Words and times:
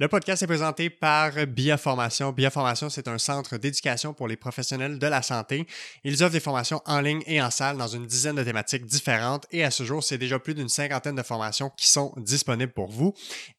Le 0.00 0.08
podcast 0.08 0.42
est 0.42 0.46
présenté 0.46 0.88
par 0.88 1.32
Biaformation. 1.46 2.32
Biaformation, 2.32 2.88
c'est 2.88 3.06
un 3.06 3.18
centre 3.18 3.58
d'éducation 3.58 4.14
pour 4.14 4.28
les 4.28 4.36
professionnels 4.38 4.98
de 4.98 5.06
la 5.06 5.20
santé. 5.20 5.66
Ils 6.04 6.24
offrent 6.24 6.32
des 6.32 6.40
formations 6.40 6.80
en 6.86 7.02
ligne 7.02 7.22
et 7.26 7.42
en 7.42 7.50
salle 7.50 7.76
dans 7.76 7.86
une 7.86 8.06
dizaine 8.06 8.36
de 8.36 8.42
thématiques 8.42 8.86
différentes 8.86 9.44
et 9.50 9.62
à 9.62 9.70
ce 9.70 9.84
jour, 9.84 10.02
c'est 10.02 10.16
déjà 10.16 10.38
plus 10.38 10.54
d'une 10.54 10.70
cinquantaine 10.70 11.16
de 11.16 11.22
formations 11.22 11.70
qui 11.76 11.86
sont 11.86 12.14
disponibles 12.16 12.72
pour 12.72 12.88
vous. 12.88 13.12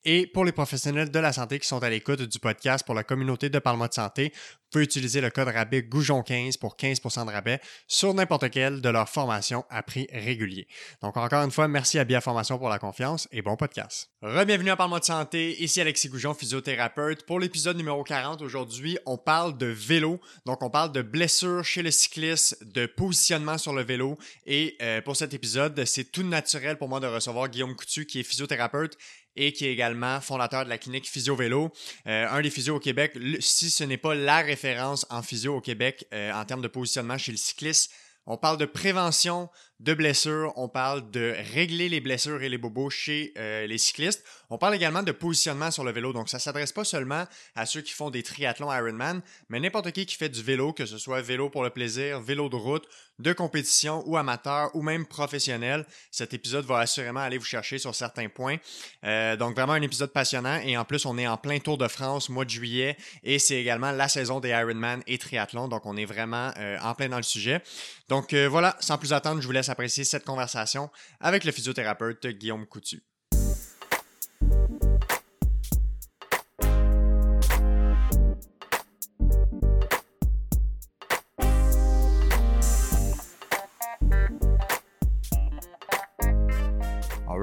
Et 0.04 0.25
pour 0.25 0.43
les 0.43 0.51
professionnels 0.51 1.12
de 1.12 1.19
la 1.19 1.31
santé 1.31 1.59
qui 1.59 1.67
sont 1.67 1.83
à 1.83 1.91
l'écoute 1.91 2.23
du 2.23 2.40
podcast 2.40 2.83
pour 2.87 2.96
la 2.96 3.03
communauté 3.03 3.49
de 3.49 3.60
Parlement 3.60 3.85
de 3.85 3.94
santé, 3.94 4.33
pouvez 4.72 4.85
utiliser 4.85 5.22
le 5.22 5.29
code 5.29 5.49
rabais 5.49 5.81
Goujon15 5.81 6.58
pour 6.58 6.76
15% 6.76 7.26
de 7.26 7.31
rabais 7.31 7.60
sur 7.87 8.13
n'importe 8.13 8.49
quelle 8.49 8.81
de 8.81 8.90
leurs 8.90 9.10
formations 9.10 9.65
à 9.69 9.83
prix 9.83 10.08
régulier. 10.12 10.67
Donc 11.01 11.17
encore 11.17 11.44
une 11.44 11.51
fois, 11.51 11.67
merci 11.67 11.99
à 11.99 12.05
Biaformation 12.05 12.58
pour 12.58 12.69
la 12.69 12.79
confiance 12.79 13.28
et 13.31 13.42
bon 13.42 13.55
podcast. 13.55 14.10
Rebienvenue 14.22 14.69
à 14.69 14.76
Parlement 14.76 14.99
de 14.99 15.04
santé, 15.04 15.62
ici 15.62 15.81
Alexis 15.81 16.09
Goujon, 16.09 16.34
physiothérapeute. 16.34 17.26
Pour 17.26 17.40
l'épisode 17.40 17.76
numéro 17.76 18.04
40 18.04 18.42
aujourd'hui, 18.42 18.98
on 19.05 19.18
parle 19.18 19.58
de 19.58 19.66
vélo. 19.66 20.20
Donc 20.45 20.62
on 20.62 20.70
parle 20.70 20.92
de 20.92 21.02
blessures 21.02 21.66
chez 21.66 21.81
le 21.81 21.92
cycliste, 21.92 22.64
de 22.64 22.86
positionnement 22.86 23.58
sur 23.58 23.73
le 23.73 23.84
vélo. 23.84 24.17
Et 24.45 24.78
euh, 24.81 25.02
pour 25.02 25.16
cet 25.16 25.34
épisode, 25.34 25.84
c'est 25.86 26.12
tout 26.12 26.23
naturel 26.23 26.78
pour 26.78 26.88
moi 26.88 27.00
de 27.00 27.08
recevoir 27.08 27.50
Guillaume 27.50 27.76
Coutu 27.76 28.06
qui 28.06 28.20
est 28.20 28.23
physiothérapeute 28.23 28.98
et 29.35 29.53
qui 29.53 29.66
est 29.66 29.71
également 29.71 30.20
fondateur 30.21 30.66
de 30.66 30.70
la 30.70 30.77
clinique 30.77 31.09
Physio 31.09 31.35
Vélo, 31.35 31.72
euh, 32.08 32.27
un 32.30 32.41
des 32.41 32.49
physios 32.49 32.76
au 32.76 32.80
Québec, 32.80 33.17
si 33.39 33.70
ce 33.70 33.84
n'est 33.84 33.98
pas 33.98 34.16
la 34.16 34.41
référence 34.41 35.05
en 35.09 35.22
physio 35.22 35.55
au 35.55 35.62
Québec 35.62 36.05
euh, 36.13 36.31
en 36.34 36.44
termes 36.45 36.62
de 36.62 36.67
positionnement 36.67 37.17
chez 37.17 37.31
le 37.31 37.38
cycliste. 37.38 37.91
On 38.27 38.38
parle 38.38 38.58
de 38.58 38.66
prévention 38.66 39.49
de 39.81 39.95
blessures, 39.95 40.53
on 40.58 40.70
parle 40.70 41.09
de 41.09 41.34
régler 41.53 41.89
les 41.89 42.02
blessures 42.02 42.44
et 42.44 42.49
les 42.49 42.59
bobos 42.59 42.91
chez 42.91 43.34
euh, 43.38 43.66
les 43.66 43.80
cyclistes. 43.80 44.23
On 44.52 44.59
parle 44.59 44.76
également 44.76 45.02
de 45.02 45.12
positionnement 45.12 45.72
sur 45.72 45.84
le 45.84 45.91
vélo. 45.91 46.13
Donc, 46.13 46.30
ça 46.30 46.38
ne 46.38 46.41
s'adresse 46.41 46.72
pas 46.72 46.84
seulement 46.84 47.26
à 47.55 47.66
ceux 47.66 47.81
qui 47.81 47.94
font 47.94 48.12
des 48.12 48.22
triathlons 48.22 48.72
Ironman, 48.72 49.22
mais 49.49 49.59
n'importe 49.59 49.91
qui 49.91 50.06
qui 50.06 50.16
fait 50.16 50.30
du 50.30 50.44
vélo, 50.44 50.72
que 50.72 50.86
ce 50.86 51.00
soit 51.00 51.22
vélo 51.22 51.50
pour 51.50 51.64
le 51.64 51.72
plaisir, 51.72 52.22
vélo 52.22 52.47
de 52.47 52.58
route, 52.58 52.88
de 53.17 53.33
compétition 53.33 54.03
ou 54.06 54.17
amateur 54.17 54.69
ou 54.75 54.83
même 54.83 55.08
professionnel. 55.08 55.86
Cet 56.11 56.36
épisode 56.36 56.66
va 56.66 56.80
assurément 56.80 57.22
aller 57.22 57.39
vous 57.39 57.45
chercher 57.45 57.80
sur 57.80 57.95
certains 57.95 58.30
points. 58.30 58.58
Euh, 59.03 59.36
donc, 59.36 59.56
vraiment 59.56 59.73
un 59.73 59.81
épisode 59.81 60.11
passionnant. 60.11 60.59
Et 60.63 60.78
en 60.78 60.86
plus, 60.86 61.08
on 61.08 61.17
est 61.17 61.28
en 61.28 61.38
plein 61.38 61.58
Tour 61.58 61.80
de 61.80 61.88
France, 61.88 62.30
mois 62.30 62.45
de 62.45 62.52
juillet, 62.52 62.97
et 63.23 63.39
c'est 63.39 63.56
également 63.56 63.91
la 63.91 64.09
saison 64.09 64.39
des 64.39 64.50
Ironman 64.50 65.02
et 65.08 65.17
triathlon. 65.17 65.67
Donc, 65.69 65.88
on 65.88 65.97
est 65.97 66.06
vraiment 66.06 66.52
euh, 66.58 66.78
en 66.84 66.94
plein 66.94 67.09
dans 67.09 67.17
le 67.17 67.23
sujet. 67.23 67.63
Donc, 68.09 68.34
voilà, 68.34 68.75
sans 68.81 68.97
plus 68.97 69.13
attendre, 69.13 69.41
je 69.41 69.47
vous 69.47 69.53
laisse 69.53 69.69
apprécier 69.72 70.03
cette 70.03 70.25
conversation 70.25 70.89
avec 71.19 71.44
le 71.44 71.52
physiothérapeute 71.52 72.27
Guillaume 72.27 72.66
Coutu. 72.67 73.03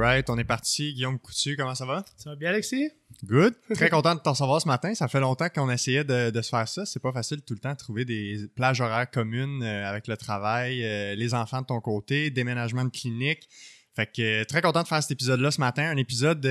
Alright, 0.00 0.30
on 0.30 0.38
est 0.38 0.44
parti. 0.44 0.94
Guillaume 0.94 1.18
Coutu, 1.18 1.56
comment 1.56 1.74
ça 1.74 1.84
va? 1.84 2.04
Ça 2.16 2.30
va 2.30 2.36
bien, 2.36 2.50
Alexis? 2.50 2.88
Good. 3.24 3.52
Très 3.74 3.90
content 3.90 4.14
de 4.14 4.20
t'en 4.20 4.32
savoir 4.32 4.62
ce 4.62 4.68
matin. 4.68 4.94
Ça 4.94 5.08
fait 5.08 5.18
longtemps 5.18 5.48
qu'on 5.48 5.68
essayait 5.68 6.04
de, 6.04 6.30
de, 6.30 6.40
se 6.40 6.50
faire 6.50 6.68
ça. 6.68 6.86
C'est 6.86 7.00
pas 7.02 7.10
facile 7.10 7.42
tout 7.42 7.52
le 7.52 7.58
temps 7.58 7.72
de 7.72 7.78
trouver 7.78 8.04
des 8.04 8.46
plages 8.54 8.80
horaires 8.80 9.10
communes 9.10 9.60
euh, 9.64 9.88
avec 9.88 10.06
le 10.06 10.16
travail, 10.16 10.84
euh, 10.84 11.16
les 11.16 11.34
enfants 11.34 11.62
de 11.62 11.66
ton 11.66 11.80
côté, 11.80 12.30
déménagement 12.30 12.84
de 12.84 12.90
clinique. 12.90 13.48
Fait 13.96 14.06
que 14.06 14.42
euh, 14.42 14.44
très 14.44 14.62
content 14.62 14.84
de 14.84 14.86
faire 14.86 15.02
cet 15.02 15.10
épisode-là 15.10 15.50
ce 15.50 15.58
matin. 15.58 15.90
Un 15.90 15.96
épisode 15.96 16.48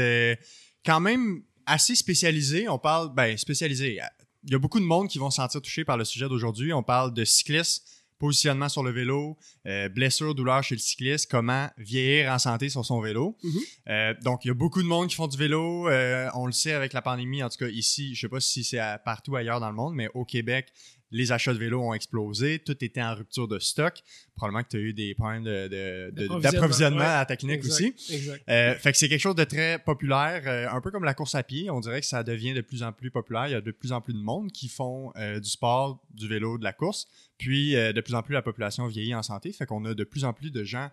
quand 0.86 1.00
même 1.00 1.42
assez 1.66 1.95
spécialisé. 1.95 2.68
On 2.68 2.80
parle, 2.80 3.14
ben, 3.16 3.38
spécialisé. 3.38 4.02
Il 4.44 4.52
y 4.52 4.56
a 4.56 4.59
beaucoup 4.59 4.81
de 4.81 4.86
monde 4.86 5.08
qui 5.08 5.20
vont 5.20 5.30
se 5.30 5.38
sentir 5.38 5.62
touchés 5.62 5.86
par 5.86 5.95
le 5.95 6.03
sujet 6.03 6.28
d'aujourd'hui. 6.28 6.73
On 6.73 6.84
parle 6.84 7.14
de 7.14 7.23
cyclistes 7.23 7.97
positionnement 8.20 8.70
sur 8.70 8.84
le 8.84 8.92
vélo, 8.92 9.38
euh, 9.66 9.90
blessure, 9.90 10.34
douleur 10.34 10.64
chez 10.64 10.75
le 10.75 10.80
cycliste, 10.80 11.30
comment 11.30 11.69
vieillir 11.78 12.31
en 12.31 12.40
santé 12.40 12.69
sur 12.69 12.86
son 12.86 13.00
vélo. 13.00 13.38
Mhm. 13.44 13.59
Euh, 13.90 14.14
donc, 14.24 14.46
il 14.46 14.50
y 14.50 14.52
a 14.52 14.53
beaucoup 14.53 14.81
de 14.81 14.88
monde 14.88 15.08
qui 15.08 15.16
font 15.16 15.28
du 15.28 15.38
vélo. 15.38 15.88
Euh, 15.90 16.30
on 16.34 16.46
le 16.46 16.52
sait 16.52 16.74
avec 16.74 16.94
la 16.94 17.02
pandémie, 17.02 17.44
en 17.44 17.50
tout 17.50 17.58
cas 17.58 17.68
ici, 17.68 18.16
je 18.16 18.22
sais 18.22 18.30
pas 18.30 18.40
si 18.40 18.64
c'est 18.64 18.81
partout 19.06 19.36
ailleurs 19.36 19.59
dans 19.59 19.69
le 19.69 19.75
monde, 19.75 19.94
mais 19.94 20.09
au 20.14 20.25
Québec, 20.25 20.72
les 21.12 21.31
achats 21.31 21.53
de 21.53 21.57
vélos 21.57 21.81
ont 21.81 21.94
explosé, 21.94 22.59
tout 22.59 22.84
était 22.84 23.01
en 23.01 23.16
rupture 23.16 23.47
de 23.47 23.59
stock. 23.59 24.01
Probablement 24.35 24.63
que 24.63 24.69
tu 24.69 24.78
as 24.78 24.79
eu 24.81 24.94
des 24.94 25.16
problèmes 25.16 25.44
d'approvisionnement 25.44 27.00
de, 27.00 27.03
à 27.03 27.25
ta 27.25 27.35
clinique 27.38 27.63
aussi. 27.63 27.94
Exact. 28.09 28.44
Euh, 28.50 28.75
fait 28.75 28.91
que 28.91 28.97
c'est 28.97 29.09
quelque 29.09 29.22
chose 29.22 29.35
de 29.35 29.44
très 29.44 29.79
populaire, 29.79 30.44
euh, 30.46 30.69
un 30.69 30.81
peu 30.81 30.91
comme 30.91 31.06
la 31.06 31.13
course 31.13 31.35
à 31.35 31.44
pied. 31.44 31.69
On 31.69 31.79
dirait 31.79 32.01
que 32.01 32.06
ça 32.06 32.23
devient 32.23 32.53
de 32.53 32.62
plus 32.62 32.84
en 32.84 32.91
plus 32.91 33.09
populaire. 33.09 33.47
Il 33.47 33.51
y 33.51 33.56
a 33.56 33.62
de 33.62 33.72
plus 33.72 33.91
en 33.91 34.01
plus 34.01 34.13
de 34.13 34.19
monde 34.19 34.51
qui 34.51 34.67
font 34.67 35.12
euh, 35.16 35.40
du 35.40 35.50
sport, 35.50 36.03
du 36.13 36.28
vélo, 36.28 36.57
de 36.57 36.63
la 36.63 36.73
course. 36.73 37.07
Puis 37.38 37.73
de 37.73 38.01
plus 38.01 38.16
en 38.16 38.23
plus 38.23 38.34
la 38.34 38.41
population 38.41 38.88
vieillit 38.88 39.13
en 39.13 39.22
santé. 39.22 39.51
Fait 39.51 39.67
qu'on 39.67 39.85
a 39.85 39.94
de 39.94 40.03
plus 40.03 40.25
en 40.25 40.34
plus 40.34 40.50
de 40.50 40.63
gens 40.63 40.90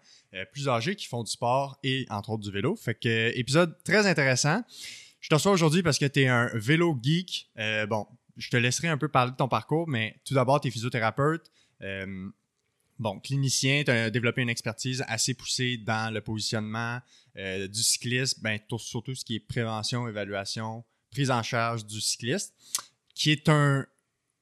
plus 0.53 0.69
âgés 0.69 0.95
qui 0.95 1.07
font 1.07 1.23
du 1.23 1.31
sport 1.31 1.79
et 1.83 2.05
entre 2.11 2.31
autres 2.31 2.43
du 2.43 2.51
vélo. 2.51 2.77
Fait 2.77 2.95
que 2.95 3.33
épisode 3.35 3.75
très 3.83 4.07
intéressant. 4.07 4.63
Je 5.21 5.31
te 5.31 5.35
reçois 5.35 5.53
aujourd'hui 5.53 5.83
parce 5.83 5.99
que 5.99 6.05
tu 6.05 6.21
es 6.21 6.29
un 6.29 6.51
vélo 6.53 7.01
geek. 7.03 7.49
bon, 7.89 8.07
je 8.37 8.51
te 8.51 8.57
laisserai 8.57 8.89
un 8.89 8.99
peu 8.99 9.09
parler 9.09 9.33
de 9.33 9.37
ton 9.37 9.49
parcours, 9.49 9.89
mais 9.89 10.17
tout 10.25 10.35
d'abord, 10.35 10.61
tu 10.61 10.69
es 10.69 10.71
physiothérapeute. 10.71 11.51
Euh, 11.83 12.29
bon, 12.99 13.21
clinicien, 13.21 13.85
tu 13.85 13.91
as 13.91 14.11
développé 14.11 14.43
une 14.43 14.49
expertise 14.49 15.05
assez 15.09 15.35
poussée 15.35 15.77
dans 15.77 16.13
le 16.13 16.21
positionnement 16.21 17.01
euh, 17.37 17.69
du 17.69 17.83
cycliste, 17.83 18.43
ben, 18.43 18.59
surtout 18.79 19.15
ce 19.15 19.25
qui 19.25 19.37
est 19.37 19.41
prévention, 19.41 20.09
évaluation, 20.09 20.85
prise 21.11 21.31
en 21.31 21.43
charge 21.43 21.87
du 21.87 22.01
cycliste, 22.01 22.55
qui 23.15 23.31
est 23.31 23.49
un, 23.49 23.87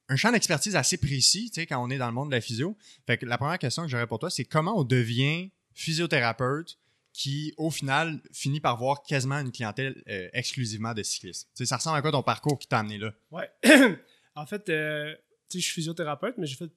un 0.09 0.15
champ 0.15 0.31
d'expertise 0.31 0.75
assez 0.75 0.97
précis, 0.97 1.51
quand 1.55 1.83
on 1.83 1.89
est 1.89 1.97
dans 1.97 2.07
le 2.07 2.13
monde 2.13 2.29
de 2.29 2.35
la 2.35 2.41
physio. 2.41 2.77
Fait 3.05 3.17
que 3.17 3.25
la 3.25 3.37
première 3.37 3.59
question 3.59 3.83
que 3.83 3.89
j'aurais 3.89 4.07
pour 4.07 4.19
toi, 4.19 4.29
c'est 4.29 4.45
comment 4.45 4.77
on 4.77 4.83
devient 4.83 5.51
physiothérapeute 5.73 6.77
qui, 7.13 7.53
au 7.57 7.69
final, 7.69 8.19
finit 8.31 8.59
par 8.59 8.75
voir 8.75 9.03
quasiment 9.03 9.39
une 9.39 9.51
clientèle 9.51 10.03
euh, 10.09 10.29
exclusivement 10.33 10.93
de 10.93 11.03
cyclistes. 11.03 11.47
ça 11.53 11.77
ressemble 11.77 11.97
à 11.97 12.01
quoi 12.01 12.11
ton 12.11 12.23
parcours 12.23 12.57
qui 12.57 12.67
t'a 12.67 12.79
amené 12.79 12.97
là? 12.97 13.13
Ouais. 13.31 13.49
en 14.35 14.45
fait, 14.47 14.67
euh, 14.69 15.15
je 15.53 15.59
suis 15.59 15.73
physiothérapeute, 15.73 16.35
mais 16.39 16.47
j'ai 16.47 16.55
fait 16.55 16.71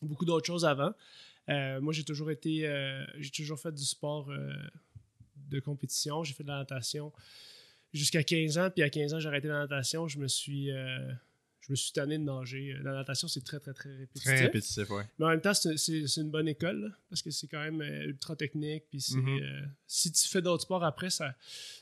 beaucoup 0.00 0.24
d'autres 0.24 0.46
choses 0.46 0.64
avant. 0.64 0.92
Euh, 1.48 1.80
moi, 1.80 1.92
j'ai 1.92 2.04
toujours 2.04 2.30
été, 2.30 2.70
j'ai 3.16 3.30
toujours 3.30 3.58
fait 3.58 3.72
du 3.72 3.84
sport 3.84 4.30
de 5.36 5.60
compétition. 5.60 6.22
J'ai 6.22 6.34
fait 6.34 6.44
de 6.44 6.48
la 6.48 6.58
natation 6.58 7.12
jusqu'à 7.92 8.22
15 8.22 8.58
ans. 8.58 8.70
Puis 8.70 8.84
à 8.84 8.90
15 8.90 9.14
ans, 9.14 9.20
j'ai 9.20 9.28
arrêté 9.28 9.48
la 9.48 9.60
natation. 9.60 10.06
Je 10.06 10.18
me 10.18 10.28
suis 10.28 10.70
je 11.68 11.72
me 11.72 11.76
suis 11.76 11.92
tanné 11.92 12.16
de 12.16 12.24
nager. 12.24 12.74
La 12.82 12.92
natation, 12.92 13.28
c'est 13.28 13.44
très, 13.44 13.60
très, 13.60 13.74
très 13.74 13.90
répétitif. 13.94 14.22
Très 14.24 14.40
répétitif, 14.40 14.88
oui. 14.90 15.02
Mais 15.18 15.26
en 15.26 15.28
même 15.28 15.40
temps, 15.42 15.52
c'est 15.52 16.16
une 16.16 16.30
bonne 16.30 16.48
école, 16.48 16.96
parce 17.10 17.20
que 17.20 17.30
c'est 17.30 17.46
quand 17.46 17.60
même 17.60 17.82
euh, 17.82 18.06
ultra 18.06 18.34
technique. 18.36 18.84
Puis 18.90 19.04
Mhm. 19.14 19.38
euh, 19.42 19.60
si 19.86 20.10
tu 20.10 20.26
fais 20.28 20.40
d'autres 20.40 20.62
sports 20.62 20.82
après, 20.82 21.10
ça, 21.10 21.34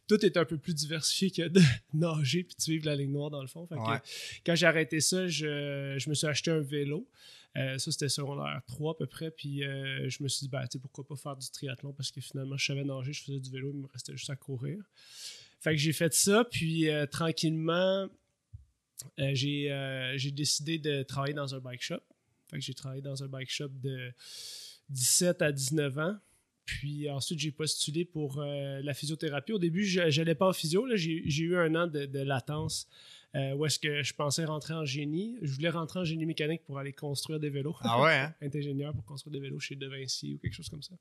tout 0.08 0.24
est 0.26 0.36
un 0.36 0.44
peu 0.44 0.58
plus 0.58 0.74
diversifié 0.74 1.30
que 1.30 1.48
de 1.48 1.60
nager 1.94 2.42
puis 2.42 2.56
de 2.56 2.62
suivre 2.62 2.86
la 2.86 2.96
ligne 2.96 3.12
noire 3.12 3.30
dans 3.30 3.42
le 3.42 3.48
fond. 3.48 3.64
Fait 3.66 3.76
que 3.76 3.80
Ouais. 3.80 4.00
quand 4.44 4.54
j'ai 4.56 4.66
arrêté 4.66 5.00
ça, 5.00 5.28
je, 5.28 5.94
je 5.98 6.08
me 6.10 6.14
suis 6.14 6.26
acheté 6.26 6.50
un 6.50 6.60
vélo. 6.60 7.08
Euh, 7.56 7.78
ça, 7.78 7.90
c'était 7.92 8.08
secondaire 8.10 8.60
3 8.66 8.92
à 8.92 8.94
peu 8.98 9.06
près. 9.06 9.30
Puis 9.30 9.64
euh, 9.64 10.10
je 10.10 10.22
me 10.22 10.28
suis 10.28 10.40
dit, 10.40 10.48
ben, 10.50 10.64
pourquoi 10.82 11.06
pas 11.06 11.16
faire 11.16 11.36
du 11.36 11.48
triathlon 11.50 11.92
parce 11.92 12.10
que 12.10 12.20
finalement, 12.20 12.56
je 12.58 12.66
savais 12.66 12.84
nager, 12.84 13.12
je 13.12 13.22
faisais 13.22 13.40
du 13.40 13.50
vélo, 13.50 13.70
il 13.72 13.80
me 13.80 13.86
restait 13.86 14.12
juste 14.16 14.28
à 14.30 14.36
courir. 14.36 14.78
Fait 15.60 15.70
que 15.70 15.78
j'ai 15.78 15.94
fait 15.94 16.12
ça, 16.12 16.44
puis 16.44 16.88
tranquillement, 17.10 18.08
euh, 19.18 19.30
j'ai 19.34 19.70
euh, 19.70 20.16
j'ai 20.16 20.30
décidé 20.30 20.78
de 20.78 21.02
travailler 21.02 21.34
dans 21.34 21.54
un 21.54 21.60
bike 21.60 21.82
shop. 21.82 22.00
Fait 22.50 22.60
j'ai 22.60 22.74
travaillé 22.74 23.02
dans 23.02 23.22
un 23.22 23.28
bike 23.28 23.50
shop 23.50 23.68
de 23.82 24.12
17 24.90 25.42
à 25.42 25.52
19 25.52 25.98
ans. 25.98 26.16
Puis 26.64 27.08
ensuite, 27.10 27.38
j'ai 27.38 27.52
postulé 27.52 28.04
pour 28.04 28.40
euh, 28.40 28.80
la 28.82 28.92
physiothérapie. 28.94 29.52
Au 29.52 29.58
début, 29.58 29.84
je 29.84 30.00
n'allais 30.00 30.34
pas 30.34 30.48
en 30.48 30.52
physio. 30.52 30.84
là. 30.86 30.96
J'ai 30.96 31.22
j'ai 31.26 31.44
eu 31.44 31.56
un 31.56 31.74
an 31.74 31.86
de 31.86 32.18
latence 32.18 32.88
euh, 33.36 33.54
où 33.54 33.66
est-ce 33.66 33.78
que 33.78 34.02
je 34.02 34.14
pensais 34.14 34.44
rentrer 34.44 34.72
en 34.74 34.84
génie? 34.84 35.36
Je 35.42 35.52
voulais 35.52 35.68
rentrer 35.68 36.00
en 36.00 36.04
génie 36.04 36.24
mécanique 36.26 36.62
pour 36.64 36.78
aller 36.78 36.92
construire 36.92 37.38
des 37.38 37.50
vélos. 37.50 37.76
Ah 37.82 38.00
ouais, 38.02 38.14
hein? 38.16 38.34
Être 38.40 38.56
ingénieur 38.56 38.94
pour 38.94 39.04
construire 39.04 39.32
des 39.32 39.40
vélos 39.40 39.60
chez 39.60 39.76
De 39.76 39.86
Vinci 39.86 40.34
ou 40.34 40.38
quelque 40.38 40.54
chose 40.54 40.68
comme 40.70 40.82
ça. 40.82 40.94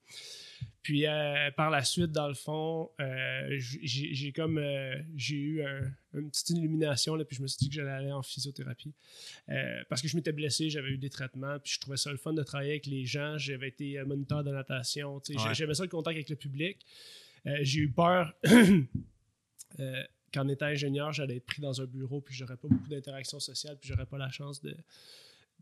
Puis 0.82 1.08
euh, 1.08 1.50
par 1.56 1.70
la 1.70 1.84
suite, 1.84 2.12
dans 2.12 2.28
le 2.28 2.34
fond, 2.34 2.90
euh, 3.00 3.48
j'ai 3.60 4.32
comme 4.34 4.58
euh, 4.58 4.96
j'ai 5.16 5.36
eu 5.38 5.64
un- 5.64 5.92
une 6.14 6.30
petite 6.30 6.50
illumination, 6.52 7.16
là, 7.16 7.26
puis 7.26 7.36
je 7.38 7.42
me 7.42 7.48
suis 7.48 7.58
dit 7.60 7.70
que 7.70 7.76
j'allais 7.76 7.92
aller 7.92 8.12
en 8.12 8.22
physiothérapie. 8.22 8.94
Parce 9.90 10.02
que 10.02 10.08
je 10.08 10.16
m'étais 10.16 10.32
blessé, 10.32 10.70
j'avais 10.70 10.90
eu 10.90 10.98
des 10.98 11.10
traitements, 11.10 11.58
puis 11.60 11.74
je 11.74 11.80
trouvais 11.80 11.98
ça 11.98 12.12
le 12.12 12.18
fun 12.18 12.34
de 12.34 12.44
travailler 12.44 12.72
avec 12.72 12.86
les 12.86 13.06
gens. 13.06 13.38
J'avais 13.38 13.68
été 13.70 14.02
moniteur 14.04 14.44
de 14.44 14.52
natation, 14.52 15.16
Ouais. 15.30 15.54
j'aimais 15.54 15.74
ça 15.74 15.84
le 15.84 15.90
contact 15.90 16.16
avec 16.16 16.30
le 16.30 16.36
public. 16.38 16.86
J'ai 17.62 17.80
eu 17.82 17.92
peur 17.92 18.34
euh, 19.80 20.04
qu'en 20.36 20.48
étant 20.48 20.66
ingénieur, 20.68 21.12
j'allais 21.14 21.38
être 21.38 21.46
pris 21.46 21.62
dans 21.62 21.82
un 21.82 21.86
bureau, 21.86 22.22
puis 22.22 22.36
j'aurais 22.36 22.58
pas 22.58 22.68
beaucoup 22.68 22.88
d'interaction 22.90 23.40
sociale, 23.40 23.78
puis 23.80 23.90
j'aurais 23.90 24.06
pas 24.06 24.18
la 24.18 24.30
chance 24.30 24.62
de 24.62 24.76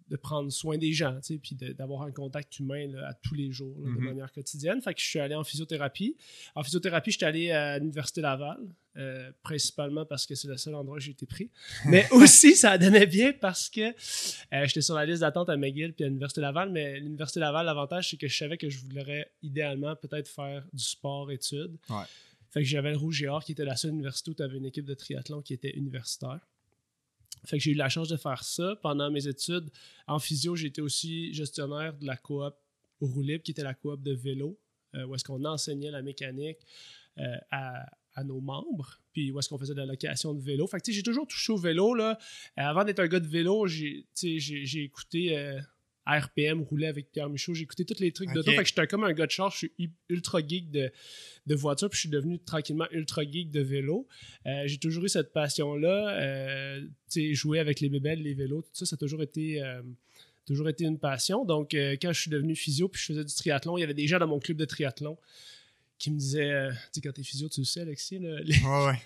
de 0.10 0.18
prendre 0.18 0.52
soin 0.52 0.78
des 0.78 0.92
gens, 0.92 1.16
tu 1.22 1.36
sais, 1.36 1.38
puis 1.42 1.56
d'avoir 1.56 2.02
un 2.02 2.12
contact 2.12 2.60
humain 2.60 2.94
à 3.08 3.14
tous 3.14 3.36
les 3.36 3.52
jours, 3.54 3.74
de 3.80 3.90
Mhm. 3.90 4.04
manière 4.04 4.32
quotidienne. 4.34 4.82
Fait 4.82 4.94
que 4.94 5.00
je 5.00 5.06
suis 5.06 5.18
allé 5.20 5.34
en 5.34 5.46
physiothérapie. 5.46 6.18
En 6.56 6.62
physiothérapie, 6.64 7.12
je 7.12 7.18
suis 7.18 7.26
allé 7.26 7.52
à 7.52 7.80
l'Université 7.80 8.20
Laval, 8.20 8.58
euh, 8.98 9.32
principalement 9.44 10.06
parce 10.06 10.26
que 10.26 10.36
c'est 10.36 10.50
le 10.50 10.58
seul 10.58 10.76
endroit 10.76 10.98
où 10.98 11.00
j'ai 11.00 11.12
été 11.12 11.26
pris. 11.26 11.50
Mais 11.88 12.06
aussi, 12.12 12.56
ça 12.58 12.78
donnait 12.78 13.06
bien 13.08 13.32
parce 13.32 13.70
que 13.70 13.80
euh, 13.92 14.66
j'étais 14.66 14.82
sur 14.82 14.96
la 14.96 15.06
liste 15.06 15.22
d'attente 15.22 15.50
à 15.50 15.56
McGill 15.56 15.94
puis 15.94 16.04
à 16.04 16.08
l'Université 16.08 16.42
Laval, 16.42 16.70
mais 16.70 17.00
l'Université 17.00 17.40
Laval, 17.40 17.66
l'avantage, 17.66 18.10
c'est 18.10 18.18
que 18.18 18.28
je 18.28 18.38
savais 18.38 18.58
que 18.58 18.70
je 18.70 18.80
voudrais 18.80 19.32
idéalement 19.42 19.96
peut-être 19.96 20.28
faire 20.28 20.66
du 20.74 20.84
sport-études. 20.84 21.78
Ouais. 21.90 22.04
Fait 22.54 22.62
que 22.62 22.68
j'avais 22.68 22.92
le 22.92 22.98
Rouge 22.98 23.24
et 23.24 23.28
Or, 23.28 23.44
qui 23.44 23.54
était 23.54 23.66
la 23.66 23.76
seule 23.76 23.94
université 23.94 24.30
où 24.30 24.36
tu 24.36 24.44
avais 24.44 24.58
une 24.58 24.66
équipe 24.68 24.86
de 24.86 24.94
triathlon 24.94 25.42
qui 25.42 25.56
était 25.56 25.72
universitaire. 25.72 26.40
Fait 27.46 27.58
que 27.58 27.64
j'ai 27.64 27.72
eu 27.72 27.76
la 27.76 27.90
chance 27.90 28.10
de 28.10 28.16
faire 28.16 28.44
ça. 28.44 28.76
Pendant 28.84 29.10
mes 29.10 29.28
études 29.28 29.72
en 30.06 30.20
physio, 30.20 30.56
j'étais 30.56 30.82
aussi 30.82 31.34
gestionnaire 31.34 31.98
de 31.98 32.06
la 32.06 32.16
coop 32.16 32.54
au 33.02 33.10
qui 33.10 33.52
était 33.52 33.64
la 33.64 33.74
coop 33.74 34.04
de 34.04 34.14
vélo, 34.14 34.60
euh, 34.94 35.04
où 35.08 35.16
est-ce 35.16 35.24
qu'on 35.24 35.44
enseignait 35.46 35.90
la 35.90 36.04
mécanique 36.04 36.60
euh, 37.18 37.36
à, 37.50 38.24
nos 38.24 38.40
membres, 38.40 39.02
puis 39.12 39.32
où 39.32 39.40
est-ce 39.40 39.50
qu'on 39.50 39.58
faisait 39.58 39.74
de 39.74 39.80
la 39.80 39.88
location 39.88 40.36
de 40.36 40.40
vélo. 40.40 40.68
Fait 40.68 40.80
que 40.80 40.92
j'ai 40.92 41.02
toujours 41.02 41.26
touché 41.26 41.52
au 41.52 41.58
vélo. 41.58 41.96
Là. 41.96 42.20
Euh, 42.60 42.62
avant 42.62 42.84
d'être 42.84 43.00
un 43.00 43.08
gars 43.08 43.20
de 43.20 43.28
vélo, 43.28 43.66
j'ai 43.66 44.06
écouté 44.76 45.58
RPM, 46.06 46.62
rouler 46.62 46.88
avec 46.88 47.12
Pierre 47.12 47.30
Michaud, 47.30 47.54
écouté 47.56 47.86
tous 47.86 48.00
les 48.00 48.12
trucs 48.12 48.32
d'auto. 48.34 48.50
Ok. 48.50 48.56
Fait 48.58 48.64
que 48.64 48.70
j'étais 48.70 48.88
comme 48.88 49.04
un 49.04 49.14
gars 49.14 49.26
de 49.26 49.32
char, 49.32 49.52
je 49.52 49.58
suis 49.58 49.72
ultra 50.10 50.40
geek 50.46 50.70
de, 50.72 50.92
de 51.46 51.56
voiture, 51.56 51.90
puis 51.90 51.98
je 51.98 52.02
suis 52.02 52.10
devenu 52.10 52.40
tranquillement 52.40 52.88
ultra 52.92 53.24
geek 53.24 53.52
de 53.52 53.62
vélo. 53.62 54.08
Euh, 54.46 54.64
j'ai 54.66 54.78
toujours 54.78 55.06
eu 55.06 55.10
cette 55.10 55.34
passion-là. 55.34 56.20
Euh, 56.20 56.82
tu 57.10 57.22
sais, 57.22 57.34
jouer 57.34 57.60
avec 57.60 57.80
les 57.80 57.90
bébelles, 57.90 58.22
les 58.22 58.34
vélos, 58.34 58.62
tout 58.62 58.72
ça, 58.74 58.86
ça 58.86 58.96
a 58.96 58.98
toujours 58.98 59.22
été, 59.22 59.62
euh, 59.62 59.82
toujours 60.46 60.70
été 60.70 60.84
une 60.84 61.00
passion. 61.00 61.46
Donc, 61.46 61.72
quand 61.74 62.12
je 62.12 62.20
suis 62.20 62.32
devenu 62.32 62.56
physio 62.56 62.90
puis 62.90 63.02
je 63.02 63.06
faisais 63.08 63.24
du 63.24 63.34
triathlon, 63.34 63.78
il 63.78 63.82
y 63.82 63.84
avait 63.84 63.94
des 63.94 64.08
gens 64.08 64.20
dans 64.20 64.28
mon 64.28 64.40
club 64.40 64.58
de 64.58 64.66
triathlon 64.66 65.18
qui 66.04 66.12
me 66.12 66.18
disaient 66.18 66.52
euh, 66.52 66.70
Tu 66.72 66.78
sais, 66.96 67.02
quand 67.02 67.14
t'es 67.14 67.24
physio, 67.24 67.48
tu 67.48 67.62
le 67.62 67.66
sais, 67.66 67.80
Alexis, 67.82 68.20
là, 68.20 68.38
les- 68.44 68.58
Ouais, 68.60 68.86
ouais. 68.88 69.02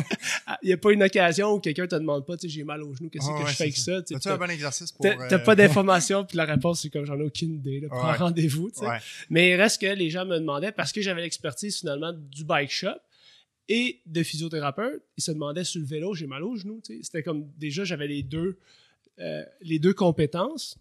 Ah, 0.46 0.58
il 0.62 0.68
n'y 0.68 0.72
a 0.72 0.78
pas 0.78 0.92
une 0.92 1.02
occasion 1.02 1.52
où 1.52 1.60
quelqu'un 1.60 1.86
te 1.86 1.94
demande 1.94 2.24
pas 2.26 2.36
Tu 2.38 2.48
sais, 2.48 2.54
j'ai 2.54 2.64
mal 2.64 2.82
au 2.82 2.94
genou, 2.94 3.10
qu'est-ce 3.10 3.26
que 3.26 3.32
ouais, 3.32 3.50
je 3.50 3.54
fais 3.54 3.64
avec 3.64 3.76
ça, 3.76 4.00
Tu 4.02 4.14
t'as- 4.18 4.32
un 4.34 4.38
bon 4.38 4.48
exercice 4.50 4.90
pour. 4.92 5.02
T'as 5.04 5.30
euh, 5.34 5.38
pas 5.38 5.54
d'informations, 5.60 6.24
puis 6.24 6.38
la 6.38 6.46
réponse, 6.46 6.80
c'est 6.80 6.88
comme 6.90 7.04
j'en 7.04 7.18
ai 7.18 7.22
aucune 7.24 7.52
idée. 7.56 7.80
Là, 7.80 7.88
prends 7.90 8.14
rendez-vous. 8.14 8.70
tu 8.70 8.78
sais. 8.80 8.86
Mais 9.28 9.50
il 9.50 9.54
reste 9.56 9.80
que 9.80 9.86
les 9.94 10.08
gens 10.08 10.24
me 10.24 10.38
demandaient, 10.38 10.72
parce 10.72 10.90
que 10.92 11.02
j'avais 11.02 11.20
l'expertise 11.20 11.78
finalement 11.80 12.12
du 12.14 12.44
bike 12.44 12.70
shop 12.70 12.88
et 13.68 14.00
de 14.06 14.22
physiothérapeute, 14.22 15.02
ils 15.18 15.22
se 15.22 15.30
demandaient 15.32 15.64
sur 15.64 15.80
le 15.82 15.86
vélo, 15.86 16.14
j'ai 16.14 16.26
mal 16.26 16.42
au 16.44 16.56
genou. 16.56 16.80
tu 16.82 16.94
sais. 16.96 17.00
C'était 17.02 17.22
comme 17.22 17.46
déjà, 17.58 17.84
j'avais 17.84 18.06
les 18.08 18.22
deux, 18.22 18.58
euh, 19.18 19.44
les 19.60 19.78
deux 19.78 19.92
compétences 19.92 20.78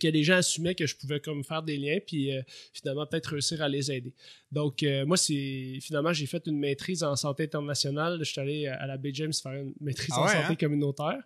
que 0.00 0.08
les 0.08 0.24
gens 0.24 0.36
assumaient 0.36 0.74
que 0.74 0.86
je 0.86 0.96
pouvais 0.96 1.20
comme 1.20 1.44
faire 1.44 1.62
des 1.62 1.76
liens 1.76 1.98
puis 2.06 2.32
euh, 2.32 2.42
finalement 2.72 3.06
peut-être 3.06 3.26
réussir 3.26 3.62
à 3.62 3.68
les 3.68 3.90
aider. 3.92 4.12
Donc 4.50 4.82
euh, 4.82 5.04
moi 5.04 5.16
c'est 5.16 5.78
finalement 5.80 6.12
j'ai 6.12 6.26
fait 6.26 6.46
une 6.46 6.58
maîtrise 6.58 7.02
en 7.02 7.16
santé 7.16 7.44
internationale, 7.44 8.18
je 8.20 8.24
suis 8.24 8.40
allé 8.40 8.66
à 8.66 8.86
la 8.86 8.96
Bay 8.96 9.10
James 9.14 9.32
faire 9.32 9.52
une 9.52 9.74
maîtrise 9.80 10.14
Ah 10.16 10.22
en 10.22 10.28
santé 10.28 10.46
hein? 10.50 10.54
communautaire. 10.54 11.22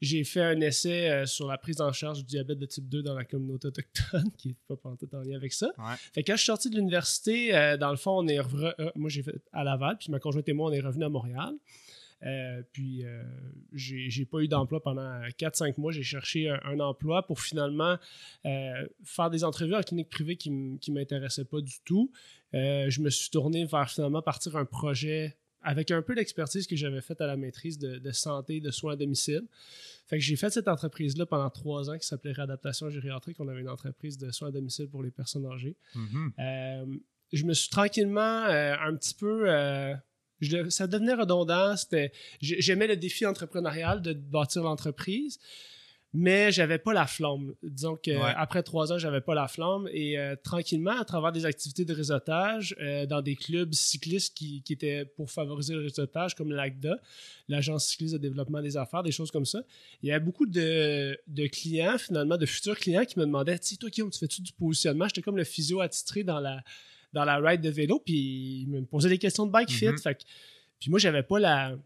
J'ai 0.00 0.22
fait 0.22 0.42
un 0.42 0.60
essai 0.60 1.10
euh, 1.10 1.26
sur 1.26 1.48
la 1.48 1.58
prise 1.58 1.80
en 1.80 1.92
charge 1.92 2.18
du 2.18 2.24
diabète 2.24 2.58
de 2.58 2.66
type 2.66 2.88
2 2.88 3.02
dans 3.02 3.14
la 3.14 3.24
communauté 3.24 3.66
autochtone, 3.68 4.30
qui 4.38 4.48
n'est 4.48 4.56
pas 4.68 4.76
pantoute 4.76 5.12
en 5.14 5.22
lien 5.22 5.36
avec 5.36 5.52
ça. 5.52 5.66
Ouais. 5.76 5.96
Fait 6.14 6.22
que 6.22 6.30
quand 6.30 6.36
je 6.36 6.42
suis 6.42 6.46
sorti 6.46 6.70
de 6.70 6.76
l'université, 6.76 7.54
euh, 7.54 7.76
dans 7.76 7.90
le 7.90 7.96
fond, 7.96 8.12
on 8.18 8.28
est 8.28 8.38
euh, 8.38 8.90
moi 8.94 9.10
j'ai 9.10 9.22
fait 9.22 9.34
à 9.52 9.64
Laval, 9.64 9.98
puis 9.98 10.10
ma 10.10 10.20
conjointe 10.20 10.48
et 10.48 10.52
moi, 10.52 10.70
on 10.70 10.72
est 10.72 10.80
revenus 10.80 11.06
à 11.06 11.08
Montréal. 11.08 11.54
Euh, 12.24 12.62
puis 12.72 13.04
euh, 13.04 13.22
j'ai 13.72 14.24
pas 14.24 14.40
eu 14.40 14.48
d'emploi 14.48 14.82
pendant 14.82 15.20
4-5 15.38 15.78
mois. 15.80 15.92
J'ai 15.92 16.02
cherché 16.02 16.48
un, 16.50 16.60
un 16.64 16.80
emploi 16.80 17.26
pour 17.26 17.40
finalement 17.40 17.96
euh, 18.44 18.86
faire 19.04 19.30
des 19.30 19.44
entrevues 19.44 19.74
en 19.74 19.82
clinique 19.82 20.08
privée 20.10 20.36
qui 20.36 20.50
qui 20.80 20.90
m'intéressaient 20.92 21.44
pas 21.44 21.60
du 21.60 21.80
tout. 21.84 22.10
Euh, 22.54 22.90
je 22.90 23.00
me 23.00 23.10
suis 23.10 23.30
tourné 23.30 23.64
vers 23.66 23.88
finalement 23.90 24.22
partir 24.22 24.56
un 24.56 24.64
projet 24.64 25.36
avec 25.62 25.90
un 25.90 26.02
peu 26.02 26.14
d'expertise 26.14 26.66
que 26.66 26.76
j'avais 26.76 27.00
faite 27.00 27.20
à 27.20 27.26
la 27.26 27.36
maîtrise 27.36 27.78
de, 27.78 27.98
de 27.98 28.12
santé, 28.12 28.60
de 28.60 28.70
soins 28.70 28.92
à 28.92 28.96
domicile. 28.96 29.42
Fait 30.06 30.16
que 30.18 30.24
j'ai 30.24 30.36
fait 30.36 30.50
cette 30.50 30.68
entreprise-là 30.68 31.26
pendant 31.26 31.50
trois 31.50 31.90
ans 31.90 31.98
qui 31.98 32.06
s'appelait 32.06 32.32
Réadaptation 32.32 32.88
Gériatrique. 32.90 33.36
On 33.40 33.48
avait 33.48 33.60
une 33.60 33.68
entreprise 33.68 34.16
de 34.18 34.30
soins 34.30 34.48
à 34.48 34.52
domicile 34.52 34.88
pour 34.88 35.02
les 35.02 35.10
personnes 35.10 35.46
âgées. 35.46 35.76
Mhm. 35.94 36.32
Euh, 36.38 36.86
je 37.32 37.44
me 37.44 37.52
suis 37.54 37.68
tranquillement 37.68 38.44
euh, 38.46 38.74
un 38.80 38.96
petit 38.96 39.14
peu. 39.14 39.50
euh, 39.50 39.94
je 40.40 40.68
ça 40.68 40.86
devenait 40.86 41.14
redondant. 41.14 41.74
J'aimais 42.40 42.86
le 42.86 42.96
défi 42.96 43.26
entrepreneurial 43.26 44.02
de 44.02 44.12
bâtir 44.12 44.62
l'entreprise, 44.62 45.38
mais 46.14 46.50
j'avais 46.52 46.78
pas 46.78 46.94
la 46.94 47.06
flamme. 47.06 47.54
Disons 47.62 47.96
que 47.96 48.10
Ouais. 48.10 48.32
après 48.36 48.62
trois 48.62 48.92
ans, 48.92 48.98
j'avais 48.98 49.20
pas 49.20 49.34
la 49.34 49.46
flamme 49.46 49.88
et 49.92 50.18
euh, 50.18 50.36
tranquillement, 50.42 50.98
à 50.98 51.04
travers 51.04 51.32
des 51.32 51.44
activités 51.44 51.84
de 51.84 51.92
réseautage 51.92 52.74
euh, 52.80 53.04
dans 53.04 53.20
des 53.20 53.36
clubs 53.36 53.74
cyclistes 53.74 54.34
qui, 54.34 54.62
qui 54.62 54.72
étaient 54.72 55.04
pour 55.04 55.30
favoriser 55.30 55.74
le 55.74 55.80
réseautage, 55.82 56.34
comme 56.34 56.50
l'ACDA, 56.50 56.96
l'Agence 57.48 57.86
cycliste 57.88 58.14
de 58.14 58.18
développement 58.18 58.62
des 58.62 58.78
affaires, 58.78 59.02
des 59.02 59.12
choses 59.12 59.30
comme 59.30 59.44
ça. 59.44 59.60
Il 60.02 60.08
y 60.08 60.12
avait 60.12 60.24
beaucoup 60.24 60.46
de, 60.46 61.18
de 61.26 61.46
clients, 61.46 61.98
finalement, 61.98 62.38
de 62.38 62.46
futurs 62.46 62.78
clients 62.78 63.04
qui 63.04 63.18
me 63.18 63.26
demandaient 63.26 63.58
Tu 63.58 63.66
sais, 63.68 63.76
toi, 63.76 63.90
Guillaume, 63.90 64.10
tu 64.10 64.18
fais-tu 64.18 64.40
du 64.40 64.52
positionnement 64.54 65.06
J'étais 65.08 65.22
comme 65.22 65.36
le 65.36 65.44
physio 65.44 65.80
attitré 65.82 66.24
dans 66.24 66.40
la, 66.40 66.62
dans 67.12 67.24
la 67.24 67.36
ride 67.38 67.60
de 67.60 67.70
vélo, 67.70 68.00
puis 68.04 68.62
ils 68.62 68.68
me 68.68 68.82
posaient 68.84 69.08
des 69.08 69.18
questions 69.18 69.46
de 69.46 69.50
bike 69.52 69.70
fit. 69.70 69.88
Mhm. 69.88 69.98
Fait 69.98 70.14
que- 70.14 70.24
puis 70.80 70.90
moi, 70.90 70.98
j'avais 70.98 71.22
pas 71.22 71.38
la. 71.38 71.76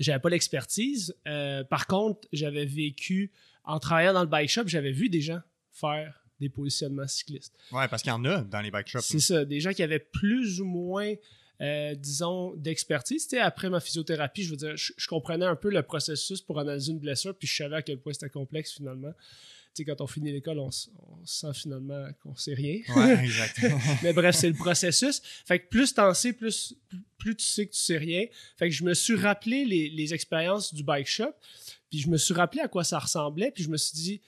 J'avais 0.00 0.18
pas 0.18 0.28
l'expertise. 0.30 1.14
Euh, 1.28 1.62
par 1.62 1.86
contre, 1.86 2.26
j'avais 2.32 2.64
vécu, 2.64 3.30
en 3.64 3.78
travaillant 3.78 4.12
dans 4.12 4.22
le 4.22 4.28
bike 4.28 4.48
shop, 4.50 4.62
j'avais 4.66 4.90
vu 4.90 5.08
des 5.08 5.20
gens 5.20 5.40
faire 5.70 6.24
des 6.40 6.48
positionnements 6.48 7.06
cyclistes. 7.06 7.54
Ouais, 7.70 7.86
parce 7.86 8.02
qu'il 8.02 8.10
y 8.10 8.12
en 8.12 8.24
a 8.24 8.40
dans 8.42 8.60
les 8.60 8.72
bike 8.72 8.88
shops. 8.88 9.02
C'est 9.02 9.20
ça, 9.20 9.44
des 9.44 9.60
gens 9.60 9.72
qui 9.72 9.84
avaient 9.84 10.00
plus 10.00 10.60
ou 10.60 10.64
moins, 10.64 11.12
euh, 11.60 11.94
disons, 11.94 12.54
d'expertise. 12.56 13.22
Tu 13.28 13.36
sais, 13.36 13.38
après 13.38 13.70
ma 13.70 13.78
physiothérapie, 13.78 14.42
je 14.42 14.50
veux 14.50 14.56
dire, 14.56 14.76
je, 14.76 14.92
je 14.96 15.06
comprenais 15.06 15.46
un 15.46 15.54
peu 15.54 15.70
le 15.70 15.82
processus 15.84 16.40
pour 16.40 16.58
analyser 16.58 16.90
une 16.90 16.98
blessure, 16.98 17.36
puis 17.38 17.46
je 17.46 17.54
savais 17.54 17.76
à 17.76 17.82
quel 17.82 17.98
point 17.98 18.12
c'était 18.12 18.28
complexe 18.30 18.72
finalement. 18.72 19.12
Sais, 19.74 19.84
quand 19.84 20.00
on 20.00 20.06
finit 20.06 20.30
l'école, 20.30 20.60
on, 20.60 20.70
sent 20.70 21.52
finalement 21.54 22.06
qu'on 22.22 22.36
sait 22.36 22.54
rien. 22.54 22.80
Ouais, 22.94 23.18
exact. 23.24 23.60
Mais 24.02 24.12
bref, 24.12 24.36
c'est 24.36 24.48
le 24.48 24.54
processus. 24.54 25.20
Fait 25.44 25.58
que 25.58 25.68
plus 25.68 25.92
t'en 25.92 26.14
sais, 26.14 26.32
plus, 26.32 26.74
plus 27.18 27.34
tu 27.34 27.44
sais 27.44 27.66
que 27.66 27.72
tu 27.72 27.80
sais 27.80 27.96
rien. 27.96 28.26
Fait 28.56 28.68
que 28.68 28.74
je 28.74 28.84
me 28.84 28.94
suis 28.94 29.16
rappelé 29.16 29.64
les, 29.64 29.88
les 29.88 30.14
expériences 30.14 30.72
du 30.72 30.84
bike 30.84 31.08
shop, 31.08 31.32
puis 31.90 31.98
je 31.98 32.08
me 32.08 32.16
suis 32.16 32.34
rappelé 32.34 32.62
à 32.62 32.68
quoi 32.68 32.84
ça 32.84 32.98
ressemblait, 32.98 33.50
puis 33.50 33.64
je 33.64 33.68
me 33.68 33.76
suis 33.76 33.94
dit, 33.94 34.20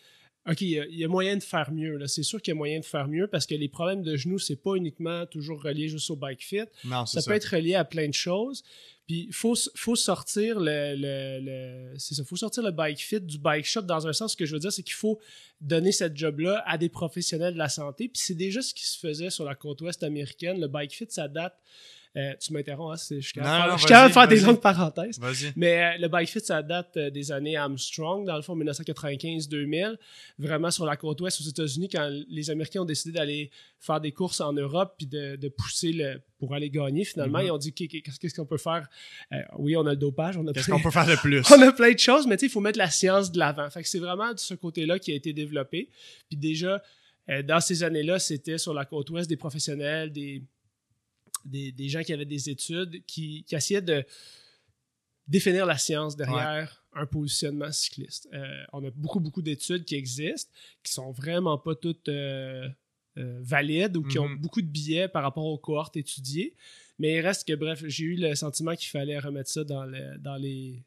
OK, 0.49 0.61
il 0.61 0.87
y 0.91 1.05
a, 1.05 1.09
moyen 1.09 1.37
de 1.37 1.43
faire 1.43 1.73
mieux. 1.73 1.97
là. 1.97 2.07
C'est 2.07 2.23
sûr 2.23 2.41
qu'il 2.41 2.53
y 2.53 2.55
a 2.55 2.57
moyen 2.57 2.79
de 2.81 2.85
faire 2.85 3.09
mieux 3.09 3.27
parce 3.27 3.47
que 3.47 3.55
les 3.55 3.69
problèmes 3.69 4.03
de 4.03 4.17
genoux, 4.17 4.39
c'est 4.39 4.57
pas 4.63 4.75
uniquement 4.77 5.27
toujours 5.27 5.63
relié 5.63 5.89
juste 5.89 6.09
au 6.11 6.17
bike 6.17 6.45
fit. 6.45 6.61
non, 6.85 7.05
Ça, 7.05 7.21
ça. 7.21 7.29
peut 7.31 7.37
être 7.37 7.47
relié 7.57 7.75
à 7.75 7.85
plein 7.85 8.07
de 8.09 8.15
choses. 8.15 8.63
Puis 9.09 9.27
il 9.29 9.33
faut, 9.33 9.55
faut 9.77 9.95
sortir 9.97 10.59
le, 10.59 10.95
le, 10.97 11.39
le- 11.93 11.99
c'est 11.99 12.15
ça, 12.15 12.25
faut 12.25 12.37
sortir 12.37 12.63
le 12.65 12.71
bike 12.73 12.99
fit 13.01 13.21
du 13.21 13.39
bike 13.39 13.65
shop 13.65 13.83
dans 13.83 14.07
un 14.07 14.13
sens. 14.13 14.33
Ce 14.33 14.37
que 14.37 14.47
je 14.47 14.53
veux 14.53 14.59
dire, 14.61 14.73
c'est 14.73 14.83
qu'il 14.83 14.95
faut 14.95 15.21
donner 15.61 15.93
cette 15.93 16.17
job-là 16.17 16.63
à 16.67 16.77
des 16.79 16.89
professionnels 16.89 17.55
de 17.55 17.59
la 17.59 17.69
santé. 17.69 18.09
Puis 18.09 18.21
c'est 18.25 18.35
déjà 18.35 18.63
ce 18.63 18.75
qui 18.75 18.85
se 18.87 18.99
faisait 18.99 19.31
sur 19.31 19.45
la 19.45 19.55
côte 19.55 19.81
ouest 19.83 20.03
américaine. 20.03 20.61
Le 20.61 20.67
bike 20.69 20.93
fit, 20.93 21.07
ça 21.09 21.29
date. 21.29 21.57
Euh, 22.17 22.33
tu 22.41 22.53
m'interromps, 22.53 22.93
hein, 23.13 23.17
je 23.21 23.21
suis 23.27 23.33
capable 23.35 23.75
de 24.09 24.13
faire- 24.13 24.29
des 24.29 24.41
longues 24.41 24.61
parenthèses. 24.61 25.19
Vas-y. 25.19 25.53
Mais 25.55 25.83
euh, 25.85 25.99
le 26.01 26.09
bike 26.09 26.31
fit, 26.31 26.41
ça 26.41 26.63
date 26.63 26.97
euh, 26.97 27.11
des 27.11 27.31
années 27.31 27.57
Armstrong, 27.57 28.25
dans 28.27 28.37
le 28.37 28.43
fond, 28.43 28.57
1995-2000, 28.57 29.97
vraiment 30.39 30.71
sur 30.71 30.87
la 30.87 30.97
côte 30.97 31.21
ouest 31.21 31.41
aux 31.41 31.45
États-Unis, 31.49 31.89
quand 31.89 32.09
les 32.29 32.51
Américains 32.51 32.81
ont 32.83 32.85
décidé 32.87 33.13
d'aller 33.19 33.51
faire 33.79 34.01
des 34.01 34.13
courses 34.13 34.41
en 34.41 34.53
Europe 34.53 34.95
puis 34.97 35.07
de, 35.07 35.37
de 35.37 35.49
pousser 35.49 35.93
le, 35.93 36.21
pour 36.39 36.55
aller 36.55 36.71
gagner. 36.71 37.05
Finalement, 37.05 37.39
Mhm. 37.39 37.47
ils 37.47 37.51
ont 37.51 37.59
dit 37.59 37.73
qu'est-ce 37.73 38.35
qu'on 38.35 38.47
peut 38.47 38.57
faire? 38.59 38.89
Euh, 39.33 39.37
Oui, 39.59 39.77
on 39.77 39.87
a 39.87 39.91
le 39.91 39.97
dopage, 39.97 40.37
on 40.37 40.47
a 40.47 40.53
Qu'est-ce 40.53 40.67
plein- 40.67 40.77
qu'on 40.77 40.83
peut 40.83 40.91
faire 40.91 41.07
de 41.07 41.17
plus? 41.21 41.43
on 41.53 41.61
a 41.63 41.73
plein 41.73 41.93
de 41.93 41.99
choses, 41.99 42.27
mais 42.27 42.37
il 42.37 42.49
faut 42.49 42.61
mettre 42.61 42.79
la 42.79 42.91
science 42.91 43.31
de 43.31 43.39
l'avant. 43.39 43.69
Fait 43.71 43.83
que 43.83 43.89
c'est 43.89 43.99
vraiment 43.99 44.33
de 44.33 44.39
ce 44.39 44.55
côté-là 44.55 44.99
qui 44.99 45.13
a 45.13 45.15
été 45.15 45.33
développé. 45.33 45.91
Puis 46.29 46.37
déjà, 46.39 46.83
euh, 47.29 47.43
dans 47.43 47.61
ces 47.61 47.83
années-là, 47.83 48.19
c'était 48.19 48.59
sur 48.59 48.73
la 48.73 48.85
côte 48.85 49.11
ouest 49.11 49.29
des 49.29 49.37
professionnels, 49.37 50.13
des, 50.13 50.43
des, 51.47 51.73
des 51.73 51.89
gens 51.89 52.03
qui 52.03 52.13
avaient 52.13 52.25
des 52.25 52.51
études, 52.51 53.05
qui, 53.07 53.45
qui 53.45 53.55
essayaient 53.55 53.83
de 53.83 54.05
définir 55.29 55.67
la 55.67 55.77
science 55.79 56.17
derrière 56.17 56.85
un 56.93 57.07
positionnement 57.07 57.71
cycliste. 57.73 58.29
Euh, 58.33 58.65
on 58.73 58.85
a 58.85 58.91
beaucoup, 58.91 59.21
beaucoup 59.21 59.43
d'études 59.43 59.85
qui 59.85 59.97
existent, 59.97 60.51
qui 60.83 60.93
sont 60.93 61.11
vraiment 61.11 61.59
pas 61.59 61.75
toutes 61.75 62.09
euh, 62.09 62.69
euh, 63.19 63.39
valides 63.43 63.97
ou 63.97 64.03
qui 64.05 64.19
ont 64.19 64.29
Mhm. 64.29 64.39
beaucoup 64.39 64.63
de 64.63 64.67
billets 64.67 65.09
par 65.09 65.23
rapport 65.23 65.45
aux 65.45 65.59
cohortes 65.59 65.97
étudiées. 65.97 66.55
Mais 66.99 67.17
il 67.17 67.21
reste 67.21 67.47
que, 67.47 67.53
bref, 67.55 67.83
j'ai 67.87 68.05
eu 68.05 68.17
le 68.17 68.35
sentiment 68.35 68.75
qu'il 68.75 68.89
fallait 68.89 69.19
remettre 69.19 69.51
ça 69.51 69.65
dans, 69.65 69.85
le- 69.85 70.17
dans 70.19 70.37
les. 70.37 70.83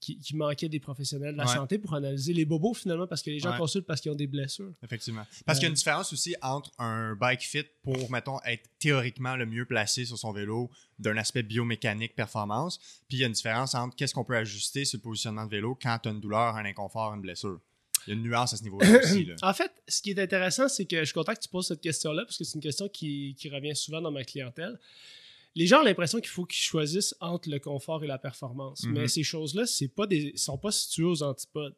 Qui, 0.00 0.16
qui 0.16 0.36
manquait 0.36 0.68
des 0.68 0.78
professionnels 0.78 1.32
de 1.32 1.38
la 1.38 1.44
Ouais. 1.46 1.54
santé 1.54 1.76
pour 1.76 1.92
analyser 1.92 2.32
les 2.32 2.44
bobos 2.44 2.72
finalement 2.74 3.08
parce 3.08 3.20
que 3.20 3.30
les 3.30 3.40
gens 3.40 3.50
Ouais. 3.50 3.58
consultent 3.58 3.84
parce 3.86 4.00
qu'ils 4.00 4.12
ont 4.12 4.14
des 4.14 4.28
blessures. 4.28 4.72
Effectivement. 4.84 5.24
Parce 5.44 5.58
qu'il 5.58 5.64
y 5.64 5.66
a 5.66 5.70
Euh, 5.70 5.72
une 5.72 5.74
différence 5.76 6.12
aussi 6.12 6.36
entre 6.40 6.70
un 6.78 7.16
bike 7.16 7.40
fit 7.42 7.64
pour, 7.82 8.08
mettons, 8.10 8.38
être 8.46 8.62
théoriquement 8.78 9.34
le 9.34 9.44
mieux 9.44 9.64
placé 9.64 10.04
sur 10.04 10.16
son 10.16 10.30
vélo 10.32 10.70
d'un 11.00 11.16
aspect 11.16 11.42
biomécanique 11.42 12.14
performance, 12.14 12.78
puis 13.08 13.18
il 13.18 13.20
y 13.20 13.24
a 13.24 13.26
une 13.26 13.32
différence 13.32 13.74
entre 13.74 13.96
qu'est-ce 13.96 14.14
qu'on 14.14 14.24
peut 14.24 14.36
ajuster 14.36 14.84
sur 14.84 14.98
le 14.98 15.02
positionnement 15.02 15.46
de 15.46 15.50
vélo 15.50 15.76
quand 15.82 15.98
tu 16.00 16.08
as 16.08 16.12
une 16.12 16.20
douleur, 16.20 16.54
un 16.56 16.64
inconfort, 16.64 17.12
une 17.14 17.22
blessure. 17.22 17.58
il 18.06 18.10
y 18.10 18.12
a 18.12 18.16
une 18.16 18.22
nuance 18.22 18.52
à 18.52 18.56
ce 18.56 18.62
niveau-là 18.62 18.86
aussi. 19.02 19.24
Là. 19.24 19.34
En 19.42 19.52
fait, 19.52 19.72
ce 19.88 20.00
qui 20.00 20.10
est 20.10 20.18
intéressant, 20.20 20.68
c'est 20.68 20.86
que 20.86 21.00
je 21.00 21.04
suis 21.06 21.12
content 21.12 21.34
que 21.34 21.40
tu 21.40 21.48
poses 21.48 21.66
cette 21.66 21.80
question-là, 21.80 22.24
parce 22.24 22.38
que 22.38 22.44
c'est 22.44 22.54
une 22.54 22.60
question 22.62 22.88
qui, 22.88 23.34
qui 23.36 23.48
revient 23.50 23.74
souvent 23.74 24.00
dans 24.00 24.12
ma 24.12 24.22
clientèle. 24.24 24.78
Les 25.58 25.66
gens 25.66 25.80
ont 25.80 25.84
l'impression 25.84 26.20
qu'il 26.20 26.28
faut 26.28 26.44
qu'ils 26.44 26.62
choisissent 26.62 27.16
entre 27.18 27.50
le 27.50 27.58
confort 27.58 28.04
et 28.04 28.06
la 28.06 28.16
performance. 28.16 28.84
Mhm. 28.84 28.92
Mais 28.92 29.08
ces 29.08 29.24
choses-là, 29.24 29.66
c'est 29.66 29.88
pas 29.88 30.06
des, 30.06 30.32
sont 30.36 30.56
pas 30.56 30.70
situées 30.70 31.02
aux 31.02 31.24
antipodes. 31.24 31.74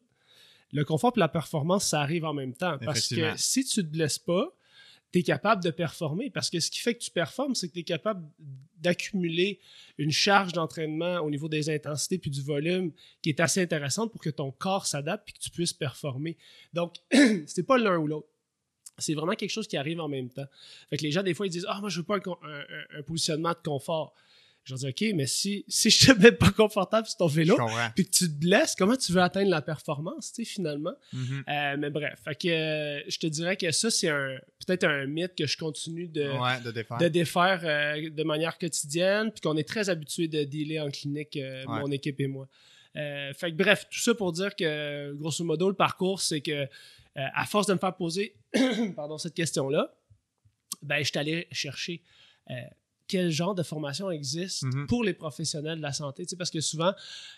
Le 0.70 0.84
confort 0.84 1.14
et 1.16 1.18
la 1.18 1.28
performance, 1.28 1.86
ça 1.86 2.02
arrive 2.02 2.26
en 2.26 2.34
même 2.34 2.52
temps. 2.52 2.76
Parce 2.84 3.08
que 3.08 3.34
si 3.36 3.64
tu 3.64 3.76
te 3.76 3.86
blesses 3.86 4.18
pas, 4.18 4.54
tu 5.12 5.20
es 5.20 5.22
capable 5.22 5.64
de 5.64 5.70
performer. 5.70 6.28
Parce 6.28 6.50
que 6.50 6.60
ce 6.60 6.70
qui 6.70 6.80
fait 6.80 6.94
que 6.94 7.02
tu 7.02 7.10
performes, 7.10 7.54
c'est 7.54 7.68
que 7.68 7.72
tu 7.72 7.78
es 7.78 7.84
capable 7.84 8.28
d'accumuler 8.76 9.60
une 9.96 10.12
charge 10.12 10.52
d'entraînement 10.52 11.20
au 11.20 11.30
niveau 11.30 11.48
des 11.48 11.70
intensités 11.70 12.18
puis 12.18 12.30
du 12.30 12.42
volume 12.42 12.92
qui 13.22 13.30
est 13.30 13.40
assez 13.40 13.62
intéressante 13.62 14.12
pour 14.12 14.20
que 14.20 14.30
ton 14.30 14.50
corps 14.50 14.84
s'adapte 14.84 15.30
et 15.30 15.32
que 15.32 15.38
tu 15.38 15.48
puisses 15.48 15.72
performer. 15.72 16.36
Donc, 16.74 16.96
c'est 17.46 17.66
pas 17.66 17.78
l'un 17.78 17.96
ou 17.96 18.06
l'autre. 18.06 18.28
C'est 18.98 19.14
vraiment 19.14 19.34
quelque 19.34 19.50
chose 19.50 19.66
qui 19.66 19.76
arrive 19.76 20.00
en 20.00 20.08
même 20.08 20.28
temps. 20.28 20.46
Fait 20.90 20.96
que 20.98 21.02
les 21.02 21.10
gens, 21.10 21.22
des 21.22 21.34
fois, 21.34 21.46
ils 21.46 21.50
disent 21.50 21.66
Ah, 21.68 21.78
moi, 21.80 21.88
je 21.88 21.98
veux 22.00 22.04
pas 22.06 22.16
un, 22.16 22.98
un- 22.98 23.02
positionnement 23.02 23.50
de 23.50 23.58
confort. 23.64 24.14
Je 24.64 24.74
leur 24.74 24.78
dis 24.80 24.88
OK, 24.88 25.14
mais 25.16 25.26
si, 25.26 25.64
si 25.68 25.88
je 25.88 26.12
te 26.12 26.18
mets 26.20 26.32
pas 26.32 26.50
confortable 26.50 27.06
sur 27.06 27.16
ton 27.16 27.26
vélo, 27.28 27.56
puis 27.96 28.04
que 28.04 28.10
tu 28.10 28.26
te 28.28 28.38
blesses, 28.38 28.74
comment 28.76 28.94
tu 28.94 29.10
veux 29.12 29.22
atteindre 29.22 29.48
la 29.48 29.62
performance, 29.62 30.34
tu 30.34 30.44
sais, 30.44 30.50
finalement? 30.50 30.92
Mhm. 31.14 31.44
Euh, 31.48 31.76
mais 31.78 31.88
bref, 31.88 32.20
fait 32.22 32.34
que, 32.34 32.48
euh, 32.48 33.00
je 33.08 33.18
te 33.18 33.26
dirais 33.26 33.56
que 33.56 33.70
ça, 33.72 33.90
c'est 33.90 34.10
un 34.10 34.36
peut-être 34.66 34.84
un 34.84 35.06
mythe 35.06 35.34
que 35.34 35.46
je 35.46 35.56
continue 35.56 36.08
de, 36.08 36.28
Ouais, 36.38 36.60
de 36.62 36.70
défaire. 36.72 36.98
de 36.98 37.08
défaire 37.08 37.60
euh, 37.64 38.10
de 38.10 38.22
manière 38.22 38.58
quotidienne, 38.58 39.30
puis 39.32 39.40
qu'on 39.40 39.56
est 39.56 39.66
très 39.66 39.88
habitué 39.88 40.28
de 40.28 40.44
dealer 40.44 40.80
en 40.80 40.90
clinique, 40.90 41.36
Ouais. 41.36 41.64
mon 41.66 41.90
équipe 41.90 42.20
et 42.20 42.26
moi. 42.26 42.46
Fait 42.94 43.50
que 43.50 43.56
bref, 43.56 43.86
tout 43.90 43.98
ça 44.00 44.14
pour 44.14 44.30
dire 44.32 44.54
que, 44.54 45.14
grosso 45.14 45.42
modo, 45.42 45.68
le 45.70 45.74
parcours, 45.74 46.20
c'est 46.20 46.42
que, 46.42 46.66
euh, 47.16 47.26
à 47.34 47.44
force 47.46 47.66
de 47.66 47.72
me 47.74 47.78
faire 47.78 47.94
poser 47.96 48.36
pardon, 48.96 49.18
cette 49.18 49.34
question-là, 49.34 49.92
ben, 50.82 50.98
je 51.02 51.08
suis 51.10 51.18
allé 51.18 51.46
chercher 51.52 52.02
euh, 52.50 52.54
quel 53.06 53.30
genre 53.30 53.54
de 53.54 53.62
formation 53.64 54.10
existe 54.10 54.62
Mhm. 54.62 54.86
pour 54.86 55.02
les 55.02 55.14
professionnels 55.14 55.78
de 55.78 55.82
la 55.82 55.92
santé. 55.92 56.24
Tu 56.24 56.30
sais, 56.30 56.36
parce 56.36 56.50
que 56.50 56.60
souvent, 56.60 56.92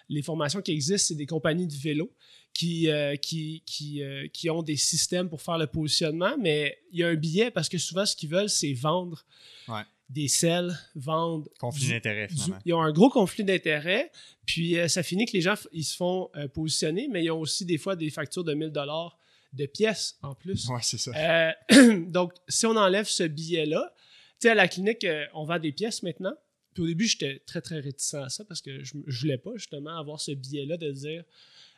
les 0.09 0.23
formations 0.23 0.61
qui 0.61 0.73
existent, 0.73 1.09
c'est 1.09 1.15
des 1.15 1.27
compagnies 1.27 1.67
de 1.67 1.75
vélo 1.75 2.13
qui, 2.53 2.91
euh, 2.91 3.17
qui, 3.17 3.63
qui, 3.65 4.03
qui 4.35 4.51
ont 4.51 4.63
des 4.63 4.77
systèmes 4.77 5.29
pour 5.31 5.41
faire 5.41 5.57
le 5.57 5.67
positionnement, 5.67 6.37
mais 6.39 6.79
il 6.93 6.99
y 7.01 7.05
a 7.05 7.09
un 7.09 7.15
billet 7.15 7.51
parce 7.51 7.69
que 7.71 7.79
souvent, 7.79 8.05
ce 8.05 8.15
qu'ils 8.15 8.29
veulent, 8.29 8.51
c'est 8.51 8.75
vendre 8.75 9.25
Ouais. 9.69 9.83
des 10.11 10.29
selles, 10.29 10.77
vendre. 10.95 11.49
Conflit 11.59 11.89
d'intérêt, 11.89 12.29
ils 12.67 12.75
ont 12.75 12.83
un 12.83 12.93
gros 12.93 13.09
conflit 13.09 13.45
d'intérêts, 13.45 14.13
puis 14.45 14.77
euh, 14.79 14.89
ça 14.89 15.03
finit 15.03 15.25
que 15.25 15.33
les 15.33 15.41
gens 15.41 15.55
ils 15.73 15.85
se 15.85 15.97
font 15.97 16.29
euh, 16.37 16.49
positionner, 16.49 17.09
mais 17.09 17.25
ils 17.25 17.31
ont 17.31 17.41
aussi 17.41 17.65
des 17.65 17.79
fois 17.79 17.97
des 17.97 18.11
factures 18.11 18.45
de 18.45 18.53
1000 18.53 18.69
dollars 18.71 19.17
de 19.53 19.67
pièces 19.67 20.19
en 20.23 20.35
plus. 20.35 20.69
Ouais, 20.69 20.81
c'est 20.83 20.99
ça. 20.99 21.13
Euh, 21.15 22.01
donc, 22.07 22.33
si 22.49 22.67
on 22.67 22.77
enlève 22.77 23.07
ce 23.07 23.25
billet-là, 23.25 23.93
tu 23.95 24.49
sais, 24.49 24.51
à 24.51 24.55
la 24.55 24.69
clinique, 24.69 25.05
euh, 25.05 25.25
on 25.35 25.45
vend 25.45 25.59
des 25.59 25.73
pièces 25.73 26.03
maintenant. 26.03 26.35
Puis 26.75 26.83
au 26.83 26.87
début, 26.87 27.07
j'étais 27.07 27.41
très, 27.41 27.61
très 27.61 27.81
réticent 27.81 28.15
à 28.15 28.29
ça 28.29 28.45
parce 28.45 28.63
que 28.63 28.83
je, 28.83 28.95
je 29.07 29.21
voulais 29.21 29.39
pas 29.39 29.53
justement 29.57 29.99
avoir 29.99 30.21
ce 30.21 30.33
billet-là 30.33 30.77
de 30.79 30.91
dire, 30.91 31.25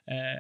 euh, 0.09 0.35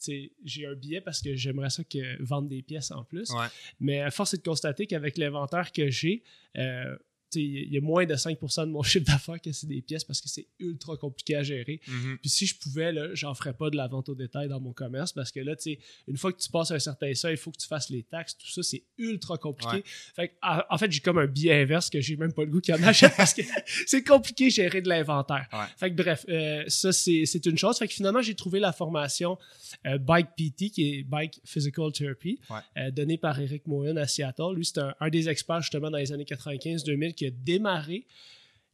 tu 0.00 0.04
sais, 0.04 0.32
j'ai 0.44 0.66
un 0.66 0.74
billet 0.74 1.00
parce 1.00 1.20
que 1.20 1.34
j'aimerais 1.34 1.70
ça 1.70 1.84
que 1.84 2.22
vendre 2.22 2.48
des 2.48 2.62
pièces 2.62 2.90
en 2.90 3.04
plus. 3.04 3.30
Ouais. 3.30 3.46
Mais 3.78 4.00
à 4.00 4.10
force 4.10 4.32
est 4.34 4.38
de 4.38 4.42
constater 4.42 4.86
qu'avec 4.86 5.18
l'inventaire 5.18 5.72
que 5.72 5.90
j'ai, 5.90 6.22
euh, 6.56 6.96
il 7.34 7.72
y 7.72 7.76
a 7.76 7.80
moins 7.80 8.04
de 8.06 8.14
5% 8.14 8.60
de 8.66 8.70
mon 8.70 8.82
chiffre 8.84 9.04
d'affaires 9.06 9.40
que 9.40 9.52
c'est 9.52 9.66
des 9.66 9.82
pièces 9.82 10.04
parce 10.04 10.20
que 10.20 10.28
c'est 10.28 10.46
ultra 10.58 10.96
compliqué 10.96 11.36
à 11.36 11.42
gérer. 11.42 11.80
Mhm. 11.86 12.18
Puis 12.20 12.30
si 12.30 12.46
je 12.46 12.56
pouvais, 12.58 12.92
là, 12.92 13.14
j'en 13.14 13.34
ferais 13.34 13.52
pas 13.54 13.70
de 13.70 13.76
la 13.76 13.86
vente 13.88 14.08
au 14.08 14.14
détail 14.14 14.48
dans 14.48 14.60
mon 14.60 14.72
commerce 14.72 15.12
parce 15.12 15.30
que 15.32 15.40
là, 15.40 15.56
tu 15.56 15.62
sais, 15.62 15.78
une 16.08 16.16
fois 16.16 16.32
que 16.32 16.40
tu 16.40 16.48
passes 16.48 16.70
un 16.70 16.78
certain 16.78 17.12
seuil, 17.14 17.34
il 17.34 17.36
faut 17.38 17.50
que 17.50 17.58
tu 17.58 17.66
fasses 17.66 17.90
les 17.90 18.02
taxes, 18.02 18.36
tout 18.36 18.48
ça, 18.48 18.62
c'est 18.62 18.82
ultra 18.98 19.36
compliqué. 19.38 19.76
Ouais. 19.76 19.82
Fait 20.16 20.28
que, 20.28 20.34
en 20.42 20.78
fait, 20.78 20.90
j'ai 20.90 21.00
comme 21.00 21.18
un 21.18 21.26
billet 21.26 21.62
inverse 21.62 21.90
que 21.90 22.00
j'ai 22.00 22.16
même 22.16 22.32
pas 22.32 22.42
le 22.44 22.50
goût 22.50 22.60
qu'il 22.60 22.74
y 22.74 22.78
en 22.78 22.82
achète 22.82 23.14
parce 23.16 23.34
que 23.34 23.42
c'est 23.86 24.02
compliqué 24.04 24.46
de 24.46 24.50
gérer 24.52 24.80
de 24.82 24.88
l'inventaire. 24.88 25.48
Ouais. 25.52 25.58
Fait 25.76 25.90
que 25.90 25.96
bref, 25.96 26.24
euh, 26.28 26.64
ça, 26.68 26.92
c'est 26.92 27.24
c'est 27.26 27.44
une 27.46 27.58
chose. 27.58 27.78
Fait 27.78 27.88
que 27.88 27.94
finalement, 27.94 28.22
j'ai 28.22 28.34
trouvé 28.34 28.60
la 28.60 28.72
formation 28.72 29.38
euh, 29.86 29.98
Bike 29.98 30.28
PT, 30.36 30.70
qui 30.70 30.94
est 30.94 31.02
Bike 31.02 31.40
Physical 31.44 31.92
Therapy, 31.92 32.38
Ouais. 32.50 32.58
euh, 32.78 32.90
donnée 32.90 33.18
par 33.18 33.38
Eric 33.40 33.66
Moyen 33.66 33.96
à 33.96 34.06
Seattle. 34.06 34.54
Lui, 34.54 34.64
c'est 34.64 34.78
un, 34.78 34.94
un 35.00 35.08
des 35.08 35.28
experts 35.28 35.62
justement 35.62 35.90
dans 35.90 35.98
les 35.98 36.12
années 36.12 36.24
95-2000 36.24 37.14
qui 37.20 37.26
a 37.26 37.30
démarré 37.30 38.06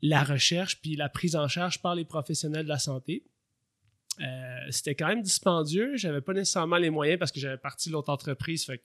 la 0.02 0.22
recherche 0.22 0.80
puis 0.80 0.94
la 0.94 1.08
prise 1.08 1.34
en 1.36 1.48
charge 1.48 1.80
par 1.82 1.94
les 1.96 2.04
professionnels 2.04 2.64
de 2.64 2.68
la 2.68 2.78
santé. 2.78 3.24
Euh, 4.20 4.58
c'était 4.70 4.94
quand 4.94 5.08
même 5.08 5.22
dispendieux. 5.22 5.96
J'avais 5.96 6.20
pas 6.20 6.32
nécessairement 6.32 6.76
les 6.76 6.90
moyens 6.90 7.18
parce 7.18 7.32
que 7.32 7.40
j'avais 7.40 7.58
parti 7.58 7.88
de 7.88 7.94
l'autre 7.94 8.10
entreprise. 8.10 8.64
Fait 8.64 8.78
que 8.78 8.84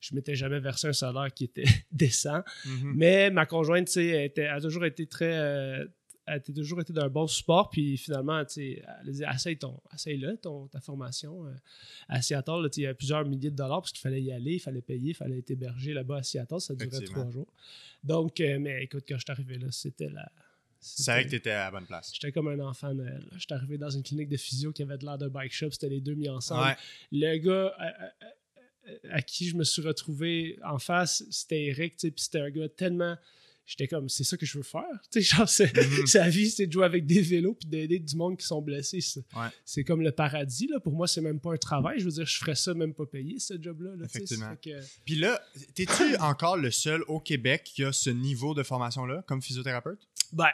je 0.00 0.14
m'étais 0.14 0.34
jamais 0.34 0.60
versé 0.60 0.88
un 0.88 0.92
salaire 0.92 1.32
qui 1.34 1.44
était 1.44 1.64
décent. 1.92 2.42
Mhm. 2.66 2.92
Mais 2.94 3.30
ma 3.30 3.46
conjointe, 3.46 3.88
elle 3.96 4.24
était- 4.26 4.46
a 4.46 4.60
toujours 4.60 4.84
été 4.84 5.06
très. 5.06 5.32
euh, 5.32 5.86
elle 6.26 6.34
a 6.34 6.40
toujours 6.40 6.80
été 6.80 6.92
d'un 6.92 7.08
bon 7.08 7.26
support. 7.26 7.70
Puis 7.70 7.96
finalement, 7.96 8.44
tu 8.44 8.52
sais, 8.52 8.82
elle 9.02 9.08
a 9.08 9.12
dit 9.12 9.22
essaye 9.34 9.56
ton, 9.56 9.80
essaye-le, 9.94 10.36
ta 10.70 10.80
formation. 10.80 11.46
euh, 11.46 11.50
à 12.08 12.22
Seattle, 12.22 12.68
il 12.76 12.82
y 12.82 12.86
a 12.86 12.94
plusieurs 12.94 13.24
milliers 13.24 13.50
de 13.50 13.56
dollars 13.56 13.80
parce 13.80 13.92
qu'il 13.92 14.00
fallait 14.00 14.22
y 14.22 14.32
aller, 14.32 14.54
il 14.54 14.58
fallait 14.60 14.82
payer, 14.82 15.10
il 15.10 15.14
fallait 15.14 15.38
être 15.38 15.50
hébergé 15.50 15.92
là-bas 15.92 16.18
à 16.18 16.22
Seattle. 16.22 16.60
Ça 16.60 16.74
durait 16.74 17.04
trois 17.06 17.30
jours. 17.30 17.52
Donc, 18.04 18.40
euh, 18.40 18.58
mais 18.58 18.84
écoute, 18.84 19.04
quand 19.08 19.16
je 19.16 19.22
suis 19.22 19.30
arrivé 19.32 19.58
là, 19.58 19.66
c'était 19.70 20.08
la. 20.08 20.30
C'est 20.82 21.10
vrai 21.12 21.24
que 21.24 21.30
tu 21.30 21.36
étais 21.36 21.50
à 21.50 21.64
la 21.66 21.70
bonne 21.70 21.86
place. 21.86 22.10
J'étais 22.14 22.32
comme 22.32 22.48
un 22.48 22.58
enfant 22.60 22.94
Noël. 22.94 23.22
J'étais 23.36 23.52
arrivé 23.52 23.76
dans 23.76 23.90
une 23.90 24.02
clinique 24.02 24.30
de 24.30 24.38
physio 24.38 24.72
qui 24.72 24.82
avait 24.82 24.96
de 24.96 25.04
l'air 25.04 25.18
d'un 25.18 25.28
bike 25.28 25.52
shop. 25.52 25.72
C'était 25.72 25.90
les 25.90 26.00
deux 26.00 26.14
mis 26.14 26.28
ensemble. 26.30 26.62
Ouais. 26.68 26.76
Le 27.12 27.36
gars 27.36 27.74
à, 27.78 28.12
à- 29.10 29.20
qui 29.22 29.46
je 29.48 29.56
me 29.56 29.64
suis 29.64 29.82
retrouvé 29.82 30.58
en 30.64 30.78
face, 30.78 31.22
c'était 31.30 31.66
Eric. 31.66 31.96
Puis 31.98 32.12
c'était 32.16 32.40
un 32.40 32.50
gars 32.50 32.68
tellement. 32.70 33.16
J'étais 33.70 33.86
comme, 33.86 34.08
c'est 34.08 34.24
ça 34.24 34.36
que 34.36 34.44
je 34.44 34.58
veux 34.58 34.64
faire. 34.64 34.82
Tu 35.12 35.22
sais, 35.22 35.36
genre, 35.36 35.48
c'est- 35.48 35.72
Mhm. 35.76 36.06
sa 36.08 36.28
vie, 36.28 36.50
c'est 36.50 36.66
de 36.66 36.72
jouer 36.72 36.84
avec 36.84 37.06
des 37.06 37.20
vélos 37.22 37.54
puis 37.54 37.68
d'aider 37.68 38.00
du 38.00 38.16
monde 38.16 38.36
qui 38.36 38.44
sont 38.44 38.60
blessés. 38.60 39.00
C'est 39.00 39.20
Ouais. 39.36 39.46
c'est 39.64 39.84
comme 39.84 40.02
le 40.02 40.10
paradis. 40.10 40.66
Là. 40.66 40.80
Pour 40.80 40.92
moi, 40.92 41.06
c'est 41.06 41.20
même 41.20 41.38
pas 41.38 41.52
un 41.52 41.56
travail. 41.56 42.00
Je 42.00 42.04
veux 42.06 42.10
dire, 42.10 42.26
je 42.26 42.36
ferais 42.38 42.56
ça 42.56 42.74
même 42.74 42.92
pas 42.94 43.06
payé, 43.06 43.38
ce 43.38 43.54
job-là. 43.62 43.94
là. 43.96 44.04
Effectivement. 44.06 44.56
Que- 44.56 44.80
Puis 45.04 45.14
là, 45.14 45.40
t'es-tu 45.74 46.16
encore 46.20 46.56
le 46.56 46.72
seul 46.72 47.02
au 47.06 47.20
Québec 47.20 47.62
qui 47.64 47.84
a 47.84 47.92
ce 47.92 48.10
niveau 48.10 48.54
de 48.54 48.64
formation-là 48.64 49.22
comme 49.28 49.40
physiothérapeute? 49.40 50.00
Ben, 50.32 50.50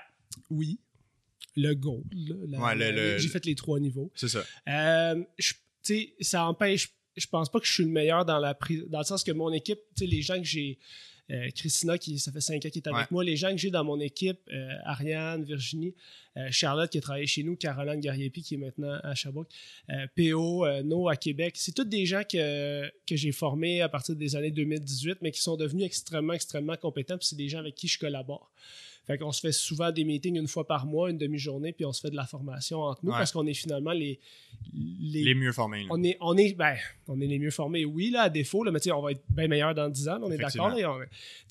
oui. 0.51 0.79
Le 1.57 1.73
gold. 1.73 2.05
là, 2.13 2.59
Ouais, 2.59 2.75
le- 2.75 2.81
la- 2.81 2.93
le- 3.15 3.19
J'ai 3.19 3.29
fait 3.29 3.47
les 3.47 3.55
trois 3.55 3.81
niveaux. 3.81 4.13
C'est 4.15 4.29
ça. 4.29 4.45
Euh, 4.69 5.25
tu 5.39 5.55
sais, 5.83 6.13
ça 6.21 6.45
empêche. 6.47 6.91
Je 7.17 7.27
pense 7.29 7.51
pas 7.51 7.61
que 7.61 7.67
je 7.67 7.73
suis 7.73 7.85
le 7.85 7.89
meilleur 7.91 8.27
dans 8.27 8.39
la 8.39 8.53
prise. 8.55 8.85
Dans 8.89 8.99
le 8.99 9.05
sens 9.07 9.25
que 9.25 9.33
mon 9.33 9.51
équipe, 9.55 9.79
tu 9.97 10.05
sais, 10.05 10.07
les 10.07 10.21
gens 10.21 10.37
que 10.37 10.45
j'ai. 10.45 10.79
Euh, 11.31 11.49
Christina, 11.55 11.99
qui 11.99 12.19
ça 12.19 12.31
fait 12.31 12.41
cinq 12.41 12.65
ans 12.65 12.71
qui 12.71 12.79
est 12.79 12.87
avec 12.87 12.99
Ouais. 13.01 13.07
moi, 13.11 13.25
les 13.25 13.37
gens 13.37 13.51
que 13.51 13.57
j'ai 13.57 13.71
dans 13.71 13.85
mon 13.85 13.99
équipe, 14.01 14.39
euh, 14.53 14.69
Ariane, 14.85 15.43
Virginie, 15.43 15.95
euh, 16.37 16.49
Charlotte 16.51 16.91
qui 16.91 16.99
a 16.99 17.01
travaillé 17.01 17.27
chez 17.27 17.43
nous, 17.43 17.57
Caroline 17.57 18.01
Gariepi 18.01 18.43
qui 18.43 18.55
est 18.55 18.59
maintenant 18.59 18.99
à 19.03 19.15
Sherbrooke, 19.15 19.49
PO, 20.17 20.83
No 20.85 21.09
à 21.09 21.17
Québec, 21.17 21.55
c'est 21.57 21.73
tous 21.73 21.85
des 21.85 22.07
gens 22.07 22.23
que, 22.23 22.89
que 23.07 23.17
j'ai 23.17 23.33
formés 23.33 23.81
à 23.81 23.89
partir 23.89 24.15
des 24.15 24.37
années 24.37 24.51
2018, 24.51 25.19
mais 25.23 25.31
qui 25.33 25.41
sont 25.41 25.57
devenus 25.57 25.85
extrêmement, 25.85 26.35
extrêmement 26.35 26.77
compétents, 26.77 27.19
puis 27.19 27.27
c'est 27.27 27.37
des 27.37 27.49
gens 27.49 27.59
avec 27.59 27.75
qui 27.75 27.89
je 27.89 27.99
collabore. 27.99 28.53
Fait 29.07 29.19
qu'on 29.19 29.31
se 29.33 29.41
fait 29.41 29.53
souvent 29.53 29.93
des 29.93 30.05
meetings 30.05 30.37
une 30.37 30.49
fois 30.49 30.67
par 30.67 30.85
mois, 30.87 31.11
une 31.11 31.19
demi-journée, 31.19 31.73
puis 31.73 31.85
on 31.85 31.93
se 31.93 32.01
fait 32.01 32.11
de 32.11 32.17
la 32.17 32.27
formation 32.27 32.81
entre 32.83 33.05
nous 33.05 33.13
Ouais. 33.13 33.19
parce 33.19 33.31
qu'on 33.33 33.47
est 33.47 33.55
finalement 33.55 33.93
les, 33.93 34.19
les, 34.75 35.23
Les 35.23 35.35
mieux 35.35 35.53
formés. 35.53 35.83
là. 35.83 35.89
on 35.91 36.03
est, 36.03 36.17
on 36.21 36.37
est, 36.37 36.55
ben, 36.55 36.77
on 37.07 37.21
est 37.21 37.27
les 37.27 37.39
mieux 37.39 37.51
formés, 37.51 37.85
oui, 37.85 38.11
là, 38.11 38.23
à 38.23 38.29
défaut, 38.31 38.65
là, 38.65 38.73
mais 38.73 38.81
on 38.93 39.01
va 39.03 39.13
être 39.13 39.23
bien 39.29 39.47
meilleur 39.49 39.75
dans 39.75 39.89
10 39.89 40.09
ans, 40.09 40.19
on 40.23 40.31
est 40.31 40.37
d'accord. 40.37 40.67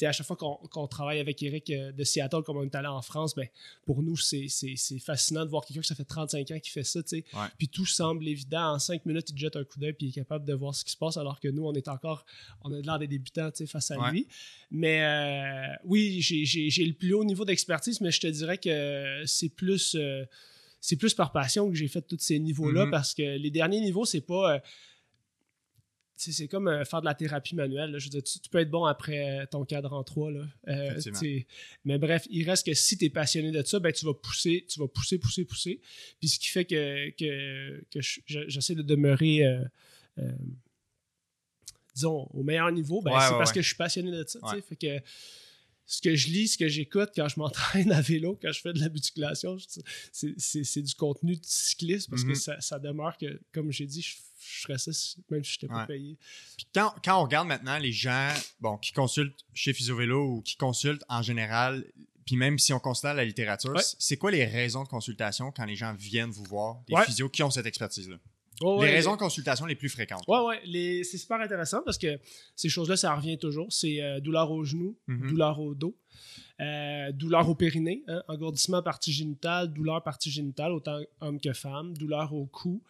à 0.01 0.12
chaque 0.12 0.25
fois 0.27 0.35
qu'on 0.35 0.55
qu'on 0.67 0.88
travaille 0.88 1.19
avec 1.19 1.41
Eric 1.43 1.69
euh, 1.69 1.91
de 1.91 2.03
Seattle, 2.03 2.41
comme 2.43 2.57
on 2.57 2.63
est 2.63 2.75
allé 2.75 2.88
en 2.88 3.01
France, 3.01 3.35
ben, 3.35 3.47
pour 3.85 4.01
nous, 4.03 4.17
c'est 4.17 4.47
c'est- 4.50 4.75
c'est 4.75 5.00
fascinant 5.00 5.45
de 5.45 5.50
voir 5.50 5.63
quelqu'un 5.65 5.81
que 5.81 5.88
ça 5.88 5.95
fait 5.95 6.03
35 6.03 6.51
ans 6.51 6.59
qui 6.59 6.69
fait 6.71 6.83
ça, 6.83 7.01
tu 7.03 7.09
sais. 7.09 7.25
Ouais. 7.33 7.47
Puis 7.57 7.69
tout 7.69 7.85
semble 7.85 8.27
évident. 8.27 8.74
En 8.74 8.79
5 8.79 9.05
minutes, 9.05 9.29
il 9.29 9.35
te 9.35 9.39
jette 9.39 9.55
un 9.55 9.63
coup 9.63 9.79
d'œil 9.79 9.93
puis 9.93 10.07
il 10.07 10.09
est 10.09 10.13
capable 10.13 10.45
de 10.45 10.53
voir 10.53 10.75
ce 10.75 10.83
qui 10.83 10.91
se 10.91 10.97
passe, 10.97 11.17
alors 11.17 11.39
que 11.39 11.47
nous, 11.47 11.65
on 11.65 11.74
est 11.74 11.88
encore, 11.88 12.25
on 12.63 12.71
a 12.74 12.81
de 12.81 12.85
l'air 12.85 13.00
des 13.00 13.07
débutants, 13.07 13.50
tu 13.51 13.57
sais, 13.57 13.65
face 13.67 13.91
à 13.91 13.97
Ouais. 14.00 14.12
lui. 14.12 14.27
Mais 14.71 15.03
euh, 15.03 15.74
oui, 15.85 16.19
j'ai- 16.21 16.43
j'ai 16.45 16.69
j'ai 16.69 16.85
le 16.85 16.93
plus 16.93 17.13
haut 17.13 17.24
niveau 17.24 17.44
d'expertise, 17.45 18.01
mais 18.01 18.11
je 18.11 18.19
te 18.19 18.27
dirais 18.27 18.57
que 18.57 19.23
c'est 19.25 19.49
plus. 19.49 19.95
euh, 19.95 20.25
c'est 20.81 20.97
plus 20.97 21.13
par 21.15 21.31
passion 21.31 21.67
que 21.69 21.75
j'ai 21.75 21.87
fait 21.87 22.01
tous 22.01 22.19
ces 22.19 22.37
niveaux-là 22.39 22.85
Mhm. 22.85 22.91
parce 22.91 23.13
que 23.15 23.37
les 23.37 23.49
derniers 23.51 23.81
niveaux, 23.81 24.05
c'est 24.05 24.21
pas. 24.21 24.55
euh, 24.55 24.59
c'est 26.17 26.47
comme 26.47 26.67
euh, 26.69 26.85
faire 26.85 27.01
de 27.01 27.05
la 27.05 27.13
thérapie 27.15 27.55
manuelle. 27.55 27.91
là. 27.91 27.97
Je 27.99 28.05
veux 28.05 28.09
dire, 28.09 28.23
tu, 28.23 28.39
tu 28.39 28.49
peux 28.49 28.59
être 28.59 28.69
bon 28.69 28.85
après 28.85 29.41
euh, 29.41 29.45
ton 29.47 29.65
cadre 29.65 29.91
en 29.91 30.01
3. 30.03 30.31
Là. 30.31 30.45
Euh, 30.69 31.01
mais 31.83 31.97
bref, 31.97 32.25
il 32.29 32.49
reste 32.49 32.65
que 32.65 32.73
si 32.73 32.97
tu 32.97 33.03
es 33.05 33.09
passionné 33.09 33.51
de 33.51 33.61
ça, 33.63 33.79
ben, 33.79 33.91
tu 33.91 34.05
vas 34.05 34.13
pousser, 34.13 34.65
tu 34.69 34.79
vas 34.79 34.87
pousser, 34.87 35.17
pousser, 35.17 35.43
pousser. 35.43 35.81
Puis 36.19 36.29
ce 36.29 36.39
qui 36.39 36.47
fait 36.47 36.63
que, 36.65 37.09
que, 37.17 37.83
que 37.91 38.01
je- 38.01 38.21
je- 38.27 38.47
j'essaie 38.47 38.75
de 38.75 38.81
demeurer, 38.81 39.41
disons, 41.93 42.27
au 42.33 42.43
meilleur 42.43 42.71
niveau, 42.71 43.01
ben, 43.01 43.11
Ouais, 43.11 43.17
c'est 43.21 43.31
ouais, 43.31 43.37
parce 43.37 43.49
ouais. 43.51 43.55
que 43.55 43.61
je 43.61 43.67
suis 43.67 43.75
passionné 43.77 44.11
de 44.11 44.23
ça. 44.27 44.39
Fait 44.67 44.75
que 44.75 44.99
ce 45.87 46.01
que 46.01 46.15
je 46.15 46.27
lis, 46.29 46.47
ce 46.49 46.57
que 46.57 46.67
j'écoute 46.67 47.09
quand 47.15 47.27
je 47.27 47.39
m'entraîne 47.39 47.91
à 47.91 48.01
vélo, 48.01 48.37
quand 48.41 48.51
je 48.51 48.59
fais 48.61 48.73
de 48.73 48.79
la 48.79 48.89
musculation, 48.89 49.57
c'est 50.11 50.81
du 50.81 50.95
contenu 50.95 51.35
de 51.35 51.41
cycliste 51.45 52.09
parce 52.09 52.23
que 52.23 52.29
Mhm. 52.29 52.35
ça, 52.35 52.59
ça 52.61 52.79
demeure 52.79 53.17
que, 53.17 53.39
comme 53.53 53.71
j'ai 53.71 53.85
dit, 53.85 54.01
je, 54.01 54.15
je 54.39 54.61
ferais 54.61 54.77
ça 54.77 54.91
même 55.29 55.43
si 55.43 55.53
je 55.53 55.57
n'étais 55.57 55.67
pas 55.67 55.85
payé. 55.85 56.17
Puis 56.57 56.67
quand, 56.73 56.93
quand 57.03 57.19
on 57.19 57.23
regarde 57.23 57.47
maintenant 57.47 57.77
les 57.77 57.91
gens 57.91 58.31
bon, 58.59 58.77
qui 58.77 58.93
consultent 58.93 59.45
chez 59.53 59.73
Physiovélo 59.73 60.37
ou 60.37 60.41
qui 60.41 60.55
consultent 60.57 61.03
en 61.09 61.21
général, 61.21 61.85
puis 62.25 62.35
même 62.35 62.57
si 62.57 62.73
on 62.73 62.79
considère 62.79 63.13
la 63.13 63.25
littérature, 63.25 63.71
Ouais. 63.75 63.81
c'est 63.99 64.17
quoi 64.17 64.31
les 64.31 64.45
raisons 64.45 64.83
de 64.83 64.87
consultation 64.89 65.51
quand 65.51 65.65
les 65.65 65.75
gens 65.75 65.93
viennent 65.93 66.31
vous 66.31 66.43
voir, 66.45 66.81
des 66.87 66.95
Ouais. 66.95 67.05
physios 67.05 67.29
qui 67.29 67.43
ont 67.43 67.51
cette 67.51 67.65
expertise-là? 67.67 68.17
Oh, 68.62 68.77
les 68.81 68.88
ouais, 68.88 68.93
raisons 68.93 69.13
de 69.13 69.17
consultation 69.19 69.65
les 69.65 69.75
plus 69.75 69.89
fréquentes. 69.89 70.24
Ouais, 70.27 70.62
les- 70.65 71.03
c'est 71.03 71.17
super 71.17 71.39
intéressant 71.41 71.81
parce 71.83 71.97
que 71.97 72.19
ces 72.55 72.69
choses-là, 72.69 72.95
ça 72.95 73.13
revient 73.13 73.38
toujours. 73.38 73.67
C'est 73.71 74.01
euh, 74.01 74.19
douleur 74.21 74.50
au 74.51 74.63
genou, 74.63 74.95
Mhm. 75.07 75.27
douleur 75.29 75.59
au 75.59 75.75
dos, 75.75 75.95
euh, 76.62 77.12
douleur 77.12 77.50
au 77.50 77.55
périnée, 77.55 78.03
hein, 78.07 78.24
engourdissement 78.27 78.81
partie 78.81 79.12
génitale, 79.12 79.74
douleur 79.74 80.01
partie 80.03 80.31
génitale, 80.31 80.71
autant 80.71 81.00
homme 81.21 81.39
que 81.39 81.51
femme, 81.53 81.97
douleur 81.97 82.33
au 82.33 82.45
cou, 82.45 82.81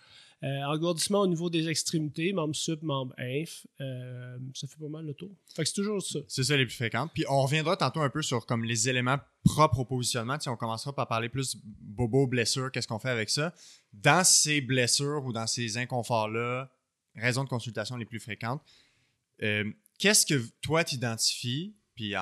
euh, 0.43 0.63
engourdissement 0.65 1.21
au 1.21 1.27
niveau 1.27 1.49
des 1.49 1.69
extrémités, 1.69 2.33
membre 2.33 2.55
sup, 2.55 2.81
membre 2.83 3.15
inf. 3.17 3.65
euh, 3.79 4.37
ça 4.53 4.67
fait 4.67 4.77
pas 4.77 4.89
mal 4.89 5.05
le 5.05 5.13
tour. 5.13 5.31
Fait 5.55 5.63
que 5.63 5.69
c'est 5.69 5.75
toujours 5.75 6.01
ça. 6.03 6.19
C'est 6.27 6.43
ça 6.43 6.57
les 6.57 6.65
plus 6.65 6.75
fréquentes. 6.75 7.11
Puis 7.13 7.23
on 7.29 7.41
reviendra 7.41 7.77
tantôt 7.77 8.01
un 8.01 8.09
peu 8.09 8.21
sur 8.21 8.45
comme 8.45 8.63
les 8.63 8.89
éléments 8.89 9.17
propres 9.43 9.79
au 9.79 9.85
positionnement. 9.85 10.37
On 10.47 10.57
commencera 10.57 10.93
par 10.93 11.07
parler 11.07 11.29
plus 11.29 11.57
bobo, 11.63 12.27
blessure, 12.27 12.69
qu'est-ce 12.71 12.87
qu'on 12.87 12.99
fait 12.99 13.09
avec 13.09 13.29
ça. 13.29 13.53
Dans 13.93 14.23
ces 14.25 14.59
blessures 14.59 15.23
ou 15.25 15.31
dans 15.31 15.47
ces 15.47 15.77
inconforts-là, 15.77 16.69
raisons 17.15 17.45
de 17.45 17.49
consultation 17.49 17.95
les 17.95 18.05
plus 18.05 18.19
fréquentes, 18.19 18.61
euh, 19.41 19.71
qu'est-ce 19.97 20.25
que 20.25 20.43
toi 20.61 20.83
t'identifies, 20.83 21.75
puis 21.95 22.13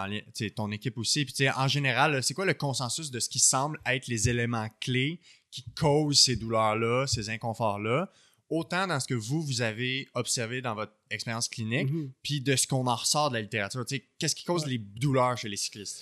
ton 0.56 0.72
équipe 0.72 1.00
aussi, 1.00 1.26
puis 1.26 1.50
en 1.50 1.68
général, 1.68 2.22
c'est 2.22 2.36
quoi 2.36 2.46
le 2.46 2.54
consensus 2.54 3.10
de 3.10 3.20
ce 3.20 3.28
qui 3.28 3.40
semble 3.40 3.80
être 3.88 4.08
les 4.08 4.30
éléments 4.30 4.70
clés 4.80 5.20
qui 5.54 5.64
causent 5.76 6.20
ces 6.20 6.36
douleurs-là, 6.36 7.06
ces 7.08 7.30
inconforts-là, 7.30 8.12
autant 8.50 8.88
dans 8.88 9.00
ce 9.00 9.08
que 9.08 9.14
vous, 9.14 9.42
vous 9.44 9.62
avez 9.62 10.08
observé 10.16 10.62
dans 10.62 10.74
votre 10.76 10.94
expérience 11.12 11.48
clinique, 11.48 11.92
Mhm. 11.92 12.12
puis 12.24 12.42
de 12.42 12.56
ce 12.56 12.66
qu'on 12.68 12.88
en 12.88 12.96
ressort 12.96 13.30
de 13.30 13.36
la 13.36 13.42
littérature. 13.42 13.86
Tu 13.86 13.98
sais, 13.98 14.06
Qu'est-ce 14.18 14.36
qui 14.36 14.46
cause 14.46 14.64
Ouais. 14.64 14.72
les 14.72 14.78
douleurs 14.80 15.38
chez 15.38 15.50
les 15.50 15.58
cyclistes? 15.58 16.02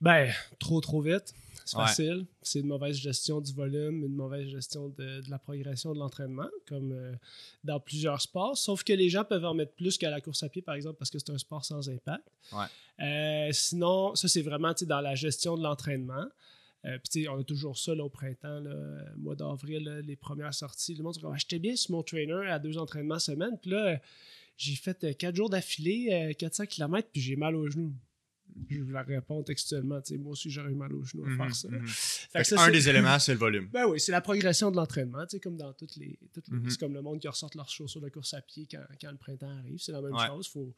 Ben, 0.00 0.30
trop, 0.58 0.80
trop 0.80 1.00
vite. 1.02 1.34
C'est 1.66 1.76
Ouais. 1.76 1.86
facile. 1.86 2.26
C'est 2.42 2.60
une 2.60 2.66
mauvaise 2.66 2.96
gestion 2.96 3.40
du 3.40 3.52
volume, 3.52 4.02
une 4.04 4.14
mauvaise 4.14 4.48
gestion 4.48 4.88
de, 4.88 5.20
de 5.20 5.30
la 5.30 5.38
progression 5.38 5.92
de 5.94 5.98
l'entraînement, 5.98 6.48
comme 6.66 6.90
euh, 6.92 7.14
dans 7.64 7.78
plusieurs 7.80 8.20
sports. 8.20 8.56
Sauf 8.58 8.82
que 8.82 8.92
les 8.92 9.08
gens 9.08 9.24
peuvent 9.24 9.44
en 9.44 9.54
mettre 9.54 9.72
plus 9.74 9.96
qu'à 9.96 10.10
la 10.10 10.20
course 10.20 10.42
à 10.42 10.48
pied, 10.48 10.62
par 10.62 10.74
exemple, 10.74 10.96
parce 10.98 11.10
que 11.10 11.18
c'est 11.18 11.30
un 11.30 11.38
sport 11.38 11.64
sans 11.64 11.88
impact. 11.88 12.24
Ouais. 12.52 12.66
Euh, 13.06 13.52
sinon, 13.52 14.14
ça, 14.16 14.26
c'est 14.28 14.42
vraiment 14.42 14.72
dans 14.82 15.00
la 15.00 15.14
gestion 15.14 15.56
de 15.56 15.62
l'entraînement. 15.62 16.26
Euh, 16.86 16.98
Puis, 17.10 17.28
on 17.28 17.38
a 17.38 17.44
toujours 17.44 17.76
ça 17.76 17.92
au 17.92 18.08
printemps, 18.08 18.64
euh, 18.64 19.04
mois 19.16 19.36
d'avril, 19.36 20.02
les 20.04 20.16
premières 20.16 20.54
sorties. 20.54 20.94
Le 20.94 21.02
monde 21.02 21.14
dit 21.14 21.20
J'étais 21.36 21.58
bien 21.58 21.76
sur 21.76 21.92
mon 21.92 22.02
trainer 22.02 22.48
à 22.48 22.58
deux 22.58 22.78
entraînements 22.78 23.18
semaine. 23.18 23.58
Puis 23.60 23.70
là, 23.70 23.86
euh, 23.86 23.96
j'ai 24.56 24.76
fait 24.76 25.04
euh, 25.04 25.12
quatre 25.12 25.36
jours 25.36 25.50
d'affilée, 25.50 26.30
euh, 26.30 26.32
400 26.34 26.66
km, 26.66 27.08
puis 27.12 27.20
j'ai 27.20 27.36
mal 27.36 27.54
aux 27.56 27.68
genoux. 27.68 27.94
Je 28.68 28.80
vous 28.80 28.90
la 28.92 29.02
réponds 29.02 29.42
textuellement. 29.42 30.00
tu 30.00 30.14
sais, 30.14 30.18
Moi 30.18 30.32
aussi, 30.32 30.50
j'aurais 30.50 30.70
eu 30.70 30.74
mal 30.74 30.92
aux 30.92 31.02
genoux 31.04 31.24
à 31.24 31.28
Mhm, 31.28 31.36
faire 31.36 31.54
ça. 31.56 31.68
mhm. 31.68 31.86
Fait 31.86 31.88
Fait 31.88 32.38
que 32.44 32.50
que 32.50 32.56
ça, 32.56 32.62
un 32.64 32.70
des 32.70 32.88
éléments, 32.88 33.18
c'est 33.18 33.32
le 33.32 33.38
volume. 33.38 33.68
Ben 33.72 33.86
oui, 33.86 33.98
c'est 34.00 34.12
la 34.12 34.20
progression 34.20 34.70
de 34.70 34.76
l'entraînement, 34.76 35.22
tu 35.26 35.30
sais, 35.36 35.40
comme 35.40 35.56
dans 35.56 35.72
toutes 35.72 35.96
les. 35.96 36.18
toutes 36.32 36.48
les- 36.48 36.56
Mhm. 36.56 36.70
C'est 36.70 36.80
comme 36.80 36.94
le 36.94 37.02
monde 37.02 37.18
qui 37.20 37.28
ressortent 37.28 37.54
leurs 37.54 37.68
chaussures 37.68 38.00
de 38.00 38.08
course 38.08 38.34
à 38.34 38.40
pied 38.40 38.66
quand, 38.70 38.82
quand 39.00 39.10
le 39.10 39.16
printemps 39.16 39.50
arrive. 39.58 39.78
C'est 39.80 39.92
la 39.92 40.00
même 40.02 40.12
Ouais. 40.14 40.26
chose. 40.26 40.48
Faut, 40.48 40.72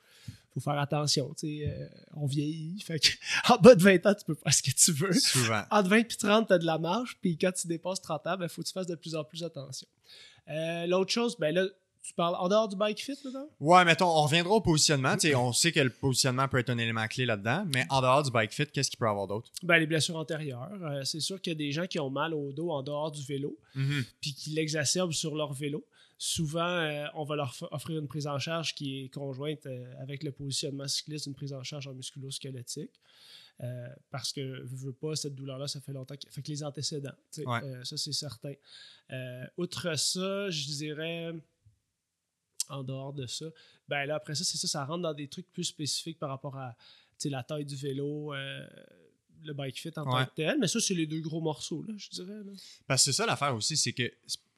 faut 0.54 0.60
faire 0.60 0.78
attention. 0.78 1.32
tu 1.34 1.46
sais, 1.60 1.68
euh, 1.68 1.86
on 2.14 2.26
vieillit. 2.26 2.80
Fait 2.86 2.98
que, 2.98 3.08
en 3.52 3.56
bas 3.58 3.74
de 3.74 3.82
20 3.82 4.04
ans, 4.06 4.14
tu 4.14 4.24
peux 4.24 4.34
faire 4.34 4.52
ce 4.54 4.62
que 4.62 4.70
tu 4.70 4.92
veux. 4.92 5.12
Souvent. 5.12 5.62
Entre 5.70 5.88
20 5.88 5.96
et 5.98 6.06
30, 6.16 6.46
tu 6.48 6.52
as 6.54 6.58
de 6.58 6.66
la 6.66 6.78
marge. 6.78 7.16
Puis 7.20 7.36
quand 7.38 7.52
tu 7.52 7.66
dépasses 7.66 8.00
30 8.00 8.26
ans, 8.26 8.36
il 8.40 8.48
faut 8.48 8.62
que 8.62 8.66
tu 8.68 8.72
fasses 8.72 8.86
de 8.86 8.94
plus 8.94 9.14
en 9.14 9.24
plus 9.24 9.42
attention. 9.44 9.86
Euh, 10.48 10.86
L'autre 10.86 11.12
chose, 11.12 11.36
ben 11.38 11.54
là, 11.54 11.66
tu 12.02 12.12
parles 12.14 12.34
en 12.36 12.48
dehors 12.48 12.68
du 12.68 12.74
bike 12.76 13.00
fit, 13.00 13.16
là 13.32 13.44
Ouais, 13.60 13.84
mettons, 13.84 14.06
on 14.08 14.22
reviendra 14.22 14.54
au 14.54 14.60
positionnement. 14.60 15.14
On 15.36 15.52
sait 15.52 15.70
que 15.72 15.80
le 15.80 15.90
positionnement 15.90 16.48
peut 16.48 16.58
être 16.58 16.70
un 16.70 16.78
élément 16.78 17.06
clé 17.06 17.24
là-dedans, 17.26 17.64
mais 17.72 17.86
en 17.90 18.00
dehors 18.00 18.22
du 18.24 18.30
bike 18.30 18.52
fit, 18.52 18.66
qu'est-ce 18.66 18.90
qu'il 18.90 18.98
peut 18.98 19.06
y 19.06 19.08
avoir 19.08 19.26
d'autre? 19.28 19.50
Ben, 19.62 19.78
les 19.78 19.86
blessures 19.86 20.16
antérieures. 20.16 20.68
Euh, 20.82 21.04
c'est 21.04 21.20
sûr 21.20 21.40
qu'il 21.40 21.52
y 21.52 21.56
a 21.56 21.58
des 21.58 21.70
gens 21.72 21.86
qui 21.86 22.00
ont 22.00 22.10
mal 22.10 22.34
au 22.34 22.52
dos 22.52 22.70
en 22.70 22.82
dehors 22.82 23.10
du 23.12 23.22
vélo. 23.24 23.56
puis 24.20 24.34
qui 24.34 24.50
l'exacerbent 24.50 25.12
sur 25.12 25.34
leur 25.36 25.52
vélo. 25.52 25.84
Souvent, 26.18 26.60
euh, 26.64 27.04
on 27.14 27.24
va 27.24 27.34
leur 27.36 27.54
offrir 27.72 27.98
une 27.98 28.06
prise 28.06 28.26
en 28.28 28.38
charge 28.38 28.74
qui 28.76 29.00
est 29.04 29.08
conjointe 29.08 29.66
euh, 29.66 29.84
avec 30.00 30.22
le 30.22 30.30
positionnement 30.30 30.86
cycliste, 30.86 31.26
une 31.26 31.34
prise 31.34 31.52
en 31.52 31.64
charge 31.64 31.88
en 31.88 31.94
musculo-squelettique. 31.94 32.92
Euh, 33.62 33.86
parce 34.10 34.32
que, 34.32 34.40
veux, 34.40 34.86
veux 34.86 34.92
pas, 34.92 35.14
cette 35.16 35.34
douleur-là, 35.34 35.68
ça 35.68 35.80
fait 35.80 35.92
longtemps. 35.92 36.14
que- 36.16 36.30
Fait 36.30 36.42
que 36.42 36.48
les 36.48 36.62
antécédents, 36.64 37.12
Ouais. 37.38 37.60
euh, 37.64 37.84
ça, 37.84 37.96
c'est 37.96 38.12
certain. 38.12 38.54
Euh, 39.12 39.44
outre 39.56 39.96
ça, 39.98 40.48
je 40.50 40.64
dirais, 40.66 41.34
en 42.72 42.82
dehors 42.82 43.12
de 43.12 43.26
ça, 43.26 43.46
ben 43.88 44.04
là, 44.06 44.16
après 44.16 44.34
ça, 44.34 44.44
c'est 44.44 44.58
ça, 44.58 44.66
ça 44.68 44.84
rentre 44.84 45.02
dans 45.02 45.14
des 45.14 45.28
trucs 45.28 45.50
plus 45.52 45.64
spécifiques 45.64 46.18
par 46.18 46.28
rapport 46.30 46.56
à 46.56 46.74
la 47.24 47.42
taille 47.44 47.64
du 47.64 47.76
vélo, 47.76 48.34
euh, 48.34 48.66
le 49.44 49.52
bike 49.54 49.78
fit 49.78 49.90
en 49.96 50.04
Ouais. 50.04 50.24
tant 50.24 50.30
que 50.30 50.34
tel. 50.36 50.56
Mais 50.60 50.66
ça, 50.68 50.80
c'est 50.80 50.94
les 50.94 51.06
deux 51.06 51.20
gros 51.20 51.40
morceaux, 51.40 51.82
là, 51.86 51.94
je 51.96 52.08
dirais. 52.10 52.32
là. 52.44 52.52
Parce 52.86 53.04
que 53.04 53.12
c'est 53.12 53.16
ça 53.16 53.26
l'affaire 53.26 53.54
aussi, 53.54 53.76
c'est 53.76 53.92
que 53.92 54.10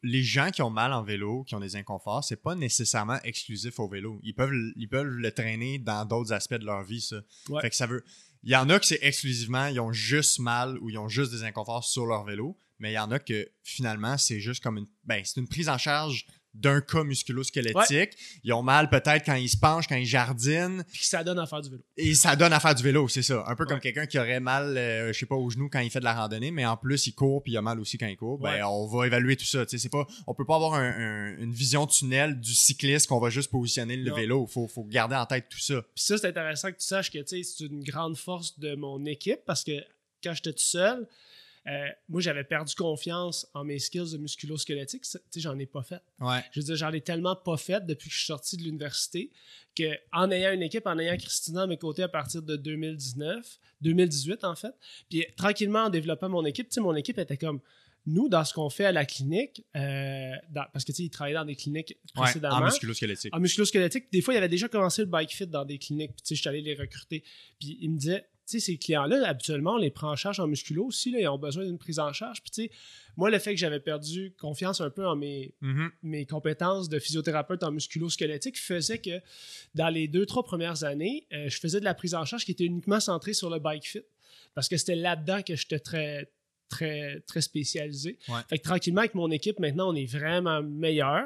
les 0.02 0.22
gens 0.22 0.50
qui 0.50 0.62
ont 0.62 0.70
mal 0.70 0.92
en 0.92 1.02
vélo, 1.02 1.44
qui 1.44 1.54
ont 1.54 1.60
des 1.60 1.76
inconforts, 1.76 2.24
c'est 2.24 2.36
pas 2.42 2.54
nécessairement 2.54 3.18
exclusif 3.22 3.78
au 3.80 3.88
vélo. 3.88 4.20
Ils 4.22 4.34
peuvent, 4.34 4.52
ils 4.76 4.88
peuvent 4.88 5.06
le 5.06 5.32
traîner 5.32 5.78
dans 5.78 6.04
d'autres 6.06 6.32
aspects 6.32 6.54
de 6.54 6.64
leur 6.66 6.82
vie, 6.84 7.00
ça. 7.00 7.16
Ouais. 7.48 7.60
Fait 7.62 7.70
que 7.70 7.76
ça 7.76 7.86
veut. 7.86 8.04
Il 8.42 8.50
y 8.50 8.56
en 8.56 8.68
a 8.68 8.78
que 8.78 8.84
c'est 8.84 8.98
exclusivement, 9.02 9.66
ils 9.68 9.80
ont 9.80 9.92
juste 9.92 10.38
mal 10.38 10.78
ou 10.78 10.90
ils 10.90 10.98
ont 10.98 11.08
juste 11.08 11.32
des 11.32 11.44
inconforts 11.44 11.84
sur 11.84 12.04
leur 12.04 12.24
vélo, 12.24 12.56
mais 12.78 12.90
il 12.92 12.94
y 12.94 12.98
en 12.98 13.10
a 13.10 13.18
que 13.18 13.50
finalement, 13.62 14.18
c'est 14.18 14.40
juste 14.40 14.62
comme 14.62 14.76
une. 14.78 14.86
Ben, 15.04 15.22
c'est 15.24 15.40
une 15.40 15.48
prise 15.48 15.70
en 15.70 15.78
charge 15.78 16.26
d'un 16.54 16.80
cas 16.80 17.02
musculo-squelettique. 17.04 18.12
Ils 18.44 18.52
ont 18.52 18.62
mal 18.62 18.88
peut-être 18.88 19.24
quand 19.24 19.34
ils 19.34 19.48
se 19.48 19.56
penchent, 19.56 19.86
quand 19.88 19.96
ils 19.96 20.06
jardinent, 20.06 20.84
Puis 20.92 21.04
ça 21.04 21.24
donne 21.24 21.38
à 21.38 21.46
faire 21.46 21.60
du 21.62 21.70
vélo. 21.70 21.82
et 21.96 22.14
ça 22.14 22.36
donne 22.36 22.52
à 22.52 22.60
faire 22.60 22.74
du 22.74 22.82
vélo, 22.82 23.08
c'est 23.08 23.22
ça. 23.22 23.44
Un 23.46 23.56
peu 23.56 23.64
comme 23.64 23.74
Ouais. 23.76 23.80
quelqu'un 23.80 24.06
qui 24.06 24.18
aurait 24.18 24.40
mal, 24.40 24.76
euh, 24.76 25.12
je 25.12 25.18
sais 25.18 25.26
pas, 25.26 25.34
au 25.34 25.50
genou 25.50 25.68
quand 25.68 25.80
il 25.80 25.90
fait 25.90 25.98
de 26.00 26.04
la 26.04 26.14
randonnée, 26.14 26.50
mais 26.50 26.64
en 26.64 26.76
plus 26.76 27.06
il 27.06 27.12
court 27.12 27.42
puis 27.42 27.52
il 27.52 27.56
a 27.56 27.62
mal 27.62 27.80
aussi 27.80 27.98
quand 27.98 28.06
il 28.06 28.16
court. 28.16 28.40
Ouais. 28.40 28.58
Ben, 28.58 28.64
on 28.66 28.86
va 28.86 29.06
évaluer 29.06 29.36
tout 29.36 29.44
ça. 29.44 29.64
C'est 29.66 29.88
pas, 29.88 30.06
on 30.26 30.34
peut 30.34 30.44
pas 30.46 30.56
avoir 30.56 30.74
un- 30.74 30.90
un- 30.90 31.36
une 31.38 31.52
vision 31.52 31.86
tunnel 31.86 32.40
du 32.40 32.54
cycliste 32.54 33.08
qu'on 33.08 33.18
va 33.20 33.30
juste 33.30 33.50
positionner 33.50 33.96
le 33.96 34.10
Non. 34.10 34.16
vélo. 34.16 34.46
Faut, 34.46 34.68
faut 34.68 34.84
garder 34.84 35.16
en 35.16 35.26
tête 35.26 35.46
tout 35.48 35.58
ça. 35.60 35.82
Puis 35.94 36.04
ça, 36.04 36.18
c'est 36.18 36.28
intéressant 36.28 36.68
que 36.70 36.78
tu 36.78 36.86
saches 36.86 37.10
que 37.10 37.18
c'est 37.26 37.60
une 37.60 37.82
grande 37.82 38.16
force 38.16 38.58
de 38.58 38.74
mon 38.76 39.04
équipe 39.06 39.40
parce 39.46 39.64
que 39.64 39.72
quand 40.22 40.32
j'étais 40.34 40.52
tout 40.52 40.58
seul, 40.64 41.06
euh, 41.66 41.86
moi, 42.08 42.20
j'avais 42.20 42.44
perdu 42.44 42.74
confiance 42.74 43.46
en 43.54 43.64
mes 43.64 43.78
skills 43.78 44.12
de 44.12 44.18
musculo-squelettique. 44.18 45.02
Tu 45.02 45.08
sais, 45.08 45.40
j'en 45.40 45.58
ai 45.58 45.66
pas 45.66 45.82
fait. 45.82 46.02
Ouais. 46.20 46.40
Je 46.52 46.60
veux 46.60 46.66
dire, 46.66 46.76
j'en 46.76 46.92
ai 46.92 47.00
tellement 47.00 47.36
pas 47.36 47.56
fait 47.56 47.84
depuis 47.86 48.08
que 48.08 48.12
je 48.14 48.18
suis 48.18 48.26
sorti 48.26 48.56
de 48.56 48.62
l'université 48.62 49.30
que 49.74 49.96
en 50.12 50.30
ayant 50.30 50.52
une 50.52 50.62
équipe, 50.62 50.86
en 50.86 50.98
ayant 50.98 51.16
Christina 51.16 51.62
à 51.62 51.66
mes 51.66 51.78
côtés 51.78 52.02
à 52.02 52.08
partir 52.08 52.42
de 52.42 52.56
2019, 52.56 53.58
2018 53.80 54.44
en 54.44 54.54
fait, 54.54 54.74
puis 55.08 55.24
tranquillement 55.36 55.84
en 55.84 55.90
développant 55.90 56.28
mon 56.28 56.44
équipe, 56.44 56.68
tu 56.68 56.74
sais, 56.74 56.80
mon 56.80 56.94
équipe 56.94 57.18
était 57.18 57.36
comme 57.36 57.60
nous 58.06 58.28
dans 58.28 58.44
ce 58.44 58.52
qu'on 58.52 58.68
fait 58.68 58.84
à 58.84 58.92
la 58.92 59.06
clinique, 59.06 59.64
euh, 59.74 60.32
dans- 60.50 60.66
parce 60.74 60.84
que 60.84 60.92
tu 60.92 60.96
sais, 60.98 61.02
ils 61.04 61.10
travaillaient 61.10 61.38
dans 61.38 61.44
des 61.46 61.56
cliniques 61.56 61.96
Ouais, 62.16 62.24
précédemment. 62.24 62.56
en 62.56 62.64
musculo-squelettique. 62.64 63.34
En 63.34 63.40
musculo-squelettique, 63.40 64.12
des 64.12 64.20
fois, 64.20 64.34
il 64.34 64.36
avait 64.36 64.48
déjà 64.50 64.68
commencé 64.68 65.00
le 65.00 65.06
bike 65.08 65.32
fit 65.34 65.46
dans 65.46 65.64
des 65.64 65.78
cliniques. 65.78 66.12
Puis, 66.12 66.20
tu 66.22 66.28
sais, 66.28 66.34
je 66.34 66.40
suis 66.42 66.48
allé 66.50 66.60
les 66.60 66.74
recruter. 66.74 67.24
Puis, 67.58 67.78
il 67.80 67.90
me 67.90 67.96
disait, 67.98 68.20
tu 68.20 68.28
sais, 68.46 68.60
ces 68.60 68.76
clients-là, 68.78 69.26
habituellement, 69.28 69.74
on 69.74 69.78
les 69.78 69.90
prend 69.90 70.10
en 70.10 70.16
charge 70.16 70.40
en 70.40 70.46
musculo 70.46 70.86
aussi. 70.86 71.10
Là, 71.10 71.20
ils 71.20 71.28
ont 71.28 71.38
besoin 71.38 71.64
d'une 71.64 71.78
prise 71.78 71.98
en 71.98 72.12
charge. 72.12 72.42
Puis, 72.42 72.50
tu 72.50 72.62
sais, 72.64 72.70
moi, 73.16 73.30
le 73.30 73.38
fait 73.38 73.52
que 73.54 73.60
j'avais 73.60 73.80
perdu 73.80 74.34
confiance 74.38 74.80
un 74.80 74.90
peu 74.90 75.06
en 75.06 75.16
mes, 75.16 75.54
Mhm. 75.60 75.90
mes 76.02 76.26
compétences 76.26 76.88
de 76.88 76.98
physiothérapeute 76.98 77.62
en 77.62 77.70
musculo-squelettique 77.72 78.58
faisait 78.58 78.98
que 78.98 79.20
dans 79.74 79.88
les 79.88 80.08
deux, 80.08 80.26
trois 80.26 80.42
premières 80.44 80.84
années, 80.84 81.26
euh, 81.32 81.48
je 81.48 81.58
faisais 81.58 81.80
de 81.80 81.84
la 81.84 81.94
prise 81.94 82.14
en 82.14 82.24
charge 82.24 82.44
qui 82.44 82.52
était 82.52 82.64
uniquement 82.64 83.00
centrée 83.00 83.32
sur 83.34 83.50
le 83.50 83.58
bike 83.58 83.86
fit. 83.86 84.02
Parce 84.54 84.68
que 84.68 84.76
c'était 84.76 84.94
là-dedans 84.94 85.42
que 85.42 85.56
j'étais 85.56 85.80
très, 85.80 86.30
très, 86.74 87.20
très 87.26 87.40
spécialisé. 87.40 88.18
Ouais. 88.28 88.40
Fait 88.48 88.58
que 88.58 88.64
tranquillement, 88.64 89.00
avec 89.00 89.14
mon 89.14 89.30
équipe, 89.30 89.58
maintenant, 89.60 89.90
on 89.92 89.94
est 89.94 90.06
vraiment 90.10 90.62
meilleur. 90.62 91.24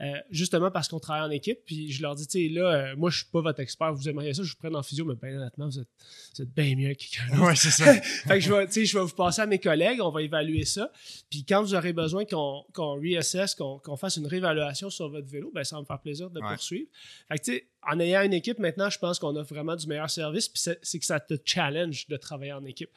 euh, 0.00 0.12
justement 0.30 0.70
parce 0.70 0.88
qu'on 0.88 0.98
travaille 1.00 1.26
en 1.28 1.30
équipe. 1.30 1.58
Puis 1.66 1.90
je 1.92 2.02
leur 2.02 2.14
dis, 2.14 2.26
tu 2.26 2.46
sais, 2.48 2.52
là, 2.52 2.72
euh, 2.92 2.96
moi, 2.96 3.10
je 3.10 3.18
suis 3.18 3.26
pas 3.26 3.40
votre 3.40 3.60
expert. 3.60 3.92
Vous 3.92 4.08
aimeriez 4.08 4.34
ça, 4.34 4.42
je 4.42 4.50
vous 4.50 4.56
prenne 4.56 4.74
en 4.76 4.82
physio, 4.82 5.04
mais 5.04 5.14
ben, 5.20 5.36
honnêtement, 5.36 5.66
vous 5.66 5.78
êtes, 5.78 5.88
vous 6.34 6.42
êtes 6.42 6.54
bien 6.54 6.74
mieux 6.76 6.94
que 6.94 7.04
quelqu'un. 7.04 7.38
Ouais, 7.40 7.54
c'est 7.56 7.70
ça. 7.70 7.92
fait 8.00 8.34
que 8.38 8.40
je 8.40 8.52
vais, 8.52 8.86
je 8.86 8.98
vais 8.98 9.04
vous 9.04 9.14
passer 9.14 9.42
à 9.42 9.46
mes 9.46 9.58
collègues, 9.58 10.00
on 10.00 10.10
va 10.10 10.22
évaluer 10.22 10.64
ça. 10.64 10.90
Puis 11.30 11.44
quand 11.44 11.62
vous 11.62 11.74
aurez 11.74 11.92
besoin 11.92 12.24
qu'on 12.24 12.64
qu'on 12.72 12.94
reassesse, 13.00 13.54
qu'on 13.54 13.78
qu'on 13.78 13.96
fasse 13.96 14.16
une 14.16 14.26
réévaluation 14.26 14.90
sur 14.90 15.08
votre 15.08 15.28
vélo, 15.28 15.50
ben 15.54 15.64
ça 15.64 15.76
va 15.76 15.82
me 15.82 15.86
faire 15.86 16.00
plaisir 16.00 16.30
de 16.30 16.40
Ouais. 16.40 16.48
poursuivre. 16.54 16.88
Fait 17.28 17.38
que 17.38 17.44
tu 17.44 17.52
sais, 17.52 17.68
en 17.88 17.98
ayant 18.00 18.22
une 18.22 18.32
équipe 18.32 18.58
maintenant, 18.58 18.90
je 18.90 18.98
pense 18.98 19.18
qu'on 19.18 19.34
a 19.36 19.42
vraiment 19.42 19.76
du 19.76 19.86
meilleur 19.86 20.10
service. 20.10 20.48
Puis 20.48 20.60
c'est 20.62 20.78
c'est 20.82 20.98
que 20.98 21.04
ça 21.06 21.20
te 21.20 21.34
challenge 21.44 22.06
de 22.08 22.16
travailler 22.16 22.52
en 22.52 22.64
équipe. 22.64 22.90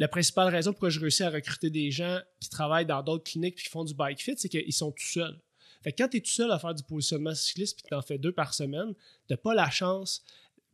La 0.00 0.08
principale 0.08 0.48
raison 0.48 0.72
pourquoi 0.72 0.88
je 0.88 0.98
réussis 0.98 1.22
à 1.22 1.30
recruter 1.30 1.68
des 1.68 1.90
gens 1.90 2.18
qui 2.40 2.48
travaillent 2.48 2.86
dans 2.86 3.02
d'autres 3.02 3.24
cliniques 3.24 3.56
puis 3.56 3.64
qui 3.64 3.70
font 3.70 3.84
du 3.84 3.94
bike 3.94 4.20
fit, 4.22 4.34
c'est 4.38 4.48
qu'ils 4.48 4.72
sont 4.72 4.90
tout 4.90 5.04
seuls. 5.06 5.38
Fait 5.82 5.92
que 5.92 6.02
quand 6.02 6.08
tu 6.08 6.16
es 6.16 6.20
tout 6.20 6.30
seul 6.30 6.50
à 6.50 6.58
faire 6.58 6.74
du 6.74 6.82
positionnement 6.82 7.34
cycliste 7.34 7.76
puis 7.76 7.82
que 7.82 7.88
tu 7.88 7.94
en 7.94 8.00
fais 8.02 8.16
deux 8.16 8.32
par 8.32 8.54
semaine, 8.54 8.94
tu 9.28 9.36
pas 9.36 9.54
la 9.54 9.68
chance 9.70 10.24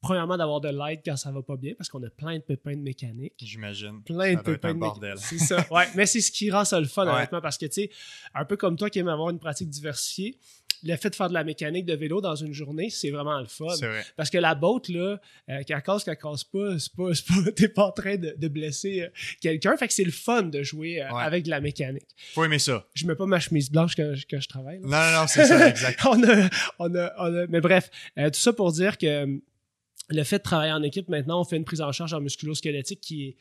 premièrement, 0.01 0.37
d'avoir 0.37 0.61
de 0.61 0.69
l'aide 0.69 1.01
quand 1.05 1.17
ça 1.17 1.33
va 1.33 1.43
pas 1.43 1.57
bien, 1.57 1.75
parce 1.77 1.89
qu'on 1.89 2.03
a 2.05 2.11
plein 2.11 2.37
de 2.37 2.43
pépins 2.43 2.77
de 2.77 2.81
mécanique. 2.81 3.35
J'imagine. 3.43 4.03
Plein 4.05 4.33
de 4.35 4.37
Ça 4.37 4.43
pépins 4.45 4.75
de 4.75 4.79
bordel. 4.79 5.15
mécanique. 5.15 5.27
C'est 5.27 5.39
ça. 5.39 5.67
Ouais, 5.71 5.89
mais 5.97 6.07
c'est 6.07 6.21
ce 6.21 6.31
qui 6.31 6.49
rend 6.51 6.65
ça 6.65 6.79
le 6.79 6.87
fun, 6.87 7.07
Ouais. 7.07 7.12
honnêtement, 7.12 7.41
parce 7.41 7.59
que, 7.59 7.67
tu 7.67 7.73
sais, 7.73 7.91
un 8.35 8.45
peu 8.45 8.57
comme 8.57 8.77
toi 8.77 8.89
qui 8.89 9.01
aime 9.01 9.09
avoir 9.09 9.31
une 9.31 9.41
pratique 9.41 9.69
diversifiée, 9.69 10.39
le 10.87 10.96
fait 10.96 11.11
de 11.11 11.14
faire 11.14 11.29
de 11.29 11.35
la 11.35 11.44
mécanique 11.44 11.85
de 11.85 11.94
vélo 11.94 12.20
dans 12.20 12.35
une 12.37 12.53
journée, 12.53 12.88
c'est 12.90 13.11
vraiment 13.11 13.38
le 13.40 13.46
fun. 13.46 13.66
Vrai. 13.81 14.05
Parce 14.16 14.31
que 14.31 14.38
la 14.38 14.55
botte, 14.55 14.88
là, 14.88 15.20
euh, 15.51 15.62
qu'elle 15.64 15.83
casse, 15.83 16.05
qu'elle 16.05 16.16
casse 16.16 16.44
pas, 16.44 16.79
c'est 16.79 16.92
pas, 16.94 17.11
pas, 17.44 17.53
t'es 17.53 17.68
pas 17.68 17.85
en 17.87 17.92
train 17.92 18.16
de, 18.16 18.35
de 18.37 18.49
blesser 18.49 19.03
euh, 19.03 19.09
quelqu'un. 19.40 19.77
Fait 19.77 19.88
que 19.88 19.92
c'est 19.94 20.05
le 20.05 20.11
fun 20.12 20.42
de 20.44 20.62
jouer 20.62 21.03
euh, 21.03 21.11
Ouais. 21.12 21.22
avec 21.22 21.44
de 21.44 21.51
la 21.51 21.61
mécanique. 21.61 22.07
Faut 22.35 22.44
aimer 22.44 22.59
ça. 22.59 22.87
Je 22.94 23.07
mets 23.07 23.14
pas 23.16 23.27
ma 23.27 23.40
chemise 23.40 23.70
blanche 23.70 23.94
quand, 23.96 24.14
je- 24.14 24.25
quand 24.31 24.40
je 24.40 24.49
travaille. 24.49 24.81
là. 24.83 24.87
Non, 24.87 25.12
non, 25.16 25.20
non, 25.22 25.27
c'est 25.27 25.44
ça, 25.44 25.68
exact. 25.68 26.01
on, 26.07 26.22
a, 26.22 26.49
on, 26.79 26.94
a, 26.94 27.12
on 27.18 27.35
a- 27.37 27.46
Mais 27.49 27.61
bref, 27.61 27.90
tout 28.16 28.31
ça 28.35 28.53
pour 28.53 28.72
dire 28.72 28.96
que 28.99 29.27
le 30.09 30.22
fait 30.22 30.38
de 30.38 30.42
travailler 30.44 30.72
en 30.72 30.83
équipe, 30.83 31.09
maintenant, 31.09 31.40
on 31.40 31.44
fait 31.44 31.57
une 31.57 31.64
prise 31.64 31.81
en 31.81 31.90
charge 31.92 32.14
en 32.14 32.20
musculo-squelettique 32.20 33.01
qui 33.01 33.25
est 33.29 33.37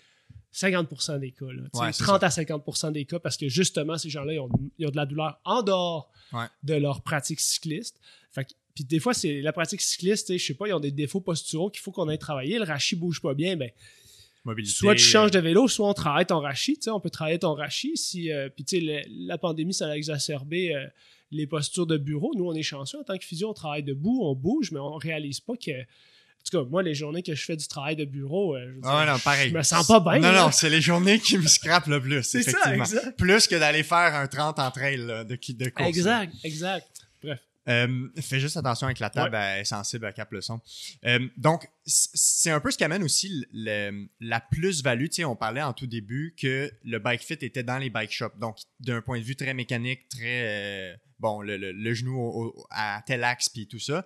50% 0.55 1.19
des 1.19 1.31
cas. 1.31 1.45
Là, 1.45 1.63
Tu 1.73 1.79
sais, 1.79 1.85
Ouais, 1.85 1.93
c'est 1.93 2.03
30 2.03 2.23
à 2.23 2.29
50% 2.29 2.91
des 2.91 3.05
cas 3.05 3.19
parce 3.19 3.37
que 3.37 3.47
justement, 3.49 3.97
ces 3.97 4.09
gens-là, 4.09 4.33
ils 4.33 4.39
ont, 4.39 4.49
ils 4.77 4.87
ont 4.87 4.91
de 4.91 4.95
la 4.95 5.05
douleur 5.05 5.39
en 5.43 5.61
dehors 5.61 6.09
Ouais. 6.33 6.45
de 6.63 6.73
leur 6.75 7.01
pratique 7.01 7.39
cycliste. 7.39 7.99
Fait 8.31 8.45
que- 8.45 8.53
puis 8.73 8.83
des 8.83 8.99
fois, 8.99 9.13
c'est 9.13 9.41
la 9.41 9.53
pratique 9.53 9.81
cycliste, 9.81 10.31
je 10.37 10.43
sais 10.43 10.53
pas, 10.53 10.67
ils 10.67 10.73
ont 10.73 10.79
des 10.79 10.91
défauts 10.91 11.21
posturaux 11.21 11.69
qu'il 11.69 11.81
faut 11.81 11.91
qu'on 11.91 12.07
aille 12.09 12.17
travailler. 12.19 12.57
Le 12.57 12.65
rachis 12.65 12.95
bouge 12.95 13.21
pas 13.21 13.33
bien, 13.33 13.55
ben, 13.55 13.69
Mobilité. 14.43 14.73
soit 14.75 14.95
tu 14.95 15.01
changes 15.03 15.31
de 15.31 15.39
vélo, 15.39 15.67
soit 15.67 15.89
on 15.89 15.93
travaille 15.93 16.25
ton 16.25 16.39
rachis. 16.39 16.79
On 16.87 16.99
peut 16.99 17.09
travailler 17.09 17.39
ton 17.39 17.53
rachis. 17.53 17.95
Si, 17.97 18.31
euh, 18.31 18.49
puis, 18.49 18.63
tu 18.65 18.77
sais, 18.79 18.81
le- 18.83 19.27
la 19.27 19.37
pandémie, 19.37 19.73
ça 19.73 19.87
a 19.89 19.95
exacerbé 19.95 20.73
euh, 20.75 20.85
les 21.31 21.47
postures 21.47 21.87
de 21.87 21.97
bureau. 21.97 22.33
Nous, 22.35 22.45
on 22.45 22.53
est 22.53 22.61
chanceux. 22.63 22.99
En 22.99 23.03
tant 23.03 23.17
que 23.17 23.25
physio, 23.25 23.49
on 23.49 23.53
travaille 23.53 23.83
debout, 23.83 24.19
on 24.23 24.35
bouge, 24.35 24.71
mais 24.71 24.79
on 24.79 24.95
réalise 24.95 25.39
pas 25.39 25.55
que. 25.57 25.71
En 26.45 26.51
tout 26.60 26.63
cas, 26.63 26.69
moi, 26.69 26.84
les 26.84 26.93
journées 26.93 27.23
que 27.23 27.34
je 27.34 27.43
fais 27.43 27.55
du 27.55 27.67
travail 27.67 27.95
de 27.95 28.05
bureau, 28.05 28.55
euh, 28.55 28.62
je, 28.62 28.65
veux 28.75 28.81
dire, 28.81 28.89
Ah 28.89 28.99
ouais, 28.99 29.12
non, 29.12 29.17
pareil. 29.19 29.49
je 29.49 29.55
me 29.58 29.63
sens 29.63 29.88
pas 29.88 29.99
bien. 29.99 30.19
Non, 30.19 30.31
là. 30.31 30.41
non, 30.45 30.51
c'est 30.51 30.69
les 30.69 30.81
journées 30.81 31.19
qui 31.19 31.38
me 31.39 31.47
scrapent 31.47 31.88
le 31.88 31.99
plus. 31.99 32.21
c'est 32.23 32.43
ça, 32.43 32.51
effectivement. 32.51 32.84
exact. 32.86 33.17
Plus 33.17 33.47
que 33.47 33.55
d'aller 33.55 33.81
faire 33.84 34.13
un 34.13 34.27
30 34.27 34.60
en 34.60 34.69
trail 34.69 34.97
là, 34.97 35.23
de, 35.23 35.36
de 35.36 35.69
course. 35.69 35.81
là. 35.81 35.88
Exact, 35.88 36.34
exact. 36.43 36.88
Bref. 37.23 37.39
Euh, 37.67 38.08
fais 38.21 38.39
juste 38.39 38.58
attention 38.58 38.86
avec 38.86 38.99
la 38.99 39.10
table, 39.10 39.36
elle 39.36 39.62
est 39.62 39.65
sensible 39.65 40.05
à 40.05 40.12
cap 40.13 40.31
le 40.31 40.39
son. 40.41 40.62
Euh, 41.05 41.17
donc, 41.36 41.67
c'est 41.84 42.51
un 42.51 42.60
peu 42.60 42.69
ce 42.69 42.77
qui 42.77 42.84
amène 42.84 43.01
aussi 43.01 43.27
le- 43.51 43.89
le- 43.91 44.08
la 44.19 44.39
plus-value. 44.39 45.05
Tu 45.08 45.13
sais, 45.15 45.25
on 45.25 45.36
parlait 45.36 45.63
en 45.63 45.73
tout 45.73 45.88
début 45.88 46.36
que 46.39 46.71
le 46.84 46.99
bike 46.99 47.23
fit 47.23 47.34
était 47.41 47.63
dans 47.63 47.79
les 47.79 47.89
bike 47.89 48.12
shops. 48.12 48.38
Donc, 48.39 48.58
d'un 48.81 49.01
point 49.01 49.17
de 49.17 49.23
vue 49.23 49.36
très 49.36 49.55
mécanique, 49.55 50.08
très 50.10 50.43
euh, 50.43 50.95
bon, 51.19 51.41
le, 51.41 51.58
le- 51.58 51.71
le 51.71 51.93
genou 51.95 52.19
au- 52.19 52.45
au- 52.55 52.67
à 52.69 53.01
tel 53.03 53.23
axe 53.23 53.49
puis 53.49 53.65
tout 53.65 53.79
ça. 53.79 54.05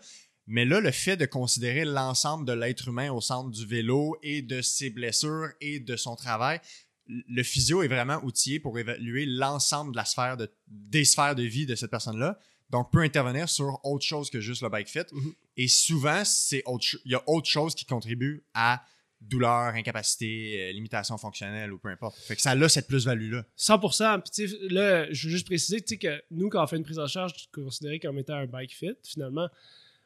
Mais 0.49 0.65
là, 0.65 0.81
le 0.81 0.89
fait 0.89 1.15
de 1.15 1.27
considérer 1.27 1.85
l'ensemble 1.85 2.43
de 2.43 2.53
l'être 2.53 2.87
humain 2.87 3.11
au 3.11 3.21
centre 3.21 3.51
du 3.51 3.67
vélo 3.67 4.17
et 4.23 4.41
de 4.41 4.63
ses 4.63 4.89
blessures 4.89 5.49
et 5.61 5.79
de 5.79 5.95
son 5.95 6.15
travail, 6.15 6.59
le 7.07 7.43
physio 7.43 7.83
est 7.83 7.87
vraiment 7.87 8.19
outillé 8.23 8.59
pour 8.59 8.79
évaluer 8.79 9.27
l'ensemble 9.27 9.91
de 9.91 9.97
la 9.97 10.05
sphère 10.05 10.37
de, 10.37 10.51
des 10.67 11.05
sphères 11.05 11.35
de 11.35 11.43
vie 11.43 11.67
de 11.67 11.75
cette 11.75 11.91
personne-là. 11.91 12.39
Donc, 12.71 12.91
peut 12.91 13.01
intervenir 13.01 13.47
sur 13.47 13.79
autre 13.83 14.03
chose 14.03 14.31
que 14.31 14.41
juste 14.41 14.63
le 14.63 14.69
bike 14.69 14.89
fit. 14.89 14.99
Mhm. 15.11 15.33
Et 15.57 15.67
souvent, 15.67 16.23
c'est 16.25 16.63
il 17.05 17.11
y 17.11 17.15
a 17.15 17.23
autre 17.27 17.47
chose 17.47 17.75
qui 17.75 17.85
contribue 17.85 18.43
à 18.55 18.83
douleur, 19.21 19.75
incapacité, 19.75 20.69
euh, 20.69 20.71
limitation 20.71 21.17
fonctionnelle 21.19 21.71
ou 21.73 21.77
peu 21.77 21.89
importe. 21.89 22.17
Fait 22.17 22.35
que 22.35 22.41
ça 22.41 22.51
a 22.51 22.69
cette 22.69 22.87
plus-value-là. 22.87 23.45
100%. 23.55 24.21
Puis, 24.21 24.57
là, 24.69 25.11
je 25.11 25.27
veux 25.27 25.31
juste 25.31 25.45
préciser 25.45 25.81
que 25.81 26.23
nous, 26.31 26.49
quand 26.49 26.63
on 26.63 26.67
fait 26.67 26.77
une 26.77 26.83
prise 26.83 26.99
en 26.99 27.07
charge 27.07 27.33
considérée 27.51 27.99
comme 27.99 28.17
étant 28.17 28.35
un 28.35 28.47
bike 28.47 28.73
fit, 28.73 28.95
finalement, 29.03 29.47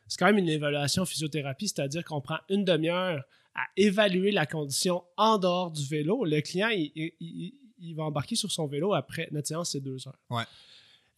c'est 0.08 0.18
quand 0.18 0.26
même 0.26 0.38
une 0.38 0.50
évaluation 0.50 1.06
physiothérapie, 1.06 1.68
c'est-à-dire 1.68 2.04
qu'on 2.04 2.22
prend 2.22 2.38
une 2.50 2.66
demi-heure 2.66 3.24
à 3.56 3.62
évaluer 3.78 4.32
la 4.32 4.46
condition 4.46 5.04
en 5.18 5.38
dehors 5.38 5.72
du 5.72 5.86
vélo. 5.86 6.26
Le 6.26 6.42
client, 6.42 6.70
il, 6.72 7.96
va 7.96 8.04
embarquer 8.04 8.36
sur 8.36 8.52
son 8.52 8.68
vélo 8.68 8.94
après 8.94 9.28
notre 9.32 9.48
séance, 9.48 9.72
c'est 9.72 9.80
deux 9.80 10.08
heures. 10.08 10.20
Ouais. 10.30 10.44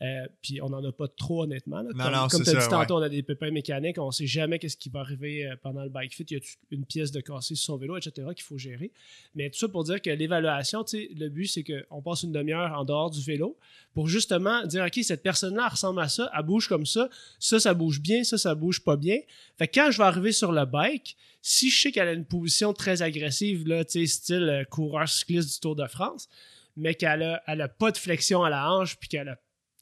Euh, 0.01 0.27
puis 0.41 0.61
on 0.61 0.69
n'en 0.69 0.83
a 0.83 0.91
pas 0.91 1.07
trop, 1.07 1.43
honnêtement. 1.43 1.81
là. 1.81 1.89
Comme 1.91 2.13
non, 2.13 2.27
comme 2.27 2.43
c'est 2.43 2.51
tu 2.51 2.57
as 2.57 2.59
dit 2.59 2.65
ça, 2.65 2.69
tantôt, 2.69 2.95
on 2.95 3.01
a 3.01 3.07
des 3.07 3.23
pépins 3.23 3.49
mécaniques, 3.49 3.97
on 3.97 4.07
ne 4.07 4.11
sait 4.11 4.27
jamais 4.27 4.59
qu'est-ce 4.59 4.75
qui 4.75 4.89
va 4.89 4.99
arriver 4.99 5.45
euh, 5.45 5.55
pendant 5.61 5.83
le 5.83 5.89
bike 5.89 6.13
fit. 6.13 6.25
Il 6.29 6.37
y 6.37 6.39
a 6.39 6.43
une 6.71 6.85
pièce 6.85 7.11
de 7.11 7.21
cassé 7.21 7.55
sur 7.55 7.65
son 7.65 7.77
vélo, 7.77 7.95
etc., 7.95 8.27
qu'il 8.35 8.43
faut 8.43 8.57
gérer. 8.57 8.91
Mais 9.35 9.49
tout 9.49 9.57
ça 9.57 9.69
pour 9.69 9.85
dire 9.85 10.01
que 10.01 10.09
l'évaluation, 10.09 10.83
le 10.91 11.29
but, 11.29 11.47
c'est 11.47 11.63
qu'on 11.63 12.01
passe 12.01 12.23
une 12.23 12.33
demi-heure 12.33 12.73
en 12.77 12.83
dehors 12.83 13.09
du 13.09 13.21
vélo 13.21 13.57
pour 13.93 14.07
justement 14.09 14.65
dire, 14.65 14.83
OK, 14.83 14.99
cette 15.01 15.23
personne-là 15.23 15.69
ressemble 15.69 16.01
à 16.01 16.09
ça, 16.09 16.29
elle 16.37 16.43
bouge 16.43 16.67
comme 16.67 16.85
ça, 16.85 17.09
ça, 17.39 17.59
ça 17.59 17.73
bouge 17.73 18.01
bien, 18.01 18.25
ça, 18.25 18.37
ça 18.37 18.53
bouge 18.53 18.83
pas 18.83 18.97
bien. 18.97 19.19
Fait 19.57 19.67
que 19.69 19.79
quand 19.79 19.91
je 19.91 19.97
vais 19.97 20.03
arriver 20.03 20.33
sur 20.33 20.51
le 20.51 20.65
bike, 20.65 21.15
si 21.41 21.69
je 21.69 21.79
sais 21.79 21.91
qu'elle 21.91 22.07
a 22.07 22.13
une 22.13 22.25
position 22.25 22.73
très 22.73 23.01
agressive, 23.01 23.67
là, 23.67 23.83
style 23.87 24.49
euh, 24.49 24.63
coureur 24.65 25.07
cycliste 25.07 25.53
du 25.53 25.59
Tour 25.61 25.75
de 25.75 25.87
France, 25.87 26.27
mais 26.75 26.95
qu'elle 26.95 27.23
a, 27.23 27.41
elle 27.47 27.61
a 27.61 27.69
pas 27.69 27.91
de 27.91 27.97
flexion 27.97 28.43
à 28.43 28.49
la 28.49 28.69
hanche, 28.69 28.97
puis 28.97 29.07
qu'elle 29.07 29.29
a, 29.29 29.39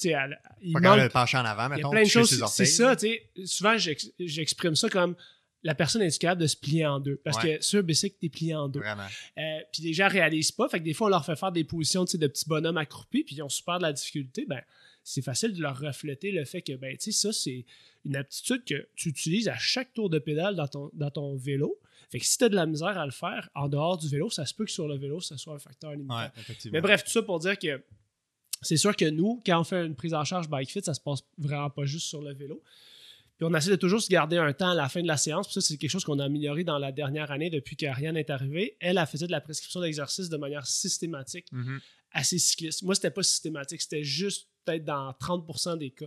elle- 0.10 0.40
il 0.62 0.74
Pas 0.74 0.80
manque 0.80 1.02
de 1.02 1.08
pencher 1.08 1.38
en 1.38 1.46
avant, 1.46 1.66
il 1.68 1.74
y 1.74 1.76
mettons. 1.78 1.90
a 1.90 1.92
plein 1.92 2.04
de 2.04 2.08
choses. 2.10 2.30
ses 2.30 2.46
C'est 2.48 2.66
ça, 2.66 2.96
tu 2.96 3.08
sais. 3.08 3.30
Souvent, 3.46 3.78
j'ex- 3.78 4.12
j'exprime 4.20 4.76
ça 4.76 4.90
comme 4.90 5.16
la 5.66 5.76
personne 5.76 6.02
est 6.02 6.18
capable 6.20 6.42
de 6.42 6.48
se 6.48 6.58
plier 6.58 6.86
en 6.86 7.00
deux. 7.00 7.16
Parce 7.24 7.42
Ouais. 7.44 7.58
que 7.58 7.64
sur 7.64 7.82
Basic, 7.84 8.20
t'es 8.20 8.28
plié 8.30 8.54
en 8.56 8.68
deux. 8.68 8.82
Euh, 8.82 9.42
puis 9.72 9.82
les 9.84 9.94
gens 9.94 10.10
réalisent 10.10 10.52
pas. 10.52 10.68
Fait 10.68 10.80
que 10.80 10.84
des 10.84 10.94
fois, 10.94 11.08
on 11.08 11.10
leur 11.12 11.26
fait 11.26 11.38
faire 11.38 11.52
des 11.54 11.64
positions 11.64 12.04
de 12.04 12.28
petits 12.28 12.46
bonhommes 12.48 12.78
accroupis, 12.78 13.24
puis 13.24 13.36
ils 13.36 13.42
ont 13.42 13.50
super 13.50 13.78
de 13.78 13.84
la 13.84 13.94
difficulté. 13.94 14.46
Ben, 14.48 14.62
c'est 15.06 15.22
facile 15.22 15.54
de 15.54 15.62
leur 15.62 15.78
refléter 15.80 16.32
le 16.32 16.44
fait 16.46 16.62
que, 16.62 16.74
ben, 16.74 16.98
tu 16.98 17.12
sais, 17.12 17.12
ça, 17.14 17.32
c'est 17.32 17.66
une 18.06 18.16
aptitude 18.18 18.64
que 18.66 18.88
tu 18.96 19.10
utilises 19.10 19.48
à 19.48 19.58
chaque 19.58 19.94
tour 19.94 20.10
de 20.10 20.20
pédale 20.20 20.56
dans 20.56 20.68
ton, 20.68 20.90
dans 20.94 21.12
ton 21.12 21.36
vélo. 21.38 21.80
Fait 22.12 22.20
que 22.20 22.26
si 22.26 22.38
tu 22.38 22.44
as 22.44 22.50
de 22.50 22.56
la 22.56 22.66
misère 22.66 22.98
à 22.98 23.06
le 23.06 23.12
faire 23.14 23.50
en 23.56 23.70
dehors 23.70 23.98
du 23.98 24.08
vélo, 24.10 24.30
ça 24.30 24.46
se 24.46 24.54
peut 24.54 24.66
que 24.66 24.72
sur 24.72 24.88
le 24.88 24.98
vélo, 24.98 25.20
ça 25.22 25.38
soit 25.38 25.56
un 25.56 25.60
facteur 25.60 25.92
limitant. 25.94 26.18
Ouais. 26.20 26.56
Mais 26.72 26.82
bref, 26.82 27.04
tout 27.06 27.10
ça 27.10 27.22
pour 27.24 27.40
dire 27.40 27.58
que 27.58 27.82
c'est 28.64 28.78
sûr 28.78 28.96
que 28.96 29.06
nous, 29.06 29.42
quand 29.46 29.60
on 29.60 29.64
fait 29.64 29.86
une 29.86 29.96
prise 29.96 30.14
en 30.14 30.24
charge 30.24 30.48
bike 30.50 30.72
fit, 30.72 30.82
ça 30.84 30.94
se 30.94 31.02
passe 31.02 31.20
vraiment 31.38 31.70
pas 31.70 31.86
juste 31.86 32.08
sur 32.08 32.22
le 32.22 32.34
vélo. 32.34 32.62
Puis 33.38 33.48
on 33.50 33.54
essaie 33.56 33.72
de 33.72 33.76
toujours 33.76 34.02
se 34.02 34.10
garder 34.10 34.38
un 34.38 34.54
temps 34.54 34.70
à 34.70 34.76
la 34.76 34.88
fin 34.90 35.02
de 35.02 35.08
la 35.08 35.18
séance. 35.18 35.48
Puis 35.48 35.54
ça, 35.56 35.62
c'est 35.62 35.76
quelque 35.78 35.90
chose 35.90 36.04
qu'on 36.04 36.20
a 36.20 36.26
amélioré 36.26 36.64
dans 36.64 36.78
la 36.78 36.92
dernière 36.92 37.32
année 37.32 37.50
depuis 37.50 37.76
qu'Ariane 37.76 38.16
est 38.16 38.30
arrivée. 38.30 38.78
Elle 38.80 38.98
a 39.00 39.06
fait 39.06 39.18
de 39.18 39.32
la 39.32 39.42
prescription 39.42 39.82
d'exercice 39.82 40.30
de 40.30 40.38
manière 40.38 40.66
systématique 40.68 41.48
Mhm. 41.52 41.80
à 42.12 42.24
ses 42.24 42.38
cyclistes. 42.38 42.84
Moi, 42.84 42.94
c'était 42.96 43.10
pas 43.12 43.24
systématique, 43.24 43.82
c'était 43.82 44.04
juste 44.04 44.48
peut-être 44.66 44.86
dans 44.86 45.12
30% 45.20 45.76
des 45.78 45.90
cas. 45.90 46.06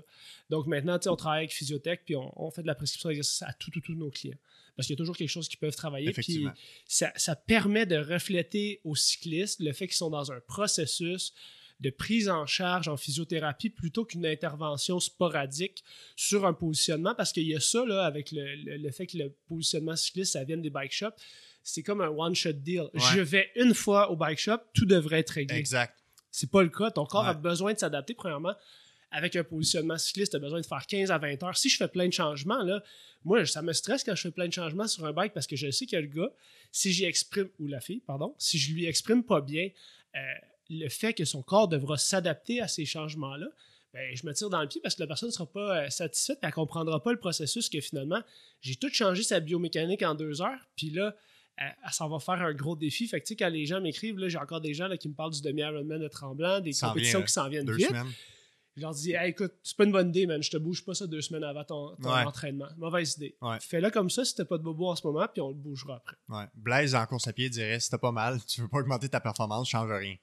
Donc 0.50 0.66
maintenant, 0.68 0.98
tu 0.98 1.04
sais, 1.04 1.08
on 1.10 1.16
travaille 1.16 1.40
avec 1.40 1.52
Physiotech, 1.52 2.04
puis 2.06 2.14
on, 2.16 2.32
on 2.42 2.50
fait 2.52 2.62
de 2.62 2.68
la 2.68 2.74
prescription 2.76 3.08
d'exercice 3.08 3.42
à 3.42 3.52
tous 3.54 3.70
tous 3.72 3.94
nos 3.94 4.10
clients. 4.10 4.38
Parce 4.76 4.86
qu'il 4.86 4.94
y 4.94 4.96
a 4.96 4.98
toujours 4.98 5.16
quelque 5.16 5.28
chose 5.30 5.48
qu'ils 5.48 5.58
peuvent 5.58 5.74
travailler. 5.74 6.12
Puis 6.12 6.20
Effectivement. 6.20 6.52
ça, 6.86 7.10
ça 7.16 7.34
permet 7.34 7.86
de 7.86 7.96
refléter 7.96 8.80
aux 8.84 8.94
cyclistes 8.94 9.58
le 9.60 9.72
fait 9.72 9.88
qu'ils 9.88 9.96
sont 9.96 10.10
dans 10.10 10.30
un 10.32 10.40
processus 10.40 11.32
de 11.80 11.90
prise 11.90 12.28
en 12.28 12.46
charge 12.46 12.88
en 12.88 12.96
physiothérapie 12.96 13.70
plutôt 13.70 14.04
qu'une 14.04 14.24
intervention 14.26 14.98
sporadique 14.98 15.84
sur 16.16 16.46
un 16.46 16.54
positionnement 16.54 17.14
parce 17.14 17.32
qu'il 17.32 17.46
y 17.46 17.54
a 17.54 17.60
ça 17.60 17.84
là, 17.84 18.04
avec 18.04 18.32
le, 18.32 18.44
le- 18.64 18.76
le 18.78 18.90
fait 18.90 19.06
que 19.06 19.18
le 19.18 19.34
positionnement 19.48 19.94
cycliste 19.96 20.32
ça 20.32 20.44
vient 20.44 20.56
des 20.56 20.70
bike 20.70 20.92
shops 20.92 21.14
c'est 21.62 21.82
comme 21.82 22.00
un 22.00 22.08
one 22.08 22.34
shot 22.34 22.52
deal 22.54 22.84
je 22.94 23.20
vais 23.20 23.50
une 23.56 23.74
fois 23.74 24.10
au 24.10 24.16
bike 24.16 24.38
shop 24.38 24.58
tout 24.72 24.86
devrait 24.86 25.18
être 25.20 25.30
réglé 25.30 25.56
Exact. 25.58 25.94
c'est 26.30 26.50
pas 26.50 26.62
le 26.62 26.68
cas. 26.70 26.90
Ton 26.90 27.04
corps 27.06 27.26
a 27.26 27.34
besoin 27.34 27.72
de 27.74 27.78
s'adapter, 27.78 28.14
premièrement. 28.14 28.54
Avec 29.10 29.36
un 29.36 29.44
positionnement 29.44 29.96
cycliste, 29.98 30.32
tu 30.32 30.36
as 30.36 30.40
besoin 30.40 30.60
de 30.60 30.66
faire 30.66 30.84
15 30.86 31.10
à 31.10 31.18
20 31.18 31.42
heures. 31.44 31.56
Si 31.56 31.68
je 31.68 31.76
fais 31.76 31.88
plein 31.88 32.06
de 32.08 32.12
changements, 32.12 32.62
là, 32.62 32.82
moi, 33.24 33.46
ça 33.46 33.62
me 33.62 33.72
stresse 33.72 34.02
quand 34.04 34.14
je 34.14 34.22
fais 34.22 34.30
plein 34.32 34.48
de 34.48 34.52
changements 34.52 34.86
sur 34.88 35.04
un 35.06 35.12
bike 35.12 35.32
parce 35.32 35.46
que 35.46 35.56
je 35.56 35.70
sais 35.70 35.86
que 35.86 35.96
le 35.96 36.08
gars, 36.08 36.30
si 36.72 36.92
j'y 36.92 37.04
exprime, 37.04 37.48
ou 37.60 37.66
la 37.68 37.80
fille, 37.80 38.00
pardon, 38.00 38.34
si 38.38 38.58
je 38.58 38.72
lui 38.74 38.84
exprime 38.86 39.22
pas 39.22 39.40
bien 39.40 39.68
euh, 40.16 40.18
le 40.70 40.88
fait 40.88 41.14
que 41.14 41.24
son 41.24 41.42
corps 41.42 41.68
devra 41.68 41.96
s'adapter 41.96 42.60
à 42.60 42.68
ces 42.68 42.84
changements-là, 42.86 43.46
ben, 43.94 44.14
je 44.14 44.26
me 44.26 44.32
tire 44.34 44.50
dans 44.50 44.60
le 44.60 44.68
pied 44.68 44.80
parce 44.82 44.94
que 44.94 45.00
la 45.00 45.06
personne 45.06 45.28
ne 45.28 45.32
sera 45.32 45.46
pas 45.46 45.84
euh, 45.84 45.90
satisfaite, 45.90 46.38
elle 46.42 46.48
ne 46.48 46.54
comprendra 46.54 47.02
pas 47.02 47.12
le 47.12 47.18
processus 47.18 47.68
que 47.70 47.80
finalement, 47.80 48.20
j'ai 48.60 48.76
tout 48.76 48.90
changé 48.92 49.22
sa 49.22 49.40
biomécanique 49.40 50.02
en 50.02 50.14
deux 50.14 50.42
heures, 50.42 50.58
puis 50.76 50.90
là, 50.90 51.14
elle, 51.56 51.74
elle 51.86 51.92
s'en 51.92 52.08
va 52.08 52.18
faire 52.18 52.42
un 52.42 52.52
gros 52.52 52.76
défi. 52.76 53.06
Fait 53.08 53.20
que, 53.20 53.24
tu 53.26 53.28
sais, 53.32 53.36
quand 53.36 53.48
les 53.48 53.64
gens 53.64 53.80
m'écrivent, 53.80 54.18
là, 54.18 54.28
j'ai 54.28 54.36
encore 54.38 54.60
des 54.60 54.74
gens 54.74 54.88
là, 54.88 54.98
qui 54.98 55.08
me 55.08 55.14
parlent 55.14 55.32
du 55.32 55.40
demi-Ironman 55.40 55.98
de 56.00 56.08
Tremblant, 56.08 56.60
des 56.60 56.72
compétitions 56.74 57.20
vient, 57.20 57.26
qui 57.26 57.32
s'en 57.32 57.48
viennent 57.48 57.64
Deux 57.64 57.76
vite. 57.76 57.88
semaines. 57.88 58.12
Je 58.76 58.82
leur 58.82 58.92
dis, 58.92 59.12
Hey, 59.12 59.30
écoute, 59.30 59.54
c'est 59.62 59.74
pas 59.74 59.84
une 59.84 59.92
bonne 59.92 60.10
idée, 60.10 60.26
man. 60.26 60.42
Je 60.42 60.50
te 60.50 60.58
bouge 60.58 60.84
pas 60.84 60.92
ça 60.92 61.06
deux 61.06 61.22
semaines 61.22 61.44
avant 61.44 61.64
ton, 61.64 61.96
ton 61.96 62.10
Ouais. 62.12 62.24
entraînement. 62.24 62.68
Mauvaise 62.76 63.14
idée. 63.16 63.34
Ouais. 63.40 63.56
Fais-le 63.58 63.90
comme 63.90 64.10
ça 64.10 64.22
si 64.26 64.34
t'as 64.34 64.44
pas 64.44 64.58
de 64.58 64.62
bobo 64.62 64.88
en 64.90 64.96
ce 64.96 65.06
moment, 65.06 65.26
puis 65.32 65.40
on 65.40 65.48
le 65.48 65.54
bougera 65.54 65.96
après. 65.96 66.16
Ouais. 66.28 66.44
Blaise 66.54 66.94
en 66.94 67.06
course 67.06 67.26
à 67.26 67.32
pied 67.32 67.48
dirait 67.48 67.80
si 67.80 67.88
t'as 67.88 67.96
pas 67.96 68.12
mal, 68.12 68.38
tu 68.44 68.60
veux 68.60 68.68
pas 68.68 68.80
augmenter 68.80 69.08
ta 69.08 69.20
performance, 69.20 69.70
change 69.70 69.90
rien. 69.90 70.16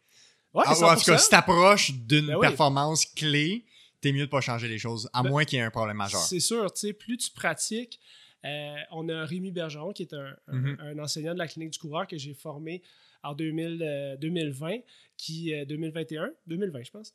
Ouais, 0.54 0.63
Ah, 0.66 0.72
en 0.72 0.76
tout 0.76 0.82
cas, 0.82 0.96
100%. 0.96 1.18
si 1.18 1.30
t'approches 1.30 1.92
d'une 1.94 2.28
Ben 2.28 2.36
oui. 2.36 2.48
performance 2.48 3.06
clé, 3.06 3.66
t'es 4.02 4.12
mieux 4.12 4.26
de 4.26 4.30
pas 4.30 4.42
changer 4.42 4.68
les 4.68 4.78
choses, 4.78 5.10
à 5.13 5.24
Ben, 5.24 5.30
moins 5.30 5.46
qu'il 5.46 5.58
y 5.58 5.62
ait 5.62 5.66
un 5.66 5.72
problème 5.72 5.98
majeur. 5.98 6.22
C'est 6.22 6.39
sûr, 6.39 6.72
tu 6.74 6.80
sais, 6.82 6.94
plus 6.94 7.18
tu 7.18 7.32
pratiques. 7.32 8.00
euh, 8.46 8.76
on 8.92 9.08
a 9.08 9.24
Rémi 9.24 9.52
Bergeron, 9.52 9.94
qui 9.94 10.04
est 10.04 10.13
un, 10.13 10.36
un- 10.50 10.54
Mhm. 10.54 10.78
un 10.82 11.00
enseignant 11.00 11.34
de 11.34 11.39
la 11.39 11.48
clinique 11.48 11.72
du 11.72 11.80
coureur 11.80 12.06
que 12.06 12.18
j'ai 12.18 12.34
formé 12.34 12.82
en 13.24 13.34
2000, 13.34 13.82
euh, 13.82 14.18
2020, 14.18 14.80
qui 15.16 15.54
2021, 15.66 16.30
2020 16.48 16.84
je 16.84 16.92
pense, 16.92 17.13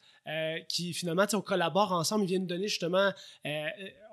qui 0.71 0.95
finalement 0.95 1.27
on 1.35 1.43
collabore 1.43 1.93
ensemble, 1.93 2.25
ils 2.25 2.29
viennent 2.29 2.43
nous 2.43 2.49
donner 2.49 2.67
justement, 2.69 3.13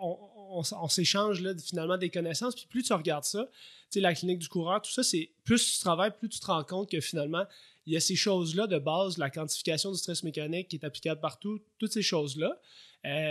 on, 0.02 0.88
s'échange 0.90 1.42
finalement 1.64 1.98
des 1.98 2.10
connaissances, 2.10 2.56
puis 2.56 2.66
plus 2.68 2.84
tu 2.84 2.92
regardes 2.94 3.24
ça, 3.24 3.46
tu 3.46 3.56
sais 3.92 4.00
la 4.02 4.14
clinique 4.14 4.40
du 4.40 4.50
coureur, 4.50 4.82
tout 4.82 4.92
ça, 4.92 5.02
c'est 5.04 5.32
plus 5.46 5.74
tu 5.74 5.80
travailles, 5.80 6.12
plus 6.12 6.28
tu 6.30 6.40
te 6.42 6.46
rends 6.48 6.64
compte 6.66 6.90
que 6.92 7.00
finalement 7.00 7.46
il 7.86 7.94
y 7.94 7.98
a 7.98 8.00
ces 8.00 8.16
choses-là 8.16 8.68
de 8.68 8.80
base, 8.80 9.18
la 9.18 9.30
quantification 9.30 9.92
du 9.92 9.98
stress 9.98 10.24
mécanique 10.24 10.68
qui 10.68 10.78
est 10.78 10.86
applicable 10.86 11.22
partout, 11.22 11.60
toutes 11.78 11.94
ces 11.94 12.02
choses-là, 12.02 12.60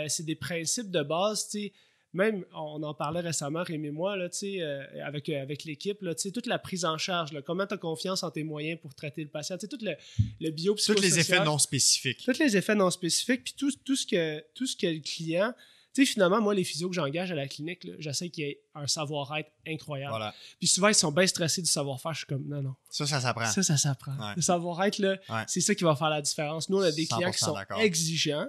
c'est 0.07 0.25
des 0.25 0.35
principes 0.35 0.91
de 0.91 1.01
base, 1.03 1.49
tu 1.49 1.59
sais 1.59 1.73
même, 2.15 2.45
on 2.53 2.81
en 2.81 2.93
parlait 2.93 3.19
récemment, 3.19 3.61
Rémi 3.61 3.89
et 3.89 3.91
moi, 3.91 4.15
là, 4.15 4.29
euh, 4.43 4.83
avec, 5.03 5.27
euh, 5.27 5.41
avec 5.41 5.65
l'équipe, 5.65 5.99
toute 6.33 6.47
la 6.47 6.57
prise 6.57 6.85
en 6.85 6.97
charge, 6.97 7.33
là, 7.33 7.41
comment 7.41 7.67
tu 7.67 7.73
as 7.73 7.77
confiance 7.77 8.23
en 8.23 8.31
tes 8.31 8.43
moyens 8.43 8.79
pour 8.79 8.95
traiter 8.95 9.21
le 9.21 9.29
patient, 9.29 9.57
tout 9.57 9.77
le, 9.81 9.95
le 10.39 10.49
biopsychosocial. 10.49 10.95
Tous 10.95 11.01
les 11.01 11.19
effets 11.19 11.43
non 11.43 11.57
spécifiques. 11.57 12.23
Tous 12.23 12.39
les 12.39 12.55
effets 12.55 12.75
non 12.75 12.89
spécifiques, 12.89 13.43
puis 13.43 13.53
tout, 13.57 13.71
tout, 13.83 13.97
ce 13.97 14.07
que, 14.07 14.43
tout 14.53 14.65
ce 14.65 14.77
que 14.77 14.87
le 14.87 15.01
client 15.01 15.53
tu 15.95 16.05
sais, 16.05 16.11
finalement, 16.11 16.41
moi, 16.41 16.53
les 16.53 16.65
physios 16.65 16.89
que 16.89 16.95
j'engage 16.95 17.31
à 17.31 17.35
la 17.35 17.47
clinique, 17.47 17.87
j'essaie 17.99 18.27
qu'il 18.27 18.43
y 18.43 18.49
ait 18.49 18.59
un 18.73 18.85
savoir-être 18.85 19.49
incroyable. 19.65 20.33
Puis 20.59 20.67
souvent, 20.67 20.89
ils 20.89 20.95
sont 20.95 21.09
bien 21.09 21.25
stressés 21.25 21.61
du 21.61 21.69
savoir-faire. 21.69 22.11
Je 22.11 22.17
suis 22.17 22.27
comme, 22.27 22.45
non, 22.45 22.61
non. 22.61 22.75
Ça, 22.89 23.05
ça 23.05 23.21
s'apprend. 23.21 23.45
Ça, 23.45 23.63
ça 23.63 23.77
s'apprend. 23.77 24.33
Le 24.35 24.41
savoir-être, 24.41 25.01
c'est 25.47 25.61
ça 25.61 25.73
qui 25.73 25.85
va 25.85 25.95
faire 25.95 26.09
la 26.09 26.21
différence. 26.21 26.69
Nous, 26.69 26.77
on 26.77 26.81
a 26.81 26.91
des 26.91 27.05
clients 27.05 27.31
qui 27.31 27.39
sont 27.39 27.55
exigeants, 27.79 28.45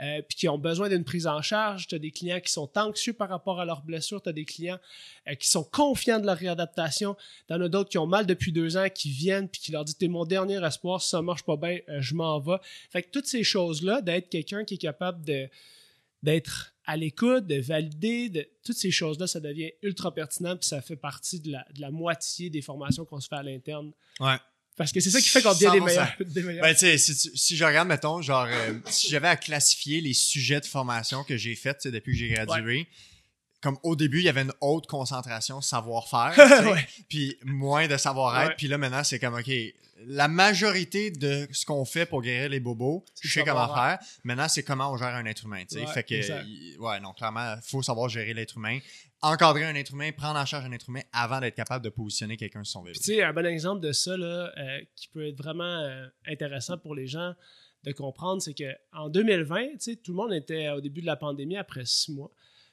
euh, 0.00 0.22
puis 0.28 0.38
qui 0.38 0.48
ont 0.48 0.58
besoin 0.58 0.88
d'une 0.88 1.04
prise 1.04 1.28
en 1.28 1.40
charge. 1.40 1.86
Tu 1.86 1.94
as 1.94 2.00
des 2.00 2.10
clients 2.10 2.40
qui 2.40 2.50
sont 2.50 2.68
anxieux 2.76 3.12
par 3.12 3.28
rapport 3.28 3.60
à 3.60 3.64
leurs 3.64 3.82
blessures. 3.82 4.20
Tu 4.20 4.30
as 4.30 4.32
des 4.32 4.44
clients 4.44 4.78
euh, 5.28 5.36
qui 5.36 5.46
sont 5.46 5.62
confiants 5.62 6.18
de 6.18 6.26
leur 6.26 6.36
réadaptation. 6.36 7.16
Tu 7.46 7.54
en 7.54 7.60
as 7.60 7.68
d'autres 7.68 7.90
qui 7.90 7.98
ont 7.98 8.08
mal 8.08 8.26
depuis 8.26 8.50
deux 8.50 8.76
ans, 8.76 8.88
qui 8.92 9.10
viennent, 9.10 9.48
puis 9.48 9.60
qui 9.60 9.70
leur 9.70 9.84
disent, 9.84 9.98
t'es 9.98 10.08
mon 10.08 10.24
dernier 10.24 10.64
espoir. 10.64 11.00
Si 11.00 11.10
ça 11.10 11.22
marche 11.22 11.44
pas 11.44 11.56
bien, 11.56 11.78
euh, 11.88 12.00
je 12.00 12.16
m'en 12.16 12.40
vais. 12.40 12.58
Fait 12.90 13.04
que 13.04 13.10
toutes 13.10 13.26
ces 13.26 13.44
choses-là, 13.44 14.00
d'être 14.00 14.28
quelqu'un 14.28 14.64
qui 14.64 14.74
est 14.74 14.78
capable 14.78 15.24
de 15.24 15.48
d'être 16.22 16.74
à 16.88 16.96
l'écoute, 16.96 17.46
de 17.46 17.60
valider, 17.60 18.30
de, 18.30 18.48
toutes 18.64 18.78
ces 18.78 18.90
choses-là, 18.90 19.26
ça 19.26 19.40
devient 19.40 19.70
ultra 19.82 20.12
pertinent, 20.12 20.56
puis 20.56 20.66
ça 20.66 20.80
fait 20.80 20.96
partie 20.96 21.38
de 21.38 21.52
la, 21.52 21.66
de 21.74 21.82
la 21.82 21.90
moitié 21.90 22.48
des 22.48 22.62
formations 22.62 23.04
qu'on 23.04 23.20
se 23.20 23.28
fait 23.28 23.36
à 23.36 23.42
l'interne. 23.42 23.92
Ouais. 24.20 24.36
Parce 24.74 24.90
que 24.90 25.00
c'est 25.00 25.10
ça 25.10 25.20
qui 25.20 25.28
fait 25.28 25.42
qu'on 25.42 25.52
devient 25.52 25.70
des 25.70 25.80
meilleurs. 25.80 26.14
Des 26.20 26.42
meilleurs. 26.42 26.62
Ben, 26.62 26.74
tu 26.74 26.96
sais, 26.96 26.96
si, 26.96 27.56
je 27.56 27.64
regarde, 27.64 27.88
mettons, 27.88 28.22
genre, 28.22 28.46
euh, 28.48 28.78
si 28.86 29.10
j'avais 29.10 29.28
à 29.28 29.36
classifier 29.36 30.00
les 30.00 30.14
sujets 30.14 30.60
de 30.60 30.66
formation 30.66 31.24
que 31.24 31.36
j'ai 31.36 31.54
faits 31.56 31.86
depuis 31.88 32.12
que 32.12 32.18
j'ai 32.18 32.28
gradué, 32.28 32.88
comme 33.60 33.76
au 33.82 33.96
début, 33.96 34.18
il 34.18 34.24
y 34.24 34.28
avait 34.28 34.42
une 34.42 34.52
haute 34.60 34.86
concentration 34.86 35.60
savoir-faire, 35.60 36.34
puis 37.08 37.36
moins 37.44 37.88
de 37.88 37.96
savoir-être. 37.96 38.56
Puis 38.56 38.68
là, 38.68 38.78
maintenant, 38.78 39.02
c'est 39.02 39.18
comme, 39.18 39.34
OK, 39.34 39.50
la 40.06 40.28
majorité 40.28 41.10
de 41.10 41.48
ce 41.50 41.66
qu'on 41.66 41.84
fait 41.84 42.06
pour 42.06 42.22
guérir 42.22 42.50
les 42.50 42.60
bobos, 42.60 43.04
je 43.20 43.28
sais 43.28 43.44
comment 43.44 43.74
faire. 43.74 43.98
Maintenant, 44.22 44.48
c'est 44.48 44.62
comment 44.62 44.92
on 44.92 44.96
gère 44.96 45.14
un 45.14 45.24
être 45.24 45.44
humain. 45.44 45.64
fait 45.92 46.04
que, 46.04 46.78
ouais, 46.78 47.00
non, 47.00 47.12
clairement, 47.12 47.54
il 47.56 47.68
faut 47.68 47.82
savoir 47.82 48.08
gérer 48.08 48.32
l'être 48.32 48.58
humain, 48.58 48.78
encadrer 49.22 49.64
un 49.64 49.74
être 49.74 49.92
humain, 49.92 50.12
prendre 50.12 50.38
en 50.38 50.46
charge 50.46 50.64
un 50.64 50.72
être 50.72 50.88
humain 50.88 51.02
avant 51.12 51.40
d'être 51.40 51.56
capable 51.56 51.84
de 51.84 51.90
positionner 51.90 52.36
quelqu'un 52.36 52.62
sur 52.62 52.74
son 52.74 52.82
vélo. 52.84 52.94
Tu 52.94 53.14
sais, 53.14 53.22
un 53.22 53.32
bon 53.32 53.46
exemple 53.46 53.80
de 53.80 53.92
ça, 53.92 54.16
là, 54.16 54.52
euh, 54.56 54.80
qui 54.94 55.08
peut 55.08 55.26
être 55.26 55.36
vraiment 55.36 55.64
euh, 55.64 56.06
intéressant 56.26 56.78
pour 56.78 56.94
les 56.94 57.08
gens 57.08 57.34
de 57.84 57.92
comprendre, 57.92 58.40
c'est 58.40 58.54
qu'en 58.54 59.08
2020, 59.08 59.78
tout 60.04 60.12
le 60.12 60.16
monde 60.16 60.32
était 60.32 60.68
au 60.70 60.80
début 60.80 61.00
de 61.00 61.06
la 61.06 61.16
pandémie 61.16 61.56
après 61.56 61.84
six 61.84 62.12
mois 62.12 62.30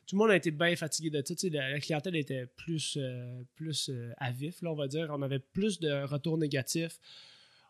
tout 0.07 0.15
le 0.15 0.19
monde 0.19 0.31
a 0.31 0.35
été 0.35 0.51
bien 0.51 0.75
fatigué 0.75 1.09
de 1.09 1.21
tout. 1.21 1.35
La, 1.51 1.79
clientèle 1.79 2.15
était 2.15 2.45
plus, 2.45 2.97
euh, 2.99 3.41
plus 3.55 3.89
euh, 3.89 4.13
à 4.17 4.31
vif, 4.31 4.59
on 4.63 4.75
va 4.75 4.87
dire. 4.87 5.07
On 5.11 5.21
avait 5.21 5.39
plus 5.39 5.79
de 5.79 6.03
retours 6.03 6.37
négatifs. 6.37 6.99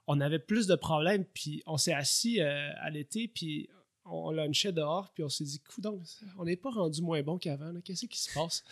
On 0.08 0.20
avait 0.20 0.40
plus 0.40 0.68
de 0.68 0.76
problèmes. 0.76 1.26
Puis 1.26 1.64
on 1.66 1.78
s'est 1.78 1.94
assis 1.94 2.42
euh, 2.42 2.72
à 2.78 2.90
l'été, 2.90 3.28
puis 3.28 3.70
on 4.08 4.32
lunchait 4.32 4.72
dehors, 4.72 5.12
puis 5.14 5.24
on 5.24 5.30
s'est 5.30 5.46
dit, 5.46 5.60
donc, 5.80 6.00
on 6.38 6.46
n'est 6.46 6.56
pas 6.56 6.70
rendu 6.70 7.02
moins 7.02 7.24
bon 7.24 7.40
qu'avant. 7.40 7.74
Qu'est-ce 7.84 8.06
qui 8.06 8.20
se 8.20 8.32
passe? 8.34 8.64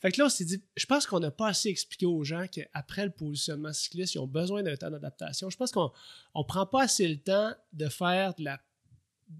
Fait 0.00 0.10
que 0.10 0.18
là, 0.18 0.26
on 0.26 0.30
s'est 0.30 0.46
dit, 0.46 0.62
je 0.74 0.86
pense 0.86 1.06
qu'on 1.06 1.20
n'a 1.20 1.30
pas 1.30 1.48
assez 1.48 1.68
expliqué 1.68 2.06
aux 2.06 2.24
gens 2.24 2.46
qu'après 2.50 3.04
le 3.04 3.10
positionnement 3.10 3.74
cycliste, 3.74 4.14
ils 4.14 4.20
ont 4.20 4.26
besoin 4.26 4.62
d'un 4.62 4.76
temps 4.76 4.90
d'adaptation. 4.90 5.50
Je 5.50 5.56
pense 5.56 5.70
qu'on 5.70 5.92
ne 6.34 6.42
prend 6.44 6.64
pas 6.64 6.84
assez 6.84 7.06
le 7.06 7.18
temps 7.18 7.52
de 7.74 7.88
faire 7.88 8.34
de 8.34 8.44
la 8.44 8.58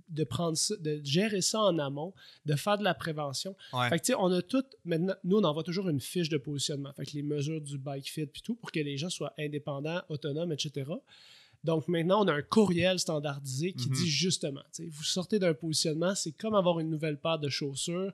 de 0.09 0.25
prendre 0.25 0.57
de 0.81 1.01
gérer 1.05 1.41
ça 1.41 1.61
en 1.61 1.79
amont, 1.79 2.13
de 2.47 2.55
faire 2.55 2.79
de 2.79 2.85
la 2.85 2.95
prévention. 2.95 3.57
Fait 3.89 3.99
que, 3.99 4.13
on 4.19 4.33
a 4.33 4.43
tout, 4.43 4.65
maintenant, 4.85 5.15
nous, 5.25 5.39
on 5.39 5.45
envoie 5.45 5.63
toujours 5.63 5.89
une 5.89 6.01
fiche 6.01 6.29
de 6.29 6.39
positionnement. 6.39 6.93
Fait 6.93 7.07
que 7.07 7.13
les 7.13 7.23
mesures 7.23 7.61
du 7.61 7.79
bike 7.79 8.11
fit 8.11 8.27
puis 8.27 8.43
tout, 8.43 8.55
pour 8.55 8.73
que 8.73 8.81
les 8.81 8.97
gens 8.97 9.11
soient 9.11 9.33
indépendants, 9.39 10.03
autonomes, 10.09 10.53
etc. 10.53 10.91
Donc 11.63 11.89
maintenant, 11.89 12.25
on 12.25 12.29
a 12.29 12.33
un 12.33 12.43
courriel 12.43 12.99
standardisé 12.99 13.73
qui 13.73 13.89
mhm. 13.89 13.95
dit 13.95 14.09
justement, 14.09 14.63
vous 14.79 15.03
sortez 15.03 15.39
d'un 15.39 15.53
positionnement, 15.53 16.15
c'est 16.15 16.33
comme 16.33 16.55
avoir 16.55 16.81
une 16.81 16.89
nouvelle 16.89 17.19
paire 17.19 17.39
de 17.39 17.49
chaussures. 17.49 18.13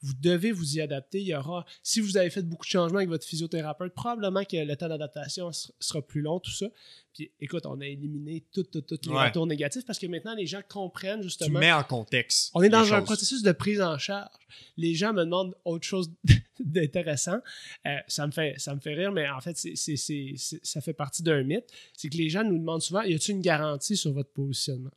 Vous 0.00 0.14
devez 0.20 0.52
vous 0.52 0.76
y 0.76 0.80
adapter. 0.80 1.20
Il 1.20 1.26
y 1.26 1.34
aura, 1.34 1.64
si 1.82 2.00
vous 2.00 2.16
avez 2.16 2.30
fait 2.30 2.42
beaucoup 2.42 2.64
de 2.64 2.70
changements 2.70 2.98
avec 2.98 3.08
votre 3.08 3.26
physiothérapeute, 3.26 3.94
probablement 3.94 4.44
que 4.44 4.56
le 4.56 4.76
temps 4.76 4.88
d'adaptation 4.88 5.50
sera 5.52 6.02
plus 6.02 6.22
long, 6.22 6.40
tout 6.40 6.50
ça. 6.50 6.66
Puis 7.14 7.30
écoute, 7.40 7.66
on 7.66 7.80
a 7.80 7.86
éliminé 7.86 8.44
toutes 8.52 8.70
tout, 8.70 8.96
tout 8.96 9.10
les 9.10 9.16
retours 9.16 9.46
négatifs 9.46 9.84
parce 9.84 9.98
que 9.98 10.06
maintenant, 10.06 10.34
les 10.34 10.46
gens 10.46 10.62
comprennent 10.68 11.22
justement. 11.22 11.58
Tu 11.58 11.66
mets 11.66 11.72
en 11.72 11.84
contexte. 11.84 12.50
On 12.54 12.62
est 12.62 12.68
dans 12.68 12.92
un 12.92 13.02
processus 13.02 13.42
de 13.42 13.52
prise 13.52 13.80
en 13.80 13.98
charge. 13.98 14.30
Les 14.76 14.94
gens 14.94 15.12
me 15.12 15.24
demandent 15.24 15.54
autre 15.64 15.86
chose 15.86 16.10
d'intéressant. 16.64 17.38
Euh, 17.86 17.96
ça, 18.06 18.26
me 18.26 18.32
fait, 18.32 18.58
ça 18.58 18.74
me 18.74 18.80
fait 18.80 18.94
rire, 18.94 19.12
mais 19.12 19.28
en 19.28 19.40
fait, 19.40 19.56
c'est, 19.56 20.34
ça 20.62 20.80
fait 20.80 20.92
partie 20.92 21.22
d'un 21.22 21.42
mythe. 21.42 21.70
C'est 21.96 22.08
que 22.08 22.16
les 22.16 22.28
gens 22.28 22.44
nous 22.44 22.58
demandent 22.58 22.82
souvent 22.82 23.02
y 23.02 23.14
a-t-il 23.14 23.36
une 23.36 23.42
garantie 23.42 23.96
sur 23.96 24.12
votre 24.12 24.32
positionnement? 24.32 24.92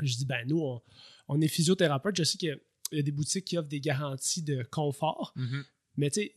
Je 0.00 0.16
dis 0.16 0.26
ben, 0.26 0.46
nous, 0.46 0.80
on, 1.28 1.40
est 1.40 1.48
physiothérapeute. 1.48 2.16
Je 2.16 2.24
sais 2.24 2.38
qu'il 2.38 2.58
y 2.92 2.98
a 2.98 3.02
des 3.02 3.12
boutiques 3.12 3.44
qui 3.44 3.58
offrent 3.58 3.68
des 3.68 3.80
garanties 3.80 4.42
de 4.42 4.62
confort, 4.70 5.32
mm-hmm. 5.36 5.64
mais 5.96 6.10
tu 6.10 6.22
sais, 6.22 6.34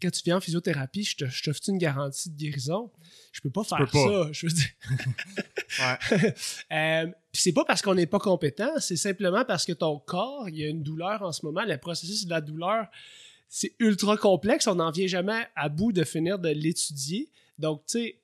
quand 0.00 0.10
tu 0.10 0.22
viens 0.24 0.36
en 0.36 0.40
physiothérapie, 0.40 1.04
je 1.04 1.16
te, 1.16 1.24
je 1.26 1.50
une 1.68 1.78
garantie 1.78 2.30
de 2.30 2.36
guérison? 2.36 2.92
Je 3.32 3.40
peux 3.40 3.50
pas 3.50 3.64
faire 3.64 3.90
ça. 3.90 4.28
Je 4.32 4.46
veux 4.46 4.52
dire. 4.52 4.68
ouais. 5.80 6.34
Euh, 6.72 7.06
c'est 7.32 7.52
pas 7.52 7.64
parce 7.64 7.82
qu'on 7.82 7.94
n'est 7.94 8.06
pas 8.06 8.18
compétent, 8.18 8.70
c'est 8.78 8.96
simplement 8.96 9.44
parce 9.44 9.64
que 9.64 9.72
ton 9.72 9.98
corps, 9.98 10.48
il 10.48 10.56
y 10.56 10.64
a 10.64 10.68
une 10.68 10.82
douleur 10.82 11.22
en 11.22 11.32
ce 11.32 11.44
moment. 11.44 11.64
Le 11.64 11.78
processus 11.78 12.24
de 12.24 12.30
la 12.30 12.40
douleur, 12.40 12.86
c'est 13.48 13.74
ultra 13.78 14.16
complexe. 14.16 14.66
On 14.66 14.76
n'en 14.76 14.90
vient 14.90 15.06
jamais 15.06 15.46
à 15.54 15.68
bout 15.68 15.92
de 15.92 16.04
finir 16.04 16.38
de 16.38 16.48
l'étudier. 16.48 17.30
Donc, 17.58 17.84
tu 17.86 17.98
sais, 17.98 18.20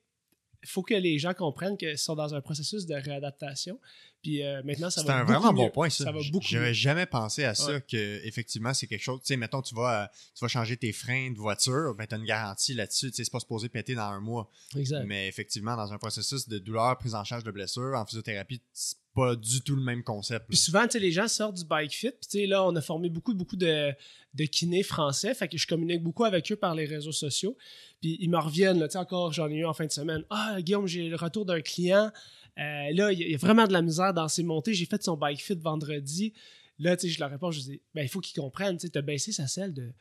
il 0.63 0.69
faut 0.69 0.81
que 0.81 0.93
les 0.93 1.19
gens 1.19 1.33
comprennent 1.33 1.77
qu'ils 1.77 1.97
sont 1.97 2.15
dans 2.15 2.33
un 2.33 2.41
processus 2.41 2.85
de 2.85 2.95
réadaptation. 2.95 3.79
Puis 4.21 4.41
euh, 4.41 4.61
maintenant, 4.63 4.89
ça 4.89 5.03
va 5.03 5.07
C'est 5.07 5.13
un 5.19 5.23
vraiment 5.25 5.51
bon 5.51 5.69
point, 5.69 5.89
ça. 5.89 6.05
ça 6.05 6.11
J'avais 6.39 6.73
jamais 6.73 7.05
pensé 7.05 7.43
à 7.43 7.53
ça, 7.53 7.81
que 7.81 8.25
effectivement, 8.25 8.73
c'est 8.73 8.87
quelque 8.87 9.01
chose. 9.01 9.19
Tu 9.19 9.27
sais, 9.27 9.37
mettons, 9.37 9.61
tu 9.61 9.75
vas, 9.75 10.09
tu 10.33 10.39
vas 10.39 10.47
changer 10.47 10.77
tes 10.77 10.93
freins 10.93 11.31
de 11.31 11.37
voiture, 11.37 11.93
ben, 11.95 12.07
tu 12.07 12.15
as 12.15 12.17
une 12.17 12.25
garantie 12.25 12.73
là-dessus. 12.73 13.11
Tu 13.11 13.17
sais, 13.17 13.23
c'est 13.25 13.31
pas 13.31 13.41
supposé 13.41 13.67
péter 13.67 13.95
dans 13.95 14.03
un 14.03 14.21
mois. 14.21 14.49
Exact. 14.77 15.03
Mais 15.05 15.27
effectivement, 15.27 15.75
dans 15.75 15.91
un 15.91 15.97
processus 15.97 16.47
de 16.47 16.59
douleur, 16.59 16.97
prise 16.97 17.15
en 17.15 17.25
charge 17.25 17.43
de 17.43 17.51
blessure, 17.51 17.93
en 17.95 18.05
physiothérapie, 18.05 18.61
c'est 18.71 18.95
pas 19.13 19.35
du 19.35 19.61
tout 19.61 19.75
le 19.75 19.83
même 19.83 20.03
concept. 20.03 20.47
Puis 20.47 20.57
souvent, 20.57 20.83
tu 20.83 20.91
sais, 20.91 20.99
les 20.99 21.11
gens 21.11 21.27
sortent 21.27 21.57
du 21.57 21.65
bike 21.65 21.93
fit. 21.93 22.09
Puis, 22.09 22.29
tu 22.29 22.39
sais, 22.39 22.45
là, 22.47 22.65
on 22.65 22.75
a 22.75 22.81
formé 22.81 23.09
beaucoup, 23.09 23.33
beaucoup 23.33 23.55
de, 23.55 23.93
de 24.33 24.43
kinés 24.45 24.83
français. 24.83 25.33
Fait 25.35 25.47
que 25.47 25.57
je 25.57 25.67
communique 25.67 26.01
beaucoup 26.01 26.23
avec 26.25 26.51
eux 26.51 26.55
par 26.55 26.73
les 26.73 26.85
réseaux 26.85 27.11
sociaux. 27.11 27.55
Puis 28.01 28.17
ils 28.19 28.29
me 28.29 28.39
reviennent, 28.39 28.81
tu 28.83 28.89
sais, 28.89 28.97
encore, 28.97 29.31
j'en 29.31 29.49
ai 29.49 29.57
eu 29.57 29.65
en 29.65 29.73
fin 29.73 29.85
de 29.85 29.91
semaine. 29.91 30.23
Ah, 30.29 30.57
Guillaume, 30.61 30.87
j'ai 30.87 31.09
le 31.09 31.15
retour 31.15 31.45
d'un 31.45 31.61
client. 31.61 32.11
Euh, 32.57 32.91
là, 32.93 33.11
il 33.11 33.19
y, 33.19 33.33
a 33.33 33.37
vraiment 33.37 33.67
de 33.67 33.73
la 33.73 33.81
misère 33.81 34.13
dans 34.13 34.27
ses 34.27 34.43
montées. 34.43 34.73
J'ai 34.73 34.85
fait 34.85 35.01
son 35.03 35.15
bike 35.15 35.41
fit 35.41 35.55
vendredi. 35.55 36.33
Là, 36.79 36.97
tu 36.97 37.07
sais, 37.07 37.13
je 37.13 37.19
leur 37.19 37.29
réponds, 37.29 37.51
je 37.51 37.59
dis, 37.59 37.81
ben, 37.93 38.01
il 38.01 38.09
faut 38.09 38.19
qu'il 38.19 38.39
comprenne, 38.39 38.77
tu 38.77 38.87
sais, 38.87 38.97
as 38.97 39.01
baissé 39.01 39.31
sa 39.31 39.47
selle 39.47 39.73
de. 39.73 39.91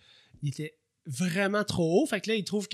Il 0.43 0.49
était 0.49 0.79
vraiment 1.07 1.65
trop 1.65 2.03
haut. 2.03 2.07
Fait 2.07 2.21
que 2.21 2.31
là, 2.31 2.37
il 2.37 2.45
trouve 2.45 2.69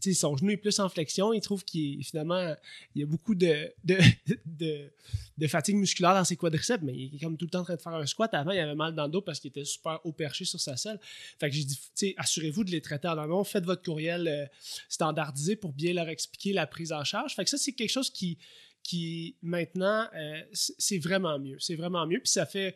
son 0.00 0.36
genou 0.36 0.50
est 0.50 0.56
plus 0.56 0.78
en 0.78 0.88
flexion. 0.88 1.32
Il 1.32 1.40
trouve 1.40 1.64
qu'il 1.64 2.04
finalement 2.04 2.54
il 2.94 3.00
y 3.00 3.04
a 3.04 3.06
beaucoup 3.06 3.34
de, 3.34 3.72
de, 3.84 5.46
fatigue 5.46 5.76
musculaire 5.76 6.14
dans 6.14 6.24
ses 6.24 6.36
quadriceps, 6.36 6.82
mais 6.82 6.94
il 6.94 7.14
est 7.14 7.18
comme 7.18 7.36
tout 7.36 7.46
le 7.46 7.50
temps 7.50 7.60
en 7.60 7.64
train 7.64 7.76
de 7.76 7.80
faire 7.80 7.94
un 7.94 8.06
squat. 8.06 8.32
Avant, 8.34 8.52
il 8.52 8.58
avait 8.58 8.74
mal 8.74 8.94
dans 8.94 9.04
le 9.04 9.10
dos 9.10 9.22
parce 9.22 9.40
qu'il 9.40 9.48
était 9.48 9.64
super 9.64 10.00
haut 10.04 10.12
perché 10.12 10.44
sur 10.44 10.60
sa 10.60 10.76
selle. 10.76 10.98
Fait 11.38 11.50
j'ai 11.50 11.64
dit, 11.64 12.14
assurez-vous 12.16 12.64
de 12.64 12.70
les 12.70 12.80
traiter 12.80 13.08
en 13.08 13.18
amont. 13.18 13.44
Faites 13.44 13.64
votre 13.64 13.82
courriel 13.82 14.28
euh, 14.28 14.46
standardisé 14.88 15.56
pour 15.56 15.72
bien 15.72 15.92
leur 15.92 16.08
expliquer 16.08 16.52
la 16.52 16.66
prise 16.66 16.92
en 16.92 17.04
charge. 17.04 17.34
Fait 17.34 17.44
que 17.44 17.50
ça, 17.50 17.58
c'est 17.58 17.72
quelque 17.72 17.90
chose 17.90 18.10
qui, 18.10 18.38
qui 18.82 19.36
maintenant, 19.42 20.06
euh, 20.14 20.42
c'est 20.52 20.98
vraiment 20.98 21.38
mieux. 21.38 21.58
C'est 21.58 21.76
vraiment 21.76 22.06
mieux. 22.06 22.20
Puis 22.20 22.30
ça 22.30 22.46
fait 22.46 22.74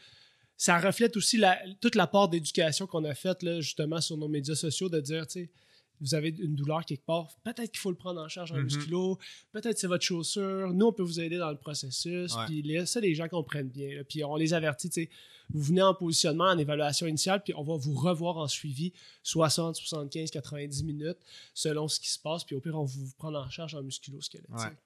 ça 0.57 0.79
reflète 0.79 1.17
aussi 1.17 1.41
toute 1.81 1.95
la 1.95 2.07
part 2.07 2.29
d'éducation 2.29 2.87
qu'on 2.87 3.05
a 3.05 3.15
faite 3.15 3.45
justement 3.61 4.01
sur 4.01 4.17
nos 4.17 4.29
médias 4.29 4.55
sociaux 4.55 4.89
de 4.89 5.01
dire, 5.01 5.27
tu 5.27 5.51
vous 6.01 6.15
avez 6.15 6.35
une 6.39 6.55
douleur 6.55 6.85
quelque 6.85 7.05
part, 7.05 7.29
peut-être 7.45 7.71
qu'il 7.71 7.81
faut 7.81 7.91
le 7.91 7.97
prendre 7.97 8.21
en 8.21 8.29
charge 8.29 8.53
en 8.53 8.57
mm-hmm. 8.57 8.65
musculo, 8.65 9.19
peut-être 9.53 9.79
c'est 9.79 9.87
votre 9.87 10.05
chaussure, 10.05 10.73
nous 10.73 10.87
on 10.87 10.93
peut 10.93 11.03
vous 11.03 11.21
aider 11.21 11.39
dans 11.39 11.51
le 11.51 11.57
processus, 11.57 12.35
puis 12.47 12.87
ça 12.87 13.01
les 13.01 13.15
gens 13.15 13.29
comprennent 13.29 13.69
bien, 13.69 14.03
puis 14.09 14.25
on 14.25 14.37
les 14.37 14.55
avertit, 14.55 14.91
tu 14.91 15.03
sais, 15.03 15.11
vous 15.51 15.63
venez 15.63 15.83
en 15.83 15.95
positionnement, 15.95 16.45
en 16.45 16.59
évaluation 16.59 17.07
initiale, 17.07 17.43
puis 17.43 17.53
on 17.57 17.63
va 17.63 17.77
vous 17.77 17.95
revoir 17.95 18.39
en 18.39 18.49
suivi 18.49 18.93
60, 19.23 19.77
75, 19.77 20.31
90 20.31 20.85
minutes 20.85 21.19
selon 21.53 21.89
ce 21.89 22.01
qui 22.01 22.11
se 22.11 22.19
passe, 22.19 22.45
puis 22.45 22.57
au 22.57 22.61
pire 22.61 22.79
on 22.79 22.85
va 22.85 22.93
vous 22.93 23.13
prendre 23.17 23.39
en 23.39 23.49
charge 23.51 23.75
en 23.75 23.83
musculo-squelettique. 23.83 24.79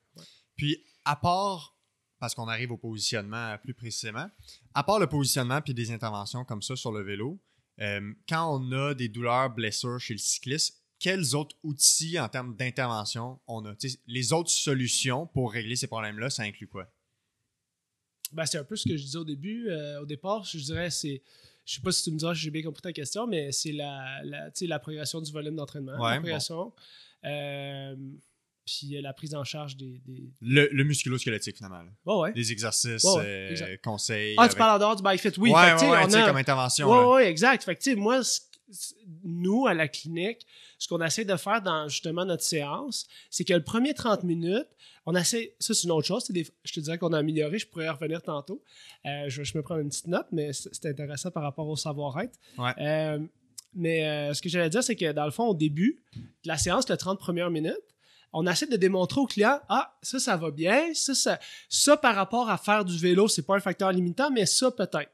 Puis 0.57 0.85
à 1.05 1.17
part 1.17 1.79
parce 2.19 2.35
qu'on 2.35 2.49
arrive 2.49 2.73
au 2.73 2.77
positionnement 2.77 3.57
plus 3.63 3.75
précisément. 3.75 4.29
À 4.75 4.83
part 4.83 4.99
le 4.99 5.07
positionnement 5.07 5.61
puis 5.61 5.75
des 5.75 5.91
interventions 5.93 6.45
comme 6.45 6.63
ça 6.63 6.77
sur 6.77 6.93
le 6.93 7.03
vélo, 7.03 7.41
euh, 7.81 8.13
quand 8.29 8.59
on 8.59 8.73
a 8.73 8.95
des 8.95 9.09
douleurs, 9.09 9.51
blessures 9.51 10.01
chez 10.01 10.15
le 10.15 10.19
cycliste, 10.19 10.83
quels 10.99 11.35
autres 11.37 11.57
outils 11.63 12.19
en 12.19 12.29
termes 12.29 12.57
d'intervention 12.57 13.39
on 13.47 13.65
a? 13.67 13.75
les 14.07 14.33
autres 14.33 14.51
solutions 14.51 15.27
pour 15.27 15.53
régler 15.53 15.77
ces 15.77 15.87
problèmes-là, 15.87 16.31
ça 16.31 16.43
inclut 16.43 16.67
quoi? 16.69 16.91
Ben, 18.33 18.45
c'est 18.45 18.59
un 18.59 18.65
peu 18.65 18.77
ce 18.77 18.87
que 18.89 18.97
je 18.97 19.03
disais 19.05 19.17
au 19.19 19.25
début. 19.25 19.69
Euh, 19.71 20.03
au 20.03 20.07
départ, 20.07 20.45
je 20.45 20.59
dirais, 20.59 20.91
c'est. 20.91 21.23
Je 21.65 21.75
sais 21.75 21.81
pas 21.83 21.93
si 21.93 22.03
tu 22.03 22.11
me 22.11 22.17
diras 22.19 22.35
si 22.35 22.43
j'ai 22.43 22.51
bien 22.51 22.63
compris 22.63 22.81
ta 22.83 22.93
question, 22.93 23.27
mais 23.27 23.53
c'est 23.53 23.73
la, 23.73 24.21
la, 24.25 24.49
la 24.61 24.79
progression 24.79 25.21
du 25.21 25.31
volume 25.33 25.57
d'entraînement. 25.57 25.93
Ouais, 25.99 26.11
la 26.11 26.17
progression. 26.21 26.73
Euh, 27.25 27.97
puis 28.67 29.01
la 29.01 29.13
prise 29.15 29.35
en 29.35 29.45
charge 29.45 29.77
des. 29.77 30.01
Le, 30.43 30.69
le 30.71 30.85
musculo-squelettique, 30.85 31.57
finalement. 31.57 31.83
Ouais, 32.05 32.15
ouais. 32.17 32.33
Les 32.35 32.53
exercices, 32.53 33.03
Ouais, 33.05 33.15
ouais, 33.17 33.25
euh, 33.25 33.51
exact. 33.51 33.83
conseils. 33.85 34.35
Ah, 34.37 34.43
avec- 34.43 34.53
tu 34.53 34.59
parles 34.59 34.77
en 34.77 34.79
dehors 34.79 34.97
du 34.97 35.03
bike 35.03 35.21
fit, 35.23 35.29
oui. 35.39 35.51
Ouais, 35.51 35.79
fait 35.79 35.85
ouais, 35.87 35.91
ouais, 35.91 36.05
on 36.07 36.13
a- 36.13 36.27
comme 36.27 36.37
intervention. 36.37 36.91
Oui, 36.91 37.17
oui, 37.17 37.29
exact. 37.31 37.65
Fait 37.65 37.77
que, 37.77 37.95
moi, 37.95 38.23
c- 38.23 38.41
c- 38.43 38.48
nous, 39.25 39.67
à 39.67 39.75
la 39.75 39.89
clinique, 39.89 40.47
ce 40.79 40.89
qu'on 40.89 41.01
essaie 41.03 41.25
de 41.25 41.37
faire 41.37 41.63
dans 41.63 41.89
justement 41.89 42.25
notre 42.25 42.43
séance, 42.43 43.07
c'est 43.31 43.45
que 43.45 43.55
le 43.55 43.63
premier 43.65 43.95
30 43.95 44.25
minutes, 44.25 44.69
on 45.07 45.15
essaie. 45.15 45.55
Ça, 45.59 45.73
c'est 45.75 45.85
une 45.85 45.91
autre 45.93 46.07
chose. 46.07 46.29
des- 46.31 46.47
je 46.65 46.73
te 46.73 46.81
dirais 46.81 46.99
qu'on 46.99 47.13
a 47.13 47.19
amélioré. 47.19 47.59
Je 47.59 47.67
pourrais 47.67 47.87
y 47.87 47.89
revenir 47.89 48.23
tantôt. 48.23 48.63
Euh, 49.07 49.25
je, 49.29 49.43
je 49.43 49.57
me 49.57 49.63
prends 49.63 49.79
une 49.79 49.89
petite 49.89 50.07
note, 50.09 50.27
mais 50.33 50.53
c'est 50.53 50.87
intéressant 50.87 51.31
par 51.31 51.43
rapport 51.43 51.67
au 51.69 51.77
savoir-être. 51.77 52.39
Ouais. 52.59 52.73
Euh, 52.79 53.19
mais 53.75 54.07
euh, 54.07 54.35
ce 54.35 54.43
que 54.43 54.49
j'allais 54.49 54.71
dire, 54.71 54.83
c'est 54.83 54.97
que 54.97 55.13
dans 55.13 55.25
le 55.25 55.31
fond, 55.31 55.47
au 55.47 55.55
début 55.55 56.03
de 56.15 56.49
la 56.49 56.59
séance, 56.59 56.89
les 56.89 56.97
30 56.97 57.19
premières 57.19 57.51
minutes, 57.51 57.77
on 58.33 58.47
essaie 58.47 58.67
de 58.67 58.77
démontrer 58.77 59.21
au 59.21 59.27
client 59.27 59.61
ah 59.69 59.97
ça 60.03 60.19
ça 60.19 60.37
va 60.37 60.51
bien 60.51 60.93
ça 60.95 61.15
ça 61.15 61.39
ça 61.69 61.97
par 61.97 62.15
rapport 62.15 62.51
à 62.51 62.59
faire 62.59 62.85
du 62.85 62.97
vélo 62.99 63.29
c'est 63.29 63.43
pas 63.43 63.57
un 63.57 63.61
facteur 63.61 63.93
limitant 63.93 64.31
mais 64.31 64.47
ça 64.47 64.71
peut-être. 64.71 65.11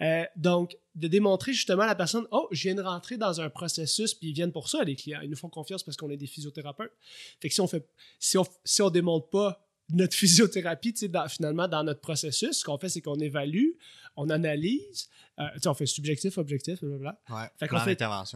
Euh, 0.00 0.24
donc 0.36 0.76
de 0.94 1.08
démontrer 1.08 1.52
justement 1.52 1.82
à 1.82 1.86
la 1.86 1.94
personne 1.94 2.26
oh 2.30 2.48
je 2.50 2.62
viens 2.62 2.74
de 2.74 2.82
rentrer 2.82 3.16
dans 3.16 3.40
un 3.40 3.50
processus 3.50 4.14
puis 4.14 4.28
ils 4.28 4.34
viennent 4.34 4.52
pour 4.52 4.68
ça 4.68 4.82
les 4.82 4.96
clients. 4.96 5.20
Ils 5.22 5.30
nous 5.30 5.36
font 5.36 5.48
confiance 5.48 5.82
parce 5.82 5.96
qu'on 5.96 6.10
est 6.10 6.16
des 6.16 6.26
physiothérapeutes. 6.26 6.92
Fait 7.40 7.48
que 7.48 7.54
si 7.54 7.60
on 7.60 7.66
fait 7.66 7.86
si 8.18 8.38
on 8.38 8.46
si 8.64 8.82
on 8.82 8.90
démontre 8.90 9.28
pas 9.28 9.66
notre 9.90 10.14
physiothérapie 10.16 10.94
finalement 11.28 11.68
dans 11.68 11.84
notre 11.84 12.00
processus 12.00 12.58
ce 12.58 12.64
qu'on 12.64 12.78
fait 12.78 12.88
c'est 12.88 13.02
qu'on 13.02 13.20
évalue 13.20 13.70
on 14.16 14.30
analyse 14.30 15.08
euh, 15.38 15.48
on 15.66 15.74
fait 15.74 15.86
subjectif 15.86 16.38
objectif 16.38 16.80
blablabla 16.80 17.18
Ouais. 17.30 17.48
Fait 17.58 17.68
qu'on 17.68 17.78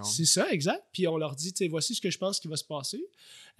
c'est 0.05 0.25
ça, 0.25 0.51
exact. 0.51 0.85
Puis 0.93 1.07
on 1.07 1.17
leur 1.17 1.35
dit, 1.35 1.53
voici 1.69 1.95
ce 1.95 2.01
que 2.01 2.11
je 2.11 2.19
pense 2.19 2.41
qui 2.41 2.49
va 2.49 2.57
se 2.57 2.65
passer. 2.65 3.03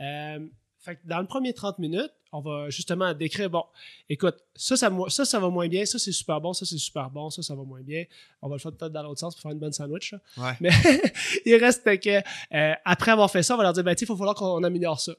Euh, 0.01 0.47
fait 0.81 0.97
que 0.97 1.01
dans 1.05 1.21
le 1.21 1.27
premier 1.27 1.53
30 1.53 1.79
minutes, 1.79 2.13
on 2.31 2.41
va 2.41 2.71
justement 2.71 3.13
décrire, 3.15 3.51
bon, 3.51 3.65
écoute, 4.09 4.37
ça, 4.55 4.77
ça, 4.77 4.91
ça, 5.09 5.25
ça 5.25 5.41
va 5.41 5.49
moins 5.49 5.67
bien, 5.69 5.85
ça, 5.85 5.99
c'est 5.99 6.13
super 6.13 6.41
bon, 6.41 6.53
ça, 6.53 6.65
c'est 6.67 6.79
super 6.79 7.11
bon, 7.11 7.31
ça, 7.31 7.43
ça 7.43 7.55
va 7.55 7.63
moins 7.63 7.81
bien. 7.81 8.05
On 8.43 8.49
va 8.49 8.57
le 8.57 8.61
faire 8.61 8.73
peut-être 8.73 8.93
dans 8.93 9.03
l'autre 9.03 9.21
sens 9.21 9.35
pour 9.35 9.43
faire 9.43 9.53
une 9.53 9.59
bonne 9.59 9.73
sandwich. 9.73 10.13
là. 10.13 10.21
Ouais. 10.37 10.57
Mais 10.61 10.71
il 11.47 11.57
reste 11.57 11.85
que, 12.01 12.19
euh, 12.55 12.75
après 12.85 13.11
avoir 13.11 13.31
fait 13.31 13.43
ça, 13.43 13.55
on 13.55 13.57
va 13.57 13.65
leur 13.65 13.73
dire, 13.73 13.83
ben, 13.85 13.95
il 13.99 14.07
va 14.07 14.17
falloir 14.17 14.35
qu'on 14.35 14.63
améliore 14.63 15.01
ça. 15.01 15.13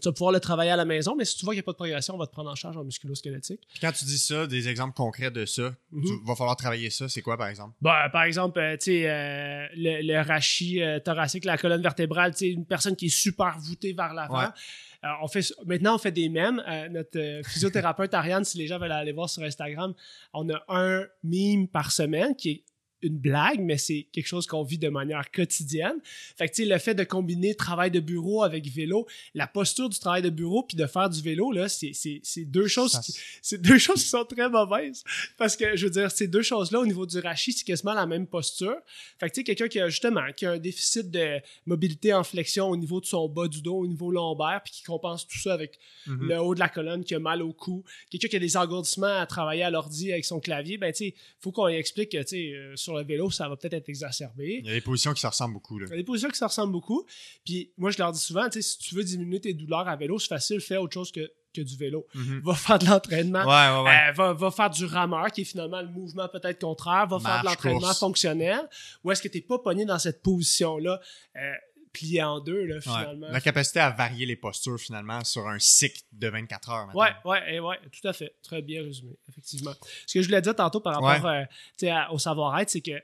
Tu 0.00 0.08
vas 0.08 0.12
pouvoir 0.12 0.32
le 0.32 0.40
travailler 0.40 0.70
à 0.70 0.76
la 0.76 0.84
maison, 0.84 1.14
mais 1.16 1.24
si 1.24 1.36
tu 1.36 1.44
vois 1.44 1.54
qu'il 1.54 1.58
n'y 1.58 1.64
a 1.64 1.64
pas 1.64 1.72
de 1.72 1.76
progression, 1.76 2.14
on 2.14 2.18
va 2.18 2.26
te 2.26 2.32
prendre 2.32 2.50
en 2.50 2.54
charge 2.54 2.76
en 2.76 2.84
musculo-squelettique. 2.84 3.60
Puis 3.70 3.80
quand 3.80 3.92
tu 3.92 4.04
dis 4.04 4.18
ça, 4.18 4.46
des 4.46 4.68
exemples 4.68 4.94
concrets 4.94 5.30
de 5.30 5.44
ça, 5.46 5.74
Mhm. 5.92 6.04
tu 6.04 6.12
va 6.26 6.34
falloir 6.34 6.56
travailler 6.56 6.90
ça. 6.90 7.08
C'est 7.08 7.22
quoi, 7.22 7.36
par 7.36 7.48
exemple? 7.48 7.74
Euh, 7.84 8.08
par 8.10 8.22
exemple, 8.24 8.58
euh, 8.58 8.76
tu 8.76 8.84
sais, 8.86 9.08
euh, 9.10 9.66
le, 9.76 10.02
le 10.06 10.20
rachis 10.26 10.82
euh, 10.82 10.98
thoracique, 11.00 11.44
la 11.44 11.58
colonne 11.58 11.82
vertébrale, 11.82 12.32
tu 12.32 12.38
sais, 12.38 12.48
une 12.50 12.66
personne 12.66 12.96
qui 12.96 13.06
est 13.06 13.08
super 13.08 13.58
voûtée 13.58 13.92
vers 13.92 14.14
l'avant. 14.14 14.38
Ouais. 14.40 14.46
On 15.22 15.28
fait, 15.28 15.40
maintenant, 15.64 15.94
on 15.94 15.98
fait 15.98 16.12
des 16.12 16.28
mèmes. 16.28 16.62
Euh, 16.68 16.88
notre 16.90 17.18
euh, 17.18 17.42
physiothérapeute 17.42 18.12
Ariane, 18.12 18.44
si 18.44 18.58
les 18.58 18.66
gens 18.66 18.78
veulent 18.78 18.92
aller 18.92 19.12
voir 19.12 19.30
sur 19.30 19.42
Instagram, 19.42 19.94
on 20.34 20.48
a 20.50 20.62
un 20.68 21.04
meme 21.22 21.68
par 21.68 21.90
semaine 21.90 22.36
qui 22.36 22.50
est 22.50 22.64
une 23.02 23.18
blague, 23.18 23.60
mais 23.60 23.78
c'est 23.78 24.06
quelque 24.12 24.26
chose 24.26 24.46
qu'on 24.46 24.62
vit 24.62 24.78
de 24.78 24.88
manière 24.88 25.30
quotidienne. 25.30 25.96
Fait 26.36 26.48
que, 26.48 26.54
tu 26.54 26.62
sais, 26.64 26.68
le 26.68 26.78
fait 26.78 26.94
de 26.94 27.04
combiner 27.04 27.54
travail 27.54 27.90
de 27.90 28.00
bureau 28.00 28.42
avec 28.42 28.66
vélo, 28.68 29.06
la 29.34 29.46
posture 29.46 29.88
du 29.88 29.98
travail 29.98 30.22
de 30.22 30.30
bureau 30.30 30.62
puis 30.62 30.76
de 30.76 30.86
faire 30.86 31.08
du 31.08 31.20
vélo, 31.22 31.52
là, 31.52 31.68
c'est 31.68 31.92
deux 32.44 32.66
choses 32.66 32.98
qui, 33.00 33.14
c'est 33.42 33.60
deux 33.60 33.78
choses 33.78 34.02
qui 34.02 34.08
sont 34.08 34.24
très 34.24 34.48
mauvaises. 34.48 35.02
Parce 35.36 35.56
que, 35.56 35.76
je 35.76 35.86
veux 35.86 35.92
dire, 35.92 36.10
ces 36.10 36.28
deux 36.28 36.42
choses-là, 36.42 36.80
au 36.80 36.86
niveau 36.86 37.06
du 37.06 37.18
rachis, 37.18 37.52
c'est 37.52 37.64
quasiment 37.64 37.94
la 37.94 38.06
même 38.06 38.26
posture. 38.26 38.76
Fait 39.18 39.28
que, 39.28 39.34
tu 39.34 39.40
sais, 39.40 39.44
quelqu'un 39.44 39.68
qui 39.68 39.80
a 39.80 39.88
justement, 39.88 40.32
qui 40.36 40.46
a 40.46 40.52
un 40.52 40.58
déficit 40.58 41.10
de 41.10 41.40
mobilité 41.66 42.12
en 42.12 42.24
flexion 42.24 42.68
au 42.68 42.76
niveau 42.76 43.00
de 43.00 43.06
son 43.06 43.28
bas 43.28 43.48
du 43.48 43.62
dos, 43.62 43.78
au 43.78 43.86
niveau 43.86 44.10
lombaire, 44.10 44.60
puis 44.64 44.72
qui 44.72 44.82
compense 44.82 45.26
tout 45.26 45.38
ça 45.38 45.54
avec 45.54 45.78
Mhm. 46.06 46.28
le 46.28 46.38
haut 46.40 46.54
de 46.54 46.60
la 46.60 46.68
colonne, 46.68 47.04
qui 47.04 47.14
a 47.14 47.18
mal 47.18 47.42
au 47.42 47.52
cou, 47.52 47.84
quelqu'un 48.10 48.28
qui 48.28 48.36
a 48.36 48.38
des 48.38 48.56
engourdissements 48.56 49.18
à 49.20 49.26
travailler 49.26 49.62
à 49.62 49.70
l'ordi 49.70 50.12
avec 50.12 50.24
son 50.24 50.40
clavier, 50.40 50.78
ben, 50.78 50.92
tu 50.92 50.98
sais, 50.98 51.14
faut 51.38 51.52
qu'on 51.52 51.66
lui 51.66 51.76
explique 51.76 52.12
que, 52.12 52.18
tu 52.18 52.28
sais, 52.28 52.52
euh, 52.54 52.74
sur 52.90 52.98
le 52.98 53.04
vélo, 53.04 53.30
ça 53.30 53.48
va 53.48 53.56
peut-être 53.56 53.74
être 53.74 53.88
exacerbé. 53.88 54.60
Il 54.62 54.66
y 54.66 54.70
a 54.70 54.74
des 54.74 54.80
positions 54.80 55.12
qui 55.12 55.20
se 55.20 55.26
ressemblent 55.26 55.54
beaucoup. 55.54 55.78
Là. 55.78 55.86
Il 55.88 55.90
y 55.90 55.94
a 55.94 55.96
des 55.96 56.04
positions 56.04 56.28
qui 56.28 56.38
se 56.38 56.44
ressemblent 56.44 56.72
beaucoup. 56.72 57.06
Puis 57.44 57.72
moi, 57.76 57.90
je 57.90 57.98
leur 57.98 58.10
dis 58.12 58.20
souvent, 58.20 58.48
si 58.50 58.78
tu 58.78 58.94
veux 58.94 59.04
diminuer 59.04 59.40
tes 59.40 59.54
douleurs 59.54 59.88
à 59.88 59.96
vélo, 59.96 60.18
c'est 60.18 60.28
facile, 60.28 60.60
fais 60.60 60.76
autre 60.76 60.94
chose 60.94 61.12
que, 61.12 61.30
que 61.54 61.60
du 61.60 61.76
vélo. 61.76 62.06
Mhm. 62.14 62.40
Va 62.44 62.54
faire 62.54 62.78
de 62.78 62.86
l'entraînement. 62.86 63.44
Ouais, 63.44 63.46
ouais, 63.46 63.84
ouais. 63.84 64.08
Euh, 64.08 64.12
va, 64.12 64.32
va 64.32 64.50
faire 64.50 64.70
du 64.70 64.84
rameur, 64.84 65.30
qui 65.30 65.42
est 65.42 65.44
finalement 65.44 65.80
le 65.80 65.88
mouvement 65.88 66.28
peut-être 66.28 66.60
contraire. 66.60 67.06
Va 67.06 67.20
faire 67.20 67.42
de 67.42 67.46
l'entraînement 67.46 67.94
fonctionnel. 67.94 68.68
Ou 69.04 69.12
est-ce 69.12 69.22
que 69.22 69.28
tu 69.28 69.38
n'es 69.38 69.42
pas 69.42 69.58
pogné 69.58 69.84
dans 69.84 69.98
cette 69.98 70.22
position-là, 70.22 71.00
euh, 71.36 71.52
pliée 71.92 72.22
en 72.22 72.40
deux, 72.40 72.64
là, 72.64 72.76
Ouais. 72.76 72.80
finalement? 72.80 73.28
La 73.30 73.40
capacité 73.40 73.80
à 73.80 73.90
varier 73.90 74.26
les 74.26 74.36
postures, 74.36 74.78
finalement, 74.78 75.22
sur 75.24 75.46
un 75.48 75.58
cycle 75.58 76.00
de 76.12 76.28
24 76.28 76.70
heures. 76.70 76.86
maintenant. 76.86 77.00
Ouais, 77.00 77.10
ouais, 77.24 77.54
et 77.54 77.60
ouais, 77.60 77.76
tout 77.90 78.06
à 78.08 78.12
fait. 78.12 78.34
Très 78.42 78.62
bien 78.62 78.82
résumé, 78.82 79.16
effectivement. 79.28 79.72
Ce 80.06 80.14
que 80.14 80.22
je 80.22 80.26
voulais 80.28 80.42
dire 80.42 80.54
tantôt 80.54 80.80
par 80.80 81.00
rapport 81.00 81.28
euh, 81.30 81.44
à- 81.90 82.12
au 82.12 82.18
savoir-être, 82.18 82.70
c'est 82.70 82.80
que 82.80 83.00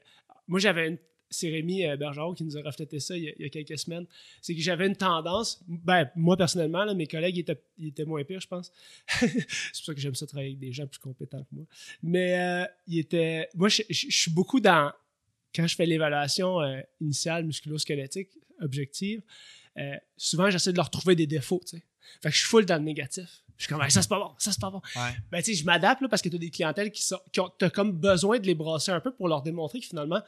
moi, 0.49 0.61
j'avais 0.61 0.89
une. 0.89 0.99
C'est 1.29 1.51
Rémi 1.51 1.85
euh, 1.85 1.97
Bergeron 1.97 2.35
qui 2.35 2.45
nous 2.45 2.57
a 2.57 2.63
reflété 2.63 3.01
ça 3.01 3.17
il 3.17 3.25
y 3.25 3.29
a, 3.29 3.33
il 3.37 3.43
y 3.43 3.47
a 3.47 3.49
quelques 3.49 3.77
semaines. 3.77 4.07
C'est 4.41 4.55
que 4.55 4.61
j'avais 4.61 4.87
une 4.87 4.95
tendance, 4.95 5.61
ben, 5.67 6.09
moi 6.15 6.37
personnellement, 6.37 6.85
là, 6.85 6.95
mes 6.95 7.09
collègues 7.09 7.37
ils 7.37 7.41
étaient, 7.41 7.61
ils 7.79 7.89
étaient 7.89 8.05
moins 8.05 8.23
pires, 8.23 8.41
je 8.41 8.47
pense. 8.47 8.71
c'est 9.09 9.29
pour 9.33 9.85
ça 9.87 9.95
que 9.95 10.01
j'aime 10.01 10.15
ça 10.15 10.25
travailler 10.29 10.51
avec 10.51 10.61
des 10.61 10.73
gens 10.73 10.87
plus 10.87 11.01
compétents 11.01 11.43
que 11.43 11.49
moi. 11.51 11.65
Mais 12.01 12.39
euh, 12.39 12.65
ils 12.87 13.01
étaient. 13.01 13.49
Moi, 13.57 13.69
je 13.69 13.83
suis 13.91 14.31
beaucoup 14.31 14.61
dans. 14.61 14.93
Quand 15.53 15.67
je 15.67 15.75
fais 15.75 15.85
l'évaluation 15.87 16.61
euh, 16.61 16.81
initiale 17.01 17.45
musculo-squelettique 17.45 18.31
objective, 18.61 19.23
euh, 19.79 19.97
souvent 20.17 20.51
j'essaie 20.51 20.73
de 20.73 20.77
leur 20.77 20.91
trouver 20.91 21.15
des 21.15 21.27
défauts. 21.27 21.61
Fait 21.69 21.81
que 22.23 22.31
je 22.31 22.39
suis 22.39 22.49
full 22.49 22.65
dans 22.65 22.77
le 22.77 22.83
négatif. 22.83 23.43
Je 23.57 23.65
suis 23.65 23.73
comme, 23.73 23.83
Hey, 23.83 23.91
ça 23.91 24.03
c'est 24.03 24.09
pas 24.09 24.19
bon, 24.19 24.33
ça 24.39 24.53
c'est 24.53 24.61
pas 24.61 24.71
bon. 24.71 24.83
Ouais. 24.95 25.17
Ben, 25.31 25.43
tu 25.43 25.53
sais, 25.53 25.61
je 25.61 25.65
m'adapte 25.65 26.07
parce 26.09 26.21
que 26.21 26.29
tu 26.29 26.37
as 26.37 26.39
des 26.39 26.51
clientèles 26.51 26.91
qui 26.91 27.03
sont. 27.03 27.21
Qui 27.33 27.41
ont, 27.41 27.51
t'as 27.59 27.71
comme 27.71 27.93
besoin 27.93 28.39
de 28.39 28.47
les 28.47 28.55
brasser 28.55 28.93
un 28.93 29.01
peu 29.01 29.15
pour 29.15 29.29
leur 29.29 29.43
démontrer 29.43 29.81
que 29.81 29.87
finalement, 29.87 30.21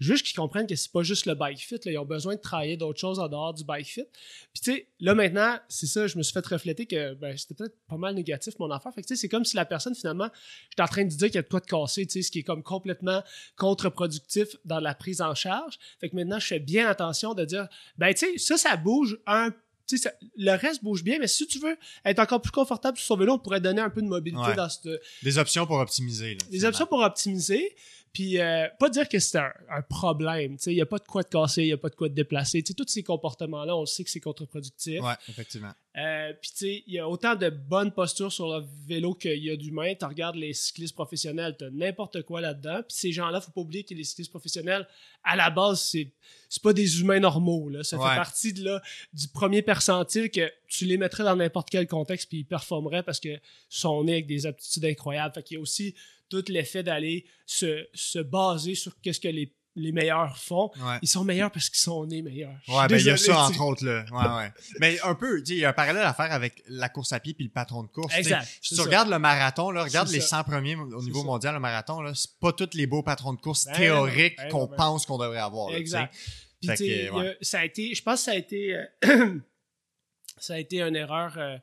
juste 0.00 0.24
qu'ils 0.26 0.36
comprennent 0.36 0.66
que 0.66 0.76
c'est 0.76 0.92
pas 0.92 1.02
juste 1.02 1.26
le 1.26 1.34
bike 1.34 1.58
fit, 1.58 1.74
là, 1.84 1.92
ils 1.92 1.98
ont 1.98 2.04
besoin 2.04 2.34
de 2.36 2.40
travailler 2.40 2.76
d'autres 2.76 3.00
choses 3.00 3.18
en 3.18 3.28
dehors 3.28 3.52
du 3.54 3.64
bike 3.64 3.86
fit. 3.86 4.04
Puis, 4.52 4.62
tu 4.62 4.72
sais, 4.72 4.88
là 5.00 5.14
maintenant, 5.14 5.58
c'est 5.68 5.86
ça, 5.86 6.06
je 6.06 6.16
me 6.18 6.22
suis 6.22 6.32
fait 6.32 6.46
refléter 6.46 6.86
que 6.86 7.14
ben, 7.14 7.36
c'était 7.36 7.54
peut-être 7.54 7.76
pas 7.88 7.96
mal 7.96 8.14
négatif 8.14 8.54
mon 8.58 8.70
affaire. 8.70 8.92
Fait 8.94 9.02
que, 9.02 9.06
tu 9.08 9.16
sais, 9.16 9.20
c'est 9.20 9.28
comme 9.28 9.44
si 9.44 9.56
la 9.56 9.64
personne, 9.64 9.94
finalement, 9.94 10.28
j'étais 10.70 10.82
en 10.82 10.86
train 10.88 11.04
de 11.04 11.08
dire 11.10 11.26
qu'il 11.26 11.34
y 11.36 11.38
a 11.38 11.42
de 11.42 11.48
quoi 11.48 11.60
de 11.60 11.66
casser, 11.66 12.06
tu 12.06 12.12
sais, 12.12 12.22
ce 12.22 12.30
qui 12.30 12.38
est 12.40 12.42
comme 12.44 12.62
complètement 12.62 13.22
contre-productif 13.56 14.48
dans 14.64 14.80
la 14.80 14.94
prise 14.94 15.20
en 15.20 15.34
charge. 15.34 15.78
Fait 16.00 16.08
que 16.08 16.16
maintenant, 16.16 16.38
je 16.38 16.46
fais 16.46 16.60
bien 16.60 16.88
attention 16.88 17.34
de 17.34 17.44
dire, 17.44 17.68
ben, 17.96 18.12
tu 18.14 18.26
sais, 18.26 18.38
ça, 18.38 18.56
ça 18.56 18.76
bouge 18.76 19.18
un 19.26 19.52
tu 19.86 19.96
sais, 19.96 20.02
ça- 20.10 20.14
le 20.36 20.50
reste 20.54 20.84
bouge 20.84 21.02
bien, 21.02 21.18
mais 21.18 21.26
si 21.28 21.46
tu 21.46 21.58
veux 21.60 21.74
être 22.04 22.18
encore 22.18 22.42
plus 22.42 22.50
confortable 22.50 22.98
sur 22.98 23.06
son 23.06 23.16
vélo, 23.16 23.32
on 23.32 23.38
pourrait 23.38 23.62
donner 23.62 23.80
un 23.80 23.88
peu 23.88 24.02
de 24.02 24.06
mobilité 24.06 24.42
Ouais. 24.48 24.54
dans 24.54 24.68
cette, 24.68 24.86
Des 25.22 25.38
options 25.38 25.66
pour 25.66 25.78
optimiser. 25.78 26.32
là, 26.32 26.34
des 26.34 26.44
finalement. 26.44 26.68
options 26.68 26.86
pour 26.86 27.00
optimiser. 27.00 27.74
Puis, 28.12 28.38
euh, 28.40 28.66
pas 28.78 28.88
dire 28.90 29.08
que 29.08 29.18
c'est 29.18 29.38
un, 29.38 29.52
un 29.70 29.82
problème. 29.82 30.56
Il 30.66 30.74
n'y 30.74 30.80
a 30.80 30.86
pas 30.86 30.98
de 30.98 31.04
quoi 31.04 31.22
de 31.22 31.28
casser, 31.28 31.62
il 31.62 31.66
n'y 31.66 31.72
a 31.72 31.76
pas 31.76 31.88
de 31.90 31.94
quoi 31.94 32.08
de 32.08 32.14
déplacer. 32.14 32.62
Tu 32.62 32.68
sais, 32.68 32.74
tous 32.74 32.88
ces 32.88 33.02
comportements-là, 33.02 33.76
on 33.76 33.80
le 33.80 33.86
sait 33.86 34.02
que 34.04 34.10
c'est 34.10 34.20
contre-productif. 34.20 35.00
Ouais, 35.02 35.14
effectivement. 35.28 35.72
Euh, 35.96 36.32
Puis, 36.40 36.50
tu 36.52 36.56
sais, 36.58 36.84
il 36.86 36.94
y 36.94 36.98
a 36.98 37.08
autant 37.08 37.34
de 37.34 37.50
bonnes 37.50 37.92
postures 37.92 38.32
sur 38.32 38.48
le 38.56 38.64
vélo 38.86 39.14
qu'il 39.14 39.42
y 39.42 39.50
a 39.50 39.56
d'humains. 39.56 39.94
Tu 39.94 40.04
regardes 40.04 40.36
les 40.36 40.52
cyclistes 40.52 40.94
professionnels, 40.94 41.56
tu 41.58 41.64
as 41.64 41.70
n'importe 41.70 42.22
quoi 42.22 42.40
là-dedans. 42.40 42.82
Puis, 42.88 42.96
ces 42.96 43.12
gens-là, 43.12 43.40
faut 43.40 43.50
pas 43.50 43.60
oublier 43.60 43.84
que 43.84 43.94
les 43.94 44.04
cyclistes 44.04 44.30
professionnels, 44.30 44.86
à 45.24 45.36
la 45.36 45.50
base, 45.50 45.80
c'est 45.80 46.12
c'est 46.50 46.62
pas 46.62 46.72
des 46.72 47.00
humains 47.02 47.20
normaux. 47.20 47.68
Là. 47.68 47.84
Ça 47.84 47.98
Ouais. 47.98 48.08
fait 48.08 48.16
partie 48.16 48.52
de, 48.54 48.64
là, 48.64 48.80
du 49.12 49.28
premier 49.28 49.60
percentile 49.60 50.30
que 50.30 50.50
tu 50.66 50.86
les 50.86 50.96
mettrais 50.96 51.24
dans 51.24 51.36
n'importe 51.36 51.68
quel 51.68 51.86
contexte 51.86 52.26
puis 52.30 52.38
ils 52.38 52.44
performeraient 52.44 53.02
parce 53.02 53.20
que 53.20 53.38
sont 53.68 54.02
nés 54.04 54.12
avec 54.14 54.26
des 54.26 54.46
aptitudes 54.46 54.86
incroyables. 54.86 55.34
Fait 55.34 55.42
qu'il 55.42 55.56
y 55.56 55.58
a 55.58 55.60
aussi 55.60 55.94
tout 56.28 56.44
l'effet 56.48 56.82
d'aller 56.82 57.24
se, 57.46 57.86
se 57.94 58.18
baser 58.18 58.74
sur 58.74 58.98
qu'est-ce 59.00 59.20
que 59.20 59.28
les, 59.28 59.54
les 59.76 59.92
meilleurs 59.92 60.36
font. 60.38 60.70
Ouais. 60.76 60.98
Ils 61.02 61.08
sont 61.08 61.22
meilleurs 61.24 61.50
parce 61.52 61.70
qu'ils 61.70 61.78
sont 61.80 62.04
nés 62.06 62.20
meilleurs. 62.22 62.58
Ouais, 62.68 62.88
ben 62.88 62.98
il 62.98 63.06
y 63.06 63.10
a 63.10 63.16
ça 63.16 63.38
entre 63.44 63.60
autres 63.62 63.84
là. 63.84 64.04
Ouais, 64.10 64.36
ouais. 64.44 64.52
Mais 64.80 65.00
un 65.02 65.14
peu, 65.14 65.40
il 65.46 65.54
y 65.56 65.64
a 65.64 65.68
un 65.68 65.72
parallèle 65.72 66.02
à 66.04 66.12
faire 66.14 66.32
avec 66.32 66.62
la 66.66 66.88
course 66.88 67.12
à 67.12 67.20
pied 67.20 67.32
puis 67.34 67.44
le 67.44 67.50
patron 67.50 67.82
de 67.84 67.88
course. 67.88 68.12
Exact. 68.16 68.44
Si 68.60 68.70
tu 68.70 68.74
ça. 68.76 68.82
regardes 68.82 69.08
le 69.08 69.18
marathon, 69.18 69.70
là, 69.70 69.84
regarde 69.84 70.08
les 70.10 70.20
ça. 70.20 70.38
100 70.42 70.44
premiers 70.44 70.74
au 70.74 71.02
niveau 71.02 71.20
ça. 71.20 71.26
mondial, 71.26 71.54
le 71.54 71.60
marathon, 71.60 72.00
là, 72.00 72.12
c'est 72.14 72.38
pas 72.40 72.52
tous 72.52 72.70
les 72.74 72.86
beaux 72.86 73.02
patrons 73.02 73.34
de 73.34 73.40
course 73.40 73.66
Ben 73.66 73.74
théoriques 73.76 74.36
ben 74.36 74.48
qu'on 74.48 74.66
ben 74.66 74.76
pense 74.76 75.06
qu'on 75.06 75.18
devrait 75.18 75.38
avoir. 75.38 75.70
là. 75.70 75.78
Exact. 75.78 76.12
Puis, 76.60 76.68
que, 76.68 77.30
a- 77.30 77.34
ça 77.40 77.60
a 77.60 77.64
été, 77.64 77.94
je 77.94 78.02
pense 78.02 78.18
que 78.18 78.24
ça 78.24 78.30
a 78.32 78.34
été, 78.34 78.74
euh, 78.74 79.38
ça 80.38 80.54
a 80.54 80.58
été 80.58 80.82
une 80.82 80.96
erreur 80.96 81.34
euh, 81.38 81.56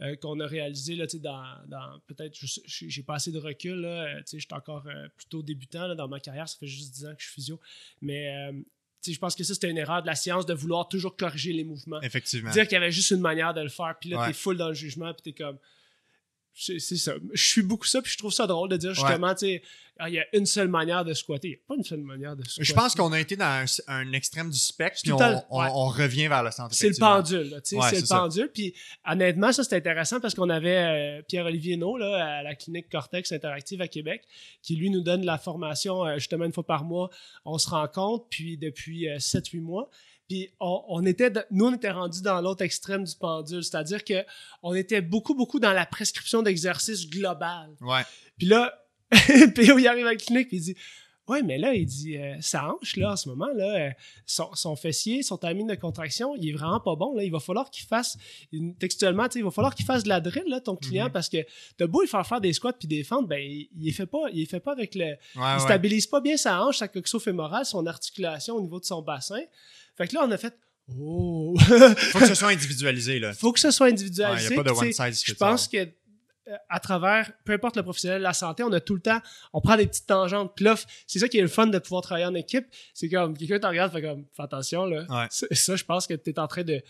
euh, 0.00 0.16
qu'on 0.16 0.38
a 0.40 0.46
réalisé 0.46 0.94
là, 0.94 1.06
dans, 1.14 1.44
dans 1.66 2.00
peut-être, 2.06 2.36
j'ai 2.64 3.02
pas 3.02 3.14
assez 3.14 3.32
de 3.32 3.38
recul, 3.38 3.80
là, 3.80 4.20
je 4.20 4.38
suis 4.38 4.46
encore 4.52 4.86
plutôt 5.16 5.42
débutant 5.42 5.86
là, 5.86 5.94
dans 5.94 6.08
ma 6.08 6.20
carrière, 6.20 6.48
ça 6.48 6.56
fait 6.58 6.66
juste 6.66 6.94
10 6.94 7.06
ans 7.06 7.14
que 7.14 7.20
je 7.20 7.26
suis 7.26 7.34
physio, 7.34 7.60
mais 8.00 8.52
je 9.06 9.18
pense 9.18 9.34
que 9.34 9.44
ça, 9.44 9.54
c'était 9.54 9.70
une 9.70 9.78
erreur 9.78 10.02
de 10.02 10.06
la 10.06 10.14
science 10.14 10.46
de 10.46 10.54
vouloir 10.54 10.88
toujours 10.88 11.16
corriger 11.16 11.52
les 11.52 11.64
mouvements. 11.64 12.00
Effectivement. 12.02 12.50
Dire 12.50 12.64
qu'il 12.64 12.74
y 12.74 12.76
avait 12.76 12.92
juste 12.92 13.10
une 13.10 13.20
manière 13.20 13.54
de 13.54 13.60
le 13.60 13.68
faire, 13.68 13.96
puis 14.00 14.10
là, 14.10 14.26
t'es 14.26 14.32
full 14.32 14.56
dans 14.56 14.68
le 14.68 14.74
jugement, 14.74 15.12
puis 15.14 15.32
t'es 15.32 15.44
comme 15.44 15.58
c'est 16.58 16.96
ça. 16.96 17.14
Je 17.32 17.46
suis 17.46 17.62
beaucoup 17.62 17.86
ça, 17.86 18.02
puis 18.02 18.12
je 18.12 18.18
trouve 18.18 18.32
ça 18.32 18.46
drôle 18.46 18.68
de 18.68 18.76
dire 18.76 18.92
justement, 18.92 19.34
tu 19.34 19.46
sais, 19.46 19.62
ah, 20.00 20.08
il 20.08 20.14
y 20.14 20.18
a 20.20 20.26
une 20.32 20.46
seule 20.46 20.68
manière 20.68 21.04
de 21.04 21.12
squatter. 21.12 21.48
Il 21.48 21.50
n'y 21.50 21.56
a 21.56 21.66
pas 21.66 21.74
une 21.76 21.84
seule 21.84 22.02
manière 22.02 22.36
de 22.36 22.44
squatter. 22.44 22.64
Je 22.64 22.72
pense 22.72 22.94
qu'on 22.94 23.12
a 23.12 23.18
été 23.18 23.36
dans 23.36 23.66
un, 23.88 24.12
extrême 24.12 24.48
du 24.50 24.58
spectre, 24.58 25.00
puis 25.02 25.12
on, 25.12 25.88
revient 25.88 26.28
vers 26.28 26.42
le 26.42 26.50
centre. 26.50 26.74
C'est 26.74 26.88
le 26.88 26.96
pendule, 26.98 27.60
tu 27.64 27.76
sais, 27.76 27.78
c'est 27.90 28.00
le 28.00 28.06
pendule. 28.06 28.50
Puis 28.52 28.74
honnêtement, 29.04 29.52
ça, 29.52 29.64
c'est 29.64 29.76
intéressant 29.76 30.20
parce 30.20 30.34
qu'on 30.34 30.50
avait 30.50 31.18
euh, 31.18 31.22
Pierre-Olivier 31.22 31.76
No, 31.76 31.96
là, 31.96 32.38
à 32.38 32.42
la 32.42 32.54
clinique 32.54 32.88
Cortex 32.90 33.32
Interactive 33.32 33.80
à 33.80 33.88
Québec, 33.88 34.22
qui 34.62 34.76
lui 34.76 34.90
nous 34.90 35.00
donne 35.00 35.24
la 35.24 35.38
formation 35.38 36.04
euh, 36.04 36.14
justement 36.14 36.44
une 36.44 36.52
fois 36.52 36.66
par 36.66 36.84
mois. 36.84 37.10
On 37.44 37.58
se 37.58 37.68
rencontre, 37.68 38.26
puis 38.30 38.56
depuis 38.56 39.06
7-8 39.06 39.58
euh, 39.58 39.60
mois. 39.60 39.90
Puis 40.28 40.50
on, 40.60 41.04
était, 41.06 41.32
nous, 41.50 41.66
on 41.66 41.74
était 41.74 41.90
rendus 41.90 42.20
dans 42.20 42.40
l'autre 42.42 42.62
extrême 42.62 43.04
du 43.04 43.16
pendule, 43.16 43.64
c'est-à-dire 43.64 44.04
que 44.04 44.24
on 44.62 44.74
était 44.74 45.00
beaucoup, 45.00 45.34
beaucoup 45.34 45.58
dans 45.58 45.72
la 45.72 45.86
prescription 45.86 46.42
d'exercice 46.42 47.08
global. 47.08 47.70
Ouais. 47.80 48.02
Puis 48.36 48.46
là, 48.46 48.74
P.O. 49.10 49.78
il 49.78 49.88
arrive 49.88 50.06
à 50.06 50.10
la 50.10 50.16
clinique, 50.16 50.48
puis 50.48 50.58
il 50.58 50.62
dit 50.62 50.76
Ouais, 51.28 51.42
mais 51.42 51.58
là, 51.58 51.74
il 51.74 51.84
dit 51.84 52.16
euh, 52.16 52.36
sa 52.40 52.72
hanche, 52.72 52.96
là, 52.96 53.12
en 53.12 53.16
ce 53.16 53.28
moment, 53.28 53.48
là, 53.54 53.88
euh, 53.88 53.90
son, 54.24 54.76
fessier, 54.76 55.22
son 55.22 55.36
timing 55.36 55.66
de 55.66 55.74
contraction, 55.74 56.34
il 56.36 56.48
est 56.48 56.52
vraiment 56.52 56.80
pas 56.80 56.96
bon. 56.96 57.14
Là. 57.14 57.22
Il 57.22 57.30
va 57.30 57.38
falloir 57.38 57.70
qu'il 57.70 57.86
fasse, 57.86 58.16
textuellement, 58.78 59.26
il 59.34 59.44
va 59.44 59.50
falloir 59.50 59.74
qu'il 59.74 59.84
fasse 59.84 60.04
de 60.04 60.08
la 60.08 60.20
drill, 60.20 60.44
là, 60.46 60.60
ton 60.60 60.74
client, 60.74 61.06
mhm. 61.06 61.12
parce 61.12 61.28
que 61.28 61.38
de 61.78 61.84
beau 61.84 62.02
il 62.02 62.08
faire 62.08 62.26
faire 62.26 62.40
des 62.40 62.54
squats 62.54 62.72
puis 62.72 62.88
des 62.88 63.04
fentes, 63.04 63.28
ben, 63.28 63.40
il, 63.40 63.68
il 63.78 63.92
fait 63.92 64.06
pas, 64.06 64.30
il 64.32 64.46
fait 64.46 64.60
pas 64.60 64.72
avec 64.72 64.94
le. 64.94 65.16
il 65.36 65.60
stabilise 65.60 66.06
pas 66.06 66.22
bien 66.22 66.38
sa 66.38 66.62
hanche, 66.62 66.78
sa 66.78 66.88
coxo-fémorale, 66.88 67.66
son 67.66 67.86
articulation 67.86 68.56
au 68.56 68.62
niveau 68.62 68.80
de 68.80 68.86
son 68.86 69.02
bassin. 69.02 69.42
Fait 69.98 70.08
que 70.08 70.14
là, 70.14 70.22
on 70.24 70.30
a 70.30 70.38
fait 70.38 70.54
Oh! 70.96 71.54
Faut 71.58 72.18
que 72.18 72.26
ce 72.26 72.34
soit 72.34 72.48
individualisé, 72.48 73.18
là. 73.18 73.34
Faut 73.34 73.52
que 73.52 73.60
ce 73.60 73.70
soit 73.70 73.88
individualisé. 73.88 74.46
Il 74.46 74.48
n'y 74.48 74.54
a 74.54 74.62
pas 74.62 74.70
de 74.70 74.74
one 74.74 74.92
size 74.92 75.22
Je 75.22 75.34
pense 75.34 75.68
que 75.68 75.76
euh, 75.76 76.56
à 76.70 76.80
travers, 76.80 77.30
peu 77.44 77.52
importe 77.52 77.76
le 77.76 77.82
professionnel 77.82 78.20
de 78.20 78.22
la 78.22 78.32
santé, 78.32 78.62
on 78.62 78.72
a 78.72 78.80
tout 78.80 78.94
le 78.94 79.02
temps, 79.02 79.20
on 79.52 79.60
prend 79.60 79.76
des 79.76 79.86
petites 79.86 80.06
tangentes. 80.06 80.52
Puis 80.56 80.64
là, 80.64 80.76
c'est 81.06 81.18
ça 81.18 81.28
qui 81.28 81.36
est 81.38 81.42
le 81.42 81.48
fun 81.48 81.66
de 81.66 81.78
pouvoir 81.78 82.02
travailler 82.02 82.24
en 82.24 82.34
équipe. 82.34 82.66
C'est 82.94 83.10
comme, 83.10 83.36
quelqu'un 83.36 83.58
te 83.58 83.66
regarde, 83.66 83.92
fait 83.92 84.00
comme, 84.00 84.24
fais 84.34 84.42
attention, 84.42 84.86
là. 84.86 85.28
Ça, 85.30 85.76
je 85.76 85.84
pense 85.84 86.06
que 86.06 86.14
tu 86.14 86.30
es 86.30 86.38
en 86.38 86.46
train 86.46 86.62
de. 86.62 86.80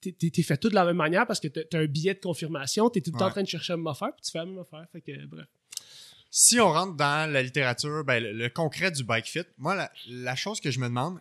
T'es 0.00 0.42
fait 0.42 0.56
tout 0.56 0.68
de 0.68 0.74
la 0.74 0.84
même 0.84 0.96
manière 0.96 1.26
parce 1.26 1.40
que 1.40 1.48
tu 1.48 1.60
as 1.74 1.78
un 1.78 1.86
billet 1.86 2.14
de 2.14 2.20
confirmation, 2.20 2.90
tu 2.90 2.98
es 2.98 3.02
tout 3.02 3.12
le 3.12 3.18
temps 3.18 3.26
en 3.26 3.30
train 3.30 3.42
de 3.42 3.48
chercher 3.48 3.74
la 3.74 3.76
même 3.78 3.86
affaire, 3.86 4.12
puis 4.14 4.24
tu 4.24 4.30
fais 4.30 4.38
la 4.38 4.46
même 4.46 4.58
affaire. 4.58 4.86
Fait 4.92 5.00
que, 5.00 5.26
bref. 5.26 5.46
Si 6.30 6.58
on 6.58 6.70
rentre 6.72 6.96
dans 6.96 7.32
la 7.32 7.42
littérature, 7.42 8.02
ben, 8.04 8.22
le, 8.22 8.48
concret 8.48 8.90
du 8.90 9.04
bike 9.04 9.26
fit, 9.26 9.44
moi, 9.56 9.88
la 10.08 10.34
chose 10.34 10.60
que 10.60 10.70
je 10.70 10.80
me 10.80 10.86
demande, 10.86 11.20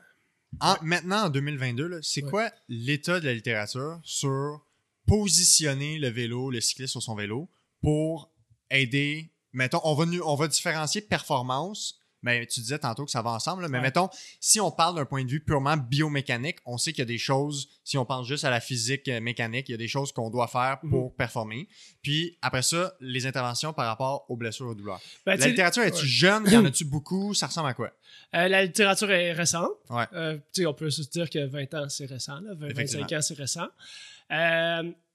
maintenant, 0.82 1.26
en 1.26 1.30
2022, 1.30 2.02
c'est 2.02 2.22
quoi 2.22 2.52
l'état 2.68 3.20
de 3.20 3.26
la 3.26 3.34
littérature 3.34 4.00
sur 4.04 4.66
positionner 5.08 5.98
le 6.00 6.10
vélo, 6.10 6.50
le 6.50 6.62
cycliste 6.62 6.92
sur 6.92 7.04
son 7.04 7.16
vélo 7.16 7.50
pour 7.82 8.32
aider, 8.70 9.34
mettons, 9.52 9.82
on 9.84 9.94
va, 9.94 10.06
on 10.26 10.36
va 10.36 10.48
différencier 10.48 11.02
performance 11.02 12.00
mais 12.24 12.46
tu 12.48 12.62
disais 12.62 12.80
tantôt 12.80 13.06
que 13.06 13.12
ça 13.12 13.22
va 13.22 13.32
ensemble, 13.32 13.68
mais 13.70 13.82
mettons, 13.82 14.10
si 14.40 14.60
on 14.60 14.72
parle 14.72 14.96
d'un 14.96 15.06
point 15.06 15.24
de 15.24 15.30
vue 15.30 15.42
purement 15.42 15.78
biomécanique, 15.78 16.58
on 16.66 16.78
sait 16.78 16.92
qu'il 16.92 17.02
y 17.02 17.04
a 17.04 17.06
des 17.06 17.18
choses, 17.18 17.70
si 17.84 17.98
on 17.98 18.06
pense 18.06 18.28
juste 18.28 18.46
à 18.46 18.50
la 18.50 18.60
physique 18.60 19.08
euh, 19.10 19.20
mécanique, 19.20 19.70
il 19.70 19.74
y 19.74 19.76
a 19.76 19.78
des 19.78 19.88
choses 19.88 20.12
qu'on 20.12 20.30
doit 20.30 20.48
faire 20.48 20.80
mhm. 20.84 20.90
pour 20.90 21.16
performer. 21.16 21.68
Puis 22.02 22.38
après 22.42 22.62
ça, 22.62 22.94
les 23.02 23.26
interventions 23.26 23.74
par 23.74 23.86
rapport 23.86 24.26
aux 24.30 24.38
blessures 24.38 24.68
aux 24.68 24.76
douleurs. 24.76 25.02
Ben, 25.26 25.38
la 25.38 25.48
littérature, 25.48 25.84
est-tu 25.84 26.08
jeune? 26.08 26.48
Y 26.50 26.58
en 26.58 26.66
a-tu 26.66 26.86
beaucoup? 26.86 27.34
Ça 27.34 27.48
ressemble 27.48 27.70
à 27.70 27.74
quoi? 27.74 27.92
Euh, 28.36 28.48
la 28.48 28.64
littérature 28.64 29.12
est 29.12 29.34
récente. 29.34 29.72
Ouais. 29.90 30.06
Euh, 30.14 30.38
on 30.66 30.74
peut 30.74 30.90
se 30.90 31.02
dire 31.10 31.30
que 31.30 31.46
20 31.46 31.74
ans, 31.74 31.90
c'est 31.90 32.06
récent. 32.06 32.40
25 32.58 33.12
ans, 33.12 33.22
c'est 33.22 33.38
récent. 33.38 33.68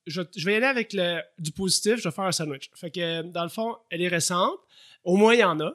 Je, 0.06 0.22
je, 0.36 0.44
vais 0.46 0.54
y 0.54 0.56
aller 0.56 0.66
avec 0.66 0.94
le, 0.94 1.20
du 1.38 1.52
positif, 1.52 1.96
je 1.96 2.08
vais 2.08 2.14
faire 2.14 2.24
un 2.24 2.32
sandwich. 2.32 2.70
Fait 2.74 2.90
que, 2.90 3.22
dans 3.22 3.42
le 3.42 3.50
fond, 3.50 3.76
elle 3.90 4.00
est 4.00 4.08
récente. 4.08 4.58
Au 5.04 5.16
moins, 5.16 5.34
il 5.34 5.40
y 5.40 5.44
en 5.44 5.60
a. 5.60 5.74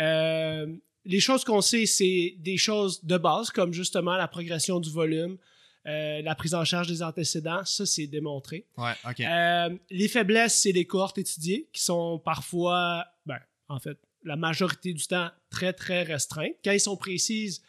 Euh, 0.00 0.66
les 1.04 1.20
choses 1.20 1.44
qu'on 1.44 1.60
sait, 1.60 1.86
c'est 1.86 2.34
des 2.38 2.56
choses 2.56 3.04
de 3.04 3.16
base, 3.18 3.50
comme 3.50 3.72
justement 3.72 4.16
la 4.16 4.28
progression 4.28 4.80
du 4.80 4.90
volume, 4.90 5.38
euh, 5.86 6.20
la 6.22 6.34
prise 6.34 6.54
en 6.54 6.64
charge 6.64 6.88
des 6.88 7.02
antécédents, 7.02 7.64
ça, 7.64 7.86
c'est 7.86 8.06
démontré. 8.06 8.66
Ouais, 8.76 8.92
euh, 9.20 9.76
les 9.90 10.08
faiblesses, 10.08 10.60
c'est 10.60 10.72
des 10.72 10.84
cohortes 10.84 11.18
étudiées 11.18 11.68
qui 11.72 11.82
sont 11.82 12.18
parfois, 12.18 13.06
ben, 13.24 13.38
en 13.68 13.78
fait, 13.78 13.98
la 14.24 14.36
majorité 14.36 14.92
du 14.92 15.06
temps, 15.06 15.30
très, 15.48 15.72
très 15.72 16.02
restreintes. 16.02 16.56
Quand 16.62 16.72
ils 16.72 16.80
sont 16.80 16.96
précises, 16.96 17.62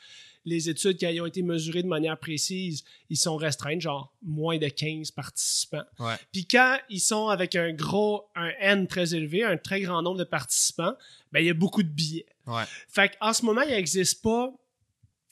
les 0.46 0.70
études 0.70 0.98
qui 0.98 1.22
ont 1.22 1.26
été 1.26 1.44
mesurées 1.44 1.84
de 1.84 1.88
manière 1.88 2.18
précise, 2.18 2.84
ils 3.10 3.18
sont 3.18 3.38
restreints, 3.38 3.80
genre 3.80 4.14
moins 4.24 4.58
de 4.58 4.68
15 4.68 5.12
participants. 5.12 5.84
Puis 6.32 6.46
quand 6.46 6.78
ils 6.90 7.00
sont 7.00 7.28
avec 7.28 7.56
un 7.56 7.74
gros, 7.74 8.26
un 8.36 8.52
N 8.60 8.88
très 8.88 9.14
élevé, 9.14 9.44
un 9.44 9.58
très 9.58 9.82
grand 9.82 10.02
nombre 10.02 10.18
de 10.18 10.24
participants, 10.24 10.96
ben, 11.32 11.40
il 11.42 11.46
y 11.46 11.50
a 11.50 11.54
beaucoup 11.54 11.84
de 11.84 11.90
billets. 11.90 12.26
Fait 12.88 13.16
qu'en 13.18 13.34
ce 13.34 13.46
moment, 13.46 13.62
il 13.62 13.70
n'existe 13.72 14.22
pas 14.22 14.52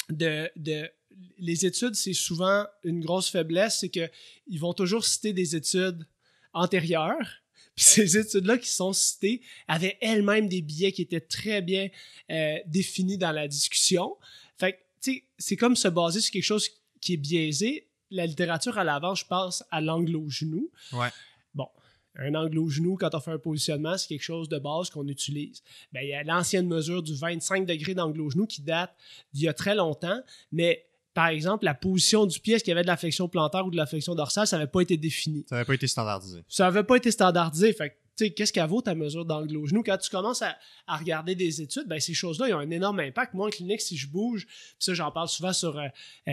de, 0.09 0.49
de 0.55 0.89
les 1.37 1.65
études, 1.65 1.95
c'est 1.95 2.13
souvent 2.13 2.65
une 2.83 3.03
grosse 3.03 3.29
faiblesse, 3.29 3.79
c'est 3.79 3.89
qu'ils 3.89 4.59
vont 4.59 4.73
toujours 4.73 5.05
citer 5.05 5.33
des 5.33 5.55
études 5.55 6.05
antérieures. 6.53 7.41
Puis 7.75 7.85
ces 7.85 8.17
études-là 8.17 8.57
qui 8.57 8.69
sont 8.69 8.93
citées 8.93 9.41
avaient 9.67 9.97
elles-mêmes 10.01 10.47
des 10.47 10.61
billets 10.61 10.91
qui 10.91 11.01
étaient 11.01 11.21
très 11.21 11.61
bien 11.61 11.89
euh, 12.29 12.57
définis 12.65 13.17
dans 13.17 13.31
la 13.31 13.47
discussion. 13.47 14.17
Fait 14.57 14.73
que 14.73 14.77
c'est 15.01 15.55
comme 15.55 15.75
se 15.75 15.87
baser 15.87 16.21
sur 16.21 16.31
quelque 16.31 16.43
chose 16.43 16.69
qui 17.01 17.13
est 17.13 17.17
biaisé. 17.17 17.87
La 18.11 18.25
littérature 18.25 18.77
à 18.77 18.83
l'avant, 18.83 19.15
je 19.15 19.25
pense 19.25 19.63
à 19.71 19.81
l'angle 19.81 20.15
au 20.15 20.29
genou. 20.29 20.71
Ouais. 20.93 21.09
Bon, 21.53 21.67
un 22.15 22.33
angle 22.35 22.57
au 22.57 22.69
genou, 22.69 22.97
quand 22.97 23.13
on 23.13 23.19
fait 23.19 23.31
un 23.31 23.37
positionnement, 23.37 23.97
c'est 23.97 24.07
quelque 24.07 24.23
chose 24.23 24.49
de 24.49 24.57
base 24.57 24.89
qu'on 24.89 25.07
utilise. 25.07 25.61
Ben, 25.93 26.01
il 26.01 26.09
y 26.09 26.13
a 26.13 26.23
l'ancienne 26.23 26.67
mesure 26.67 27.03
du 27.03 27.15
25 27.15 27.65
degrés 27.65 27.93
d'angle 27.93 28.21
au 28.21 28.29
genou 28.29 28.47
qui 28.47 28.61
date 28.61 28.95
d'il 29.33 29.43
y 29.43 29.47
a 29.47 29.53
très 29.53 29.75
longtemps, 29.75 30.21
mais 30.51 30.85
par 31.13 31.27
exemple, 31.27 31.65
la 31.65 31.73
position 31.73 32.25
du 32.25 32.39
pied, 32.39 32.55
est-ce 32.55 32.63
qu'il 32.63 32.71
y 32.71 32.73
avait 32.73 32.83
de 32.83 32.87
la 32.87 32.97
flexion 32.97 33.27
plantaire 33.27 33.65
ou 33.65 33.71
de 33.71 33.77
la 33.77 33.85
flexion 33.85 34.15
dorsale, 34.15 34.47
ça 34.47 34.57
n'avait 34.57 34.69
pas 34.69 34.81
été 34.81 34.95
défini. 34.95 35.45
Ça 35.49 35.55
n'avait 35.55 35.65
pas 35.65 35.73
été 35.73 35.87
standardisé. 35.87 36.43
Ça 36.47 36.63
n'avait 36.65 36.83
pas 36.83 36.95
été 36.95 37.11
standardisé. 37.11 37.73
Fait 37.73 37.97
qu'est-ce 38.27 38.53
qu'elle 38.53 38.67
vaut 38.67 38.81
ta 38.81 38.95
mesure 38.95 39.25
d'angle 39.25 39.57
au 39.57 39.65
genou? 39.65 39.83
Quand 39.83 39.97
tu 39.97 40.09
commences 40.09 40.41
à, 40.41 40.57
regarder 40.87 41.35
des 41.35 41.61
études, 41.61 41.87
ben, 41.87 41.99
ces 41.99 42.13
choses-là, 42.13 42.55
ont 42.55 42.59
un 42.59 42.69
énorme 42.69 42.99
impact. 42.99 43.33
Moi, 43.33 43.47
en 43.47 43.49
clinique, 43.49 43.81
si 43.81 43.97
je 43.97 44.07
bouge, 44.07 44.47
ça, 44.79 44.93
j'en 44.93 45.11
parle 45.11 45.27
souvent 45.27 45.53
sur 45.53 45.77
euh, 45.77 45.87
euh, 46.27 46.31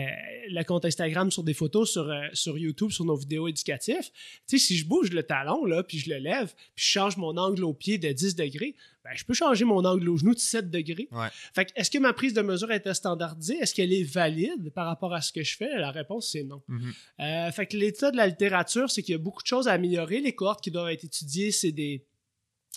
le 0.49 0.63
compte 0.63 0.85
Instagram, 0.85 1.31
sur 1.31 1.43
des 1.43 1.53
photos, 1.53 1.91
sur, 1.91 2.09
euh, 2.09 2.57
YouTube, 2.57 2.91
sur 2.91 3.05
nos 3.05 3.15
vidéos 3.15 3.47
éducatives. 3.47 4.09
Si 4.47 4.77
je 4.77 4.85
bouge 4.85 5.11
le 5.11 5.23
talon, 5.23 5.65
là, 5.65 5.83
puis 5.83 5.99
je 5.99 6.09
le 6.09 6.17
lève, 6.17 6.53
puis 6.75 6.85
je 6.85 6.91
change 6.91 7.17
mon 7.17 7.37
angle 7.37 7.63
au 7.63 7.73
pied 7.73 7.97
de 7.97 8.11
10 8.11 8.35
degrés, 8.35 8.75
ben, 9.07 9.15
je 9.15 9.23
peux 9.23 9.33
changer 9.33 9.63
mon 9.63 9.85
angle 9.85 10.09
au 10.09 10.17
genou 10.17 10.33
de 10.33 10.39
7 10.39 10.69
degrés. 10.69 11.07
Fait 11.55 11.71
est-ce 11.75 11.89
que 11.89 11.97
ma 11.97 12.11
prise 12.11 12.33
de 12.33 12.41
mesure 12.41 12.71
était 12.71 12.93
standardisée? 12.93 13.55
Est-ce 13.55 13.73
qu'elle 13.73 13.93
est 13.93 14.03
valide 14.03 14.69
par 14.73 14.85
rapport 14.85 15.13
à 15.13 15.21
ce 15.21 15.31
que 15.31 15.43
je 15.43 15.55
fais? 15.55 15.77
La 15.77 15.91
réponse, 15.91 16.31
c'est 16.31 16.43
non. 16.43 16.61
Mm-hmm. 16.67 17.51
fait 17.53 17.67
que 17.67 17.77
l'état 17.77 18.11
de 18.11 18.17
la 18.17 18.27
littérature, 18.27 18.89
c'est 18.89 19.03
qu'il 19.03 19.13
y 19.13 19.15
a 19.15 19.19
beaucoup 19.19 19.41
de 19.41 19.47
choses 19.47 19.69
à 19.69 19.73
améliorer. 19.73 20.19
Les 20.19 20.35
cohortes 20.35 20.61
qui 20.61 20.71
doivent 20.71 20.89
être 20.89 21.05
étudiées, 21.05 21.51
c'est 21.51 21.71
des, 21.71 22.05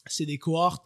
c'est 0.07 0.27
des 0.27 0.39
cohortes 0.39 0.85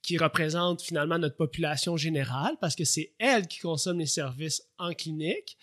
qui 0.00 0.18
représentent 0.18 0.82
finalement 0.82 1.18
notre 1.18 1.36
population 1.36 1.96
générale 1.96 2.56
parce 2.60 2.76
que 2.76 2.84
c'est 2.84 3.12
elles 3.18 3.48
qui 3.48 3.58
consomment 3.58 3.98
les 3.98 4.06
services 4.06 4.62
en 4.78 4.92
clinique, 4.92 5.58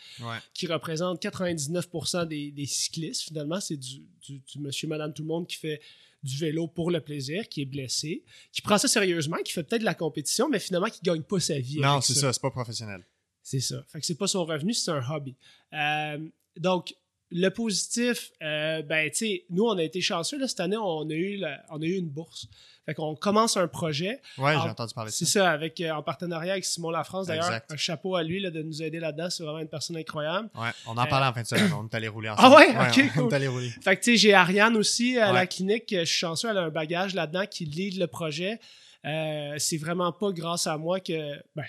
qui 0.54 0.68
représentent 0.68 1.24
99% 1.24 2.28
des, 2.28 2.66
cyclistes. 2.66 3.22
Finalement, 3.22 3.62
c'est 3.62 3.78
du, 3.78 4.04
du, 4.22 4.60
monsieur, 4.60 4.90
madame, 4.90 5.14
tout 5.14 5.24
le 5.24 5.30
monde 5.30 5.48
qui 5.48 5.56
fait 5.56 5.82
du 6.24 6.38
vélo 6.38 6.68
pour 6.68 6.92
le 6.92 7.02
plaisir, 7.02 7.48
qui 7.50 7.62
est 7.62 7.66
blessé, 7.66 8.24
qui 8.52 8.62
prend 8.62 8.78
ça 8.78 8.88
sérieusement, 8.88 9.38
qui 9.44 9.52
fait 9.52 9.64
peut-être 9.64 9.82
de 9.82 9.86
la 9.86 9.94
compétition, 9.94 10.50
mais 10.50 10.60
finalement 10.60 10.90
qui 10.90 11.02
gagne 11.04 11.24
pas 11.24 11.40
sa 11.40 11.60
vie. 11.60 11.80
Non, 11.80 12.02
c'est 12.02 12.14
ça, 12.14 12.32
c'est 12.32 12.42
pas 12.42 12.52
professionnel. 12.52 13.06
C'est 13.42 13.60
ça. 13.60 13.84
Fait 13.90 14.00
que 14.00 14.06
c'est 14.06 14.18
pas 14.18 14.28
son 14.28 14.46
revenu, 14.46 14.74
c'est 14.74 14.92
un 14.92 15.04
hobby. 15.10 15.36
Euh, 15.74 16.18
donc, 16.58 16.96
le 17.30 17.50
positif, 17.50 18.32
euh, 18.42 18.82
ben, 18.84 19.10
tu 19.10 19.18
sais, 19.18 19.46
nous, 19.50 19.64
on 19.64 19.78
a 19.78 19.84
été 19.84 20.02
chanceux. 20.02 20.38
Là, 20.38 20.48
cette 20.48 20.60
année, 20.60 20.78
on 20.78 21.10
a, 21.10 21.14
eu 21.14 21.44
on 21.70 21.82
a 21.82 21.86
eu 21.86 21.96
une 21.96 22.10
bourse. 22.10 22.48
Fait 22.86 22.94
qu'on 22.94 23.16
commence 23.16 23.56
un 23.56 23.68
projet. 23.68 24.20
Oui, 24.38 24.52
j'ai 24.52 24.70
entendu 24.70 24.94
parler 24.94 25.10
de 25.10 25.16
ça. 25.16 25.26
C'est 25.26 25.32
ça, 25.32 25.52
avec, 25.52 25.80
euh, 25.80 25.92
en 25.92 26.04
partenariat 26.04 26.54
avec 26.54 26.66
Simon 26.66 26.92
Lafrance. 26.92 27.28
D'ailleurs, 27.28 27.62
un 27.70 27.78
chapeau 27.78 28.16
à 28.16 28.24
lui 28.24 28.42
là, 28.42 28.52
de 28.52 28.62
nous 28.62 28.84
aider 28.84 29.00
là-dedans. 29.00 29.30
C'est 29.30 29.44
vraiment 29.44 29.60
une 29.60 29.70
personne 29.70 29.96
incroyable. 29.96 30.50
Ouais, 30.56 30.70
on 30.86 30.98
en 30.98 31.06
parlait 31.06 31.28
en 31.28 31.34
fin 31.34 31.42
de 31.42 31.48
semaine. 31.48 31.72
On 31.74 31.86
est 31.86 31.96
allé 31.96 32.10
rouler 32.10 32.30
ensemble. 32.30 32.56
Ah 32.56 32.58
ouais? 32.58 33.06
ok, 33.06 33.12
on, 33.18 33.30
est 33.30 33.34
allé 33.34 33.48
rouler. 33.48 33.70
Fait 33.70 33.96
que, 33.96 34.04
tu 34.04 34.12
sais, 34.12 34.18
j'ai 34.18 34.34
Ariane 34.34 34.76
aussi 34.76 35.18
à 35.18 35.32
la 35.32 35.48
clinique. 35.48 35.86
Je 35.90 36.04
suis 36.04 36.18
chanceux, 36.18 36.50
elle 36.50 36.58
a 36.58 36.64
un 36.64 36.70
bagage 36.70 37.14
là-dedans 37.14 37.46
qui 37.50 37.66
lead 37.66 37.98
le 37.98 38.08
projet. 38.08 38.60
Euh, 39.06 39.56
c'est 39.58 39.78
vraiment 39.78 40.12
pas 40.12 40.32
grâce 40.32 40.68
à 40.68 40.78
moi 40.78 41.00
que. 41.00 41.38
Ben, 41.56 41.66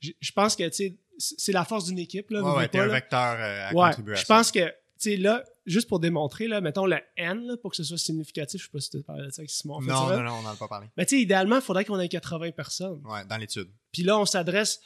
je 0.00 0.32
pense 0.32 0.56
que, 0.56 0.66
tu 0.68 0.74
sais, 0.74 0.96
c'est 1.18 1.52
la 1.52 1.64
force 1.64 1.84
d'une 1.84 1.98
équipe. 1.98 2.30
Là, 2.30 2.42
ouais, 2.42 2.56
ouais, 2.56 2.68
t'es 2.68 2.78
un 2.78 2.86
vecteur 2.86 3.18
à 3.20 3.74
ouais, 3.74 4.16
Je 4.16 4.24
pense 4.24 4.50
que 4.50 4.72
tu 5.00 5.10
sais, 5.10 5.16
là, 5.16 5.44
juste 5.64 5.88
pour 5.88 5.98
démontrer, 5.98 6.46
là, 6.46 6.60
mettons 6.60 6.84
le 6.84 6.98
N, 7.16 7.46
là, 7.46 7.56
pour 7.56 7.70
que 7.70 7.76
ce 7.76 7.84
soit 7.84 7.98
significatif, 7.98 8.60
je 8.60 8.66
sais 8.66 8.70
pas 8.70 8.80
si 8.80 8.90
tu 8.90 9.02
parlé 9.02 9.26
de 9.26 9.30
ça 9.30 9.40
avec 9.40 9.50
Simon. 9.50 9.76
en 9.76 9.80
fait, 9.80 9.86
Non, 9.88 10.08
non, 10.10 10.22
non, 10.22 10.32
on 10.34 10.42
n'en 10.42 10.50
a 10.50 10.56
pas 10.56 10.68
parlé. 10.68 10.88
Mais 10.96 11.06
tu 11.06 11.16
sais, 11.16 11.22
idéalement, 11.22 11.56
il 11.56 11.62
faudrait 11.62 11.84
qu'on 11.84 11.98
ait 11.98 12.08
80 12.08 12.50
personnes. 12.50 13.00
Ouais, 13.06 13.24
dans 13.24 13.36
l'étude. 13.38 13.68
Puis 13.92 14.02
là, 14.02 14.18
on 14.18 14.26
s'adresse 14.26 14.80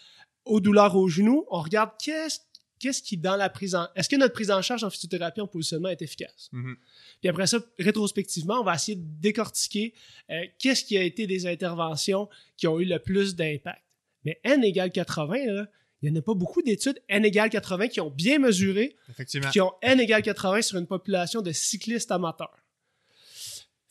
aux 0.44 0.60
douleurs 0.60 0.94
au 0.96 1.08
genou. 1.08 1.44
On 1.50 1.60
regarde 1.60 1.90
qu'est-ce 2.02 2.38
qu'est-ce 2.78 3.02
qui, 3.02 3.16
dans 3.16 3.36
la 3.36 3.48
prise 3.48 3.74
en... 3.74 3.88
Est-ce 3.94 4.08
que 4.08 4.16
notre 4.16 4.34
prise 4.34 4.50
en 4.50 4.60
charge 4.60 4.84
en 4.84 4.90
physiothérapie 4.90 5.40
en 5.40 5.46
positionnement 5.46 5.88
est 5.88 6.02
efficace? 6.02 6.50
Mhm. 6.52 6.76
Puis 7.20 7.30
après 7.30 7.46
ça, 7.46 7.58
rétrospectivement, 7.78 8.60
on 8.60 8.64
va 8.64 8.74
essayer 8.74 8.96
de 8.96 9.04
décortiquer 9.20 9.94
euh, 10.30 10.44
qu'est-ce 10.58 10.84
qui 10.84 10.98
a 10.98 11.02
été 11.02 11.26
des 11.26 11.46
interventions 11.46 12.28
qui 12.56 12.66
ont 12.66 12.78
eu 12.78 12.84
le 12.84 12.98
plus 12.98 13.36
d'impact. 13.36 13.82
Mais 14.24 14.38
N 14.44 14.62
égale 14.64 14.90
80, 14.90 15.46
là, 15.46 15.66
il 16.08 16.12
n'y 16.12 16.18
en 16.18 16.20
a 16.20 16.22
pas 16.22 16.34
beaucoup 16.34 16.62
d'études 16.62 17.00
N 17.08 17.24
égale 17.24 17.50
80 17.50 17.88
qui 17.88 18.00
ont 18.00 18.10
bien 18.10 18.38
mesuré, 18.38 18.96
Effectivement. 19.10 19.50
qui 19.50 19.60
ont 19.60 19.72
N 19.82 20.00
égale 20.00 20.22
80 20.22 20.62
sur 20.62 20.78
une 20.78 20.86
population 20.86 21.40
de 21.42 21.52
cyclistes 21.52 22.10
amateurs. 22.10 22.56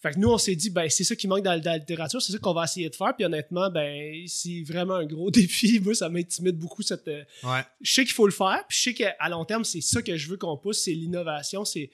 Fait 0.02 0.12
que 0.12 0.20
nous, 0.20 0.28
on 0.30 0.38
s'est 0.38 0.58
dit, 0.58 0.70
ben, 0.70 0.90
c'est 0.90 1.06
ça 1.06 1.16
qui 1.16 1.30
manque 1.30 1.44
dans, 1.44 1.58
dans 1.62 1.72
la 1.72 1.78
littérature, 1.78 2.22
c'est 2.22 2.34
ça 2.34 2.38
qu'on 2.38 2.54
va 2.54 2.66
essayer 2.66 2.90
de 2.90 2.96
faire. 2.96 3.16
Puis 3.16 3.24
honnêtement, 3.24 3.70
ben, 3.70 4.26
c'est 4.28 4.62
vraiment 4.68 4.96
un 4.96 5.06
gros 5.06 5.32
défi. 5.32 5.80
Moi, 5.80 5.96
ça 5.96 6.10
m'intimide 6.10 6.58
beaucoup 6.58 6.82
cette. 6.82 7.08
euh, 7.08 7.24
Ouais. 7.44 7.62
Je 7.80 7.94
sais 7.94 8.04
qu'il 8.04 8.14
faut 8.14 8.26
le 8.26 8.34
faire, 8.34 8.66
puis 8.68 8.78
je 8.78 8.84
sais 8.84 8.94
qu'à 8.94 9.16
long 9.30 9.46
terme, 9.46 9.64
c'est 9.64 9.80
ça 9.80 10.02
que 10.02 10.18
je 10.18 10.28
veux 10.30 10.36
qu'on 10.36 10.58
pousse, 10.58 10.80
c'est 10.84 10.92
l'innovation, 10.92 11.64
c'est. 11.64 11.90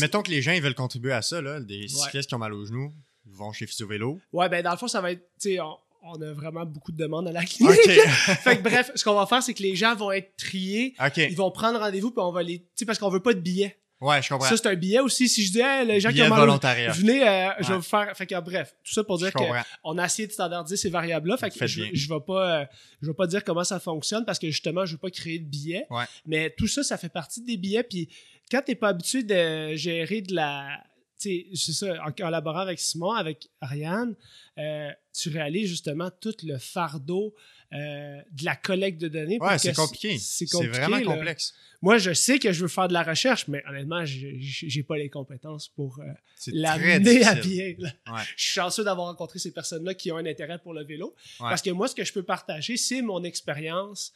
mettons 0.00 0.22
que 0.22 0.30
les 0.32 0.42
gens 0.42 0.52
ils 0.52 0.62
veulent 0.62 0.74
contribuer 0.74 1.12
à 1.12 1.22
ça, 1.22 1.40
là, 1.40 1.60
des 1.60 1.86
cyclistes 1.86 2.28
qui 2.28 2.34
ont 2.34 2.38
mal 2.38 2.52
au 2.52 2.64
genou, 2.66 2.92
ils 3.26 3.32
vont 3.32 3.52
chez 3.52 3.66
Vélo. 3.88 4.18
Ouais, 4.32 4.48
ben 4.48 4.62
dans 4.64 4.72
le 4.72 4.76
fond, 4.76 4.88
ça 4.88 5.00
va 5.00 5.12
être. 5.12 5.22
Tu 5.40 5.50
sais, 5.50 5.60
on, 5.60 5.76
on 6.06 6.20
a 6.22 6.32
vraiment 6.32 6.64
beaucoup 6.64 6.92
de 6.92 6.96
demandes 6.96 7.28
à 7.28 7.32
la 7.32 7.44
clinique. 7.44 7.72
OK. 7.72 7.90
fait 8.42 8.58
que 8.58 8.62
bref, 8.62 8.90
ce 8.94 9.04
qu'on 9.04 9.14
va 9.14 9.26
faire, 9.26 9.42
c'est 9.42 9.54
que 9.54 9.62
les 9.62 9.76
gens 9.76 9.94
vont 9.94 10.12
être 10.12 10.36
triés. 10.36 10.94
OK. 11.04 11.16
Ils 11.16 11.36
vont 11.36 11.50
prendre 11.50 11.78
rendez-vous, 11.78 12.10
puis 12.10 12.22
on 12.22 12.32
va 12.32 12.42
les. 12.42 12.60
Tu 12.60 12.66
sais, 12.76 12.84
parce 12.86 12.98
qu'on 12.98 13.10
veut 13.10 13.22
pas 13.22 13.34
de 13.34 13.40
billets. 13.40 13.78
Ouais, 13.98 14.20
je 14.20 14.28
comprends. 14.28 14.46
Ça, 14.46 14.58
c'est 14.58 14.68
un 14.68 14.74
billet 14.74 15.00
aussi. 15.00 15.26
Si 15.26 15.42
je 15.46 15.52
dis, 15.52 15.60
hey, 15.60 15.86
les 15.86 16.00
gens 16.00 16.12
qui 16.12 16.20
ont 16.20 16.28
volontariat. 16.28 16.92
Venez, 16.92 17.26
euh, 17.26 17.48
je 17.60 17.68
vais 17.68 17.76
vous 17.76 17.82
faire. 17.82 18.14
Fait 18.14 18.26
que 18.26 18.38
bref, 18.40 18.74
tout 18.84 18.92
ça 18.92 19.02
pour 19.02 19.16
dire 19.18 19.32
qu'on 19.32 19.98
a 19.98 20.04
essayé 20.04 20.28
de 20.28 20.32
standardiser 20.32 20.76
ces 20.76 20.90
variables-là. 20.90 21.38
Fait 21.38 21.50
que 21.50 21.66
je, 21.66 21.84
je 21.92 22.08
vais 22.08 22.20
pas, 22.20 22.60
euh, 22.60 22.64
je 23.00 23.06
vais 23.06 23.14
pas 23.14 23.26
dire 23.26 23.42
comment 23.42 23.64
ça 23.64 23.80
fonctionne 23.80 24.24
parce 24.26 24.38
que 24.38 24.48
justement, 24.48 24.84
je 24.84 24.92
veux 24.92 24.98
pas 24.98 25.10
créer 25.10 25.38
de 25.38 25.46
billets. 25.46 25.86
Ouais. 25.88 26.04
Mais 26.26 26.54
tout 26.58 26.68
ça, 26.68 26.82
ça 26.82 26.98
fait 26.98 27.08
partie 27.08 27.40
des 27.40 27.56
billets. 27.56 27.84
Puis 27.84 28.10
quand 28.50 28.60
t'es 28.60 28.74
pas 28.74 28.88
habitué 28.88 29.22
de 29.22 29.74
gérer 29.76 30.20
de 30.20 30.34
la, 30.34 30.84
c'est 31.18 31.72
ça, 31.72 32.04
en 32.04 32.12
collaborant 32.12 32.60
avec 32.60 32.78
Simon, 32.78 33.12
avec 33.12 33.48
Ariane, 33.60 34.14
euh, 34.58 34.90
tu 35.12 35.30
réalises 35.30 35.68
justement 35.68 36.10
tout 36.20 36.34
le 36.42 36.58
fardeau 36.58 37.34
euh, 37.72 38.20
de 38.32 38.44
la 38.44 38.54
collecte 38.54 39.00
de 39.00 39.08
données. 39.08 39.38
Ouais, 39.40 39.58
c'est 39.58 39.74
compliqué. 39.74 40.18
C'est 40.18 40.46
vraiment 40.68 40.98
là. 40.98 41.04
complexe. 41.04 41.54
Moi, 41.82 41.98
je 41.98 42.12
sais 42.12 42.38
que 42.38 42.52
je 42.52 42.62
veux 42.62 42.68
faire 42.68 42.88
de 42.88 42.92
la 42.92 43.02
recherche, 43.02 43.48
mais 43.48 43.62
honnêtement, 43.68 44.04
j'ai 44.04 44.82
pas 44.82 44.96
les 44.96 45.10
compétences 45.10 45.68
pour 45.68 45.98
euh, 46.00 46.04
l'amener 46.48 47.24
à 47.24 47.34
bien. 47.34 47.74
Ouais. 48.06 48.22
Je 48.36 48.44
suis 48.44 48.52
chanceux 48.52 48.84
d'avoir 48.84 49.08
rencontré 49.08 49.38
ces 49.38 49.52
personnes-là 49.52 49.94
qui 49.94 50.12
ont 50.12 50.16
un 50.16 50.26
intérêt 50.26 50.58
pour 50.58 50.72
le 50.72 50.84
vélo. 50.84 51.14
Ouais. 51.40 51.48
Parce 51.48 51.62
que 51.62 51.70
moi, 51.70 51.88
ce 51.88 51.94
que 51.94 52.04
je 52.04 52.12
peux 52.12 52.22
partager, 52.22 52.76
c'est 52.76 53.02
mon 53.02 53.24
expérience 53.24 54.12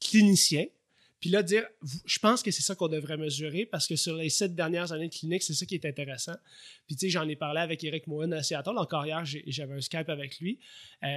clinicien. 0.00 0.66
Puis 1.26 1.32
là, 1.32 1.42
dire, 1.42 1.66
je 2.04 2.20
pense 2.20 2.40
que 2.40 2.52
c'est 2.52 2.62
ça 2.62 2.76
qu'on 2.76 2.86
devrait 2.86 3.16
mesurer 3.16 3.66
parce 3.66 3.88
que 3.88 3.96
sur 3.96 4.14
les 4.14 4.30
sept 4.30 4.54
dernières 4.54 4.92
années 4.92 5.08
de 5.08 5.12
clinique, 5.12 5.42
c'est 5.42 5.54
ça 5.54 5.66
qui 5.66 5.74
est 5.74 5.84
intéressant. 5.84 6.36
Puis 6.86 6.94
tu 6.94 7.00
sais, 7.06 7.10
j'en 7.10 7.26
ai 7.28 7.34
parlé 7.34 7.60
avec 7.60 7.82
Eric 7.82 8.06
Mohan 8.06 8.30
à 8.30 8.44
Seattle. 8.44 8.78
Encore 8.78 9.04
hier, 9.06 9.24
j'avais 9.24 9.74
un 9.74 9.80
Skype 9.80 10.08
avec 10.08 10.38
lui. 10.38 10.60
Euh, 11.02 11.08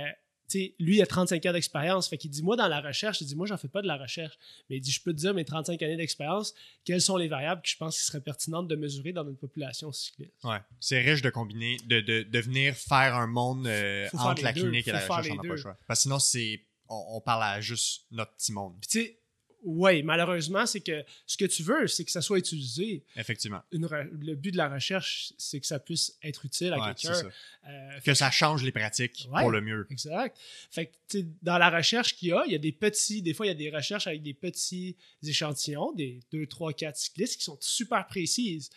tu 0.49 0.57
sais, 0.61 0.75
lui, 0.79 0.95
il 0.95 1.01
a 1.03 1.05
35 1.05 1.45
ans 1.45 1.53
d'expérience. 1.53 2.07
Fait 2.09 2.17
qu'il 2.17 2.31
dit, 2.31 2.41
moi, 2.41 2.55
dans 2.55 2.67
la 2.67 2.81
recherche, 2.81 3.21
il 3.21 3.27
dit, 3.27 3.35
moi, 3.35 3.45
j'en 3.45 3.57
fais 3.57 3.67
pas 3.67 3.83
de 3.83 3.87
la 3.87 3.97
recherche. 3.97 4.33
Mais 4.67 4.77
il 4.77 4.81
dit, 4.81 4.89
je 4.89 4.99
peux 5.03 5.11
te 5.13 5.17
dire, 5.19 5.35
mes 5.35 5.45
35 5.45 5.79
années 5.83 5.95
d'expérience, 5.95 6.55
quelles 6.85 7.01
sont 7.01 7.15
les 7.17 7.27
variables 7.27 7.61
que 7.61 7.69
je 7.69 7.77
pense 7.77 7.95
qu'il 7.95 8.05
serait 8.07 8.21
pertinentes 8.21 8.67
de 8.67 8.75
mesurer 8.75 9.13
dans 9.13 9.23
notre 9.23 9.37
population 9.37 9.91
cycliste. 9.91 10.33
Ouais. 10.43 10.57
C'est 10.79 11.01
riche 11.01 11.21
de 11.21 11.29
combiner, 11.29 11.77
de, 11.85 12.01
de, 12.01 12.23
de 12.23 12.39
venir 12.39 12.73
faire 12.73 13.13
un 13.15 13.27
monde 13.27 13.67
euh, 13.67 14.07
Faut 14.09 14.17
entre 14.17 14.41
la 14.43 14.53
deux. 14.53 14.61
clinique 14.61 14.87
et 14.87 14.91
la 14.91 15.01
Faut 15.01 15.13
recherche, 15.13 15.27
on 15.27 15.29
les 15.33 15.35
n'a 15.37 15.41
pas 15.43 15.47
deux. 15.49 15.53
le 15.53 15.61
choix. 15.61 15.77
Parce 15.87 15.99
que 15.99 16.01
sinon, 16.01 16.17
c'est, 16.17 16.65
on, 16.87 17.03
on 17.17 17.21
parle 17.21 17.43
à 17.43 17.61
juste 17.61 18.05
notre 18.09 18.33
petit 18.33 18.51
monde. 18.51 18.73
Puis 18.81 18.89
tu 18.89 19.05
sais, 19.05 19.18
oui, 19.63 20.03
malheureusement, 20.03 20.65
c'est 20.65 20.79
que 20.79 21.03
ce 21.25 21.35
que 21.37 21.45
tu 21.45 21.63
veux, 21.63 21.87
c'est 21.87 22.05
que 22.05 22.11
ça 22.11 22.21
soit 22.21 22.37
utilisé. 22.39 23.03
Effectivement. 23.15 23.61
Une 23.71 23.87
le 23.87 24.35
but 24.35 24.51
de 24.51 24.57
la 24.57 24.69
recherche, 24.69 25.33
c'est 25.37 25.59
que 25.59 25.67
ça 25.67 25.79
puisse 25.79 26.17
être 26.23 26.45
utile 26.45 26.73
à 26.73 26.79
Ouais, 26.79 26.93
quelqu'un. 26.95 27.29
Euh, 27.67 27.99
Que 27.99 28.13
ça 28.13 28.31
change 28.31 28.63
les 28.63 28.71
pratiques 28.71 29.27
Ouais. 29.31 29.41
pour 29.41 29.51
le 29.51 29.61
mieux. 29.61 29.85
Exact. 29.89 30.37
Fait 30.71 30.87
que, 30.87 30.95
tu 31.09 31.27
dans 31.41 31.57
la 31.57 31.69
recherche 31.69 32.15
qu'il 32.15 32.29
y 32.29 32.31
a, 32.33 32.43
il 32.45 32.51
y 32.51 32.55
a 32.55 32.59
des 32.59 32.71
petits, 32.71 33.21
des 33.21 33.33
fois, 33.33 33.45
il 33.45 33.49
y 33.49 33.51
a 33.51 33.55
des 33.55 33.69
recherches 33.69 34.07
avec 34.07 34.21
des 34.21 34.33
petits 34.33 34.95
échantillons, 35.23 35.91
des 35.93 36.19
2, 36.31 36.47
3, 36.47 36.73
4 36.73 36.95
cyclistes 36.97 37.37
qui 37.37 37.43
sont 37.43 37.57
super 37.59 38.07
précises. 38.07 38.69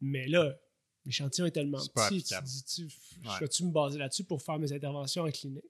Mais 0.00 0.26
là, 0.28 0.54
l'échantillon 1.06 1.46
est 1.46 1.50
tellement 1.52 1.78
petit, 1.94 2.22
tu 2.22 2.34
dis, 2.44 2.64
tu, 2.64 2.82
Ouais. 2.84 3.34
je 3.34 3.40
vais-tu 3.40 3.64
me 3.64 3.70
baser 3.72 3.98
là-dessus 3.98 4.24
pour 4.24 4.42
faire 4.42 4.58
mes 4.58 4.72
interventions 4.72 5.22
en 5.24 5.30
clinique? 5.30 5.64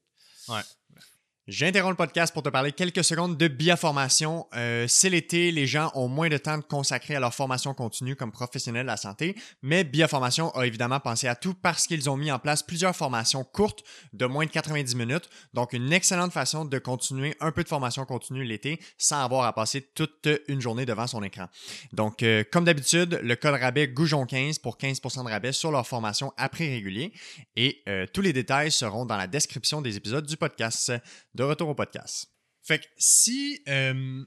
J'interromps 1.48 1.92
le 1.92 1.96
podcast 1.96 2.34
pour 2.34 2.42
te 2.42 2.50
parler 2.50 2.72
quelques 2.72 3.02
secondes 3.02 3.38
de 3.38 3.48
Biaformation. 3.48 4.46
Euh, 4.54 4.84
c'est 4.86 5.08
l'été, 5.08 5.50
les 5.50 5.66
gens 5.66 5.90
ont 5.94 6.06
moins 6.06 6.28
de 6.28 6.36
temps 6.36 6.58
de 6.58 6.62
consacrer 6.62 7.16
à 7.16 7.20
leur 7.20 7.32
formation 7.32 7.72
continue 7.72 8.16
comme 8.16 8.30
professionnels 8.30 8.82
de 8.82 8.88
la 8.88 8.98
santé, 8.98 9.34
mais 9.62 9.82
Biaformation 9.82 10.54
a 10.54 10.66
évidemment 10.66 11.00
pensé 11.00 11.26
à 11.26 11.34
tout 11.34 11.54
parce 11.54 11.86
qu'ils 11.86 12.10
ont 12.10 12.18
mis 12.18 12.30
en 12.30 12.38
place 12.38 12.62
plusieurs 12.62 12.94
formations 12.94 13.44
courtes 13.44 13.82
de 14.12 14.26
moins 14.26 14.44
de 14.44 14.50
90 14.50 14.94
minutes, 14.94 15.30
donc 15.54 15.72
une 15.72 15.90
excellente 15.90 16.32
façon 16.32 16.66
de 16.66 16.78
continuer 16.78 17.34
un 17.40 17.50
peu 17.50 17.62
de 17.62 17.68
formation 17.68 18.04
continue 18.04 18.44
l'été 18.44 18.78
sans 18.98 19.24
avoir 19.24 19.46
à 19.46 19.54
passer 19.54 19.80
toute 19.80 20.28
une 20.48 20.60
journée 20.60 20.84
devant 20.84 21.06
son 21.06 21.22
écran. 21.22 21.46
Donc, 21.94 22.22
euh, 22.22 22.44
comme 22.52 22.66
d'habitude, 22.66 23.20
le 23.22 23.36
code 23.36 23.54
rabais 23.54 23.86
Goujon15 23.86 24.60
pour 24.60 24.76
15% 24.76 25.24
de 25.24 25.30
rabais 25.30 25.52
sur 25.52 25.70
leur 25.70 25.86
formation 25.86 26.30
à 26.36 26.50
prix 26.50 26.68
régulier 26.68 27.14
et 27.56 27.80
euh, 27.88 28.04
tous 28.12 28.20
les 28.20 28.34
détails 28.34 28.70
seront 28.70 29.06
dans 29.06 29.16
la 29.16 29.26
description 29.26 29.80
des 29.80 29.96
épisodes 29.96 30.26
du 30.26 30.36
podcast. 30.36 30.92
De 31.38 31.44
retour 31.44 31.68
au 31.68 31.74
podcast. 31.74 32.28
Fait 32.62 32.80
que 32.80 32.84
si 32.98 33.60
euh, 33.68 34.24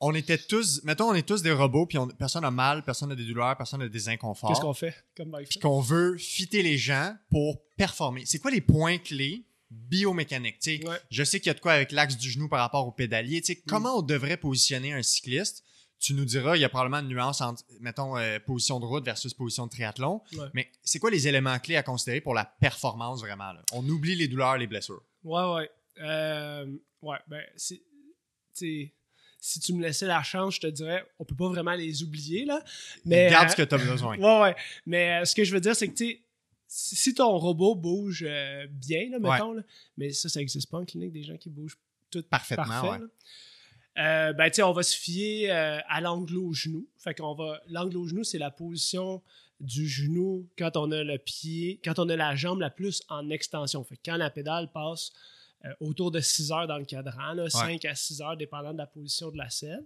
on 0.00 0.14
était 0.14 0.38
tous, 0.38 0.82
mettons, 0.84 1.08
on 1.10 1.14
est 1.14 1.26
tous 1.26 1.42
des 1.42 1.50
robots, 1.52 1.86
puis 1.86 1.96
on- 1.98 2.08
personne 2.08 2.42
n'a 2.42 2.50
mal, 2.50 2.84
personne 2.84 3.08
n'a 3.08 3.14
des 3.14 3.24
douleurs, 3.24 3.56
personne 3.56 3.80
n'a 3.80 3.88
des 3.88 3.92
Qu'est-ce 3.98 4.10
inconforts, 4.10 4.60
qu'on 4.60 4.74
fait 4.74 4.94
comme 5.16 5.30
Mike 5.30 5.48
puis 5.48 5.58
qu'on 5.60 5.80
veut 5.80 6.16
fitter 6.18 6.62
les 6.62 6.76
gens 6.76 7.16
pour 7.30 7.62
performer. 7.76 8.24
C'est 8.26 8.38
quoi 8.38 8.50
les 8.50 8.60
points 8.60 8.98
clés 8.98 9.46
biomécaniques? 9.70 10.58
Ouais. 10.66 10.96
Je 11.10 11.24
sais 11.24 11.40
qu'il 11.40 11.46
y 11.48 11.50
a 11.50 11.54
de 11.54 11.60
quoi 11.60 11.72
avec 11.72 11.92
l'axe 11.92 12.16
du 12.16 12.30
genou 12.30 12.48
par 12.48 12.60
rapport 12.60 12.86
au 12.86 12.92
pédalier. 12.92 13.40
Mm. 13.48 13.52
Comment 13.66 13.98
on 13.98 14.02
devrait 14.02 14.36
positionner 14.36 14.92
un 14.92 15.02
cycliste? 15.02 15.64
Tu 15.98 16.14
nous 16.14 16.24
diras, 16.24 16.56
il 16.56 16.60
y 16.60 16.64
a 16.64 16.68
probablement 16.68 16.98
une 16.98 17.08
nuance 17.14 17.40
entre, 17.40 17.62
mettons, 17.80 18.16
euh, 18.18 18.38
position 18.40 18.80
de 18.80 18.84
route 18.86 19.04
versus 19.04 19.32
position 19.34 19.66
de 19.66 19.70
triathlon. 19.70 20.20
Ouais. 20.36 20.46
Mais 20.52 20.70
c'est 20.82 20.98
quoi 20.98 21.10
les 21.12 21.28
éléments 21.28 21.58
clés 21.60 21.76
à 21.76 21.82
considérer 21.84 22.20
pour 22.20 22.34
la 22.34 22.44
performance 22.44 23.20
vraiment? 23.20 23.52
là? 23.52 23.62
On 23.72 23.88
oublie 23.88 24.16
les 24.16 24.26
douleurs, 24.26 24.58
les 24.58 24.66
blessures. 24.66 25.02
Ouais, 25.22 25.54
ouais. 25.54 25.70
Euh, 26.00 26.66
ouais, 27.02 27.18
ben, 27.26 27.42
Si 27.56 28.92
tu 29.60 29.72
me 29.74 29.82
laissais 29.82 30.06
la 30.06 30.22
chance, 30.22 30.56
je 30.56 30.60
te 30.60 30.66
dirais, 30.68 31.04
on 31.18 31.24
peut 31.24 31.34
pas 31.34 31.48
vraiment 31.48 31.74
les 31.74 32.02
oublier, 32.02 32.44
là. 32.44 32.62
Mais, 33.04 33.30
Garde 33.30 33.48
euh, 33.48 33.50
ce 33.50 33.56
que 33.56 33.62
tu 33.62 33.74
as 33.74 33.78
besoin. 33.78 34.16
Ouais, 34.18 34.40
ouais. 34.40 34.56
Mais 34.86 35.20
euh, 35.20 35.24
ce 35.24 35.34
que 35.34 35.44
je 35.44 35.52
veux 35.52 35.60
dire, 35.60 35.74
c'est 35.74 35.88
que, 35.88 35.94
tu 35.94 36.06
sais, 36.06 36.20
si 36.68 37.14
ton 37.14 37.36
robot 37.36 37.74
bouge 37.74 38.24
euh, 38.26 38.66
bien, 38.70 39.10
là, 39.10 39.18
mettons, 39.18 39.52
là, 39.52 39.62
mais 39.96 40.10
ça, 40.12 40.28
ça 40.28 40.40
n'existe 40.40 40.70
pas 40.70 40.78
en 40.78 40.84
clinique, 40.84 41.12
des 41.12 41.22
gens 41.22 41.36
qui 41.36 41.50
bougent 41.50 41.76
tout 42.10 42.22
Parfaitement, 42.22 42.64
parfait. 42.64 43.02
ouais. 43.02 43.08
Euh, 43.98 44.32
ben, 44.32 44.50
on 44.62 44.72
va 44.72 44.82
se 44.82 44.96
fier 44.96 45.50
euh, 45.50 45.78
à 45.88 46.00
l'angle 46.00 46.38
au 46.38 46.52
genou. 46.52 46.88
Fait 46.96 47.14
qu'on 47.14 47.34
va. 47.34 47.60
L'angle 47.68 47.98
au 47.98 48.06
genou, 48.06 48.24
c'est 48.24 48.38
la 48.38 48.50
position 48.50 49.22
du 49.60 49.86
genou 49.86 50.48
quand 50.56 50.76
on 50.76 50.90
a 50.92 51.04
le 51.04 51.18
pied, 51.18 51.80
quand 51.84 51.98
on 51.98 52.08
a 52.08 52.16
la 52.16 52.34
jambe 52.34 52.60
la 52.60 52.70
plus 52.70 53.02
en 53.08 53.28
extension. 53.30 53.84
Fait 53.84 53.96
que 53.96 54.02
quand 54.06 54.16
la 54.16 54.30
pédale 54.30 54.70
passe 54.72 55.12
euh, 55.12 55.18
autour 55.80 56.10
de 56.10 56.20
6 56.20 56.52
heures 56.52 56.66
dans 56.66 56.78
le 56.78 56.84
cadran, 56.84 57.32
là, 57.34 57.48
5 57.50 57.84
à 57.84 57.94
6 57.94 58.20
heures, 58.22 58.36
dépendant 58.36 58.72
de 58.72 58.78
la 58.78 58.86
position 58.86 59.30
de 59.30 59.36
la 59.38 59.48
selle. 59.50 59.84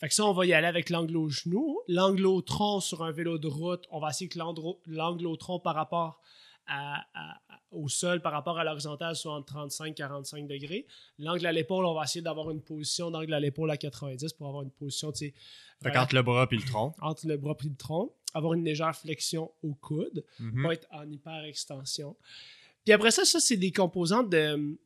Fait 0.00 0.08
que 0.08 0.14
ça, 0.14 0.24
on 0.24 0.32
va 0.32 0.44
y 0.46 0.52
aller 0.52 0.66
avec 0.66 0.90
l'angle 0.90 1.16
au 1.16 1.28
genou. 1.28 1.78
L'angle 1.88 2.26
au 2.26 2.40
tronc 2.42 2.80
sur 2.80 3.02
un 3.04 3.12
vélo 3.12 3.38
de 3.38 3.46
route, 3.48 3.84
on 3.90 4.00
va 4.00 4.10
essayer 4.10 4.28
que 4.28 4.38
l'angle 4.86 5.26
au 5.26 5.36
tronc 5.36 5.60
par 5.60 5.74
rapport 5.74 6.20
à- 6.66 7.04
à- 7.14 7.40
à- 7.48 7.60
au 7.70 7.88
sol, 7.88 8.22
par 8.22 8.32
rapport 8.32 8.58
à 8.58 8.64
l'horizontale, 8.64 9.14
soit 9.16 9.34
entre 9.34 9.46
35 9.52 9.88
et 9.90 9.94
45 9.94 10.48
degrés. 10.48 10.86
L'angle 11.18 11.44
à 11.46 11.52
l'épaule, 11.52 11.84
on 11.84 11.92
va 11.94 12.04
essayer 12.04 12.22
d'avoir 12.22 12.50
une 12.50 12.62
position 12.62 13.10
d'angle 13.10 13.34
à 13.34 13.40
l'épaule 13.40 13.70
à 13.70 13.76
90 13.76 14.32
pour 14.32 14.48
avoir 14.48 14.62
une 14.62 14.70
position, 14.70 15.12
tu 15.12 15.18
sais, 15.18 15.30
Fait 15.30 15.34
voilà, 15.90 16.00
qu'entre 16.00 16.14
le 16.14 16.22
bras 16.22 16.46
puis 16.46 16.56
le 16.58 16.64
tronc. 16.64 16.94
entre 17.02 17.26
le 17.26 17.36
bras 17.36 17.54
et 17.62 17.68
le 17.68 17.76
tronc. 17.76 18.12
Avoir 18.32 18.54
une 18.54 18.64
légère 18.64 18.96
flexion 18.96 19.52
au 19.62 19.74
coude 19.74 20.24
Mhm. 20.40 20.62
pas 20.64 20.72
être 20.72 20.88
en 20.90 21.08
hyper-extension. 21.10 22.16
Puis 22.84 22.92
après 22.92 23.10
ça, 23.10 23.24
ça, 23.24 23.40
c'est 23.40 23.56
des 23.56 23.70
composantes 23.72 24.28
de. 24.30 24.76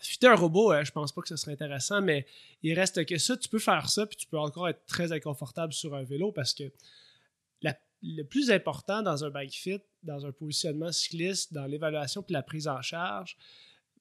Fitter 0.00 0.28
un 0.28 0.34
robot, 0.34 0.72
euh, 0.72 0.84
je 0.84 0.92
pense 0.92 1.12
pas 1.12 1.22
que 1.22 1.28
ce 1.28 1.36
serait 1.36 1.52
intéressant, 1.52 2.00
mais 2.00 2.26
il 2.62 2.74
reste 2.74 3.04
que 3.04 3.18
ça, 3.18 3.36
tu 3.36 3.48
peux 3.48 3.58
faire 3.58 3.88
ça, 3.88 4.06
puis 4.06 4.16
tu 4.16 4.26
peux 4.26 4.38
encore 4.38 4.68
être 4.68 4.84
très 4.86 5.12
inconfortable 5.12 5.72
sur 5.72 5.94
un 5.94 6.02
vélo 6.02 6.32
parce 6.32 6.54
que 6.54 6.70
le 8.02 8.22
plus 8.24 8.50
important 8.50 9.02
dans 9.02 9.24
un 9.24 9.30
bike 9.30 9.54
fit, 9.54 9.80
dans 10.02 10.26
un 10.26 10.32
positionnement 10.32 10.92
cycliste, 10.92 11.52
dans 11.52 11.66
l'évaluation 11.66 12.22
puis 12.22 12.32
la 12.32 12.42
prise 12.42 12.66
en 12.68 12.82
charge, 12.82 13.36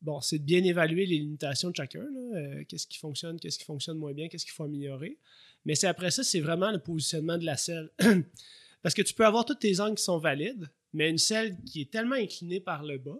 bon, 0.02 0.20
c'est 0.22 0.39
de 0.39 0.44
bien 0.44 0.64
évaluer 0.64 1.06
les 1.06 1.20
limitations 1.20 1.70
de 1.70 1.76
chacun. 1.76 2.06
Euh, 2.34 2.64
qu'est-ce 2.68 2.88
qui 2.88 2.98
fonctionne, 2.98 3.39
qu'est-ce 3.39 3.60
qui 3.60 3.66
fonctionne 3.66 3.98
moins 3.98 4.14
bien, 4.14 4.28
qu'est-ce 4.28 4.46
qu'il 4.46 4.54
faut 4.54 4.64
améliorer. 4.64 5.18
Mais 5.66 5.76
c'est 5.76 5.88
après 5.88 6.12
ça, 6.12 6.24
c'est 6.24 6.39
vraiment 6.39 6.72
le 6.72 6.80
positionnement 6.80 7.38
de 7.38 7.46
la 7.46 7.58
selle. 7.58 7.92
Parce 8.82 8.96
que 8.96 9.04
tu 9.04 9.14
peux 9.14 9.26
avoir 9.26 9.46
tous 9.46 9.56
tes 9.56 9.80
angles 9.80 9.96
qui 9.96 10.04
sont 10.04 10.18
valides, 10.18 10.68
mais 10.94 11.10
une 11.10 11.20
selle 11.20 11.56
qui 11.66 11.82
est 11.82 11.92
tellement 11.92 12.16
inclinée 12.16 12.60
par 12.60 12.84
le 12.84 12.98
bas 12.98 13.20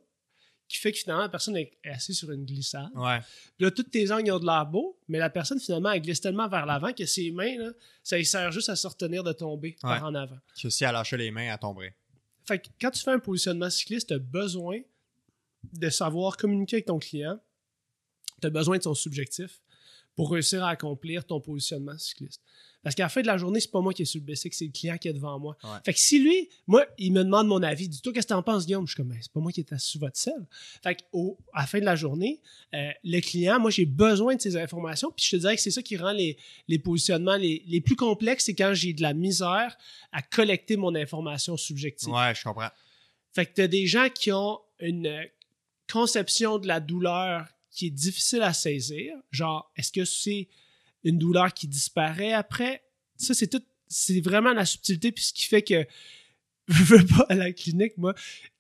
qui 0.72 0.78
fait 0.78 0.92
que 0.92 1.00
finalement 1.00 1.24
la 1.24 1.30
personne 1.30 1.58
est 1.58 1.72
assise 1.84 2.18
sur 2.18 2.32
une 2.32 2.46
glissade. 2.46 2.90
Ouais. 2.96 3.20
Puis 3.58 3.66
là, 3.66 3.72
tous 3.72 3.84
tes 3.84 4.12
angles 4.12 4.32
ont 4.32 4.40
de 4.40 4.46
l'air 4.46 4.66
beau, 4.66 4.98
mais 5.08 5.20
la 5.20 5.30
personne 5.30 5.60
finalement 5.60 5.92
elle 5.92 6.02
glisse 6.02 6.22
tellement 6.22 6.48
vers 6.48 6.66
l'avant 6.66 6.94
que 6.94 7.06
ses 7.06 7.32
mains, 7.32 7.58
là, 7.58 7.72
ça 8.04 8.18
lui 8.18 8.26
sert 8.26 8.52
juste 8.52 8.70
à 8.70 8.76
se 8.76 8.88
retenir 8.88 9.24
de 9.24 9.34
tomber 9.34 9.76
par 9.82 10.04
en 10.04 10.16
avant. 10.16 10.38
Que 10.62 10.70
si 10.70 10.84
elle 10.84 10.94
lâchait 10.94 11.18
les 11.18 11.32
mains, 11.32 11.52
elle 11.54 11.60
tomberait. 11.60 11.96
Fait 12.46 12.60
que 12.60 12.68
quand 12.80 12.92
tu 12.92 13.02
fais 13.04 13.12
un 13.12 13.20
positionnement 13.20 13.70
cycliste, 13.70 14.08
tu 14.08 14.14
as 14.14 14.20
besoin 14.20 14.80
de 15.74 15.90
savoir 15.90 16.38
communiquer 16.38 16.78
avec 16.78 16.86
ton 16.86 17.00
client. 17.00 17.40
Tu 18.42 18.48
as 18.48 18.50
besoin 18.50 18.78
de 18.78 18.84
son 18.84 18.96
subjectif 18.96 19.62
pour 20.16 20.32
réussir 20.32 20.64
à 20.64 20.70
accomplir 20.70 21.26
ton 21.26 21.40
positionnement 21.40 21.98
cycliste. 21.98 22.42
Parce 22.84 22.96
qu'à 22.96 23.04
la 23.04 23.10
fin 23.10 23.22
de 23.22 23.28
la 23.28 23.38
journée, 23.38 23.60
c'est 23.60 23.70
pas 23.70 23.80
moi 23.82 23.94
qui 23.94 24.02
est 24.02 24.06
sur 24.06 24.20
le 24.20 24.26
bicycle, 24.26 24.56
c'est 24.56 24.66
le 24.66 24.72
client 24.72 24.98
qui 24.98 25.08
est 25.08 25.14
devant 25.14 25.38
moi. 25.38 25.56
Ouais. 25.64 25.70
Fait 25.86 25.94
que 25.94 26.00
si 26.00 26.18
lui, 26.18 26.50
moi, 26.66 26.84
il 26.98 27.14
me 27.14 27.24
demande 27.24 27.48
mon 27.48 27.62
avis, 27.62 27.88
dis-toi 27.88 28.12
qu'est-ce 28.12 28.26
que 28.26 28.34
t'en 28.34 28.42
penses, 28.42 28.66
Guillaume? 28.66 28.88
Je 28.88 28.94
suis 28.94 28.98
comme, 28.98 29.10
Ben, 29.10 29.20
c'est 29.22 29.32
pas 29.32 29.40
moi 29.40 29.52
qui 29.52 29.64
assis 29.70 29.90
sur 29.92 30.00
votre 30.00 30.18
selle. 30.18 30.48
Fait 30.82 30.96
que 30.96 31.02
au- 31.12 31.38
à 31.54 31.62
la 31.62 31.68
fin 31.68 31.80
de 31.80 31.86
la 31.86 31.96
journée, 31.96 32.42
euh, 32.74 32.90
le 33.04 33.20
client, 33.20 33.60
moi, 33.60 33.70
j'ai 33.70 33.86
besoin 33.86 34.36
de 34.36 34.42
ces 34.42 34.58
informations, 34.58 35.12
puis 35.16 35.24
je 35.26 35.32
te 35.32 35.36
dirais 35.42 35.56
que 35.56 35.62
c'est 35.62 35.70
ça 35.72 35.84
qui 35.84 35.96
rend 35.96 36.12
les, 36.12 36.38
les 36.68 36.80
positionnements 36.80 37.36
les, 37.38 37.64
les 37.68 37.82
plus 37.82 37.96
complexes, 37.96 38.46
c'est 38.46 38.56
quand 38.56 38.74
j'ai 38.74 38.94
de 38.94 39.02
la 39.04 39.14
misère 39.14 39.78
à 40.12 40.22
collecter 40.24 40.76
mon 40.76 40.96
information 40.96 41.58
subjective. 41.58 42.10
Ouais, 42.10 42.34
je 42.36 42.44
comprends. 42.44 42.70
Fait 43.34 43.46
que 43.46 43.52
t'as 43.54 43.68
des 43.68 43.86
gens 43.86 44.08
qui 44.10 44.32
ont 44.32 44.60
une 44.80 45.24
conception 45.92 46.58
de 46.58 46.68
la 46.68 46.80
douleur 46.80 47.48
qui 47.70 47.88
est 47.88 47.92
difficile 47.92 48.42
à 48.42 48.54
saisir. 48.54 49.14
Genre, 49.32 49.72
est-ce 49.78 49.92
que 49.92 50.04
c'est 50.06 50.48
une 51.04 51.18
douleur 51.18 51.54
qui 51.54 51.68
disparaît 51.68 52.34
après? 52.34 52.84
Ça, 53.18 53.34
c'est 53.34 53.48
tout. 53.48 53.64
C'est 53.88 54.22
vraiment 54.22 54.54
la 54.54 54.66
subtilité, 54.66 55.12
puis 55.12 55.24
ce 55.24 55.34
qui 55.34 55.48
fait 55.48 55.62
que 55.62 55.86
je 56.68 56.84
veux 56.84 57.06
pas 57.06 57.26
à 57.30 57.36
la 57.36 57.52
clinique, 57.52 57.98
moi, 57.98 58.14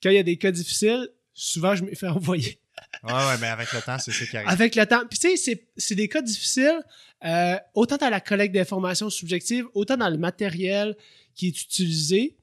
quand 0.03 0.09
il 0.09 0.15
y 0.15 0.19
a 0.19 0.23
des 0.23 0.37
cas 0.37 0.51
difficiles, 0.51 1.07
souvent 1.33 1.75
je 1.75 1.83
me 1.83 1.93
fais 1.95 2.07
envoyer. 2.07 2.59
Ouais, 3.03 3.13
ouais, 3.13 3.37
mais 3.39 3.47
avec 3.47 3.71
le 3.73 3.81
temps, 3.81 3.97
c'est 3.99 4.11
ça 4.11 4.25
qui 4.25 4.35
arrive. 4.37 4.49
Avec 4.49 4.75
le 4.75 4.85
temps. 4.85 5.03
Puis 5.09 5.19
tu 5.19 5.37
sais, 5.37 5.57
c'est- 5.77 5.95
des 5.95 6.07
cas 6.07 6.21
difficiles, 6.21 6.81
euh, 7.23 7.55
autant 7.73 7.97
dans 7.97 8.09
la 8.09 8.19
collecte 8.19 8.53
d'informations 8.53 9.09
subjectives, 9.09 9.65
autant 9.73 9.97
dans 9.97 10.09
le 10.09 10.17
matériel 10.17 10.95
qui 11.35 11.47
est 11.47 11.61
utilisé. 11.61 12.37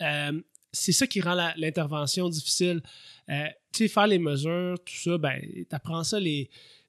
Euh, 0.00 0.40
c'est 0.72 0.92
ça 0.92 1.06
qui 1.06 1.20
rend 1.20 1.34
l'intervention 1.56 2.28
difficile. 2.28 2.82
Euh, 3.28 3.46
tu 3.72 3.78
sais, 3.84 3.88
faire 3.88 4.06
les 4.06 4.18
mesures, 4.18 4.76
tout 4.84 4.94
ça, 4.94 5.18
ben, 5.18 5.40
t'apprends 5.68 6.04
ça, 6.04 6.20
les... 6.20 6.48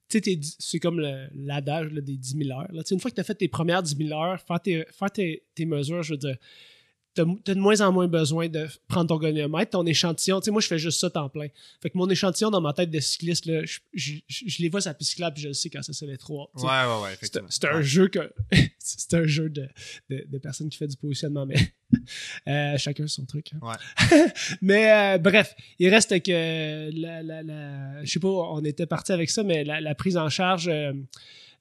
C'est 0.10 0.80
comme 0.80 0.99
l'adage 1.36 1.91
des 1.91 2.18
10 2.18 2.38
000 2.45 2.60
heures. 2.60 2.68
Une 2.91 2.99
fois 2.99 3.12
que 3.12 3.16
tu 3.16 3.22
as 3.22 3.24
fait 3.24 3.36
tes 3.36 3.47
premières 3.47 3.84
10 3.84 3.95
000 4.07 4.20
heures, 4.20 4.41
faire 4.41 4.60
tes, 5.12 5.43
tes 5.53 5.66
mesures, 5.66 6.01
je 6.01 6.14
veux 6.14 6.18
dire, 6.18 6.36
t'as 7.24 7.51
as 7.51 7.55
de 7.55 7.59
moins 7.59 7.82
en 7.82 7.91
moins 7.91 8.07
besoin 8.07 8.47
de 8.49 8.67
prendre 8.88 9.07
ton 9.07 9.17
goniomètre, 9.17 9.72
ton 9.72 9.86
échantillon. 9.86 10.39
Tu 10.41 10.45
sais, 10.45 10.51
moi, 10.51 10.61
je 10.61 10.67
fais 10.67 10.80
juste 10.80 10.99
ça 10.99 11.09
temps 11.09 11.30
plein. 11.30 11.47
Fait 11.82 11.89
que 11.89 11.97
mon 11.97 12.09
échantillon 12.09 12.49
dans 12.51 12.61
ma 12.61 12.74
tête 12.74 12.89
de 12.91 12.99
cycliste, 12.99 13.45
là, 13.45 13.63
je, 13.65 13.80
je, 13.93 14.13
je- 14.28 14.43
je 14.47 14.61
les 14.61 14.70
vois 14.70 14.82
sur 14.82 14.89
la 14.89 14.93
piste 14.93 15.11
cyclable, 15.11 15.34
puis 15.36 15.43
je 15.43 15.47
le 15.49 15.53
sais 15.53 15.70
quand 15.70 15.82
ça 15.84 15.93
c'est 15.93 16.05
les 16.07 16.17
trois. 16.17 16.49
Tu 16.55 16.61
sais, 16.61 16.67
Ouais, 16.67 16.72
ouais, 16.72 17.01
ouais, 17.03 17.07
c'est 17.09 17.13
effectivement. 17.15 17.47
c'est 17.49 17.65
un 17.65 17.76
Ouais. 17.78 17.84
jeu 17.84 18.07
que 18.07 18.32
c'est 18.80 19.13
un 19.13 19.26
jeu 19.26 19.49
de, 19.49 19.67
de, 20.09 20.26
de 20.28 20.38
personnes 20.38 20.70
qui 20.70 20.78
fait 20.78 20.88
du 20.88 20.97
positionnement, 20.97 21.45
mais 21.45 21.55
euh, 22.47 22.78
chacun 22.78 23.07
son 23.07 23.26
truc. 23.26 23.51
hein. 23.53 23.59
Ouais. 23.61 24.28
mais 24.61 24.91
euh, 24.91 25.17
bref, 25.17 25.55
il 25.80 25.89
reste 25.89 26.22
que 26.24 26.89
la, 26.99 27.22
la, 27.24 27.43
la- 27.43 28.03
je 28.03 28.11
sais 28.11 28.20
pas, 28.20 28.28
on 28.28 28.63
était 28.63 28.86
parti 28.86 29.11
avec 29.11 29.30
ça, 29.30 29.43
mais 29.43 29.63
la, 29.63 29.82
la 29.82 29.95
prise 29.95 30.17
en 30.17 30.30
charge 30.30 30.67
euh, 30.67 30.93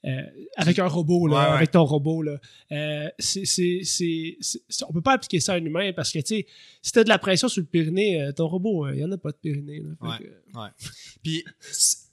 euh, 0.05 0.22
avec 0.57 0.78
un 0.78 0.86
robot, 0.86 1.26
là, 1.26 1.34
Ouais, 1.36 1.42
ouais. 1.51 1.57
avec 1.57 1.70
ton 1.72 1.84
robot, 1.84 2.22
là, 2.22 2.38
euh, 2.72 3.09
c'est, 3.18 3.44
c'est, 3.44 3.80
c'est, 3.84 4.36
c'est- 4.40 4.84
on 4.88 4.92
peut 4.92 5.01
pas 5.03 5.14
appliquer 5.14 5.40
ça 5.40 5.55
à 5.55 5.57
un 5.57 5.64
humain 5.64 5.92
parce 5.94 6.12
que 6.12 6.18
tu 6.20 6.26
sais, 6.36 6.46
si 6.82 6.92
t'as 6.92 7.03
de 7.05 7.09
la 7.09 7.18
pression 7.18 7.49
sur 7.49 7.61
le 7.61 7.66
périnée, 7.66 8.22
euh, 8.22 8.32
ton 8.32 8.46
robot, 8.49 8.86
euh, 8.86 8.94
il 8.94 9.01
y 9.01 9.05
en 9.05 9.11
a 9.12 9.18
pas 9.18 9.30
de 9.32 9.36
périnée. 9.36 9.80
Là, 9.80 10.18
que, 10.18 10.70
Puis 11.22 11.44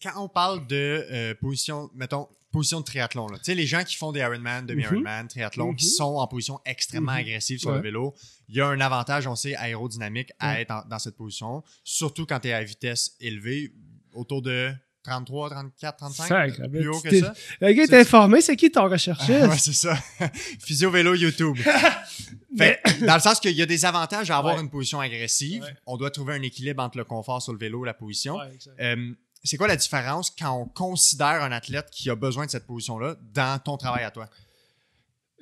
quand 0.02 0.24
on 0.24 0.28
parle 0.30 0.66
de 0.68 1.34
position, 1.40 1.90
mettons, 1.96 2.28
position 2.52 2.80
de 2.80 2.86
triathlon, 2.86 3.28
tu 3.28 3.36
sais, 3.44 3.54
les 3.56 3.66
gens 3.66 3.84
qui 3.84 3.98
font 3.98 4.14
des 4.14 4.22
Ironman, 4.22 4.66
demi-Ironman, 4.66 5.28
triathlon, 5.28 5.74
qui 5.76 5.86
Mhm. 5.88 5.92
sont 5.92 6.16
en 6.16 6.26
position 6.28 6.60
extrêmement 6.66 7.12
Mhm. 7.12 7.18
agressive 7.20 7.60
sur 7.60 7.72
le 7.74 7.82
vélo, 7.82 8.14
il 8.48 8.56
y 8.56 8.62
a 8.62 8.68
un 8.68 8.80
avantage, 8.80 9.28
on 9.28 9.36
sait, 9.36 9.56
aérodynamique 9.56 10.32
à 10.40 10.62
être 10.62 10.72
en- 10.72 10.86
dans 10.88 11.00
cette 11.00 11.16
position, 11.18 11.64
surtout 11.84 12.26
quand 12.26 12.40
tu 12.40 12.48
es 12.48 12.54
à 12.54 12.64
vitesse 12.64 13.16
élevée, 13.20 13.74
autour 14.14 14.42
de 14.42 14.72
33, 15.06 15.50
34, 15.50 15.98
35, 15.98 16.28
Sacre, 16.28 16.68
plus 16.70 16.88
haut 16.90 17.00
que 17.00 17.20
ça. 17.20 17.34
Le 17.62 17.72
gars 17.74 17.84
est 17.84 17.88
C'est- 17.88 18.00
informé, 18.02 18.42
c'est 18.42 18.56
qui 18.56 18.72
ton 18.72 18.90
recherchiste? 18.90 19.30
ouais, 19.30 19.58
c'est 19.58 19.74
ça. 19.74 19.96
Physio 20.60 20.90
vélo 20.92 21.14
YouTube. 21.16 21.58
Fait, 22.58 22.80
dans 23.06 23.16
le 23.16 23.20
sens 23.22 23.40
qu'il 23.40 23.52
y 23.52 23.62
a 23.62 23.66
des 23.66 23.84
avantages 23.86 24.32
à 24.32 24.38
avoir 24.38 24.56
Ouais. 24.56 24.62
une 24.62 24.70
position 24.70 25.00
agressive. 25.02 25.64
Ouais. 25.64 25.76
On 25.86 25.98
doit 25.98 26.10
trouver 26.12 26.36
un 26.36 26.42
équilibre 26.42 26.82
entre 26.82 26.98
le 26.98 27.04
confort 27.04 27.42
sur 27.42 27.52
le 27.52 27.60
vélo 27.60 27.84
et 27.84 27.88
la 27.88 27.94
position. 27.94 28.40
Euh, 28.80 29.12
c'est 29.44 29.58
quoi 29.58 29.68
la 29.68 29.76
différence 29.76 30.32
quand 30.32 30.54
on 30.62 30.66
considère 30.66 31.44
un 31.44 31.52
athlète 31.52 31.88
qui 31.92 32.10
a 32.10 32.16
besoin 32.16 32.46
de 32.46 32.52
cette 32.52 32.66
position-là 32.66 33.16
dans 33.34 33.60
ton 33.60 33.76
travail 33.78 34.06
à 34.06 34.12
toi? 34.12 34.30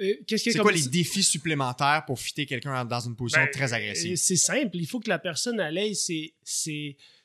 Euh, 0.01 0.11
C'est 0.28 0.57
quoi 0.57 0.72
les 0.72 0.88
défis 0.88 1.22
supplémentaires 1.24 2.03
pour 2.07 2.20
fitter 2.20 2.47
quelqu'un 2.47 2.84
dans 2.84 2.99
une 2.99 3.16
position 3.16 3.43
Ben, 3.43 3.51
très 3.51 3.74
euh, 3.74 3.78
agressive? 3.78 4.18
C'est 4.18 4.36
simple. 4.36 4.72
Il 4.74 4.88
faut 4.88 4.99
que 4.99 5.07
la 5.09 5.20
personne 5.20 5.59
elle 5.59 5.78
ait 5.78 5.93
ces, 5.93 6.34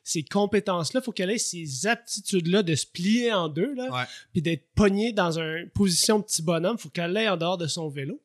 ces, 0.08 0.20
ces 0.20 0.22
compétences-là. 0.24 1.00
Il 1.00 1.04
faut 1.04 1.12
qu'elle 1.12 1.30
ait 1.30 1.38
ces 1.38 1.86
aptitudes-là 1.86 2.62
de 2.62 2.74
se 2.74 2.86
plier 2.86 3.32
en 3.32 3.48
deux, 3.48 3.74
là, 3.74 3.90
Ouais. 3.92 4.04
puis 4.32 4.42
d'être 4.42 4.64
pognée 4.74 5.12
dans 5.12 5.38
une 5.38 5.68
position 5.70 6.20
petit 6.22 6.42
bonhomme. 6.42 6.76
Il 6.78 6.82
faut 6.82 6.88
qu'elle 6.90 7.12
l'ait 7.12 7.28
en 7.28 7.36
dehors 7.36 7.58
de 7.58 7.66
son 7.66 7.88
vélo. 7.88 8.20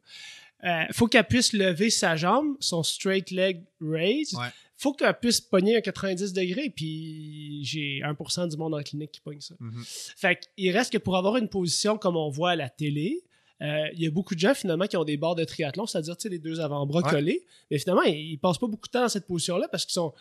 Il 0.63 0.87
faut 0.93 1.07
qu'elle 1.07 1.25
puisse 1.27 1.51
lever 1.51 1.89
sa 1.89 2.15
jambe, 2.15 2.55
son 2.61 2.83
straight 2.83 3.31
leg 3.31 3.63
raise. 3.81 4.33
Ouais. 4.35 4.47
faut 4.77 4.93
qu'elle 4.93 5.17
puisse 5.19 5.39
pogner 5.41 5.77
un 5.77 5.81
90 5.81 6.33
degrés, 6.33 6.69
puis 6.75 7.63
j'ai 7.63 8.01
1% 8.03 8.47
du 8.49 8.57
monde 8.57 8.73
en 8.73 8.81
clinique 8.81 9.11
qui 9.13 9.21
pogne 9.21 9.39
ça. 9.41 9.55
Mhm. 9.59 9.81
Fait 9.85 10.39
qu'il 10.55 10.71
reste 10.71 10.91
que 10.91 10.97
pour 10.97 11.15
avoir 11.17 11.37
une 11.37 11.47
position 11.47 11.97
comme 11.97 12.17
on 12.17 12.29
voit 12.29 12.51
à 12.51 12.55
la 12.57 12.69
télé, 12.69 13.23
euh, 13.61 13.85
il 13.93 14.01
y 14.01 14.07
a 14.07 14.11
beaucoup 14.11 14.35
de 14.35 14.39
gens 14.41 14.53
finalement 14.53 14.85
qui 14.87 14.97
ont 14.97 15.05
des 15.05 15.15
barres 15.15 15.35
de 15.35 15.43
triathlon, 15.45 15.85
c'est-à-dire 15.85 16.15
les 16.25 16.39
deux 16.39 16.59
avant-bras 16.59 17.01
Ouais. 17.01 17.09
collés, 17.09 17.45
mais 17.71 17.77
finalement 17.79 18.01
ils, 18.03 18.31
ils 18.33 18.37
passent 18.37 18.57
pas 18.57 18.67
beaucoup 18.67 18.87
de 18.87 18.91
temps 18.91 19.01
dans 19.03 19.09
cette 19.09 19.25
position-là 19.27 19.67
parce 19.69 19.85
qu'ils 19.85 19.93
sont 19.93 20.13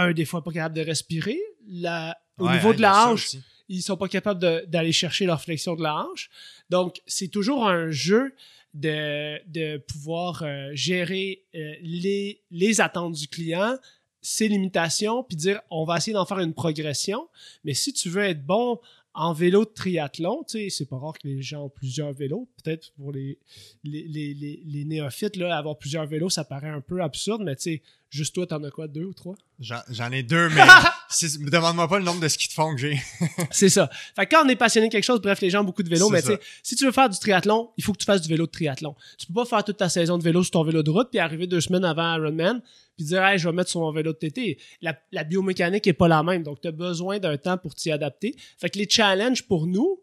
un 0.00 0.12
des 0.12 0.24
fois 0.24 0.42
pas 0.44 0.52
capables 0.52 0.74
de 0.76 0.82
respirer, 0.82 1.38
la, 1.68 2.16
au 2.38 2.46
Ouais, 2.46 2.52
niveau 2.54 2.72
de 2.72 2.80
la 2.80 3.08
hanche, 3.08 3.36
ils 3.68 3.82
sont 3.82 3.96
pas 3.96 4.08
capables 4.08 4.64
d'aller 4.68 4.92
chercher 4.92 5.26
leur 5.26 5.40
flexion 5.42 5.74
de 5.74 5.82
la 5.82 5.94
hanche. 5.96 6.28
Donc, 6.70 7.00
c'est 7.06 7.28
toujours 7.28 7.66
un 7.68 7.90
jeu 7.90 8.34
de, 8.74 9.38
de 9.48 9.78
pouvoir 9.78 10.42
euh, 10.42 10.70
gérer 10.74 11.42
euh, 11.54 11.74
les, 11.82 12.42
les 12.50 12.80
attentes 12.80 13.14
du 13.14 13.26
client, 13.28 13.76
ses 14.20 14.48
limitations, 14.48 15.22
puis 15.24 15.36
dire 15.36 15.60
on 15.70 15.84
va 15.84 15.96
essayer 15.96 16.12
d'en 16.12 16.26
faire 16.26 16.40
une 16.40 16.52
progression. 16.54 17.28
Mais 17.64 17.74
si 17.74 17.92
tu 17.92 18.08
veux 18.10 18.22
être 18.24 18.44
bon 18.44 18.78
en 19.14 19.32
vélo 19.32 19.64
de 19.64 19.70
triathlon, 19.70 20.44
tu 20.46 20.58
sais, 20.58 20.68
c'est 20.68 20.84
pas 20.84 20.98
rare 20.98 21.14
que 21.14 21.26
les 21.26 21.40
gens 21.40 21.64
ont 21.64 21.68
plusieurs 21.70 22.12
vélos. 22.12 22.48
Peut-être 22.62 22.92
pour 22.96 23.12
les, 23.12 23.38
les, 23.82 24.02
les, 24.06 24.34
les- 24.34 24.62
les 24.66 24.84
néophytes, 24.84 25.36
là, 25.36 25.56
avoir 25.56 25.78
plusieurs 25.78 26.06
vélos, 26.06 26.28
ça 26.28 26.44
paraît 26.44 26.68
un 26.68 26.82
peu 26.82 27.00
absurde, 27.02 27.42
mais 27.42 27.56
tu 27.56 27.62
sais, 27.62 27.82
juste 28.16 28.34
toi, 28.34 28.46
t'en 28.46 28.62
as 28.64 28.70
quoi, 28.70 28.88
deux 28.88 29.04
ou 29.04 29.12
trois? 29.12 29.34
J'en 29.60 30.10
ai 30.10 30.22
deux, 30.22 30.48
mais 30.48 30.62
demande-moi 31.50 31.88
pas 31.88 31.98
le 31.98 32.04
nombre 32.04 32.20
de 32.20 32.28
skis 32.28 32.48
de 32.48 32.52
fond 32.52 32.74
que 32.74 32.80
j'ai. 32.80 32.98
C'est 33.50 33.68
ça. 33.68 33.88
Fait 34.14 34.26
que 34.26 34.34
quand 34.34 34.44
on 34.44 34.48
est 34.48 34.56
passionné 34.56 34.88
de 34.88 34.92
quelque 34.92 35.04
chose, 35.04 35.20
bref, 35.20 35.40
les 35.40 35.50
gens 35.50 35.60
ont 35.60 35.64
beaucoup 35.64 35.82
de 35.82 35.88
vélo, 35.88 36.08
mais 36.10 36.22
tu 36.22 36.28
sais, 36.28 36.40
si 36.62 36.76
tu 36.76 36.84
veux 36.84 36.92
faire 36.92 37.08
du 37.08 37.18
triathlon, 37.18 37.70
il 37.76 37.84
faut 37.84 37.92
que 37.92 37.98
tu 37.98 38.04
fasses 38.04 38.22
du 38.22 38.28
vélo 38.28 38.46
de 38.46 38.50
triathlon. 38.50 38.94
Tu 39.18 39.26
peux 39.26 39.34
pas 39.34 39.44
faire 39.44 39.64
toute 39.64 39.76
ta 39.76 39.88
saison 39.88 40.18
de 40.18 40.22
vélo 40.22 40.42
sur 40.42 40.52
ton 40.52 40.64
vélo 40.64 40.82
de 40.82 40.90
route 40.90 41.08
puis 41.10 41.20
arriver 41.20 41.46
deux 41.46 41.60
semaines 41.60 41.84
avant 41.84 42.16
Ironman 42.16 42.60
puis 42.96 43.04
dire 43.06 43.24
hey, 43.24 43.38
je 43.38 43.48
vais 43.48 43.54
mettre 43.54 43.70
sur 43.70 43.80
mon 43.80 43.92
vélo 43.92 44.12
de 44.12 44.18
TT. 44.18 44.58
La, 44.80 44.98
la 45.12 45.24
biomécanique 45.24 45.86
est 45.86 45.92
pas 45.92 46.08
la 46.08 46.22
même, 46.22 46.42
donc 46.42 46.60
tu 46.60 46.68
as 46.68 46.72
besoin 46.72 47.18
d'un 47.18 47.36
temps 47.36 47.58
pour 47.58 47.74
t'y 47.74 47.90
adapter. 47.92 48.34
Fait 48.58 48.70
que 48.70 48.78
les 48.78 48.88
challenges 48.88 49.42
pour 49.42 49.66
nous, 49.66 50.00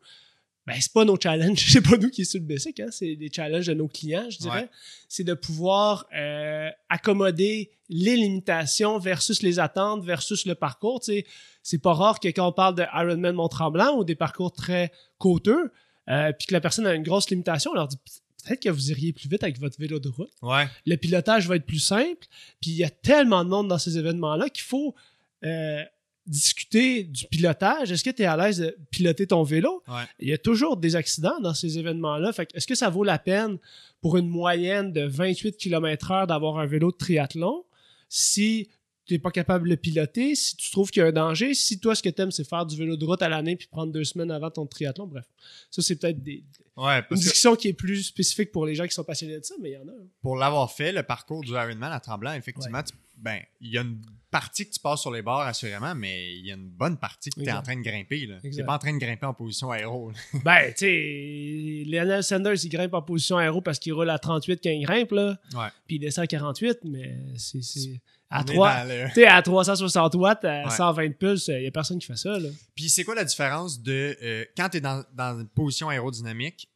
ben 0.66 0.76
c'est 0.80 0.94
pas 0.94 1.06
nos 1.06 1.20
challenges, 1.20 1.66
c'est 1.72 1.82
pas 1.82 1.98
nous 1.98 2.10
qui 2.10 2.22
est 2.22 2.26
sur 2.26 2.40
le 2.40 2.46
basic, 2.46 2.80
hein, 2.80 2.88
c'est 2.90 3.16
les 3.20 3.32
challenges 3.32 3.68
de 3.68 3.74
nos 3.74 3.88
clients, 3.88 4.30
je 4.30 4.38
dirais. 4.38 4.62
Ouais. 4.62 4.70
C'est 5.10 5.24
de 5.24 5.34
pouvoir 5.34 6.08
euh, 6.16 6.70
accommoder 6.90 7.72
les 7.90 8.16
limitations 8.16 8.98
versus 8.98 9.42
les 9.42 9.60
attentes 9.60 10.04
versus 10.04 10.46
le 10.46 10.56
parcours. 10.56 11.02
Tu 11.02 11.14
sais, 11.14 11.26
c'est 11.62 11.82
pas 11.82 11.94
rare 11.94 12.20
que 12.20 12.28
quand 12.30 12.48
on 12.48 12.54
parle 12.54 12.76
de 12.76 12.84
Ironman 12.94 13.36
Mont-Tremblant 13.36 13.98
ou 13.98 14.04
des 14.04 14.16
parcours 14.16 14.52
très 14.52 14.92
côteux, 15.18 15.72
euh, 16.10 16.32
puis 16.38 16.48
que 16.48 16.54
la 16.54 16.62
personne 16.62 16.88
a 16.88 16.94
une 16.94 17.04
grosse 17.04 17.30
limitation, 17.30 17.72
on 17.72 17.76
leur 17.76 17.88
dit 17.88 17.98
peut-être 18.44 18.62
que 18.62 18.70
vous 18.70 18.92
iriez 18.92 19.14
plus 19.14 19.30
vite 19.30 19.44
avec 19.44 19.60
votre 19.60 19.80
vélo 19.80 20.00
de 20.00 20.10
route. 20.10 20.32
Ouais. 20.42 20.68
Le 20.86 20.96
pilotage 20.96 21.48
va 21.48 21.56
être 21.56 21.66
plus 21.66 21.80
simple. 21.80 22.28
Puis 22.62 22.72
il 22.72 22.78
y 22.78 22.84
a 22.84 22.90
tellement 22.90 23.44
de 23.44 23.50
monde 23.50 23.68
dans 23.68 23.78
ces 23.78 23.98
événements-là 23.98 24.50
qu'il 24.50 24.64
faut 24.64 24.96
euh, 25.44 25.84
discuter 26.26 27.04
du 27.04 27.26
pilotage. 27.28 27.92
Est-ce 27.92 28.04
que 28.04 28.10
tu 28.10 28.22
es 28.22 28.26
à 28.26 28.38
l'aise 28.38 28.60
de 28.60 28.78
piloter 28.92 29.28
ton 29.28 29.44
vélo? 29.44 29.84
Ouais. 29.88 30.04
Il 30.20 30.30
y 30.30 30.34
a 30.34 30.38
toujours 30.38 30.78
des 30.78 30.96
accidents 30.96 31.40
dans 31.42 31.54
ces 31.54 31.78
événements-là. 31.78 32.32
Fait 32.34 32.46
que 32.46 32.56
est-ce 32.56 32.68
que 32.68 32.76
ça 32.76 32.90
vaut 32.90 33.04
la 33.04 33.20
peine 33.20 33.58
pour 34.02 34.18
une 34.18 34.28
moyenne 34.28 34.92
de 34.92 35.06
28 35.06 35.58
km/h 35.58 36.28
d'avoir 36.28 36.60
un 36.60 36.66
vélo 36.66 36.92
de 36.92 36.98
triathlon 36.98 37.66
si 38.10 38.70
tu 39.06 39.14
n'es 39.14 39.20
pas 39.20 39.32
capable 39.32 39.66
de 39.66 39.70
le 39.72 39.78
piloter, 39.78 40.34
si 40.36 40.56
tu 40.56 40.72
trouves 40.72 40.90
qu'il 40.90 41.02
y 41.02 41.04
a 41.06 41.08
un 41.10 41.12
danger, 41.12 41.54
si 41.54 41.80
toi, 41.80 41.94
ce 41.96 42.02
que 42.02 42.10
tu 42.10 42.22
aimes, 42.22 42.32
c'est 42.32 42.48
faire 42.48 42.66
du 42.66 42.78
vélo 42.78 42.96
de 42.96 43.04
route 43.06 43.22
à 43.22 43.28
l'année 43.30 43.56
puis 43.56 43.68
prendre 43.68 43.92
deux 43.92 44.04
semaines 44.06 44.32
avant 44.32 44.50
ton 44.50 44.66
triathlon, 44.66 45.08
bref. 45.08 45.26
Ça, 45.72 45.82
c'est 45.82 45.96
peut-être 45.98 46.24
des, 46.24 46.44
Ouais, 46.78 46.98
une 46.98 47.04
que 47.04 47.16
discussion 47.16 47.56
qui 47.56 47.68
est 47.68 47.74
plus 47.74 48.02
spécifique 48.04 48.52
pour 48.52 48.66
les 48.66 48.74
gens 48.76 48.86
qui 48.88 48.94
sont 48.96 49.04
passionnés 49.04 49.38
de 49.40 49.44
ça, 49.44 49.56
mais 49.62 49.72
il 49.72 49.74
y 49.74 49.78
en 49.78 49.88
a. 49.88 49.92
hein. 49.92 50.06
pour 50.22 50.36
l'avoir 50.38 50.72
fait, 50.72 50.92
le 50.92 51.04
parcours 51.04 51.42
du 51.44 51.52
Ironman 51.52 51.92
à 51.92 52.00
Tremblant, 52.00 52.34
effectivement, 52.34 52.82
tu- 52.82 52.94
ben, 53.18 53.40
il 53.62 53.70
y 53.72 53.78
a 53.78 53.82
une 53.82 54.02
partie 54.32 54.68
que 54.68 54.74
tu 54.74 54.80
passes 54.80 55.02
sur 55.02 55.12
les 55.12 55.22
bords, 55.22 55.42
assurément, 55.42 55.94
mais 55.94 56.34
il 56.34 56.46
y 56.48 56.52
a 56.52 56.56
une 56.56 56.68
bonne 56.68 56.98
partie 56.98 57.30
que 57.30 57.36
tu 57.36 57.42
es 57.42 57.44
Exact. 57.44 57.60
en 57.60 57.62
train 57.62 57.76
de 57.78 57.82
grimper. 57.84 58.28
Tu 58.42 58.50
n'es 58.50 58.64
pas 58.64 58.74
en 58.74 58.80
train 58.80 58.92
de 58.94 58.98
grimper 58.98 59.26
en 59.28 59.34
position 59.36 59.70
aéro. 59.70 60.10
là. 60.12 60.18
Ben, 60.44 60.74
tu 60.74 60.86
sais, 60.86 61.84
Lionel 61.86 62.24
Sanders, 62.24 62.64
il 62.64 62.70
grimpe 62.70 62.94
en 62.96 63.02
position 63.04 63.38
aéro 63.38 63.62
parce 63.62 63.78
qu'il 63.78 63.94
roule 63.94 64.10
à 64.10 64.18
38 64.18 64.60
quand 64.64 64.70
il 64.72 64.84
grimpe, 64.84 65.12
là, 65.12 65.40
Ouais. 65.54 65.68
puis 65.86 65.98
il 65.98 66.00
descend 66.00 66.24
à 66.24 66.28
48, 66.28 66.80
mais 66.86 67.18
c'est... 67.38 68.02
À, 68.36 68.40
On 68.42 68.46
est 68.46 68.54
3, 68.56 68.76
dans 68.78 68.88
le- 68.90 69.08
tu 69.10 69.14
sais, 69.14 69.26
à 69.28 69.42
360 69.42 70.16
watts, 70.16 70.44
à 70.46 70.64
Ouais. 70.64 70.70
120 70.72 71.12
pulses, 71.18 71.48
il 71.50 71.60
n'y 71.60 71.68
a 71.68 71.72
personne 71.72 72.00
qui 72.00 72.08
fait 72.08 72.16
ça, 72.16 72.40
là. 72.40 72.50
Puis 72.76 72.90
c'est 72.90 73.04
quoi 73.04 73.14
la 73.16 73.24
différence 73.26 73.82
de 73.82 74.18
euh, 74.24 74.46
quand 74.58 74.70
tu 74.70 74.78
es 74.78 74.82
dans, 74.82 75.04
dans 75.14 75.40
une 75.40 75.48
position 75.50 75.90
aérodynamique, 75.90 76.70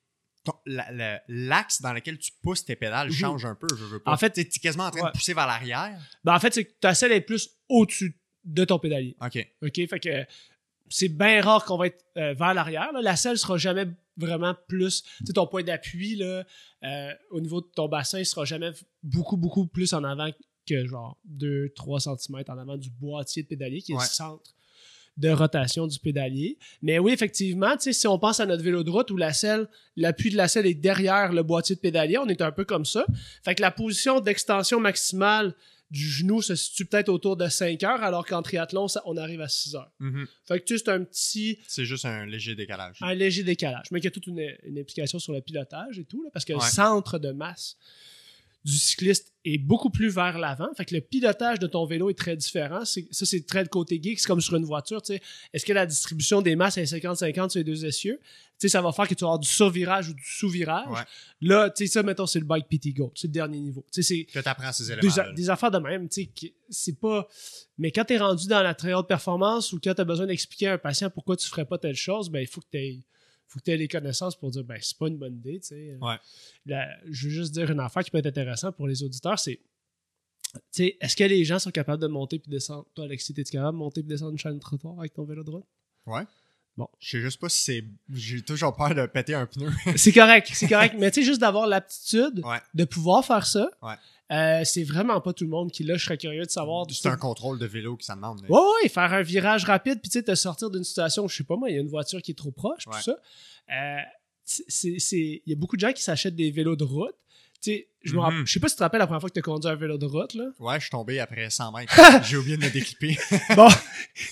ton- 0.44 0.54
la- 0.68 0.92
la- 0.92 1.22
l'axe 1.28 1.82
dans 1.82 1.94
lequel 1.94 2.20
tu 2.20 2.32
pousses 2.44 2.64
tes 2.64 2.76
pédales 2.76 3.08
Mhm. 3.08 3.14
change 3.14 3.46
un 3.46 3.56
peu, 3.56 3.68
je 3.76 3.84
veux 3.86 4.00
pas. 4.00 4.12
En 4.12 4.18
fait, 4.18 4.32
tu 4.32 4.42
es 4.42 4.46
quasiment 4.46 4.86
en 4.86 4.92
train 4.92 5.02
ouais. 5.02 5.08
de 5.08 5.18
pousser 5.18 5.34
vers 5.34 5.48
l'arrière? 5.48 6.00
Ben, 6.24 6.36
en 6.36 6.40
fait, 6.40 6.54
c'est 6.54 6.66
que 6.66 6.74
ta 6.80 6.94
selle 6.94 7.12
est 7.12 7.22
plus 7.22 7.50
au-dessus 7.70 8.20
de 8.46 8.64
ton 8.64 8.78
pédalier. 8.80 9.18
OK. 9.20 9.46
OK? 9.64 9.88
Fait 9.90 10.00
que 10.00 10.26
c'est 10.90 11.10
bien 11.10 11.42
rare 11.42 11.66
qu'on 11.66 11.78
va 11.78 11.88
être 11.88 12.06
euh, 12.18 12.34
vers 12.34 12.54
l'arrière. 12.54 12.92
La 13.02 13.16
selle 13.18 13.38
sera 13.38 13.58
jamais 13.58 13.88
vraiment 14.16 14.56
plus. 14.70 15.04
Tu 15.20 15.26
sais, 15.26 15.34
ton 15.34 15.48
point 15.48 15.64
d'appui, 15.64 16.22
euh, 16.24 16.44
au 17.32 17.42
niveau 17.42 17.62
de 17.62 17.68
ton 17.76 17.88
bassin, 17.90 18.20
il 18.20 18.26
sera 18.26 18.46
jamais 18.46 18.72
beaucoup, 19.04 19.36
beaucoup 19.38 19.68
plus 19.68 19.92
en 19.94 20.04
avant 20.04 20.30
que 20.68 20.86
genre 20.86 21.18
2-3 21.28 22.00
cm 22.18 22.44
en 22.50 22.58
avant 22.58 22.78
du 22.78 22.90
boîtier 22.90 23.44
de 23.44 23.48
pédalier, 23.48 23.82
qui 23.82 23.94
est 23.94 23.96
Ouais. 23.96 24.02
le 24.04 24.08
centre 24.10 24.54
de 25.18 25.30
rotation 25.30 25.88
du 25.88 25.98
pédalier. 25.98 26.60
Mais 26.84 27.00
oui, 27.00 27.12
effectivement, 27.12 27.74
si 27.80 28.06
on 28.08 28.20
pense 28.20 28.40
à 28.40 28.46
notre 28.46 28.62
vélo 28.62 28.84
de 28.84 28.90
route 28.92 29.10
où 29.10 29.18
la 29.18 29.34
selle, 29.34 29.68
l'appui 29.96 30.30
de 30.30 30.38
la 30.38 30.48
selle 30.48 30.68
est 30.68 30.76
derrière 30.76 31.34
le 31.34 31.42
boîtier 31.42 31.76
de 31.76 31.80
pédalier, 31.82 32.20
on 32.20 32.28
est 32.28 32.42
un 32.42 32.52
peu 32.52 32.66
comme 32.66 32.86
ça. 32.86 33.04
Fait 33.44 33.56
que 33.56 33.62
la 33.64 33.72
position 33.72 34.20
d'extension 34.20 34.80
maximale 34.80 35.56
du 35.90 36.08
genou 36.08 36.42
se 36.42 36.54
situe 36.54 36.86
peut-être 36.86 37.08
autour 37.10 37.38
de 37.38 37.48
5 37.48 37.82
heures, 37.84 38.04
alors 38.04 38.26
qu'en 38.28 38.42
triathlon, 38.44 38.90
ça- 38.90 39.02
on 39.06 39.16
arrive 39.18 39.40
à 39.42 39.48
6 39.48 39.74
heures. 39.74 39.90
Mhm. 40.00 40.28
Fait 40.46 40.60
que 40.60 40.78
c'est 40.78 40.90
un 40.90 41.02
petit, 41.04 41.58
C'est 41.68 41.86
juste 41.86 42.04
un 42.06 42.26
léger 42.26 42.54
décalage. 42.56 42.98
un 43.02 43.14
léger 43.16 43.42
décalage, 43.44 43.86
mais 43.92 44.02
qui 44.02 44.08
a 44.08 44.12
toute 44.12 44.28
une, 44.28 44.46
une 44.66 44.78
implication 44.78 45.18
sur 45.18 45.32
le 45.34 45.40
pilotage 45.42 45.98
et 45.98 46.04
tout, 46.04 46.22
là, 46.24 46.30
parce 46.34 46.44
que 46.46 46.54
le 46.54 46.60
centre 46.60 47.18
de 47.20 47.32
masse 47.32 47.78
du 48.68 48.78
cycliste 48.78 49.32
est 49.46 49.58
beaucoup 49.58 49.90
plus 49.90 50.10
vers 50.10 50.38
l'avant. 50.38 50.68
Fait 50.76 50.84
que 50.84 50.94
le 50.94 51.00
pilotage 51.02 51.58
de 51.60 51.68
ton 51.68 51.86
vélo 51.86 52.10
est 52.10 52.18
très 52.18 52.36
différent. 52.36 52.84
C'est- 52.84 53.08
Ça, 53.12 53.26
c'est 53.26 53.46
très 53.46 53.62
le 53.64 53.70
côté 53.70 53.98
geek. 54.04 54.20
C'est 54.20 54.28
comme 54.28 54.42
sur 54.42 54.56
une 54.56 54.66
voiture. 54.66 55.02
tu. 55.02 55.18
Est-ce 55.54 55.66
que 55.66 55.72
la 55.74 55.86
distribution 55.86 56.42
des 56.42 56.56
masses 56.58 56.78
est 56.78 56.86
50-50 56.86 57.52
sur 57.52 57.60
les 57.60 57.64
deux 57.64 57.86
essieux? 57.86 58.20
Tu 58.60 58.68
ça 58.70 58.82
va 58.82 58.92
faire 58.92 59.08
que 59.08 59.14
tu 59.14 59.22
vas 59.22 59.28
avoir 59.28 59.40
du 59.40 59.48
survirage 59.48 60.10
ou 60.10 60.14
du 60.14 60.24
sous-virage. 60.26 60.90
Ouais. 60.90 61.02
Là, 61.42 61.70
tu 61.70 61.86
sais, 61.86 61.92
ça, 61.94 62.04
mettons, 62.04 62.26
c'est 62.26 62.40
le 62.40 62.46
bike 62.46 62.68
PT 62.68 62.92
Go. 62.94 63.12
C'est 63.16 63.28
le 63.28 63.34
dernier 63.34 63.60
niveau. 63.60 63.86
Tu 63.94 64.02
sais, 64.02 64.16
c'est 64.16 64.24
Que 64.26 64.40
tu 64.40 64.50
apprends 64.50 64.72
ces 64.74 64.84
des, 64.84 64.92
éléments. 65.20 65.34
des 65.34 65.50
affaires 65.50 65.72
de 65.72 65.78
même, 65.78 66.10
tu 66.10 66.28
c'est 66.70 67.00
pas. 67.00 67.28
Mais 67.78 67.92
quand 67.92 68.04
t'es 68.04 68.18
rendu 68.18 68.48
dans 68.48 68.62
la 68.64 68.74
très 68.74 68.94
haute 68.94 69.08
performance 69.08 69.72
ou 69.72 69.80
quand 69.82 69.94
t'as 69.94 70.04
besoin 70.04 70.26
d'expliquer 70.26 70.68
à 70.68 70.74
un 70.74 70.78
patient 70.78 71.10
pourquoi 71.10 71.38
tu 71.38 71.48
ferais 71.48 71.66
pas 71.66 71.78
telle 71.78 71.96
chose, 71.96 72.30
ben 72.30 72.40
il 72.42 72.48
faut 72.48 72.60
que 72.62 72.66
t'aies 72.72 73.00
faut 73.48 73.60
que 73.60 73.64
tu 73.66 73.72
aies 73.72 73.78
les 73.78 73.88
connaissances 73.88 74.36
pour 74.38 74.52
dire 74.52 74.64
ben 74.64 74.78
c'est 74.82 74.98
pas 74.98 75.08
une 75.08 75.18
bonne 75.18 75.36
idée, 75.38 75.60
tu 75.60 75.68
sais. 75.68 75.98
Ouais. 76.02 76.16
La- 76.66 76.88
je 77.10 77.28
veux 77.28 77.34
juste 77.34 77.54
dire 77.54 77.70
une 77.72 77.80
affaire 77.80 78.04
qui 78.04 78.12
peut 78.12 78.18
être 78.18 78.26
intéressante 78.28 78.76
pour 78.76 78.88
les 78.88 79.04
auditeurs, 79.04 79.40
c'est 79.40 79.60
tu 80.54 80.60
sais, 80.72 80.98
est-ce 81.02 81.16
que 81.16 81.24
les 81.26 81.44
gens 81.44 81.60
sont 81.60 81.72
capables 81.72 82.02
de 82.02 82.08
monter 82.08 82.40
puis 82.40 82.50
descendre? 82.50 82.86
Toi, 82.96 83.06
Alexis, 83.06 83.34
t'es 83.34 83.44
capable 83.44 83.74
de 83.78 83.80
monter 83.80 84.02
puis 84.02 84.10
descendre 84.10 84.32
une 84.32 84.38
chaîne 84.38 84.56
de 84.56 84.60
trottoir 84.60 84.98
avec 85.00 85.14
ton 85.14 85.24
vélo 85.26 85.44
de 85.44 85.50
route? 85.52 85.66
Ouais. 86.06 86.24
Bon. 86.78 86.88
Je 87.00 87.10
sais 87.10 87.22
juste 87.22 87.40
pas 87.40 87.50
si 87.50 87.62
c'est. 87.64 87.84
J'ai 88.14 88.42
toujours 88.42 88.76
peur 88.76 88.94
de 88.96 89.06
péter 89.08 89.34
un 89.34 89.46
pneu. 89.46 89.70
C'est 89.96 90.12
correct, 90.14 90.50
c'est 90.54 90.68
correct. 90.68 90.96
Mais 90.98 91.12
tu 91.12 91.22
sais, 91.22 91.26
juste 91.26 91.42
d'avoir 91.42 91.68
l'aptitude 91.68 92.42
Ouais. 92.46 92.60
de 92.74 92.86
pouvoir 92.86 93.26
faire 93.26 93.46
ça, 93.46 93.70
Ouais. 93.82 93.96
Euh, 94.32 94.62
c'est 94.66 94.84
vraiment 94.84 95.20
pas 95.22 95.34
tout 95.34 95.44
le 95.46 95.50
monde 95.50 95.72
qui 95.72 95.84
l'a. 95.84 95.96
Je 95.96 96.04
serais 96.06 96.18
curieux 96.18 96.44
de 96.46 96.50
savoir. 96.50 96.86
C'est 96.90 97.08
un 97.10 97.18
contrôle 97.18 97.60
de 97.60 97.66
vélo 97.66 97.96
que 97.96 98.04
ça 98.04 98.16
demande. 98.16 98.42
là. 98.42 98.48
Ouais, 98.50 98.60
ouais, 98.84 98.90
faire 98.90 99.14
un 99.14 99.22
virage 99.22 99.64
rapide, 99.66 100.00
puis 100.02 100.10
tu 100.10 100.20
sais, 100.20 100.24
te 100.24 100.36
sortir 100.36 100.70
d'une 100.70 100.84
situation 100.84 101.24
où, 101.26 101.30
je 101.30 101.38
sais 101.38 101.44
pas 101.44 101.56
moi, 101.56 101.70
il 101.70 101.76
y 101.76 101.78
a 101.78 101.82
une 101.82 101.88
voiture 101.88 102.22
qui 102.22 102.32
est 102.32 102.36
trop 102.38 102.52
proche, 102.52 102.86
tout 102.98 103.04
ça. 103.04 103.18
Euh, 103.72 103.98
c'est- 104.44 105.00
c'est- 105.00 105.42
Il 105.46 105.50
y 105.50 105.54
a 105.54 105.56
beaucoup 105.56 105.76
de 105.76 105.82
gens 105.82 105.94
qui 105.94 106.02
s'achètent 106.04 106.36
des 106.36 106.52
vélos 106.52 106.76
de 106.76 106.84
route. 106.84 107.16
Tu 107.60 107.72
sais, 107.72 107.88
je 108.04 108.12
me 108.14 108.18
Mhm. 108.18 108.24
rappelle- 108.24 108.46
je 108.46 108.52
sais 108.54 108.60
pas 108.60 108.68
si 108.68 108.76
tu 108.76 108.78
te 108.78 108.84
rappelles 108.84 109.00
la 109.00 109.08
première 109.08 109.20
fois 109.20 109.30
que 109.30 109.34
tu 109.34 109.40
as 109.40 109.42
conduit 109.42 109.70
un 109.72 109.76
vélo 109.76 109.98
de 109.98 110.06
route, 110.06 110.34
là. 110.36 110.46
Ouais, 110.60 110.76
je 110.76 110.82
suis 110.82 110.90
tombé 110.92 111.20
après 111.20 111.50
100 111.50 111.72
mètres. 111.72 111.92
J'ai 112.30 112.38
oublié 112.38 112.56
de 112.58 112.64
me 112.66 112.70
déclipper. 112.70 113.18
Bon, 113.56 113.68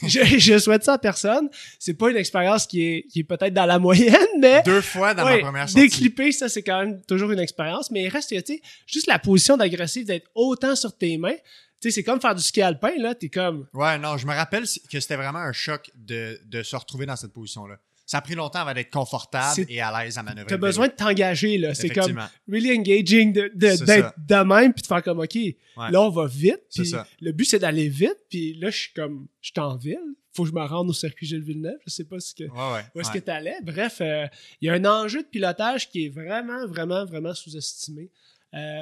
je, 0.03 0.23
je 0.38 0.59
souhaite 0.59 0.84
ça 0.84 0.93
à 0.93 0.97
personne. 0.97 1.49
C'est 1.80 1.95
pas 1.95 2.09
une 2.11 2.17
expérience 2.17 2.67
qui 2.67 2.84
est, 2.86 3.07
qui 3.11 3.19
est 3.21 3.23
peut-être 3.23 3.53
dans 3.53 3.65
la 3.65 3.80
moyenne, 3.80 4.15
mais. 4.39 4.61
Deux 4.63 4.82
fois 4.82 5.13
dans 5.13 5.26
Ouais, 5.26 5.38
ma 5.38 5.41
première 5.49 5.67
sortie. 5.69 5.88
déclipper, 5.88 6.32
ça, 6.32 6.49
c'est 6.49 6.61
quand 6.63 6.80
même 6.80 7.01
toujours 7.03 7.32
une 7.32 7.39
expérience. 7.39 7.89
Mais 7.91 8.03
il 8.03 8.09
reste, 8.09 8.30
tu 8.30 8.39
sais, 8.45 8.61
juste 8.86 9.07
la 9.07 9.17
position 9.19 9.57
d'agressif, 9.57 10.05
d'être 10.05 10.30
autant 10.36 10.76
sur 10.76 10.95
tes 10.95 11.17
mains. 11.17 11.34
Tu 11.82 11.89
sais, 11.89 11.91
c'est 11.91 12.03
comme 12.03 12.21
faire 12.21 12.36
du 12.36 12.41
ski 12.43 12.61
alpin, 12.61 12.91
là. 12.99 13.15
T'es 13.15 13.30
comme. 13.30 13.67
Ouais, 13.73 13.97
non, 13.97 14.17
je 14.17 14.26
me 14.28 14.34
rappelle 14.34 14.63
que 14.89 14.99
c'était 14.99 15.17
vraiment 15.17 15.39
un 15.39 15.51
choc 15.51 15.89
de, 15.95 16.39
de 16.45 16.63
se 16.63 16.76
retrouver 16.76 17.05
dans 17.05 17.15
cette 17.15 17.34
position-là. 17.34 17.78
Ça 18.06 18.20
a 18.20 18.22
pris 18.22 18.36
longtemps 18.36 18.60
avant 18.60 18.74
d'être 18.74 18.91
confortable 18.91 19.66
et 19.68 19.82
à 19.82 20.03
l'aise 20.03 20.18
à 20.20 20.24
manœuvrer. 20.24 20.47
T'as 20.47 20.58
besoin 20.58 20.88
de 20.88 20.93
t'engager, 20.93 21.58
là. 21.58 21.74
C'est 21.74 21.89
comme 21.89 22.22
really 22.47 22.72
engaging 22.78 23.34
de- 23.34 23.51
de- 23.56 23.68
C'est 23.76 23.86
d'être 23.86 24.14
de 24.18 24.36
même 24.43 24.74
puis 24.74 24.84
de 24.84 24.88
faire 24.88 25.01
comme 25.01 25.20
OK, 25.22 25.36
là 25.76 26.01
on 26.01 26.10
va 26.10 26.28
vite. 26.28 26.62
Puis 26.74 26.93
le 27.22 27.32
but 27.32 27.45
c'est 27.45 27.60
d'aller 27.60 27.89
vite. 27.89 28.18
Puis 28.30 28.53
là 28.60 28.70
je 28.70 28.78
suis 28.78 28.93
comme 28.93 29.28
je 29.41 29.47
suis 29.49 29.60
en 29.60 29.76
ville. 29.78 29.97
Faut 30.34 30.43
que 30.43 30.49
je 30.49 30.53
me 30.53 30.62
rende 30.66 30.89
au 30.89 30.93
circuit 30.93 31.26
Gilles 31.26 31.43
Villeneuve. 31.43 31.78
Je 31.88 31.91
sais 31.91 32.03
pas 32.03 32.20
ce 32.20 32.36
que, 32.36 32.43
Ouais, 32.43 32.74
ouais. 32.74 32.82
où 32.93 32.99
est-ce 32.99 33.10
que 33.12 33.20
t'allais. 33.20 33.56
Bref, 33.64 33.99
euh, 34.01 34.28
il 34.62 34.66
y 34.68 34.70
a 34.70 34.74
un 34.74 34.84
enjeu 34.84 35.24
de 35.24 35.28
pilotage 35.28 35.89
qui 35.89 36.06
est 36.06 36.10
vraiment, 36.10 36.68
vraiment, 36.68 37.06
vraiment 37.06 37.34
sous-estimé 37.34 38.12
euh, 38.53 38.82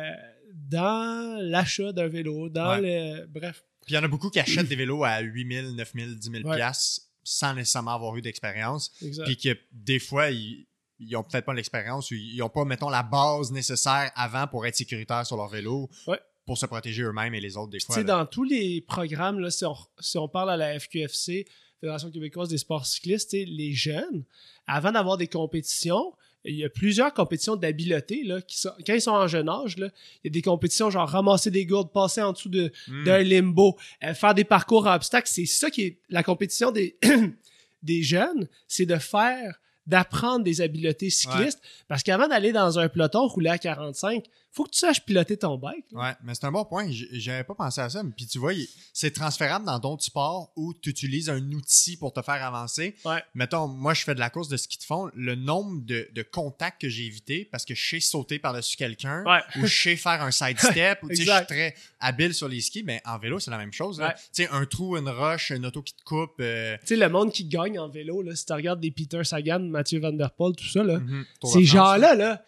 dans 0.52 1.38
l'achat 1.42 1.92
d'un 1.94 2.08
vélo, 2.08 2.50
dans 2.50 2.78
le. 2.78 3.26
Bref. 3.28 3.64
Puis 3.86 3.94
il 3.94 3.96
y 3.96 3.98
en 4.00 4.04
a 4.04 4.08
beaucoup 4.08 4.30
qui 4.30 4.40
achètent 4.40 4.68
des 4.68 4.76
vélos 4.84 5.04
à 5.04 5.20
8000, 5.20 5.76
9000, 5.76 6.18
10 6.18 6.32
000 6.32 6.48
Ouais. 6.50 6.56
piastres 6.58 7.02
sans 7.24 7.54
nécessairement 7.54 7.96
avoir 7.96 8.16
eu 8.16 8.22
d'expérience. 8.22 8.92
Puis 9.26 9.38
que 9.38 9.58
des 9.72 10.00
fois, 10.00 10.30
ils, 10.32 10.68
ils 11.00 11.16
ont 11.16 11.24
peut-être 11.24 11.46
pas 11.46 11.54
l'expérience 11.54 12.12
ou 12.12 12.16
ils 12.16 12.42
ont 12.42 12.50
pas, 12.50 12.66
mettons, 12.66 12.90
la 12.90 13.04
base 13.04 13.52
nécessaire 13.52 14.12
avant 14.16 14.48
pour 14.48 14.66
être 14.66 14.76
sécuritaire 14.76 15.26
sur 15.26 15.38
leur 15.38 15.48
vélo. 15.48 15.90
Ouais. 16.08 16.20
Pour 16.46 16.58
se 16.58 16.66
protéger 16.66 17.04
eux-mêmes 17.04 17.34
et 17.34 17.40
les 17.40 17.56
autres 17.56 17.70
des 17.70 17.78
Puis, 17.78 17.86
fois. 17.86 17.96
tu 17.96 18.02
sais, 18.02 18.08
là. 18.08 18.18
dans 18.18 18.26
tous 18.26 18.44
les 18.44 18.82
programmes, 18.82 19.40
là, 19.40 19.50
si, 19.50 19.64
on, 19.64 19.78
si 20.02 20.18
on 20.18 20.28
parle 20.28 20.52
à 20.52 20.58
la 20.58 20.78
FQFC, 20.78 21.46
Fédération 21.80 22.12
québécoise 22.12 22.50
des 22.50 22.58
sports 22.58 22.86
cyclistes, 22.86 23.32
les 23.32 23.74
jeunes, 23.74 24.26
avant 24.68 24.92
d'avoir 24.92 25.16
des 25.16 25.28
compétitions, 25.28 26.14
il 26.46 26.56
y 26.56 26.66
a 26.66 26.70
plusieurs 26.70 27.14
compétitions 27.14 27.56
d'habileté. 27.56 28.24
Là, 28.24 28.42
qui 28.42 28.60
sont, 28.60 28.72
quand 28.86 28.94
ils 28.94 29.02
sont 29.02 29.12
en 29.12 29.28
jeune 29.28 29.50
âge, 29.50 29.78
là, 29.78 29.88
il 30.24 30.28
y 30.28 30.30
a 30.30 30.32
des 30.32 30.42
compétitions 30.42 30.90
genre 30.90 31.08
ramasser 31.08 31.52
des 31.52 31.66
gourdes, 31.66 31.92
passer 31.92 32.22
en 32.22 32.34
dessous 32.34 32.50
de, 32.50 32.72
Hmm. 32.88 33.04
d'un 33.06 33.20
limbo, 33.20 33.78
euh, 34.04 34.14
faire 34.14 34.34
des 34.34 34.44
parcours 34.44 34.88
à 34.88 34.96
obstacles. 34.96 35.30
C'est 35.30 35.46
ça 35.46 35.70
qui 35.70 35.82
est 35.84 35.98
la 36.10 36.24
compétition 36.24 36.72
des, 36.72 36.98
des 37.84 38.04
jeunes, 38.04 38.48
c'est 38.68 38.86
de 38.86 38.98
faire, 38.98 39.60
d'apprendre 39.86 40.44
des 40.44 40.62
habiletés 40.62 41.10
cyclistes. 41.10 41.62
Parce 41.88 42.04
qu'avant 42.04 42.28
d'aller 42.28 42.52
dans 42.52 42.80
un 42.80 42.90
peloton 42.90 43.28
rouler 43.28 43.50
à 43.50 43.58
45, 43.58 44.24
faut 44.56 44.64
que 44.66 44.70
tu 44.70 44.80
saches 44.80 45.04
piloter 45.04 45.36
ton 45.36 45.58
bike. 45.58 45.86
là. 45.92 46.00
Ouais, 46.02 46.14
mais 46.24 46.36
c'est 46.36 46.46
un 46.46 46.52
bon 46.52 46.64
point. 46.64 46.88
J'avais 46.90 47.44
pas 47.44 47.56
pensé 47.56 47.82
à 47.82 47.90
ça. 47.90 48.04
Puis 48.16 48.28
tu 48.28 48.38
vois, 48.38 48.54
c'est 48.94 49.12
transférable 49.12 49.66
dans 49.66 49.80
d'autres 49.80 50.04
sports 50.04 50.52
où 50.56 50.74
tu 50.76 50.92
utilises 50.92 51.30
un 51.30 51.42
outil 51.52 51.98
pour 51.98 52.14
te 52.14 52.22
faire 52.22 52.44
avancer. 52.46 52.96
Ouais. 53.04 53.24
Mettons, 53.34 53.68
moi, 53.68 53.94
je 53.96 54.04
fais 54.04 54.14
de 54.14 54.20
la 54.20 54.30
course 54.30 54.50
de 54.50 54.58
ski 54.58 54.78
de 54.78 54.84
fond. 54.84 55.10
Le 55.16 55.34
nombre 55.36 55.82
de, 55.84 56.08
de 56.14 56.22
contacts 56.22 56.80
que 56.82 56.88
j'ai 56.90 57.06
évité 57.06 57.46
parce 57.52 57.66
que 57.66 57.74
je 57.76 57.90
sais 57.90 58.00
sauter 58.00 58.38
par-dessus 58.40 58.78
quelqu'un 58.78 59.24
Ouais. 59.26 59.40
ou 59.62 59.66
je 59.66 59.82
sais 59.84 59.96
faire 59.96 60.22
un 60.22 60.32
sidestep 60.32 61.02
ou 61.04 61.10
tu 61.10 61.16
sais, 61.18 61.24
je 61.26 61.32
suis 61.36 61.46
très 61.48 61.74
habile 62.00 62.34
sur 62.34 62.48
les 62.48 62.62
skis. 62.62 62.84
Mais 62.84 63.02
en 63.06 63.18
vélo, 63.18 63.40
c'est 63.40 63.52
la 63.52 63.58
même 63.58 63.74
chose. 63.74 64.00
Ouais. 64.00 64.14
Tu 64.34 64.44
sais, 64.44 64.50
un 64.50 64.66
trou, 64.66 64.98
une 64.98 65.10
roche, 65.10 65.50
une 65.50 65.66
auto 65.66 65.82
qui 65.82 65.94
te 65.96 66.04
coupe. 66.04 66.36
euh, 66.42 66.78
Tu 66.82 66.88
sais, 66.90 66.96
le 66.96 67.10
monde 67.10 67.32
qui 67.32 67.46
gagne 67.46 67.80
en 67.80 67.90
vélo, 67.90 68.22
là, 68.22 68.36
si 68.36 68.46
tu 68.46 68.54
regardes 68.54 68.80
des 68.80 68.92
Peter 68.92 69.24
Sagan, 69.24 69.60
Mathieu 69.62 70.00
Van 70.00 70.12
Der 70.14 70.30
Poel, 70.32 70.56
tout 70.56 70.68
ça, 70.68 70.84
là, 70.84 71.00
mhm, 71.00 71.26
ces 71.44 71.64
gens-là, 71.66 72.14
là, 72.16 72.44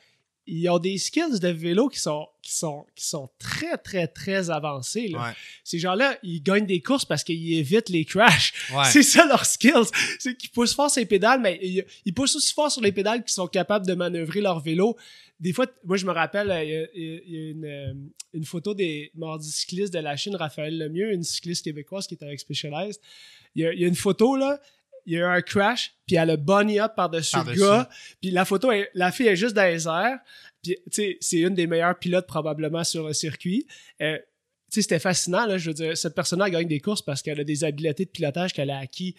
ils 0.48 0.70
ont 0.70 0.78
des 0.80 0.98
skills 0.98 1.40
de 1.40 1.48
vélo 1.48 1.90
qui 1.90 2.00
sont, 2.00 2.28
qui 2.42 2.54
sont, 2.54 2.86
qui 2.96 3.06
sont 3.06 3.30
très, 3.40 3.78
très, 3.78 4.08
très 4.08 4.50
avancés. 4.50 5.08
là. 5.08 5.30
Ouais. 5.30 5.34
Ces 5.64 5.80
gens-là, 5.80 6.18
ils 6.24 6.42
gagnent 6.42 6.66
des 6.66 6.82
courses 6.82 7.06
parce 7.06 7.24
qu'ils 7.24 7.54
évitent 7.54 7.90
les 7.90 8.06
crashs. 8.06 8.54
Ouais. 8.72 8.84
C'est 8.92 9.04
ça 9.04 9.26
leurs 9.26 9.46
skills. 9.46 9.90
C'est 10.20 10.36
qu'ils 10.38 10.52
poussent 10.52 10.76
fort 10.76 10.90
ces 10.90 11.06
pédales, 11.06 11.42
mais 11.42 11.60
ils, 11.62 11.84
ils 12.06 12.14
poussent 12.14 12.36
aussi 12.36 12.54
fort 12.54 12.72
sur 12.72 12.82
les 12.82 12.92
pédales 12.92 13.24
qu'ils 13.24 13.34
sont 13.34 13.48
capables 13.48 13.88
de 13.88 13.94
manœuvrer 13.96 14.42
leur 14.42 14.60
vélo. 14.60 14.96
Des 15.40 15.52
fois, 15.52 15.66
moi, 15.84 15.98
je 15.98 16.06
me 16.06 16.12
rappelle, 16.12 16.50
euh, 16.52 16.64
il 16.64 16.70
y 16.70 16.76
a, 16.76 17.20
il 17.26 17.34
y 17.34 17.52
une, 17.52 17.66
euh, 17.66 17.94
une 18.34 18.46
photo 18.46 18.74
des 18.74 19.12
mardis 19.16 19.52
cyclistes 19.52 19.94
de 19.94 20.00
la 20.00 20.16
Chine, 20.16 20.36
Raphaël 20.36 20.78
Lemieux, 20.78 21.12
une 21.12 21.24
cycliste 21.24 21.66
québécoise 21.66 22.08
qui 22.08 22.14
est 22.14 22.24
avec 22.24 22.40
Specialized. 22.40 23.02
Il 23.56 23.64
y 23.64 23.66
a, 23.66 23.74
il 23.74 23.80
y 23.80 23.86
a 23.86 23.88
une 23.88 23.96
photo, 23.96 24.36
là, 24.36 24.62
il 25.06 25.14
y 25.14 25.18
a 25.18 25.20
eu 25.20 25.24
un 25.24 25.42
crash, 25.42 25.94
puis 26.08 26.16
elle 26.16 26.30
a 26.32 26.38
bunny 26.38 26.80
up 26.80 26.94
par-dessus 26.96 27.36
le 27.46 27.54
gars, 27.60 27.90
puis 28.22 28.32
la 28.32 28.46
photo, 28.46 28.72
est- 28.72 28.90
la 28.94 29.12
fille 29.12 29.28
est 29.28 29.36
juste 29.36 29.56
dans 29.56 29.64
les 29.72 29.88
airs, 29.88 30.20
puis, 30.64 30.76
tu 30.86 30.92
sais, 30.92 31.18
c'est 31.22 31.40
une 31.40 31.54
des 31.54 31.68
meilleures 31.68 31.98
pilotes 32.00 32.26
probablement 32.28 32.84
sur 32.84 33.06
le 33.08 33.14
circuit. 33.14 33.68
Euh, 34.02 34.18
tu 34.18 34.24
sais, 34.72 34.82
c'était 34.82 34.98
fascinant. 35.00 35.46
Là, 35.46 35.60
je 35.60 35.70
veux 35.70 35.76
dire, 35.76 35.96
cette 35.96 36.16
personne-là 36.16 36.50
gagne 36.50 36.68
des 36.68 36.80
courses 36.80 37.04
parce 37.04 37.22
qu'elle 37.22 37.40
a 37.40 37.44
des 37.44 37.64
habiletés 37.64 38.06
de 38.06 38.10
pilotage 38.10 38.52
qu'elle 38.52 38.72
a 38.72 38.80
acquis 38.80 39.16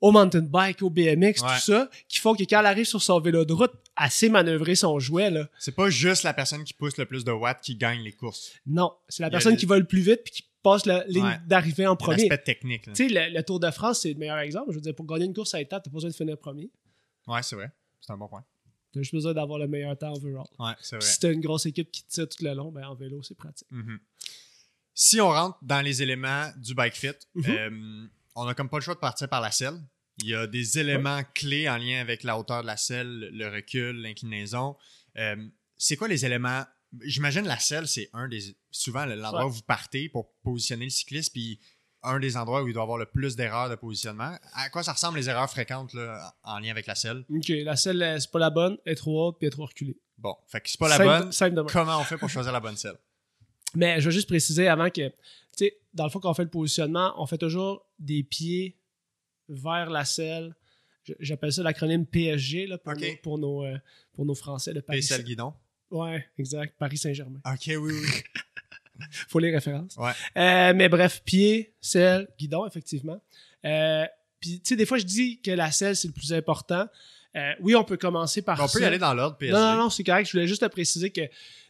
au 0.00 0.12
mountain 0.12 0.40
bike, 0.42 0.82
au 0.82 0.90
BMX, 0.90 1.20
Ouais. 1.20 1.32
tout 1.54 1.60
ça, 1.60 1.90
qui 2.08 2.18
font 2.18 2.34
que 2.34 2.42
quand 2.44 2.60
elle 2.60 2.66
arrive 2.66 2.86
sur 2.86 3.02
son 3.02 3.20
vélo 3.20 3.44
de 3.44 3.52
route, 3.52 3.72
elle 4.02 4.10
sait 4.10 4.28
manœuvrer 4.28 4.74
son 4.74 4.98
jouet. 4.98 5.30
Là. 5.30 5.48
C'est 5.58 5.74
pas 5.74 5.90
juste 5.90 6.22
la 6.22 6.32
personne 6.32 6.64
qui 6.64 6.72
pousse 6.72 6.96
le 6.96 7.04
plus 7.06 7.24
de 7.24 7.32
watts 7.32 7.60
qui 7.60 7.76
gagne 7.76 8.00
les 8.02 8.12
courses. 8.12 8.52
Non, 8.66 8.92
c'est 9.08 9.22
la 9.22 9.30
personne 9.30 9.56
qui 9.56 9.66
va 9.66 9.78
le 9.78 9.84
plus 9.84 10.00
vite 10.00 10.22
puis 10.24 10.32
qui 10.32 10.44
passe 10.62 10.86
la 10.86 11.04
ligne 11.06 11.24
Ouais. 11.24 11.40
d'arrivée 11.46 11.86
en 11.86 11.96
premier. 11.96 12.28
L'aspect 12.28 12.42
technique. 12.44 12.84
Tu 12.84 12.94
sais, 12.94 13.08
le, 13.08 13.34
le 13.34 13.42
Tour 13.42 13.60
de 13.60 13.70
France, 13.70 14.00
c'est 14.02 14.12
le 14.12 14.18
meilleur 14.18 14.38
exemple. 14.38 14.66
Je 14.70 14.76
veux 14.76 14.80
dire, 14.80 14.94
pour 14.94 15.06
gagner 15.06 15.24
une 15.26 15.34
course 15.34 15.54
à 15.54 15.60
étapes, 15.60 15.82
t'as 15.84 15.90
pas 15.90 15.94
besoin 15.94 16.10
de 16.10 16.14
finir 16.14 16.38
premier. 16.38 16.70
Ouais, 17.26 17.42
c'est 17.42 17.56
vrai. 17.56 17.70
C'est 18.00 18.12
un 18.12 18.16
bon 18.16 18.28
point. 18.28 18.44
T'as 18.92 19.00
juste 19.00 19.14
besoin 19.14 19.32
d'avoir 19.34 19.58
le 19.58 19.68
meilleur 19.68 19.96
temps 19.96 20.12
overall. 20.12 20.46
Ouais, 20.58 20.72
c'est 20.80 20.96
Puis 20.98 21.04
vrai. 21.06 21.12
si 21.14 21.20
t'as 21.20 21.32
une 21.32 21.40
grosse 21.40 21.64
équipe 21.66 21.90
qui 21.92 22.02
te 22.04 22.10
tire 22.10 22.28
tout 22.28 22.42
le 22.42 22.52
long, 22.54 22.72
ben 22.72 22.84
en 22.86 22.94
vélo, 22.94 23.22
c'est 23.22 23.36
pratique. 23.36 23.68
Mhm. 23.70 23.98
Si 24.94 25.20
on 25.20 25.28
rentre 25.28 25.58
dans 25.62 25.80
les 25.80 26.02
éléments 26.02 26.50
du 26.56 26.74
bike 26.74 26.94
fit, 26.96 27.08
Mhm. 27.34 27.44
euh, 27.48 28.06
on 28.34 28.46
a 28.46 28.54
comme 28.54 28.68
pas 28.68 28.78
le 28.78 28.82
choix 28.82 28.94
de 28.94 29.00
partir 29.00 29.28
par 29.28 29.40
la 29.40 29.50
selle. 29.50 29.78
Il 30.22 30.28
y 30.28 30.34
a 30.34 30.46
des 30.46 30.78
éléments 30.78 31.22
clés 31.34 31.68
en 31.68 31.76
lien 31.78 32.00
avec 32.00 32.22
la 32.24 32.38
hauteur 32.38 32.62
de 32.62 32.66
la 32.66 32.76
selle, 32.76 33.30
le 33.32 33.48
recul, 33.48 33.96
l'inclinaison. 34.02 34.76
Euh, 35.16 35.36
c'est 35.78 35.96
quoi 35.96 36.08
les 36.08 36.26
éléments? 36.26 36.64
J'imagine 37.02 37.46
la 37.46 37.58
selle, 37.58 37.86
c'est 37.86 38.10
un 38.12 38.28
des 38.28 38.56
souvent 38.70 39.06
l'endroit 39.06 39.44
Ouais. 39.44 39.50
où 39.50 39.52
vous 39.54 39.62
partez 39.62 40.08
pour 40.08 40.32
positionner 40.42 40.84
le 40.84 40.90
cycliste, 40.90 41.32
puis 41.32 41.60
un 42.02 42.18
des 42.18 42.36
endroits 42.36 42.62
où 42.62 42.68
il 42.68 42.74
doit 42.74 42.82
avoir 42.82 42.98
le 42.98 43.06
plus 43.06 43.36
d'erreurs 43.36 43.70
de 43.70 43.76
positionnement. 43.76 44.36
À 44.54 44.68
quoi 44.70 44.82
ça 44.82 44.92
ressemble 44.92 45.18
les 45.18 45.28
erreurs 45.28 45.48
fréquentes 45.50 45.92
là, 45.94 46.34
en 46.42 46.58
lien 46.58 46.70
avec 46.70 46.86
la 46.86 46.94
selle? 46.94 47.24
Ok, 47.30 47.48
la 47.48 47.76
selle, 47.76 48.16
c'est 48.20 48.30
pas 48.30 48.38
la 48.38 48.50
bonne, 48.50 48.76
elle 48.84 48.92
est 48.92 48.96
trop 48.96 49.28
haute 49.28 49.38
puis 49.38 49.46
elle 49.46 49.52
est 49.52 49.56
trop 49.56 49.66
reculée. 49.66 49.96
Bon, 50.18 50.34
fait 50.48 50.60
que 50.60 50.68
c'est 50.68 50.78
pas 50.80 50.88
la 50.88 50.96
Simple- 50.96 51.08
bonne. 51.24 51.32
simple. 51.32 51.62
Comment 51.72 51.98
on 52.00 52.04
fait 52.04 52.18
pour 52.18 52.28
choisir 52.28 52.52
la 52.52 52.60
bonne 52.60 52.76
selle? 52.76 52.96
Mais 53.74 54.00
je 54.00 54.06
veux 54.06 54.10
juste 54.10 54.28
préciser 54.28 54.66
avant 54.68 54.90
que, 54.90 55.12
tu 55.56 55.64
sais, 55.64 55.78
dans 55.94 56.04
le 56.04 56.10
fond, 56.10 56.20
quand 56.20 56.30
on 56.30 56.34
fait 56.34 56.44
le 56.44 56.50
positionnement, 56.50 57.12
on 57.16 57.26
fait 57.26 57.38
toujours 57.38 57.86
des 57.98 58.22
pieds 58.22 58.76
vers 59.48 59.90
la 59.90 60.04
selle. 60.04 60.54
J'appelle 61.18 61.52
ça 61.52 61.62
l'acronyme 61.62 62.06
PSG 62.06 62.66
là, 62.66 62.78
pour, 62.78 62.94
nos, 62.94 63.16
pour, 63.22 63.38
nos, 63.38 63.64
euh, 63.64 63.78
pour 64.12 64.24
nos 64.24 64.34
Français 64.34 64.72
de 64.72 64.80
Paris. 64.80 65.02
Selle 65.02 65.24
guidon. 65.24 65.54
Ouais, 65.90 66.24
exact. 66.38 66.76
Paris 66.78 66.98
Saint-Germain. 66.98 67.40
Ok, 67.44 67.66
oui, 67.66 67.76
oui. 67.78 68.08
Faut 69.28 69.38
les 69.38 69.50
références. 69.50 69.96
Ouais. 69.96 70.12
Euh, 70.36 70.72
mais 70.74 70.88
bref, 70.88 71.22
pied, 71.24 71.74
selle, 71.80 72.28
guidon, 72.38 72.66
effectivement. 72.66 73.20
Euh, 73.64 74.04
Puis, 74.40 74.60
tu 74.60 74.68
sais, 74.68 74.76
des 74.76 74.86
fois, 74.86 74.98
je 74.98 75.04
dis 75.04 75.40
que 75.40 75.50
la 75.50 75.72
selle, 75.72 75.96
c'est 75.96 76.08
le 76.08 76.14
plus 76.14 76.32
important. 76.32 76.86
Euh, 77.36 77.52
oui, 77.60 77.74
on 77.74 77.84
peut 77.84 77.96
commencer 77.96 78.42
par 78.42 78.60
on 78.60 78.66
ça. 78.68 78.78
peut 78.78 78.84
y 78.84 78.86
aller 78.86 78.98
dans 78.98 79.14
l'ordre 79.14 79.36
PSG. 79.36 79.54
Non, 79.54 79.72
non, 79.72 79.76
non, 79.84 79.90
c'est 79.90 80.04
correct. 80.04 80.26
Je 80.26 80.32
voulais 80.32 80.46
juste 80.46 80.62
te 80.62 80.66
préciser 80.66 81.10
que 81.10 81.22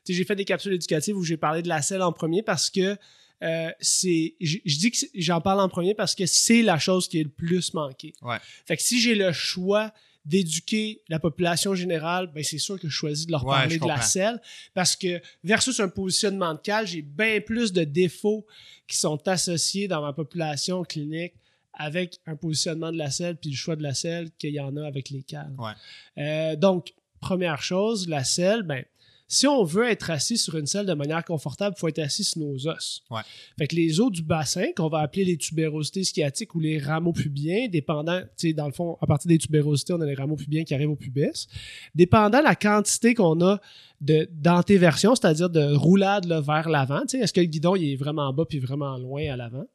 j'ai 0.08 0.24
fait 0.24 0.36
des 0.36 0.44
capsules 0.44 0.72
éducatives 0.72 1.16
où 1.16 1.22
j'ai 1.22 1.36
parlé 1.36 1.62
de 1.62 1.68
la 1.68 1.82
selle 1.82 2.02
en 2.02 2.12
premier 2.12 2.42
parce 2.42 2.70
que 2.70 2.96
euh, 3.42 3.70
c'est. 3.80 4.34
Je 4.40 4.58
je 4.64 4.78
dis 4.78 4.90
que 4.90 4.98
j'en 5.14 5.40
parle 5.40 5.60
en 5.60 5.68
premier 5.68 5.94
parce 5.94 6.14
que 6.14 6.26
c'est 6.26 6.62
la 6.62 6.78
chose 6.78 7.08
qui 7.08 7.20
est 7.20 7.24
le 7.24 7.30
plus 7.30 7.72
manquée. 7.74 8.12
Ouais. 8.22 8.38
Fait 8.66 8.76
que 8.76 8.82
si 8.82 9.00
j'ai 9.00 9.14
le 9.14 9.32
choix 9.32 9.92
d'éduquer 10.26 11.02
la 11.08 11.18
population 11.18 11.74
générale, 11.74 12.30
ben 12.34 12.44
c'est 12.44 12.58
sûr 12.58 12.78
que 12.78 12.88
je 12.88 12.92
choisis 12.92 13.26
de 13.26 13.32
leur 13.32 13.44
Ouais, 13.44 13.54
parler 13.54 13.78
de 13.78 13.86
la 13.86 14.02
selle 14.02 14.40
parce 14.74 14.94
que 14.94 15.20
versus 15.42 15.80
un 15.80 15.88
positionnement 15.88 16.52
de 16.54 16.60
cale, 16.60 16.86
j'ai 16.86 17.02
bien 17.02 17.40
plus 17.40 17.72
de 17.72 17.84
défauts 17.84 18.46
qui 18.86 18.98
sont 18.98 19.26
associés 19.26 19.88
dans 19.88 20.02
ma 20.02 20.12
population 20.12 20.82
clinique 20.82 21.34
avec 21.72 22.18
un 22.26 22.36
positionnement 22.36 22.92
de 22.92 22.98
la 22.98 23.10
selle 23.10 23.36
puis 23.36 23.50
le 23.50 23.56
choix 23.56 23.76
de 23.76 23.82
la 23.82 23.94
selle 23.94 24.30
qu'il 24.38 24.52
y 24.52 24.60
en 24.60 24.76
a 24.76 24.86
avec 24.86 25.08
les 25.08 25.22
cales. 25.22 25.54
Ouais. 25.56 25.72
Euh, 26.18 26.56
donc, 26.56 26.92
première 27.20 27.62
chose, 27.62 28.06
la 28.08 28.24
selle, 28.24 28.62
ben, 28.62 28.84
si 29.32 29.46
on 29.46 29.62
veut 29.62 29.88
être 29.88 30.10
assis 30.10 30.36
sur 30.36 30.56
une 30.56 30.66
selle 30.66 30.86
de 30.86 30.92
manière 30.92 31.24
confortable, 31.24 31.76
il 31.76 31.80
faut 31.80 31.86
être 31.86 32.00
assis 32.00 32.24
sur 32.24 32.40
nos 32.40 32.66
os. 32.66 33.02
Ouais. 33.12 33.20
Fait 33.56 33.68
que 33.68 33.76
les 33.76 34.00
os 34.00 34.10
du 34.10 34.22
bassin, 34.22 34.72
qu'on 34.76 34.88
va 34.88 34.98
appeler 34.98 35.24
les 35.24 35.36
tubérosités 35.36 36.02
sciatiques 36.02 36.52
ou 36.56 36.60
les 36.60 36.80
rameaux 36.80 37.12
pubiens, 37.12 37.68
dépendant, 37.68 38.20
tu 38.36 38.48
sais, 38.48 38.52
dans 38.52 38.66
le 38.66 38.72
fond, 38.72 38.98
à 39.00 39.06
partir 39.06 39.28
des 39.28 39.38
tubérosités, 39.38 39.92
on 39.92 40.00
a 40.00 40.04
les 40.04 40.16
rameaux 40.16 40.34
pubiens 40.34 40.64
qui 40.64 40.74
arrivent 40.74 40.90
au 40.90 40.96
pubis. 40.96 41.46
Dépendant 41.94 42.40
la 42.40 42.56
quantité 42.56 43.14
qu'on 43.14 43.40
a 43.40 43.60
de 44.00 44.28
d'antéversion, 44.32 45.14
c'est-à-dire 45.14 45.48
de 45.48 45.76
roulade 45.76 46.24
là, 46.24 46.40
vers 46.40 46.68
l'avant, 46.68 47.02
tu 47.02 47.10
sais, 47.10 47.18
est-ce 47.20 47.32
que 47.32 47.40
le 47.40 47.46
guidon 47.46 47.76
il 47.76 47.92
est 47.92 47.96
vraiment 47.96 48.32
bas 48.32 48.46
puis 48.46 48.58
vraiment 48.58 48.98
loin 48.98 49.22
à 49.30 49.36
l'avant? 49.36 49.66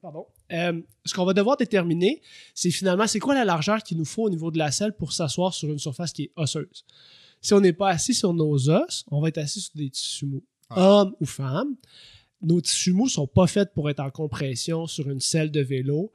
Pardon. 0.00 0.24
Euh, 0.52 0.80
ce 1.04 1.12
qu'on 1.12 1.26
va 1.26 1.34
devoir 1.34 1.58
déterminer, 1.58 2.22
c'est 2.54 2.70
finalement 2.70 3.06
c'est 3.06 3.18
quoi 3.18 3.34
la 3.34 3.44
largeur 3.44 3.82
qu'il 3.82 3.98
nous 3.98 4.06
faut 4.06 4.22
au 4.22 4.30
niveau 4.30 4.50
de 4.50 4.56
la 4.56 4.70
selle 4.70 4.94
pour 4.94 5.12
s'asseoir 5.12 5.52
sur 5.52 5.68
une 5.68 5.78
surface 5.78 6.14
qui 6.14 6.22
est 6.22 6.32
osseuse? 6.36 6.86
Si 7.40 7.54
on 7.54 7.60
n'est 7.60 7.72
pas 7.72 7.90
assis 7.90 8.14
sur 8.14 8.32
nos 8.32 8.68
os, 8.68 9.04
on 9.10 9.20
va 9.20 9.28
être 9.28 9.38
assis 9.38 9.60
sur 9.60 9.72
des 9.74 9.90
tissus 9.90 10.26
mous. 10.26 10.44
Hommes 10.70 11.14
ou 11.20 11.24
femmes, 11.24 11.76
nos 12.42 12.60
tissus 12.60 12.92
mous 12.92 13.08
sont 13.08 13.26
pas 13.26 13.46
faits 13.46 13.72
pour 13.72 13.88
être 13.88 14.00
en 14.00 14.10
compression 14.10 14.86
sur 14.86 15.08
une 15.08 15.20
selle 15.20 15.50
de 15.50 15.60
vélo. 15.60 16.12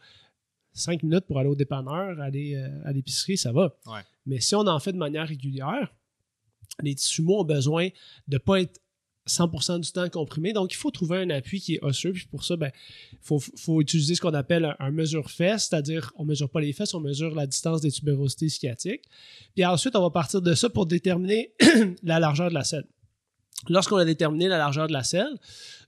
Cinq 0.74 1.04
minutes 1.04 1.26
pour 1.26 1.40
aller 1.40 1.50
au 1.50 1.56
dépanneur, 1.56 2.20
aller 2.20 2.56
euh, 2.56 2.70
à 2.86 2.92
l'épicerie, 2.92 3.38
ça 3.38 3.52
va. 3.52 3.76
Ouais. 3.86 4.02
Mais 4.26 4.40
si 4.40 4.56
on 4.56 4.62
en 4.62 4.80
fait 4.80 4.92
de 4.92 4.98
manière 4.98 5.28
régulière, 5.28 5.94
les 6.82 6.96
tissus 6.96 7.22
mous 7.22 7.36
ont 7.36 7.44
besoin 7.44 7.90
de 8.28 8.38
pas 8.38 8.62
être 8.62 8.80
100% 9.28 9.80
du 9.80 9.92
temps 9.92 10.10
comprimés. 10.10 10.54
Donc, 10.54 10.74
il 10.74 10.76
faut 10.76 10.92
trouver 10.92 11.18
un 11.18 11.30
appui 11.30 11.62
qui 11.62 11.76
est 11.76 11.84
osseux. 11.84 12.12
Puis 12.12 12.26
pour 12.26 12.44
ça, 12.44 12.56
ben, 12.56 12.72
il 13.14 13.20
faut, 13.22 13.40
faut 13.40 13.82
utiliser 13.82 14.16
ce 14.16 14.22
qu'on 14.22 14.34
appelle 14.34 14.76
un, 14.80 14.92
mesure-fesse, 14.92 15.68
c'est-à-dire 15.70 16.12
on 16.18 16.26
mesure 16.26 16.50
pas 16.50 16.60
les 16.60 16.74
fesses, 16.74 16.94
on 16.94 17.00
mesure 17.00 17.34
la 17.34 17.48
distance 17.48 17.82
des 17.82 17.92
tubérosités 17.92 18.50
sciatiques. 18.50 19.04
Puis 19.56 19.66
ensuite, 19.66 19.96
on 19.96 20.02
va 20.02 20.10
partir 20.10 20.42
de 20.42 20.54
ça 20.54 20.70
pour 20.70 20.86
déterminer 20.86 21.54
la 22.04 22.20
largeur 22.20 22.50
de 22.50 22.54
la 22.54 22.64
selle. 22.64 22.86
Lorsqu'on 23.70 23.98
a 23.98 24.06
déterminé 24.06 24.50
la 24.50 24.58
largeur 24.58 24.88
de 24.88 24.94
la 24.94 25.04
selle, 25.04 25.40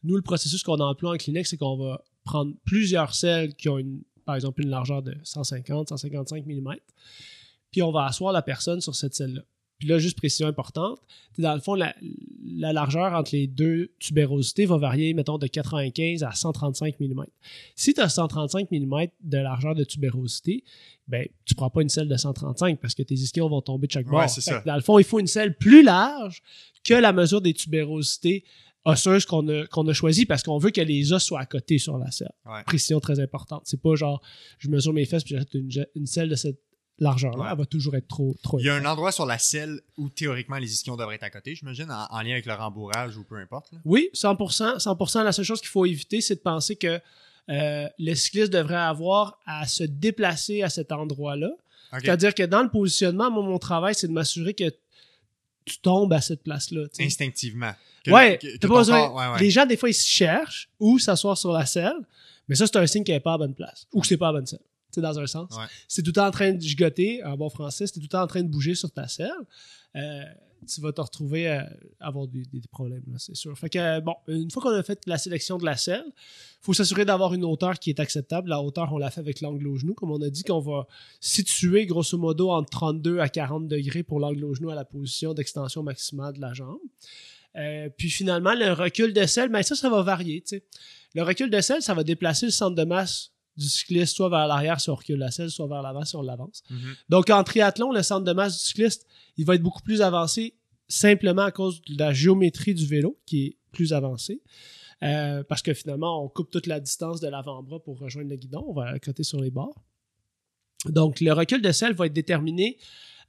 nous, 0.03 0.15
le 0.15 0.21
processus 0.21 0.63
qu'on 0.63 0.79
emploie 0.79 1.11
en 1.13 1.17
clinique, 1.17 1.45
c'est 1.45 1.57
qu'on 1.57 1.75
va 1.75 2.01
prendre 2.23 2.53
plusieurs 2.63 3.13
selles 3.13 3.53
qui 3.55 3.67
ont, 3.67 3.83
par 4.23 4.36
exemple, 4.36 4.61
une 4.61 4.69
largeur 4.69 5.01
de 5.01 5.15
150, 5.23 5.89
155 5.89 6.45
mm, 6.45 6.75
puis 7.71 7.81
on 7.81 7.91
va 7.91 8.05
asseoir 8.05 8.31
la 8.31 8.41
personne 8.41 8.79
sur 8.79 8.95
cette 8.95 9.13
selle-là. 9.13 9.41
Puis 9.86 9.91
là, 9.91 9.99
juste 9.99 10.17
précision 10.17 10.47
importante, 10.47 10.97
dans 11.38 11.53
le 11.53 11.59
fond, 11.59 11.75
la, 11.75 11.93
la 12.43 12.73
largeur 12.73 13.13
entre 13.13 13.36
les 13.36 13.45
deux 13.45 13.91
tubérosités 13.99 14.65
va 14.65 14.79
varier, 14.79 15.13
mettons, 15.13 15.38
de 15.38 15.45
95 15.45 16.23
à 16.23 16.31
135 16.31 16.99
mm. 16.99 17.25
Si 17.75 17.93
tu 17.93 18.01
as 18.01 18.09
135 18.09 18.71
mm 18.71 19.05
de 19.21 19.38
largeur 19.38 19.75
de 19.75 19.83
tubérosité, 19.83 20.63
ben, 21.07 21.27
tu 21.45 21.53
ne 21.53 21.57
prends 21.57 21.69
pas 21.69 21.83
une 21.83 21.89
selle 21.89 22.07
de 22.07 22.17
135 22.17 22.79
parce 22.79 22.95
que 22.95 23.03
tes 23.03 23.13
ischions 23.13 23.47
vont 23.47 23.61
tomber 23.61 23.86
de 23.86 23.91
chaque 23.91 24.07
bord. 24.07 24.27
ça. 24.27 24.63
Dans 24.65 24.73
le 24.73 24.81
fond, 24.81 24.97
il 24.97 25.05
faut 25.05 25.19
une 25.19 25.27
selle 25.27 25.55
plus 25.55 25.83
large 25.83 26.41
que 26.83 26.95
la 26.95 27.13
mesure 27.13 27.41
des 27.41 27.53
tubérosités 27.53 28.43
osseuses 28.86 29.27
qu'on 29.27 29.47
a, 29.49 29.67
qu'on 29.67 29.88
a 29.88 29.93
choisies 29.93 30.25
parce 30.25 30.41
qu'on 30.41 30.57
veut 30.57 30.71
que 30.71 30.81
les 30.81 31.13
os 31.13 31.23
soient 31.23 31.41
à 31.41 31.45
côté 31.45 31.77
sur 31.77 31.99
la 31.99 32.09
selle. 32.09 32.31
Ouais. 32.47 32.63
Précision 32.65 32.99
très 32.99 33.19
importante. 33.19 33.61
C'est 33.65 33.79
pas 33.79 33.93
genre, 33.93 34.19
je 34.57 34.67
mesure 34.67 34.93
mes 34.93 35.05
fesses 35.05 35.23
puis 35.23 35.36
j'achète 35.36 35.53
une, 35.53 35.69
une 35.93 36.07
selle 36.07 36.29
de 36.29 36.36
cette 36.36 36.59
largeur-là. 37.00 37.43
Ouais. 37.43 37.50
Elle 37.52 37.58
va 37.58 37.66
toujours 37.66 37.96
être 37.96 38.08
trop, 38.08 38.36
trop 38.41 38.60
Il 38.60 38.66
y 38.66 38.70
a 38.70 38.76
un 38.76 38.86
endroit 38.86 39.12
sur 39.12 39.26
la 39.26 39.38
selle 39.38 39.82
où 39.98 40.10
théoriquement 40.10 40.58
les 40.58 40.72
ischions 40.72 40.96
devraient 40.96 41.16
être 41.16 41.24
à 41.24 41.30
côté, 41.30 41.54
j'imagine, 41.56 41.91
en, 41.91 42.08
en 42.10 42.22
lien 42.22 42.32
avec 42.32 42.46
le 42.46 42.54
rembourrage 42.54 43.18
ou 43.18 43.24
peu 43.24 43.36
importe. 43.38 43.72
là. 43.74 43.80
Oui, 43.86 44.10
100%. 44.14 44.78
100%. 44.80 45.24
La 45.24 45.32
seule 45.32 45.46
chose 45.46 45.60
qu'il 45.60 45.70
faut 45.70 45.86
éviter, 45.86 46.22
c'est 46.22 46.36
de 46.36 46.39
penser 46.39 46.76
que 46.76 47.00
euh, 47.50 47.88
le 48.00 48.14
cycliste 48.16 48.52
devrait 48.54 48.76
avoir 48.76 49.38
à 49.46 49.68
se 49.68 49.84
déplacer 49.84 50.64
à 50.64 50.70
cet 50.70 50.91
endroit-là. 50.91 51.50
C'est-à-dire 52.02 52.34
que 52.34 52.43
dans 52.43 52.64
le 52.64 52.70
positionnement, 52.70 53.30
moi, 53.30 53.43
mon 53.43 53.60
travail, 53.60 53.93
c'est 53.96 54.08
de 54.08 54.14
m'assurer 54.14 54.54
que 54.54 54.70
tu 55.66 55.78
tombes 55.80 56.12
à 56.14 56.22
cette 56.22 56.43
place-là. 56.43 56.84
Instinctivement. 57.00 57.72
Que- 58.04 58.12
ouais, 58.12 58.38
que- 58.38 58.58
pas 58.68 58.68
besoin. 58.68 59.08
corps- 59.08 59.16
ouais, 59.16 59.28
ouais. 59.34 59.39
Les 59.39 59.50
gens, 59.52 59.66
des 59.66 59.78
fois, 59.78 59.89
ils 59.89 59.93
se 59.93 60.08
cherchent 60.08 60.70
où 60.80 61.00
s'asseoir 61.00 61.38
sur 61.38 61.52
la 61.52 61.66
selle, 61.66 61.96
mais 62.48 62.56
ça, 62.56 62.68
c'est 62.68 62.78
un 62.78 62.86
signe 62.88 63.04
qu'elle 63.04 63.16
n'est 63.16 63.20
pas 63.22 63.34
à 63.34 63.38
bonne 63.38 63.54
place 63.56 63.88
ou 63.93 64.02
que 64.02 64.08
c'est 64.08 64.18
pas 64.18 64.28
à 64.30 64.32
la 64.32 64.39
bonne 64.39 64.46
selle. 64.48 64.60
Dans 65.02 65.20
un 65.20 65.28
sens. 65.28 65.50
Ouais. 65.52 65.66
Si 65.88 65.96
tu 65.96 66.02
es 66.02 66.04
tout 66.04 66.10
le 66.10 66.14
temps 66.22 66.28
en 66.28 66.32
train 66.32 66.54
de 66.54 66.62
gigoter, 66.62 67.24
en 67.24 67.38
bon 67.38 67.50
français, 67.50 67.88
si 67.88 67.93
tu 67.93 68.00
es 68.00 68.02
tout 68.02 68.06
le 68.06 68.18
temps 68.18 68.24
en 68.24 68.28
train 68.28 68.43
de 68.43 68.50
bouger 68.50 68.76
sur 68.76 68.91
ta 68.91 69.08
selle, 69.08 69.32
euh, 69.96 70.24
tu 70.66 70.82
vas 70.82 70.91
te 70.91 71.02
retrouver 71.02 71.48
à 71.48 71.70
avoir 72.00 72.28
des, 72.28 72.43
problèmes, 72.72 73.04
là, 73.08 73.18
c'est 73.18 73.36
sûr. 73.36 73.58
Fait 73.58 73.70
que, 73.70 73.78
euh, 73.78 74.02
bon, 74.02 74.16
une 74.28 74.50
fois 74.50 74.64
qu'on 74.64 74.70
a 74.70 74.84
fait 74.84 75.02
la 75.06 75.18
sélection 75.18 75.58
de 75.58 75.66
la 75.66 75.78
selle, 75.78 76.06
il 76.08 76.66
faut 76.66 76.74
s'assurer 76.74 77.06
d'avoir 77.06 77.34
une 77.34 77.46
hauteur 77.46 77.80
qui 77.80 77.89
est 77.89 78.00
acceptable. 78.00 78.50
La 78.50 78.62
hauteur, 78.62 78.91
on 78.91 78.98
l'a 78.98 79.12
fait 79.12 79.22
avec 79.22 79.41
l'angle 79.41 79.68
au 79.68 79.78
genou. 79.78 79.93
Comme 79.93 80.12
on 80.12 80.22
a 80.22 80.30
dit 80.30 80.43
qu'on 80.43 80.60
va 80.60 80.88
situer 81.20 81.86
grosso 81.86 82.18
modo 82.18 82.50
entre 82.50 82.70
32 82.72 83.20
à 83.20 83.30
40 83.30 83.68
degrés 83.68 84.04
pour 84.04 84.20
l'angle 84.20 84.43
au 84.46 84.54
genou 84.54 84.70
à 84.70 84.76
la 84.76 84.86
position 84.86 85.34
d'extension 85.34 85.84
maximale 85.84 86.34
de 86.34 86.41
la 86.41 86.54
jambe. 86.54 86.80
Euh, 87.56 87.89
puis 87.96 88.10
finalement, 88.10 88.54
le 88.54 88.74
recul 88.74 89.14
de 89.14 89.26
selle, 89.26 89.50
ben 89.50 89.64
ça, 89.64 89.76
ça 89.76 89.89
va 89.89 90.02
varier. 90.02 90.43
Le 91.14 91.24
recul 91.24 91.50
de 91.50 91.62
selle, 91.62 91.82
ça 91.82 91.93
va 91.93 92.04
déplacer 92.04 92.48
le 92.48 92.52
centre 92.52 92.76
de 92.76 92.84
masse 92.84 93.32
du 93.58 93.68
cycliste 93.68 94.16
soit 94.16 94.30
vers 94.30 94.47
l'arrière 94.47 94.80
si 94.80 94.89
on 94.89 94.95
recule 94.95 95.20
la 95.20 95.32
selle, 95.32 95.49
soit 95.49 95.68
vers 95.68 95.82
l'avant 95.82 96.03
si 96.03 96.16
on 96.16 96.22
l'avance. 96.22 96.64
Mhm. 96.70 96.95
Donc 97.10 97.30
en 97.30 97.43
triathlon, 97.43 97.91
le 97.91 98.03
centre 98.03 98.26
de 98.26 98.34
masse 98.34 98.58
du 98.58 98.66
cycliste, 98.66 99.08
il 99.38 99.45
va 99.45 99.56
être 99.56 99.64
beaucoup 99.64 99.82
plus 99.82 100.01
avancé 100.01 100.56
simplement 100.88 101.43
à 101.43 101.51
cause 101.51 101.82
de 101.84 101.97
la 101.97 102.14
géométrie 102.14 102.74
du 102.74 102.86
vélo 102.86 103.18
qui 103.26 103.45
est 103.45 103.58
plus 103.72 103.93
avancée. 103.93 104.41
Euh, 105.03 105.43
parce 105.43 105.62
que 105.62 105.74
finalement, 105.74 106.24
on 106.24 106.30
coupe 106.30 106.49
toute 106.49 106.68
la 106.68 106.80
distance 106.80 107.20
de 107.20 107.28
l'avant-bras 107.28 107.80
pour 107.80 107.99
rejoindre 107.99 108.30
le 108.30 108.38
guidon. 108.38 108.64
On 108.68 108.74
va 108.74 108.97
côté 108.99 109.24
sur 109.24 109.41
les 109.41 109.51
bords. 109.51 109.76
Donc, 110.86 111.20
le 111.20 111.34
recul 111.34 111.62
de 111.62 111.72
selle 111.72 111.93
va 111.93 112.06
être 112.06 112.14
déterminé 112.14 112.78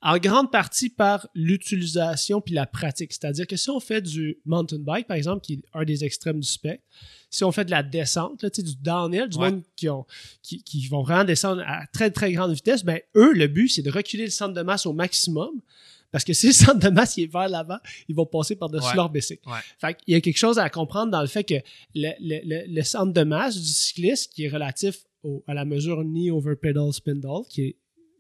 en 0.03 0.19
grande 0.19 0.51
partie 0.53 0.89
par 0.91 1.27
l'utilisation 1.35 2.41
puis 2.41 2.55
la 2.55 2.67
pratique. 2.67 3.13
C'est-à-dire 3.13 3.47
que 3.47 3.57
si 3.57 3.71
on 3.71 3.81
fait 3.81 4.01
du 4.03 4.39
mountain 4.45 4.79
bike, 4.79 5.07
par 5.07 5.17
exemple, 5.17 5.41
qui 5.43 5.55
est 5.55 5.63
un 5.75 5.85
des 5.85 6.05
extrêmes 6.05 6.41
du 6.41 6.47
spectre, 6.49 6.85
si 7.31 7.45
on 7.45 7.53
fait 7.53 7.65
de 7.65 7.71
la 7.71 7.83
descente, 7.83 8.43
là, 8.43 8.51
du 8.51 8.77
downhill, 8.77 9.29
du 9.29 9.39
Ouais. 9.39 9.51
monde 9.51 9.63
qui, 9.75 9.89
ont, 9.89 10.07
qui, 10.43 10.63
qui 10.63 10.87
vont 10.89 11.03
vraiment 11.03 11.25
descendre 11.25 11.63
à 11.67 11.87
très, 11.93 12.11
très 12.11 12.33
grande 12.33 12.53
vitesse, 12.53 12.85
ben, 12.85 13.01
eux, 13.17 13.33
le 13.33 13.47
but, 13.49 13.69
c'est 13.69 13.83
de 13.83 13.91
reculer 13.91 14.25
le 14.25 14.31
centre 14.31 14.55
de 14.55 14.63
masse 14.63 14.87
au 14.87 14.93
maximum. 14.93 15.51
Parce 16.13 16.25
que 16.25 16.33
si 16.35 16.47
le 16.47 16.53
centre 16.53 16.79
de 16.79 16.89
masse 16.89 17.17
il 17.17 17.25
est 17.25 17.33
vers 17.33 17.49
l'avant, 17.49 17.79
ils 18.09 18.15
vont 18.15 18.27
passer 18.27 18.55
par-dessus 18.55 18.87
Ouais. 18.89 18.95
leur 18.95 19.11
bicycle. 19.11 19.47
Ouais. 19.49 19.59
Fait 19.81 19.95
qu'il 19.95 20.15
y 20.15 20.17
a 20.17 20.21
quelque 20.21 20.39
chose 20.39 20.59
à 20.59 20.71
comprendre 20.71 21.11
dans 21.11 21.21
le 21.21 21.27
fait 21.27 21.43
que 21.45 21.55
le, 21.95 22.11
le- 22.21 22.41
le- 22.45 22.73
le 22.75 22.83
centre 22.83 23.13
de 23.13 23.23
masse 23.25 23.57
du 23.59 23.67
cycliste, 23.67 24.33
qui 24.33 24.45
est 24.45 24.49
relatif 24.49 25.05
au- 25.25 25.43
à 25.49 25.55
la 25.55 25.65
mesure 25.65 26.03
knee 26.05 26.31
over 26.31 26.55
pedal 26.55 26.93
spindle, 26.93 27.43
qui 27.51 27.63
est 27.63 27.77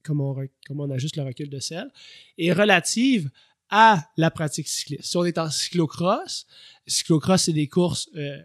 comme 0.07 0.21
on, 0.21 0.91
ajuste 0.91 1.17
le 1.17 1.23
recul 1.25 1.49
de 1.51 1.59
selle, 1.61 1.91
est 2.39 2.53
relative 2.53 3.31
à 3.71 4.05
la 4.17 4.31
pratique 4.31 4.69
cycliste. 4.69 5.05
Si 5.05 5.17
on 5.17 5.25
est 5.25 5.39
en 5.39 5.51
cyclocross, 5.51 6.47
cyclocross, 6.87 7.43
c'est 7.43 7.53
des 7.53 7.69
courses 7.69 8.09
euh, 8.17 8.39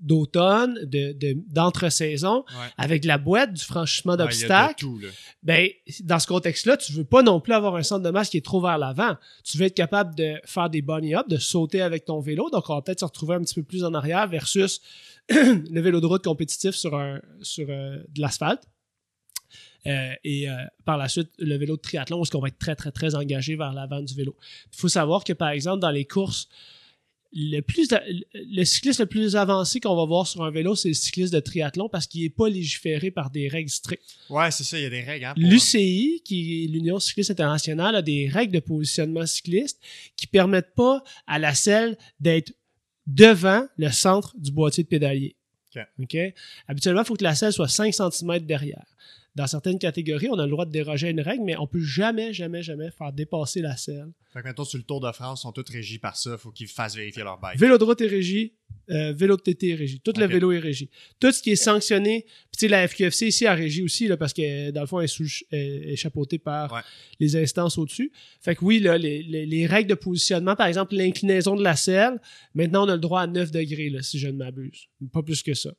d'automne, 0.00 0.74
de, 0.86 1.12
de- 1.12 1.36
d'entre-saison, 1.48 2.44
Ouais. 2.48 2.66
avec 2.78 3.02
de 3.02 3.08
la 3.08 3.18
boîte, 3.18 3.52
du 3.52 3.62
franchissement 3.62 4.16
d'obstacles. 4.16 4.86
Ben, 5.42 5.68
dans 6.04 6.18
ce 6.18 6.26
contexte-là, 6.26 6.76
tu 6.78 6.92
veux 6.92 7.04
pas 7.04 7.22
non 7.22 7.40
plus 7.40 7.52
avoir 7.52 7.76
un 7.76 7.82
centre 7.82 8.02
de 8.02 8.10
masse 8.10 8.30
qui 8.30 8.38
est 8.38 8.44
trop 8.44 8.60
vers 8.62 8.78
l'avant. 8.78 9.16
Tu 9.44 9.58
veux 9.58 9.66
être 9.66 9.74
capable 9.74 10.14
de 10.14 10.36
faire 10.46 10.70
des 10.70 10.80
bunny 10.80 11.14
up, 11.14 11.28
de 11.28 11.36
sauter 11.36 11.82
avec 11.82 12.06
ton 12.06 12.20
vélo. 12.20 12.48
Donc, 12.50 12.70
on 12.70 12.74
va 12.76 12.80
peut-être 12.82 13.00
se 13.00 13.04
retrouver 13.04 13.34
un 13.34 13.40
petit 13.42 13.54
peu 13.56 13.62
plus 13.62 13.84
en 13.84 13.92
arrière 13.92 14.26
versus 14.28 14.80
le 15.28 15.80
vélo 15.80 16.00
de 16.00 16.06
route 16.06 16.24
compétitif 16.24 16.74
sur, 16.74 16.94
un, 16.96 17.20
sur 17.42 17.66
euh, 17.68 17.98
de 18.08 18.20
l'asphalte. 18.22 18.62
Euh, 19.86 20.12
et 20.24 20.48
euh, 20.48 20.54
par 20.84 20.98
la 20.98 21.08
suite, 21.08 21.30
le 21.38 21.56
vélo 21.56 21.76
de 21.76 21.80
triathlon, 21.80 22.18
où 22.18 22.22
est-ce 22.22 22.30
qu'on 22.30 22.40
va 22.40 22.48
être 22.48 22.58
très, 22.58 22.76
très, 22.76 22.92
très 22.92 23.14
engagé 23.14 23.56
vers 23.56 23.72
l'avant 23.72 24.00
du 24.00 24.14
vélo. 24.14 24.36
Il 24.72 24.76
faut 24.78 24.88
savoir 24.88 25.24
que, 25.24 25.32
par 25.32 25.50
exemple, 25.50 25.80
dans 25.80 25.90
les 25.90 26.04
courses, 26.04 26.48
le, 27.32 27.60
plus, 27.60 27.88
le 28.34 28.64
cycliste 28.64 29.00
le 29.00 29.06
plus 29.06 29.36
avancé 29.36 29.78
qu'on 29.78 29.94
va 29.94 30.04
voir 30.04 30.26
sur 30.26 30.42
un 30.42 30.50
vélo, 30.50 30.74
c'est 30.74 30.88
le 30.88 30.94
cycliste 30.94 31.32
de 31.32 31.38
triathlon 31.38 31.88
parce 31.88 32.06
qu'il 32.06 32.22
n'est 32.22 32.28
pas 32.30 32.48
légiféré 32.48 33.10
par 33.10 33.30
des 33.30 33.48
règles 33.48 33.70
strictes. 33.70 34.16
Ouais, 34.28 34.50
c'est 34.50 34.64
ça, 34.64 34.78
il 34.78 34.82
y 34.82 34.86
a 34.86 34.90
des 34.90 35.02
règles. 35.02 35.26
Hein, 35.26 35.34
L'UCI, 35.36 36.22
qui 36.24 36.64
est 36.64 36.66
l'Union 36.66 36.98
cycliste 36.98 37.30
internationale, 37.30 37.94
a 37.94 38.02
des 38.02 38.28
règles 38.28 38.52
de 38.52 38.60
positionnement 38.60 39.26
cycliste 39.26 39.80
qui 40.16 40.26
permettent 40.26 40.74
pas 40.74 41.04
à 41.26 41.38
la 41.38 41.54
selle 41.54 41.96
d'être 42.18 42.52
devant 43.06 43.66
le 43.76 43.90
centre 43.90 44.34
du 44.36 44.50
boîtier 44.50 44.82
de 44.82 44.88
pédalier. 44.88 45.36
OK. 46.00 46.16
Habituellement, 46.66 47.02
il 47.02 47.06
faut 47.06 47.14
que 47.14 47.24
la 47.24 47.36
selle 47.36 47.52
soit 47.52 47.68
5 47.68 47.94
cm 47.94 48.40
derrière. 48.40 48.84
Dans 49.36 49.46
certaines 49.46 49.78
catégories, 49.78 50.28
on 50.28 50.38
a 50.40 50.44
le 50.44 50.50
droit 50.50 50.66
de 50.66 50.72
déroger 50.72 51.06
à 51.06 51.10
une 51.10 51.20
règle, 51.20 51.44
mais 51.44 51.56
on 51.56 51.66
peut 51.68 51.80
jamais, 51.80 52.32
jamais, 52.32 52.62
jamais 52.64 52.90
faire 52.90 53.12
dépasser 53.12 53.60
la 53.60 53.76
selle. 53.76 54.08
Fait 54.32 54.42
que, 54.42 54.48
mettons, 54.48 54.64
sur 54.64 54.76
le 54.78 54.82
Tour 54.84 55.00
de 55.00 55.10
France, 55.12 55.40
ils 55.40 55.42
sont 55.42 55.52
tous 55.52 55.70
régis 55.70 55.98
par 55.98 56.16
ça. 56.16 56.36
faut 56.36 56.50
qu'ils 56.50 56.66
fassent 56.66 56.96
vérifier 56.96 57.22
leur 57.22 57.38
bike. 57.38 57.58
Vélo 57.58 57.78
de 57.78 57.84
route 57.84 58.00
est 58.00 58.06
régi, 58.08 58.54
euh, 58.90 59.12
vélo 59.12 59.36
de 59.36 59.42
TT 59.42 59.68
est 59.70 59.74
régi. 59.76 60.00
Tout 60.00 60.12
le 60.16 60.26
vélo 60.26 60.50
est 60.50 60.58
régi. 60.58 60.90
Tout 61.20 61.30
ce 61.30 61.40
qui 61.42 61.50
est 61.50 61.56
sanctionné, 61.56 62.26
puis 62.56 62.66
la 62.68 62.86
FQFC 62.88 63.28
ici 63.28 63.46
a 63.46 63.54
régi 63.54 63.82
aussi, 63.82 64.08
là, 64.08 64.16
parce 64.16 64.32
que 64.32 64.70
dans 64.72 64.80
le 64.80 64.86
fond, 64.88 64.98
elle 64.98 65.04
est, 65.04 65.08
sous- 65.08 65.44
elle 65.52 65.90
est 65.90 65.96
chapeautée 65.96 66.38
par 66.38 66.72
Ouais. 66.72 66.80
les 67.20 67.36
instances 67.36 67.78
au-dessus. 67.78 68.10
Fait 68.40 68.56
que 68.56 68.64
oui, 68.64 68.80
là, 68.80 68.98
les, 68.98 69.22
les- 69.22 69.46
les 69.46 69.66
règles 69.66 69.90
de 69.90 69.94
positionnement, 69.94 70.56
par 70.56 70.66
exemple, 70.66 70.94
l'inclinaison 70.96 71.54
de 71.54 71.62
la 71.62 71.76
selle, 71.76 72.20
maintenant, 72.54 72.84
on 72.84 72.88
a 72.88 72.94
le 72.94 73.00
droit 73.00 73.22
à 73.22 73.26
9 73.28 73.50
degrés, 73.52 73.90
là, 73.90 74.02
si 74.02 74.18
je 74.18 74.26
ne 74.26 74.32
m'abuse. 74.32 74.88
Pas 75.12 75.22
plus 75.22 75.42
que 75.42 75.54
ça. 75.54 75.70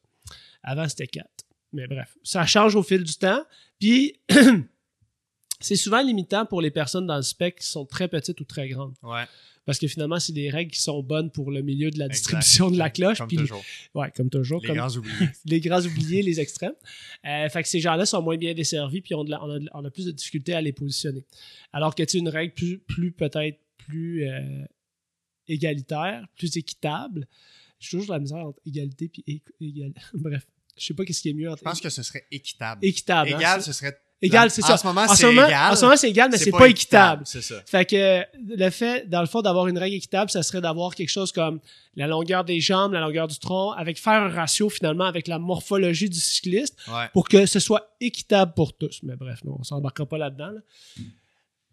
Avant, 0.63 0.87
c'était 0.87 1.07
4. 1.07 1.27
Mais 1.73 1.87
bref, 1.87 2.17
ça 2.23 2.45
change 2.45 2.75
au 2.75 2.83
fil 2.83 3.03
du 3.03 3.15
temps. 3.15 3.43
Puis, 3.79 4.19
c'est 5.59 5.75
souvent 5.75 6.01
limitant 6.01 6.45
pour 6.45 6.61
les 6.61 6.71
personnes 6.71 7.07
dans 7.07 7.15
le 7.17 7.21
spec 7.21 7.59
qui 7.59 7.67
sont 7.67 7.85
très 7.85 8.07
petites 8.07 8.39
ou 8.41 8.43
très 8.43 8.67
grandes. 8.69 8.93
Ouais, 9.03 9.23
Parce 9.65 9.77
que 9.79 9.87
finalement, 9.87 10.19
c'est 10.19 10.33
des 10.33 10.49
règles 10.49 10.71
qui 10.71 10.81
sont 10.81 11.01
bonnes 11.03 11.31
pour 11.31 11.51
le 11.51 11.61
milieu 11.61 11.91
de 11.91 11.99
la 11.99 12.05
exact. 12.07 12.17
distribution 12.17 12.71
de 12.71 12.77
la 12.77 12.89
cloche. 12.89 13.19
Comme 13.19 13.27
puis 13.27 13.37
toujours. 13.37 13.63
Ouais, 13.93 14.11
comme 14.15 14.29
toujours. 14.29 14.61
Les 14.61 14.67
comme 14.67 14.77
grands 14.77 14.89
oubliés. 14.97 15.29
les 15.45 15.59
grands 15.59 15.81
oubliés, 15.85 16.21
les 16.23 16.39
extrêmes. 16.39 16.73
Euh, 17.25 17.47
fait 17.49 17.63
que 17.63 17.69
ces 17.69 17.79
gens-là 17.79 18.05
sont 18.05 18.21
moins 18.21 18.37
bien 18.37 18.53
desservis, 18.53 19.01
puis 19.01 19.13
on, 19.15 19.23
a 19.31 19.39
on 19.41 19.55
a 19.83 19.87
on 19.87 19.89
plus 19.91 20.05
de 20.05 20.11
difficultés 20.11 20.53
à 20.53 20.61
les 20.61 20.73
positionner. 20.73 21.25
Alors 21.73 21.95
que 21.95 22.03
tu 22.03 22.17
une 22.17 22.29
règle 22.29 22.53
plus, 22.53 22.79
plus 22.79 23.11
peut-être 23.11 23.59
plus 23.77 24.27
euh, 24.27 24.65
égalitaire, 25.47 26.27
plus 26.35 26.57
équitable. 26.57 27.27
J'ai 27.79 27.91
toujours 27.91 28.07
de 28.07 28.11
la 28.11 28.19
misère 28.19 28.45
entre 28.45 28.59
égalité 28.65 29.11
é- 29.27 29.41
égal. 29.59 29.93
Bref, 30.13 30.45
je 30.77 30.85
sais 30.85 30.93
pas 30.93 31.05
qu'est-ce 31.05 31.21
qui 31.21 31.29
est 31.29 31.33
mieux 31.33 31.49
entre 31.49 31.59
Je 31.59 31.63
pense 31.63 31.81
que 31.81 31.89
ce 31.89 32.03
serait 32.03 32.25
équitable. 32.31 32.83
équitable. 32.85 33.31
hein, 33.33 33.37
Égal, 33.37 33.61
ce 33.63 33.73
serait. 33.73 33.97
égal, 34.21 34.49
c'est 34.51 34.61
ça. 34.61 34.73
En 34.73 34.77
ce 34.77 34.85
moment, 34.87 35.01
en 35.01 35.07
c'est 35.15 35.23
ce 35.23 35.25
moment, 35.27 35.47
égal. 35.47 35.71
en 35.71 35.75
ce 35.75 35.81
moment, 35.85 35.97
c'est 35.97 36.09
égal, 36.09 36.29
mais 36.31 36.37
c'est 36.37 36.51
pas, 36.51 36.67
équitable. 36.69 37.23
C'est 37.25 37.41
ça. 37.41 37.61
Fait 37.65 37.85
que 37.85 38.23
le 38.55 38.69
fait, 38.69 39.09
dans 39.09 39.21
le 39.21 39.27
fond, 39.27 39.41
d'avoir 39.41 39.67
une 39.67 39.77
règle 39.77 39.95
équitable, 39.95 40.29
ça 40.29 40.43
serait 40.43 40.61
d'avoir 40.61 40.93
quelque 40.95 41.09
chose 41.09 41.31
comme 41.31 41.59
la 41.95 42.07
longueur 42.07 42.43
des 42.43 42.59
jambes, 42.61 42.93
la 42.93 43.01
longueur 43.01 43.27
du 43.27 43.37
tronc, 43.39 43.71
avec 43.71 43.99
faire 43.99 44.21
un 44.23 44.29
ratio 44.29 44.69
finalement 44.69 45.05
avec 45.05 45.27
la 45.27 45.39
morphologie 45.39 46.09
du 46.09 46.19
cycliste 46.19 46.77
Ouais. 46.87 47.07
pour 47.13 47.27
que 47.27 47.45
ce 47.45 47.59
soit 47.59 47.95
équitable 47.99 48.53
pour 48.53 48.77
tous. 48.77 48.99
Mais 49.03 49.15
bref, 49.15 49.43
non, 49.43 49.57
on 49.59 49.63
s'embarquera 49.63 50.05
pas 50.07 50.17
là-dedans. 50.17 50.51
là. 50.51 50.59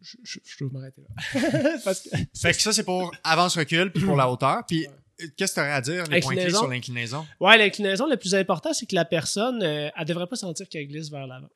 Je, 0.01 0.17
je, 0.23 0.39
je 0.45 0.59
dois 0.65 0.71
m'arrêter 0.73 1.03
là. 1.03 1.71
Parce 1.85 2.01
que 2.03 2.11
Fait 2.41 2.53
que 2.53 2.63
ça, 2.63 2.73
c'est 2.73 2.85
pour 2.85 3.13
avance-recul, 3.25 3.91
puis 3.93 4.05
pour 4.05 4.17
la 4.17 4.31
hauteur. 4.31 4.63
Puis, 4.67 4.87
euh, 4.87 4.91
qu'est-ce 5.37 5.53
que 5.53 5.61
tu 5.61 5.61
aurais 5.61 5.73
à 5.73 5.81
dire, 5.81 6.05
les 6.07 6.21
points 6.21 6.35
clés 6.35 6.51
sur 6.51 6.66
l'inclinaison? 6.69 7.27
Ouais, 7.41 7.57
l'inclinaison, 7.59 8.07
le 8.07 8.16
plus 8.16 8.35
important, 8.35 8.73
c'est 8.73 8.87
que 8.87 8.95
la 8.95 9.05
personne, 9.05 9.62
euh, 9.62 9.89
elle 9.97 10.05
devrait 10.05 10.27
pas 10.27 10.37
sentir 10.37 10.69
qu'elle 10.69 10.87
glisse 10.87 11.11
vers 11.11 11.27
l'avant. 11.27 11.49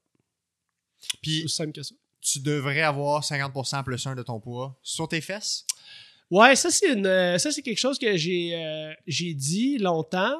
C'est 1.00 1.20
Puis, 1.22 1.44
aussi 1.44 1.54
simple 1.56 1.72
que 1.72 1.82
ça. 1.82 1.94
tu 2.20 2.40
devrais 2.40 2.80
avoir 2.82 3.22
50% 3.24 3.82
plus 3.84 4.06
1 4.06 4.14
de 4.14 4.22
ton 4.22 4.38
poids 4.40 4.78
sur 4.82 5.08
tes 5.08 5.20
fesses? 5.20 5.66
Ouais, 6.30 6.56
ça 6.56 6.70
c'est 6.70 6.92
une, 6.92 7.06
euh, 7.06 7.36
ça 7.38 7.50
c'est 7.50 7.60
quelque 7.62 7.78
chose 7.78 7.98
que 7.98 8.16
j'ai, 8.16 8.52
euh, 8.54 8.92
j'ai 9.06 9.34
dit 9.34 9.78
longtemps. 9.78 10.36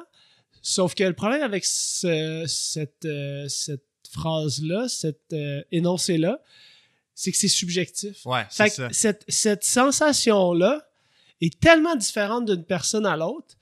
Sauf 0.61 0.95
que 0.95 1.03
le 1.03 1.13
problème 1.13 1.41
avec 1.43 1.65
ce- 1.65 2.45
cette, 2.47 3.05
euh, 3.05 3.47
cette 3.49 3.83
phrase-là, 4.09 4.87
cet 4.87 5.35
énoncé-là, 5.71 6.39
c'est 7.15 7.31
que 7.31 7.37
c'est 7.37 7.47
subjectif. 7.47 8.25
Ouais, 8.25 8.45
c'est 8.49 8.69
ça. 8.69 8.87
cette, 8.91 9.23
cette 9.27 9.63
sensation-là 9.63 10.87
est 11.45 11.59
tellement 11.59 11.95
différente 11.95 12.45
d'une 12.45 12.63
personne 12.63 13.05
à 13.05 13.15
l'autre 13.17 13.55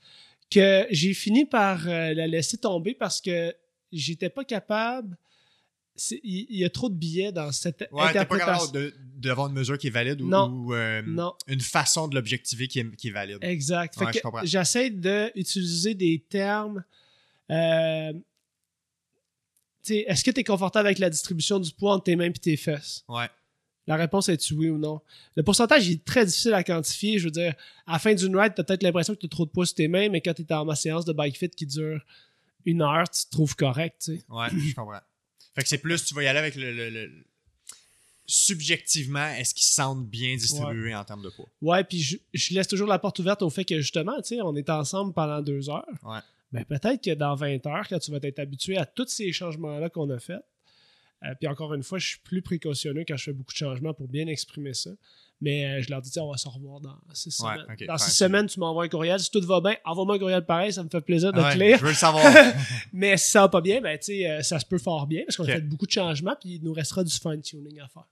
que 0.50 0.86
j'ai 0.90 1.14
fini 1.14 1.44
par 1.46 1.88
euh, 1.88 2.12
la 2.14 2.26
laisser 2.26 2.58
tomber 2.58 2.94
parce 2.94 3.20
que 3.20 3.54
j'étais 3.90 4.28
pas 4.30 4.44
capable. 4.44 5.16
Il 6.24 6.46
y, 6.56 6.64
a 6.64 6.70
trop 6.70 6.88
de 6.88 6.94
billets 6.94 7.32
dans 7.32 7.52
cette 7.52 7.80
Ouais, 7.80 7.86
t'es 7.88 7.96
pas 7.96 8.08
interprétation. 8.08 8.66
capable 8.72 8.92
d'avoir 9.18 9.48
une 9.48 9.52
mesure 9.52 9.76
qui 9.76 9.88
est 9.88 9.90
valide 9.90 10.22
ou, 10.22 10.26
Non. 10.28 10.48
ou, 10.48 10.74
euh, 10.74 11.02
Non, 11.06 11.34
une 11.46 11.60
façon 11.60 12.08
de 12.08 12.14
l'objectiver 12.14 12.66
qui 12.66 12.80
est, 12.80 12.96
qui 12.96 13.08
est 13.08 13.12
valide. 13.12 13.38
exact. 13.42 13.96
Ouais, 13.98 14.10
j'essaie 14.44 14.88
d'utiliser 14.90 15.94
des 15.94 16.24
termes. 16.28 16.82
euh, 17.50 18.12
Est-ce 19.88 20.24
que 20.24 20.30
tu 20.30 20.40
es 20.40 20.44
confortable 20.44 20.86
avec 20.86 20.98
la 20.98 21.10
distribution 21.10 21.58
du 21.58 21.70
poids 21.72 21.94
entre 21.94 22.04
tes 22.04 22.16
mains 22.16 22.26
et 22.26 22.32
tes 22.32 22.56
fesses? 22.56 23.04
Ouais. 23.08 23.28
La 23.86 23.96
réponse 23.96 24.28
est 24.28 24.50
oui 24.52 24.68
ou 24.70 24.78
non. 24.78 25.00
Le 25.34 25.42
pourcentage 25.42 25.88
est 25.90 26.04
très 26.04 26.24
difficile 26.24 26.54
à 26.54 26.62
quantifier. 26.62 27.18
Je 27.18 27.24
veux 27.24 27.30
dire, 27.32 27.54
à 27.86 27.94
la 27.94 27.98
fin 27.98 28.14
d'une 28.14 28.36
ride, 28.36 28.54
tu 28.54 28.60
as 28.60 28.64
peut-être 28.64 28.82
l'impression 28.84 29.14
que 29.14 29.20
tu 29.20 29.26
as 29.26 29.28
trop 29.28 29.44
de 29.44 29.50
poids 29.50 29.66
sur 29.66 29.74
tes 29.74 29.88
mains, 29.88 30.08
mais 30.08 30.20
quand 30.20 30.34
tu 30.34 30.42
es 30.42 30.52
en 30.52 30.64
ma 30.64 30.76
séance 30.76 31.04
de 31.04 31.12
bike 31.12 31.36
fit 31.36 31.50
qui 31.50 31.66
dure 31.66 32.00
une 32.64 32.80
heure, 32.82 33.08
tu 33.10 33.24
te 33.24 33.30
trouves 33.30 33.56
correct. 33.56 33.96
tu 34.04 34.16
sais. 34.18 34.24
Ouais, 34.28 34.46
je 34.50 34.74
comprends. 34.74 35.00
Fait 35.54 35.62
que 35.62 35.68
c'est 35.68 35.78
plus, 35.78 36.04
tu 36.04 36.14
vas 36.14 36.22
y 36.22 36.26
aller 36.28 36.38
avec 36.38 36.54
le. 36.54 36.72
le- 36.72 36.90
le- 36.90 37.10
Subjectivement, 38.24 39.26
est-ce 39.34 39.52
qu'ils 39.52 39.64
se 39.66 39.74
sentent 39.74 40.06
bien 40.08 40.36
distribués 40.36 40.94
en 40.94 41.04
termes 41.04 41.22
de 41.22 41.28
poids? 41.28 41.48
Ouais, 41.60 41.82
puis 41.84 42.00
je, 42.00 42.16
je 42.32 42.54
laisse 42.54 42.68
toujours 42.68 42.86
la 42.86 42.98
porte 43.00 43.18
ouverte 43.18 43.42
au 43.42 43.50
fait 43.50 43.64
que 43.64 43.78
justement, 43.80 44.14
tu 44.22 44.36
sais, 44.36 44.40
on 44.42 44.54
est 44.54 44.70
ensemble 44.70 45.12
pendant 45.12 45.42
deux 45.42 45.68
heures. 45.68 45.84
Ouais. 46.04 46.20
Ben, 46.52 46.64
peut-être 46.64 47.02
que 47.02 47.10
dans 47.14 47.34
20 47.34 47.66
heures, 47.66 47.86
quand 47.88 47.98
tu 47.98 48.10
vas 48.12 48.18
être 48.22 48.38
habitué 48.38 48.78
à 48.78 48.86
tous 48.86 49.08
ces 49.08 49.32
changements-là 49.32 49.90
qu'on 49.90 50.08
a 50.10 50.18
faits, 50.20 50.40
euh, 51.24 51.34
puis 51.38 51.48
encore 51.48 51.72
une 51.74 51.82
fois, 51.82 51.98
je 51.98 52.06
suis 52.08 52.18
plus 52.20 52.42
précautionneux 52.42 53.04
quand 53.06 53.16
je 53.16 53.24
fais 53.24 53.32
beaucoup 53.32 53.52
de 53.52 53.56
changements 53.58 53.94
pour 53.94 54.08
bien 54.08 54.26
exprimer 54.26 54.74
ça. 54.74 54.90
Mais 55.40 55.66
euh, 55.66 55.82
je 55.82 55.90
leur 55.90 56.00
dis, 56.00 56.10
tiens, 56.10 56.22
on 56.22 56.30
va 56.30 56.36
se 56.36 56.48
revoir 56.48 56.80
dans 56.80 56.96
six 57.14 57.40
Ouais, 57.40 57.56
semaines. 57.58 57.88
dans 57.88 57.98
six 57.98 58.12
semaines, 58.12 58.46
tu 58.46 58.60
m'envoies 58.60 58.84
un 58.84 58.88
courriel. 58.88 59.18
Si 59.18 59.28
tout 59.28 59.40
va 59.44 59.60
bien, 59.60 59.76
envoie-moi 59.84 60.14
un 60.14 60.18
courriel 60.20 60.46
pareil, 60.46 60.72
ça 60.72 60.84
me 60.84 60.88
fait 60.88 61.00
plaisir 61.00 61.32
de 61.32 61.40
Ouais, 61.40 61.52
te 61.54 61.58
lire. 61.58 61.78
Je 61.78 61.82
veux 61.82 61.90
le 61.90 61.96
savoir. 61.96 62.24
Mais 62.92 63.16
si 63.16 63.30
ça 63.32 63.40
va 63.40 63.48
pas 63.48 63.60
bien, 63.60 63.80
ben, 63.80 63.98
euh, 64.08 64.42
ça 64.42 64.60
se 64.60 64.64
peut 64.66 64.78
fort 64.78 65.06
bien 65.08 65.22
parce 65.26 65.36
qu'on 65.36 65.42
a 65.44 65.46
fait 65.48 65.60
beaucoup 65.60 65.86
de 65.86 65.90
changements, 65.90 66.36
puis 66.40 66.54
il 66.56 66.62
nous 66.62 66.72
restera 66.72 67.02
du 67.02 67.12
fine-tuning 67.12 67.80
à 67.80 67.88
faire. 67.88 68.06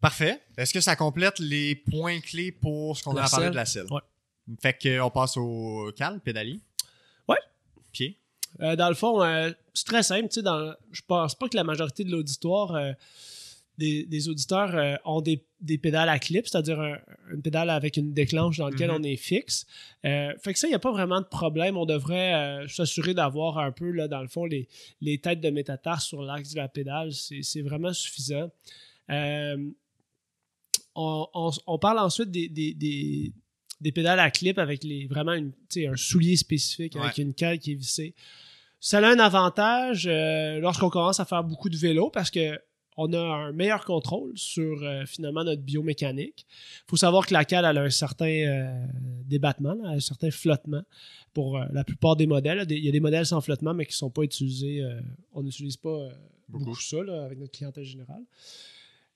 Parfait. 0.00 0.40
Est-ce 0.56 0.72
que 0.72 0.80
ça 0.80 0.96
complète 0.96 1.38
les 1.38 1.76
points 1.76 2.20
clés 2.20 2.52
pour 2.52 2.96
ce 2.96 3.04
qu'on 3.04 3.16
a 3.16 3.28
parlé 3.28 3.50
de 3.50 3.54
la 3.56 3.66
selle? 3.66 3.86
Ouais. 3.90 4.00
Fait 4.62 4.76
qu'on 4.82 5.10
passe 5.10 5.36
au 5.36 5.90
cal, 5.96 6.20
pédalie. 6.20 6.62
Ouais. 7.28 7.36
Pied. 7.92 8.18
Euh, 8.60 8.76
dans 8.76 8.88
le 8.88 8.94
fond, 8.94 9.22
euh, 9.22 9.50
c'est 9.72 9.86
très 9.86 10.02
simple. 10.02 10.28
tu 10.28 10.34
sais, 10.34 10.42
Dans, 10.42 10.74
je 10.92 11.00
pense 11.06 11.34
pas 11.34 11.48
que 11.48 11.56
la 11.56 11.64
majorité 11.64 12.04
de 12.04 12.10
l'auditoire, 12.10 12.74
euh, 12.74 12.92
des, 13.76 14.04
des 14.06 14.28
auditeurs, 14.28 15.00
ont 15.04 15.20
des, 15.20 15.44
des 15.60 15.78
pédales 15.78 16.08
à 16.08 16.20
clip, 16.20 16.46
c'est-à-dire 16.46 16.78
un- 16.80 16.98
une 17.32 17.42
pédale 17.42 17.70
avec 17.70 17.96
une 17.96 18.12
déclenche 18.12 18.58
dans 18.58 18.68
laquelle 18.68 18.90
Mhm. 18.92 18.98
on 19.00 19.02
est 19.02 19.16
fixe. 19.16 19.66
Fait 20.02 20.52
que 20.52 20.58
ça, 20.58 20.68
il 20.68 20.70
n'y 20.70 20.76
a 20.76 20.78
pas 20.78 20.92
vraiment 20.92 21.20
de 21.20 21.26
problème. 21.26 21.76
On 21.76 21.84
devrait 21.84 22.64
s'assurer 22.68 23.14
d'avoir 23.14 23.58
un 23.58 23.72
peu, 23.72 23.90
là, 23.90 24.06
dans 24.06 24.22
le 24.22 24.28
fond, 24.28 24.44
les, 24.44 24.68
les 25.00 25.18
têtes 25.18 25.40
de 25.40 25.50
métatarse 25.50 26.06
sur 26.06 26.22
l'axe 26.22 26.50
de 26.52 26.56
la 26.58 26.68
pédale. 26.68 27.10
C'est 27.12 27.62
vraiment 27.62 27.92
suffisant. 27.92 28.48
On, 30.96 31.26
on- 31.34 31.50
on 31.66 31.78
parle 31.78 31.98
ensuite 31.98 32.30
des, 32.30 32.48
des, 32.48 33.32
des, 33.84 33.92
pédales 33.92 34.18
à 34.20 34.30
clip 34.30 34.58
avec 34.58 34.82
les, 34.84 35.06
vraiment 35.06 35.34
une, 35.34 35.52
un 35.76 35.96
soulier 35.96 36.36
spécifique 36.36 36.96
avec 36.96 37.16
Ouais. 37.16 37.22
une 37.22 37.34
cale 37.34 37.58
qui 37.58 37.72
est 37.72 37.76
vissée. 37.76 38.14
Ça 38.80 38.98
a 38.98 39.06
un 39.10 39.18
avantage 39.18 40.06
euh, 40.06 40.58
lorsqu'on 40.60 40.90
commence 40.90 41.20
à 41.20 41.24
faire 41.24 41.44
beaucoup 41.44 41.68
de 41.68 41.76
vélo 41.76 42.10
parce 42.10 42.30
que 42.30 42.58
on 42.96 43.12
a 43.12 43.18
un 43.18 43.52
meilleur 43.52 43.84
contrôle 43.84 44.32
sur 44.36 44.82
euh, 44.84 45.04
finalement 45.04 45.42
notre 45.42 45.62
biomécanique. 45.62 46.46
Il 46.86 46.90
faut 46.90 46.96
savoir 46.96 47.26
que 47.26 47.32
la 47.32 47.44
cale 47.44 47.64
elle 47.64 47.78
a 47.78 47.82
un 47.82 47.90
certain 47.90 48.26
euh, 48.26 48.86
débattement, 49.26 49.74
là, 49.74 49.88
un 49.90 50.00
certain 50.00 50.30
flottement 50.30 50.82
pour 51.32 51.58
euh, 51.58 51.64
la 51.72 51.82
plupart 51.82 52.14
des 52.14 52.26
modèles. 52.26 52.64
Il 52.70 52.84
y 52.84 52.88
a 52.88 52.92
des 52.92 53.00
modèles 53.00 53.26
sans 53.26 53.40
flottement, 53.40 53.74
mais 53.74 53.84
qui 53.84 53.92
ne 53.92 53.96
sont 53.96 54.10
pas 54.10 54.22
utilisés. 54.22 54.82
on 55.32 55.42
n'utilise 55.42 55.76
pas 55.76 56.08
Beaucoup. 56.48 56.66
beaucoup 56.66 56.80
ça 56.80 57.02
là, 57.02 57.24
avec 57.24 57.38
notre 57.38 57.52
clientèle 57.52 57.84
générale. 57.84 58.22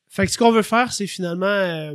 Fait 0.08 0.24
que 0.26 0.32
ce 0.32 0.38
qu'on 0.38 0.50
veut 0.50 0.62
faire, 0.62 0.92
c'est 0.92 1.06
finalement 1.06 1.94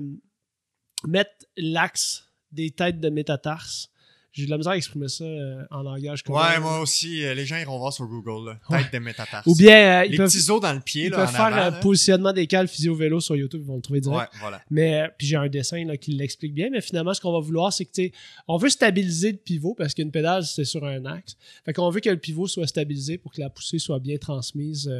mettre 1.06 1.32
l'axe 1.58 2.32
des 2.54 2.72
têtes 2.72 3.00
de 3.00 3.10
métatarse. 3.10 3.90
J'ai 4.34 4.46
de 4.46 4.50
la 4.50 4.58
misère 4.58 4.72
à 4.72 4.78
exprimer 4.78 5.10
ça 5.10 5.26
euh, 5.26 5.64
en 5.70 5.84
langage 5.84 6.24
commun. 6.24 6.42
Ouais, 6.42 6.60
moi 6.60 6.80
aussi, 6.80 7.24
euh, 7.24 7.36
les 7.36 7.46
gens 7.46 7.58
iront 7.58 7.78
voir 7.78 7.94
sur 7.94 8.08
Google, 8.08 8.50
là. 8.50 8.60
Ouais. 8.68 8.82
Tête 8.82 8.94
de 8.94 8.98
métatarse. 8.98 9.46
Ou 9.46 9.56
bien, 9.56 10.02
euh, 10.02 10.06
ils 10.06 10.12
les 10.14 10.18
peuvent, 10.18 10.28
petits 10.28 10.50
os 10.50 10.60
dans 10.60 10.74
le 10.74 10.80
pied, 10.80 11.06
ils 11.06 11.12
là, 11.12 11.18
peuvent 11.18 11.30
en 11.30 11.32
faire 11.32 11.52
là. 11.52 11.72
positionnement 11.72 12.34
des 12.34 12.48
cales 12.48 12.68
physio-vélo 12.68 13.20
sur 13.20 13.36
YouTube, 13.36 13.62
ils 13.64 13.68
vont 13.68 13.76
le 13.76 13.84
trouver 13.84 14.02
direct. 14.02 14.34
Ouais, 14.34 14.40
voilà. 14.40 14.64
Mais 14.72 15.08
puis 15.20 15.28
j'ai 15.28 15.36
un 15.36 15.50
dessin 15.50 15.86
là, 15.86 15.98
qui 15.98 16.14
l'explique 16.14 16.56
bien, 16.56 16.72
mais 16.72 16.82
finalement, 16.82 17.14
ce 17.14 17.22
qu'on 17.22 17.32
va 17.32 17.42
vouloir, 17.42 17.72
c'est 17.72 17.86
que 17.86 18.10
on 18.48 18.58
veut 18.58 18.70
stabiliser 18.70 19.34
le 19.34 19.38
pivot 19.38 19.76
parce 19.76 19.94
qu'une 19.94 20.10
pédale, 20.10 20.44
c'est 20.44 20.66
sur 20.66 20.84
un 20.84 21.06
axe. 21.06 21.38
Fait 21.64 21.74
qu'on 21.74 21.92
veut 21.92 22.00
que 22.00 22.10
le 22.10 22.18
pivot 22.18 22.48
soit 22.48 22.66
stabilisé 22.66 23.20
pour 23.20 23.34
que 23.34 23.40
la 23.40 23.52
poussée 23.52 23.78
soit 23.78 24.00
bien 24.00 24.18
transmise 24.18 24.92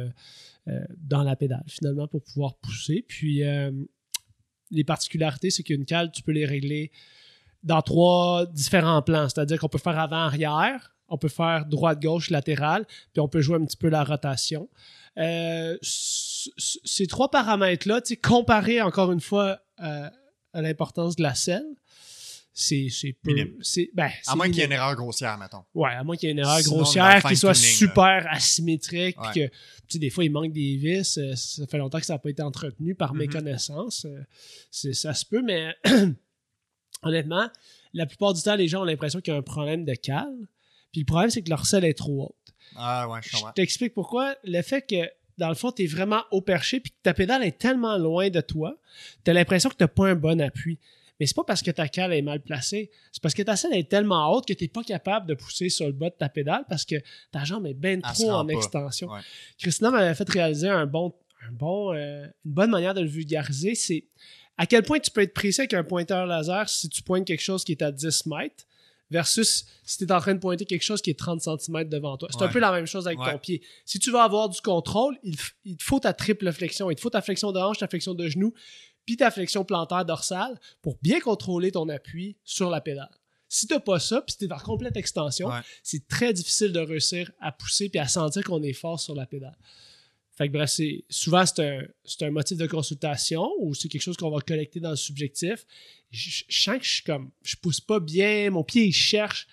dans 0.96 1.24
la 1.24 1.34
pédale, 1.34 1.64
finalement, 1.66 2.06
pour 2.06 2.22
pouvoir 2.22 2.54
pousser. 2.54 3.04
Puis 3.08 3.42
les 4.70 4.84
particularités, 4.84 5.50
c'est 5.50 5.64
qu'une 5.64 5.84
cale, 5.84 6.12
tu 6.12 6.22
peux 6.22 6.32
les 6.32 6.46
régler 6.46 6.92
dans 7.64 7.82
trois 7.82 8.46
différents 8.46 9.02
plans. 9.02 9.28
C'est-à-dire 9.28 9.58
qu'on 9.58 9.68
peut 9.68 9.78
faire 9.78 9.98
avant-arrière, 9.98 10.94
on 11.08 11.18
peut 11.18 11.28
faire 11.28 11.66
droite-gauche, 11.66 12.30
latéral, 12.30 12.86
puis 13.12 13.20
on 13.20 13.28
peut 13.28 13.40
jouer 13.40 13.56
un 13.56 13.64
petit 13.64 13.76
peu 13.76 13.88
la 13.88 14.04
rotation. 14.04 14.68
Euh, 15.18 15.76
ces 15.82 17.06
trois 17.06 17.30
paramètres-là, 17.30 18.00
comparés 18.22 18.80
encore 18.82 19.12
une 19.12 19.20
fois 19.20 19.58
euh, 19.82 20.08
à 20.52 20.62
l'importance 20.62 21.16
de 21.16 21.22
la 21.22 21.34
selle, 21.34 21.64
c'est 22.56 22.88
peu. 23.22 23.34
Ben, 23.94 24.10
À 24.28 24.36
moins 24.36 24.46
qu'il 24.46 24.58
y 24.58 24.60
ait 24.60 24.66
une 24.66 24.72
erreur 24.72 24.94
grossière, 24.94 25.36
mettons. 25.38 25.64
Ouais, 25.74 25.90
à 25.90 26.04
moins 26.04 26.16
qu'il 26.16 26.28
y 26.28 26.30
ait 26.30 26.32
une 26.34 26.38
erreur 26.38 26.58
Sinon, 26.60 26.76
grossière 26.76 27.22
qui 27.24 27.36
soit 27.36 27.54
super 27.54 28.26
asymétrique, 28.30 29.16
puis 29.20 29.40
que, 29.42 29.46
tu 29.48 29.52
sais, 29.88 29.98
des 29.98 30.10
fois, 30.10 30.24
il 30.24 30.30
manque 30.30 30.52
des 30.52 30.76
vis, 30.76 31.18
euh, 31.18 31.34
ça 31.34 31.66
fait 31.66 31.78
longtemps 31.78 31.98
que 31.98 32.06
ça 32.06 32.12
n'a 32.14 32.18
pas 32.20 32.30
été 32.30 32.42
entretenu 32.42 32.94
par 32.94 33.12
Mhm. 33.12 33.18
méconnaissance. 33.20 34.06
ça 34.70 35.14
se 35.14 35.24
peut, 35.26 35.42
mais 35.42 35.74
honnêtement, 37.02 37.48
la 37.92 38.06
plupart 38.06 38.32
du 38.34 38.42
temps, 38.42 38.56
les 38.56 38.68
gens 38.68 38.82
ont 38.82 38.84
l'impression 38.84 39.20
qu'il 39.20 39.32
y 39.32 39.36
a 39.36 39.38
un 39.38 39.42
problème 39.42 39.84
de 39.84 39.94
cale, 39.94 40.34
puis 40.92 41.00
le 41.00 41.06
problème, 41.06 41.30
c'est 41.30 41.42
que 41.42 41.50
leur 41.50 41.66
selle 41.66 41.84
est 41.84 41.94
trop 41.98 42.26
haute. 42.26 42.54
Ah, 42.76 43.08
ouais, 43.08 43.20
je 43.22 43.28
Je 43.30 43.36
comprends. 43.36 43.52
t'explique 43.52 43.94
pourquoi. 43.94 44.36
Le 44.44 44.62
fait 44.62 44.82
que, 44.82 45.08
dans 45.38 45.48
le 45.48 45.54
fond, 45.54 45.72
tu 45.72 45.84
es 45.84 45.86
vraiment 45.86 46.22
au 46.30 46.40
perché 46.40 46.80
puis 46.80 46.92
que 46.92 46.96
ta 47.02 47.12
pédale 47.14 47.42
est 47.44 47.58
tellement 47.58 47.96
loin 47.98 48.30
de 48.30 48.40
toi, 48.40 48.76
tu 49.24 49.30
as 49.30 49.34
l'impression 49.34 49.68
que 49.70 49.76
tu 49.76 49.86
pas 49.88 50.06
un 50.08 50.14
bon 50.14 50.40
appui. 50.40 50.78
Mais 51.20 51.26
c'est 51.26 51.36
pas 51.36 51.44
parce 51.44 51.62
que 51.62 51.70
ta 51.70 51.86
cale 51.86 52.12
est 52.12 52.22
mal 52.22 52.40
placée, 52.40 52.90
c'est 53.12 53.22
parce 53.22 53.34
que 53.34 53.42
ta 53.42 53.54
selle 53.54 53.74
est 53.74 53.88
tellement 53.88 54.32
haute 54.32 54.46
que 54.48 54.52
tu 54.52 54.66
pas 54.68 54.82
capable 54.82 55.26
de 55.28 55.34
pousser 55.34 55.68
sur 55.68 55.86
le 55.86 55.92
bas 55.92 56.10
de 56.10 56.14
ta 56.16 56.28
pédale 56.28 56.64
parce 56.68 56.84
que 56.84 56.96
ta 57.30 57.44
jambe 57.44 57.66
est 57.68 57.74
bien 57.74 58.00
trop 58.00 58.30
en 58.32 58.44
pas. 58.44 58.52
extension. 58.52 59.08
Ouais. 59.08 59.20
Christina 59.58 59.90
m'avait 59.92 60.14
fait 60.16 60.28
réaliser 60.28 60.68
un 60.68 60.86
bon, 60.86 61.14
un 61.48 61.52
bon, 61.52 61.92
euh, 61.94 62.24
une 62.44 62.52
bonne 62.52 62.70
manière 62.70 62.94
de 62.94 63.00
le 63.00 63.06
vulgariser, 63.06 63.76
c'est 63.76 64.04
à 64.56 64.66
quel 64.66 64.82
point 64.82 64.98
tu 65.00 65.10
peux 65.10 65.22
être 65.22 65.34
précis 65.34 65.60
avec 65.62 65.74
un 65.74 65.84
pointeur 65.84 66.26
laser 66.26 66.68
si 66.68 66.88
tu 66.88 67.02
pointes 67.02 67.26
quelque 67.26 67.42
chose 67.42 67.64
qui 67.64 67.72
est 67.72 67.82
à 67.82 67.90
10 67.90 68.26
mètres 68.26 68.64
versus 69.10 69.66
si 69.84 69.98
tu 69.98 70.04
es 70.04 70.12
en 70.12 70.20
train 70.20 70.34
de 70.34 70.38
pointer 70.40 70.64
quelque 70.64 70.82
chose 70.82 71.02
qui 71.02 71.10
est 71.10 71.18
30 71.18 71.40
cm 71.42 71.88
devant 71.88 72.16
toi? 72.16 72.28
C'est 72.32 72.42
un 72.42 72.48
peu 72.48 72.58
la 72.58 72.72
même 72.72 72.86
chose 72.86 73.06
avec 73.06 73.18
Ouais. 73.20 73.32
ton 73.32 73.38
pied. 73.38 73.62
Si 73.84 73.98
tu 73.98 74.10
veux 74.10 74.18
avoir 74.18 74.48
du 74.48 74.60
contrôle, 74.60 75.16
il, 75.22 75.36
te 75.36 75.82
faut 75.82 76.00
ta 76.00 76.12
triple 76.12 76.50
flexion. 76.52 76.90
Il 76.90 76.96
te 76.96 77.00
faut 77.00 77.10
ta 77.10 77.22
flexion 77.22 77.52
de 77.52 77.58
hanche, 77.58 77.78
ta 77.78 77.88
flexion 77.88 78.14
de 78.14 78.28
genou, 78.28 78.52
puis 79.06 79.16
ta 79.16 79.30
flexion 79.30 79.64
plantaire 79.64 80.04
dorsale 80.04 80.58
pour 80.82 80.96
bien 81.02 81.20
contrôler 81.20 81.70
ton 81.70 81.88
appui 81.88 82.36
sur 82.44 82.70
la 82.70 82.80
pédale. 82.80 83.10
Si 83.48 83.66
tu 83.68 83.74
n'as 83.74 83.80
pas 83.80 84.00
ça, 84.00 84.22
puis 84.22 84.34
tu 84.36 84.46
es 84.46 84.52
en 84.52 84.58
complète 84.58 84.96
extension, 84.96 85.48
Ouais. 85.48 85.60
c'est 85.82 86.08
très 86.08 86.32
difficile 86.32 86.72
de 86.72 86.80
réussir 86.80 87.30
à 87.40 87.52
pousser 87.52 87.88
puis 87.88 88.00
à 88.00 88.08
sentir 88.08 88.42
qu'on 88.42 88.62
est 88.62 88.72
fort 88.72 88.98
sur 88.98 89.14
la 89.14 89.26
pédale. 89.26 89.56
Fait 90.36 90.48
que 90.48 90.52
bref, 90.52 90.68
c'est, 90.70 91.04
souvent 91.08 91.46
c'est 91.46 91.60
un, 91.64 91.82
c'est 92.04 92.22
un 92.24 92.30
motif 92.30 92.56
de 92.58 92.66
consultation 92.66 93.48
ou 93.60 93.74
c'est 93.74 93.88
quelque 93.88 94.02
chose 94.02 94.16
qu'on 94.16 94.30
va 94.30 94.40
collecter 94.40 94.80
dans 94.80 94.90
le 94.90 94.96
subjectif. 94.96 95.64
Je, 96.10 96.42
je 96.48 96.62
sens 96.62 96.78
que 96.78 96.84
je 96.84 96.90
suis 96.94 97.02
comme, 97.04 97.30
je 97.42 97.54
pousse 97.56 97.80
pas 97.80 98.00
bien, 98.00 98.50
mon 98.50 98.64
pied 98.64 98.84
il 98.86 98.92
cherche 98.92 99.46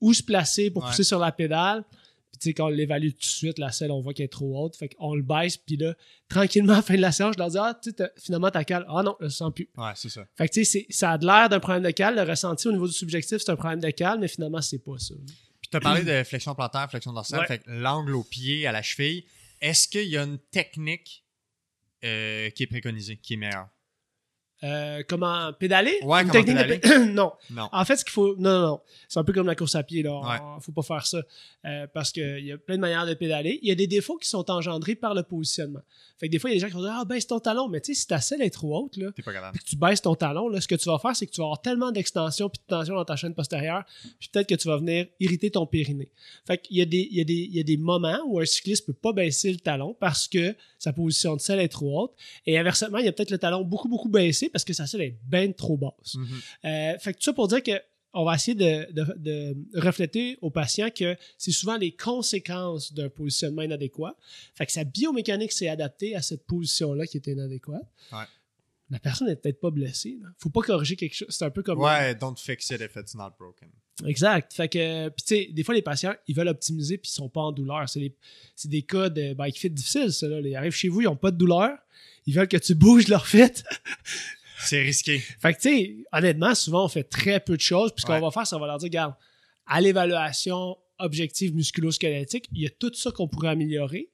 où 0.00 0.14
se 0.14 0.22
placer 0.22 0.70
pour 0.70 0.82
Ouais. 0.84 0.90
pousser 0.90 1.04
sur 1.04 1.18
la 1.18 1.32
pédale. 1.32 1.84
Puis 2.30 2.38
tu 2.40 2.48
sais, 2.48 2.54
quand 2.54 2.66
on 2.66 2.68
l'évalue 2.68 3.08
tout 3.10 3.18
de 3.18 3.24
suite, 3.24 3.58
la 3.58 3.72
selle, 3.72 3.90
on 3.90 4.00
voit 4.00 4.14
qu'elle 4.14 4.26
est 4.26 4.28
trop 4.28 4.64
haute. 4.64 4.76
Fait 4.76 4.88
qu'on 4.88 5.14
le 5.16 5.22
baisse, 5.22 5.56
puis 5.56 5.76
là, 5.76 5.94
tranquillement, 6.28 6.74
à 6.74 6.76
la 6.76 6.82
fin 6.82 6.94
de 6.94 7.00
la 7.00 7.10
séance, 7.12 7.34
je 7.34 7.38
leur 7.40 7.50
dis, 7.50 7.58
ah, 7.58 7.78
tu 7.82 7.90
sais, 7.90 8.10
finalement, 8.16 8.50
ta 8.52 8.62
cale, 8.64 8.86
ah 8.88 9.02
non, 9.02 9.16
je 9.18 9.24
le 9.24 9.30
sens 9.30 9.52
plus. 9.52 9.68
Ouais, 9.76 9.90
c'est 9.96 10.08
ça. 10.08 10.24
Fait 10.36 10.48
que 10.48 10.54
tu 10.54 10.64
sais, 10.64 10.86
ça 10.90 11.10
a 11.10 11.18
de 11.18 11.26
l'air 11.26 11.48
d'un 11.48 11.58
problème 11.60 11.82
de 11.82 11.90
cale. 11.90 12.14
Le 12.14 12.22
ressenti 12.22 12.68
au 12.68 12.72
niveau 12.72 12.86
du 12.86 12.94
subjectif, 12.94 13.38
c'est 13.38 13.50
un 13.50 13.56
problème 13.56 13.80
de 13.80 13.90
cale, 13.90 14.20
mais 14.20 14.28
finalement, 14.28 14.62
c'est 14.62 14.78
pas 14.78 14.96
ça. 14.98 15.14
Puis 15.60 15.68
tu 15.70 15.76
as 15.76 15.80
parlé 15.80 16.04
de 16.04 16.22
flexion 16.24 16.54
plantaire, 16.54 16.88
flexion 16.88 17.12
dorsale, 17.12 17.40
Ouais. 17.40 17.46
fait 17.46 17.58
que 17.58 17.70
l'angle 17.70 18.14
au 18.14 18.22
pied, 18.22 18.66
à 18.66 18.72
la 18.72 18.80
cheville. 18.82 19.24
Est-ce 19.60 19.88
qu'il 19.88 20.08
y 20.08 20.16
a 20.16 20.22
une 20.22 20.38
technique 20.38 21.26
euh, 22.04 22.50
qui 22.50 22.62
est 22.62 22.66
préconisée, 22.66 23.16
qui 23.18 23.34
est 23.34 23.36
meilleure? 23.36 23.68
Euh, 24.62 25.02
comment 25.08 25.52
pédaler? 25.54 25.98
Ouais, 26.02 26.20
Une 26.22 26.28
comment 26.28 26.44
technique 26.44 26.56
pédaler? 26.58 26.78
pé- 26.78 26.98
non. 27.12 27.32
Non. 27.50 27.68
En 27.72 27.84
fait, 27.84 27.96
ce 27.96 28.04
qu'il 28.04 28.12
faut. 28.12 28.36
Non, 28.36 28.50
non, 28.50 28.66
non. 28.66 28.80
C'est 29.08 29.18
un 29.18 29.24
peu 29.24 29.32
comme 29.32 29.46
la 29.46 29.54
course 29.54 29.74
à 29.74 29.82
pied, 29.82 30.02
là. 30.02 30.20
Ouais. 30.20 30.36
On- 30.56 30.60
faut 30.60 30.72
pas 30.72 30.82
faire 30.82 31.06
ça. 31.06 31.22
Euh, 31.64 31.86
parce 31.94 32.12
qu'il 32.12 32.44
y 32.44 32.52
a 32.52 32.58
plein 32.58 32.76
de 32.76 32.80
manières 32.80 33.06
de 33.06 33.14
pédaler. 33.14 33.58
Il 33.62 33.68
y 33.68 33.72
a 33.72 33.74
des 33.74 33.86
défauts 33.86 34.16
qui 34.18 34.28
sont 34.28 34.50
engendrés 34.50 34.94
par 34.96 35.14
le 35.14 35.22
positionnement. 35.22 35.80
Fait 36.18 36.26
que 36.28 36.32
des 36.32 36.38
fois, 36.38 36.50
il 36.50 36.54
y 36.54 36.56
a 36.56 36.58
des 36.58 36.60
gens 36.60 36.66
qui 36.68 36.74
vont 36.74 36.82
dire 36.82 36.94
Ah, 36.94 37.04
baisse 37.06 37.26
ton 37.26 37.40
talon. 37.40 37.68
Mais 37.68 37.80
tu 37.80 37.94
sais, 37.94 38.00
si 38.02 38.06
ta 38.06 38.20
selle 38.20 38.42
est 38.42 38.50
trop 38.50 38.76
haute, 38.84 38.96
là, 38.98 39.10
T'es 39.16 39.22
pas 39.22 39.32
capable. 39.32 39.54
puis 39.56 39.64
que 39.64 39.70
tu 39.70 39.76
baisses 39.76 40.02
ton 40.02 40.14
talon, 40.14 40.48
là, 40.48 40.60
ce 40.60 40.68
que 40.68 40.74
tu 40.74 40.88
vas 40.90 40.98
faire, 40.98 41.16
c'est 41.16 41.26
que 41.26 41.32
tu 41.32 41.40
vas 41.40 41.46
avoir 41.46 41.62
tellement 41.62 41.90
d'extension 41.90 42.50
puis 42.50 42.60
de 42.60 42.66
tension 42.76 42.94
dans 42.96 43.04
ta 43.06 43.16
chaîne 43.16 43.34
postérieure, 43.34 43.84
puis 44.18 44.28
peut-être 44.30 44.48
que 44.48 44.54
tu 44.56 44.68
vas 44.68 44.76
venir 44.76 45.06
irriter 45.20 45.50
ton 45.50 45.64
périnée. 45.66 46.10
Fait 46.46 46.58
qu'il 46.58 46.76
y 46.76 46.82
a 46.82 46.84
des, 46.84 47.08
il 47.10 47.16
y 47.16 47.20
a 47.22 47.24
des, 47.24 47.32
il 47.34 47.56
y 47.56 47.60
a 47.60 47.62
des 47.62 47.78
moments 47.78 48.18
où 48.26 48.38
un 48.40 48.44
cycliste 48.44 48.84
peut 48.84 48.92
pas 48.92 49.14
baisser 49.14 49.50
le 49.52 49.58
talon 49.58 49.96
parce 49.98 50.28
que 50.28 50.54
sa 50.78 50.92
position 50.92 51.36
de 51.36 51.40
selle 51.40 51.60
est 51.60 51.68
trop 51.68 52.02
haute. 52.02 52.12
Et 52.46 52.58
inversement, 52.58 52.98
il 52.98 53.06
y 53.06 53.08
a 53.08 53.12
peut-être 53.12 53.30
le 53.30 53.38
talon 53.38 53.62
beaucoup, 53.64 53.88
beaucoup 53.88 54.08
baissé 54.10 54.49
parce 54.52 54.64
que 54.64 54.72
sa 54.72 54.86
selle 54.86 55.02
est 55.02 55.16
bien 55.24 55.50
trop 55.52 55.76
basse. 55.76 56.14
Mhm. 56.14 56.26
Euh, 56.64 56.98
fait 56.98 57.12
que 57.14 57.18
tout 57.18 57.24
ça 57.24 57.32
pour 57.32 57.48
dire 57.48 57.62
que 57.62 57.72
on 58.12 58.24
va 58.24 58.34
essayer 58.34 58.56
de, 58.56 58.90
de- 58.92 59.14
de 59.18 59.56
refléter 59.80 60.36
au 60.40 60.50
patient 60.50 60.90
que 60.90 61.16
c'est 61.38 61.52
souvent 61.52 61.76
les 61.76 61.92
conséquences 61.92 62.92
d'un 62.92 63.08
positionnement 63.08 63.62
inadéquat. 63.62 64.16
Fait 64.56 64.66
que 64.66 64.72
sa 64.72 64.82
biomécanique 64.82 65.52
s'est 65.52 65.68
adaptée 65.68 66.16
à 66.16 66.22
cette 66.22 66.44
position-là 66.44 67.06
qui 67.06 67.18
était 67.18 67.30
inadéquate. 67.32 67.86
Ouais. 68.12 68.24
La 68.90 68.98
personne 68.98 69.28
n'est 69.28 69.36
peut-être 69.36 69.60
pas 69.60 69.70
blessée. 69.70 70.18
Là. 70.20 70.26
Faut 70.38 70.50
pas 70.50 70.62
corriger 70.62 70.96
quelque 70.96 71.14
chose. 71.14 71.28
C'est 71.30 71.44
un 71.44 71.50
peu 71.50 71.62
comme. 71.62 71.78
Ouais, 71.78 72.12
don't 72.16 72.34
fix 72.36 72.68
it 72.70 72.80
if 72.80 72.96
it's 72.96 73.14
not 73.14 73.30
broken. 73.38 73.68
Exact. 74.04 74.54
Fait 74.54 74.68
que, 74.68 75.08
puis 75.10 75.22
tu 75.24 75.34
sais, 75.36 75.48
des 75.52 75.62
fois, 75.62 75.74
les 75.76 75.82
patients, 75.82 76.14
ils 76.26 76.34
veulent 76.34 76.48
optimiser 76.48 76.98
puis 76.98 77.08
ils 77.08 77.14
sont 77.14 77.28
pas 77.28 77.42
en 77.42 77.52
douleur. 77.52 77.88
C'est 77.88 78.00
des, 78.00 78.12
c'est 78.56 78.68
des 78.68 78.82
cas 78.82 79.08
de 79.08 79.34
bike 79.34 79.56
fit 79.56 79.70
difficiles, 79.70 80.12
ça. 80.12 80.26
Là. 80.26 80.40
Ils 80.40 80.56
arrivent 80.56 80.72
chez 80.72 80.88
vous, 80.88 81.02
ils 81.02 81.06
ont 81.06 81.14
pas 81.14 81.30
de 81.30 81.36
douleur. 81.36 81.78
Ils 82.26 82.34
veulent 82.34 82.48
que 82.48 82.56
tu 82.56 82.74
bouges 82.74 83.06
leur 83.06 83.26
fit. 83.28 83.52
C'est 84.64 84.82
risqué. 84.82 85.18
Fait 85.18 85.54
que, 85.54 85.60
tu 85.60 85.68
sais, 85.68 85.96
honnêtement, 86.12 86.54
souvent, 86.54 86.84
on 86.84 86.88
fait 86.88 87.04
très 87.04 87.40
peu 87.40 87.56
de 87.56 87.60
choses. 87.62 87.92
Puis 87.92 88.02
ce 88.02 88.06
qu'on 88.06 88.14
Ouais. 88.14 88.20
va 88.20 88.30
faire, 88.30 88.46
c'est 88.46 88.54
qu'on 88.56 88.60
va 88.60 88.66
leur 88.68 88.78
dire, 88.78 88.86
regarde, 88.86 89.14
à 89.66 89.80
l'évaluation 89.80 90.76
objective 90.98 91.54
musculo-squelettique, 91.54 92.46
il 92.52 92.62
y 92.62 92.66
a 92.66 92.70
tout 92.70 92.92
ça 92.94 93.10
qu'on 93.10 93.26
pourrait 93.28 93.48
améliorer. 93.48 94.10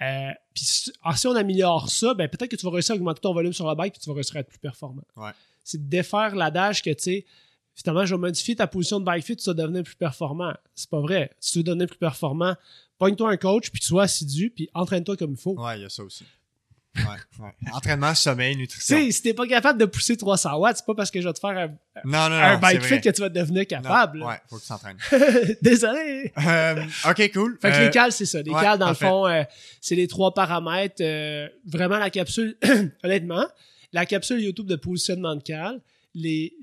Euh, 0.00 0.30
puis 0.54 0.64
si, 0.64 0.92
ah, 1.02 1.16
si 1.16 1.26
on 1.26 1.34
améliore 1.34 1.90
ça, 1.90 2.14
ben 2.14 2.28
peut-être 2.28 2.50
que 2.50 2.56
tu 2.56 2.64
vas 2.64 2.70
réussir 2.72 2.94
à 2.94 2.96
augmenter 2.96 3.20
ton 3.20 3.32
volume 3.34 3.52
sur 3.52 3.66
la 3.66 3.74
bike 3.74 3.94
puis 3.94 4.00
tu 4.02 4.08
vas 4.08 4.14
réussir 4.14 4.36
à 4.36 4.40
être 4.40 4.48
plus 4.48 4.58
performant. 4.58 5.02
Ouais. 5.16 5.30
C'est 5.64 5.82
de 5.84 5.88
défaire 5.88 6.34
l'adage 6.36 6.82
que, 6.82 6.90
tu 6.90 7.02
sais, 7.02 7.26
finalement, 7.74 8.06
je 8.06 8.14
vais 8.14 8.20
modifier 8.20 8.54
ta 8.56 8.66
position 8.68 9.00
de 9.00 9.04
bike 9.04 9.24
fit, 9.24 9.36
tu 9.36 9.44
vas 9.50 9.54
devenir 9.54 9.82
plus 9.82 9.96
performant. 9.96 10.54
C'est 10.74 10.88
pas 10.88 11.00
vrai. 11.00 11.30
Si 11.40 11.52
tu 11.52 11.58
veux 11.58 11.64
devenir 11.64 11.86
plus 11.88 11.98
performant, 11.98 12.54
pogne-toi 12.98 13.30
un 13.30 13.36
coach, 13.36 13.70
puis 13.70 13.82
sois 13.82 14.04
assidu, 14.04 14.50
puis 14.50 14.68
entraîne-toi 14.72 15.16
comme 15.16 15.32
il 15.32 15.36
faut. 15.36 15.54
Ouais, 15.60 15.78
il 15.78 15.82
y 15.82 15.84
a 15.84 15.88
ça 15.88 16.02
aussi. 16.04 16.24
Ouais, 16.98 17.44
ouais. 17.44 17.52
Entraînement, 17.72 18.14
sommeil, 18.14 18.54
Tu 18.54 18.60
nutrition. 18.60 18.96
sais, 18.96 19.10
si 19.12 19.22
t'es 19.22 19.34
pas 19.34 19.46
capable 19.46 19.78
de 19.78 19.84
pousser 19.84 20.16
300 20.16 20.56
watts, 20.58 20.78
c'est 20.78 20.86
pas 20.86 20.94
parce 20.94 21.10
que 21.10 21.20
je 21.20 21.28
vais 21.28 21.32
te 21.34 21.38
faire 21.38 21.50
un, 21.56 21.68
Non, 22.04 22.28
non, 22.28 22.36
un 22.36 22.58
bike 22.58 22.82
fit 22.82 23.00
que 23.00 23.10
tu 23.10 23.20
vas 23.20 23.28
devenir 23.28 23.66
capable. 23.66 24.22
Ouais, 24.22 24.36
faut 24.48 24.56
que 24.56 24.60
tu 24.62 24.66
s'entraînes. 24.66 24.98
Désolé. 25.62 26.32
Euh, 26.46 26.84
ok, 27.08 27.32
cool. 27.32 27.58
Fait 27.60 27.70
que 27.70 27.76
Euh, 27.76 27.84
les 27.86 27.90
cales, 27.90 28.12
c'est 28.12 28.26
ça. 28.26 28.42
Les 28.42 28.50
ouais, 28.50 28.60
cales, 28.60 28.78
dans 28.78 28.86
parfait. 28.86 29.04
le 29.04 29.10
fond, 29.10 29.26
euh, 29.26 29.42
c'est 29.80 29.94
les 29.94 30.08
trois 30.08 30.34
paramètres. 30.34 30.96
euh, 31.02 31.48
vraiment, 31.66 31.98
la 31.98 32.10
capsule, 32.10 32.56
honnêtement, 33.04 33.46
la 33.92 34.04
capsule 34.06 34.40
YouTube 34.40 34.66
de 34.66 34.76
positionnement 34.76 35.36
de 35.36 35.42
cale, 35.42 35.80
les 36.14 36.54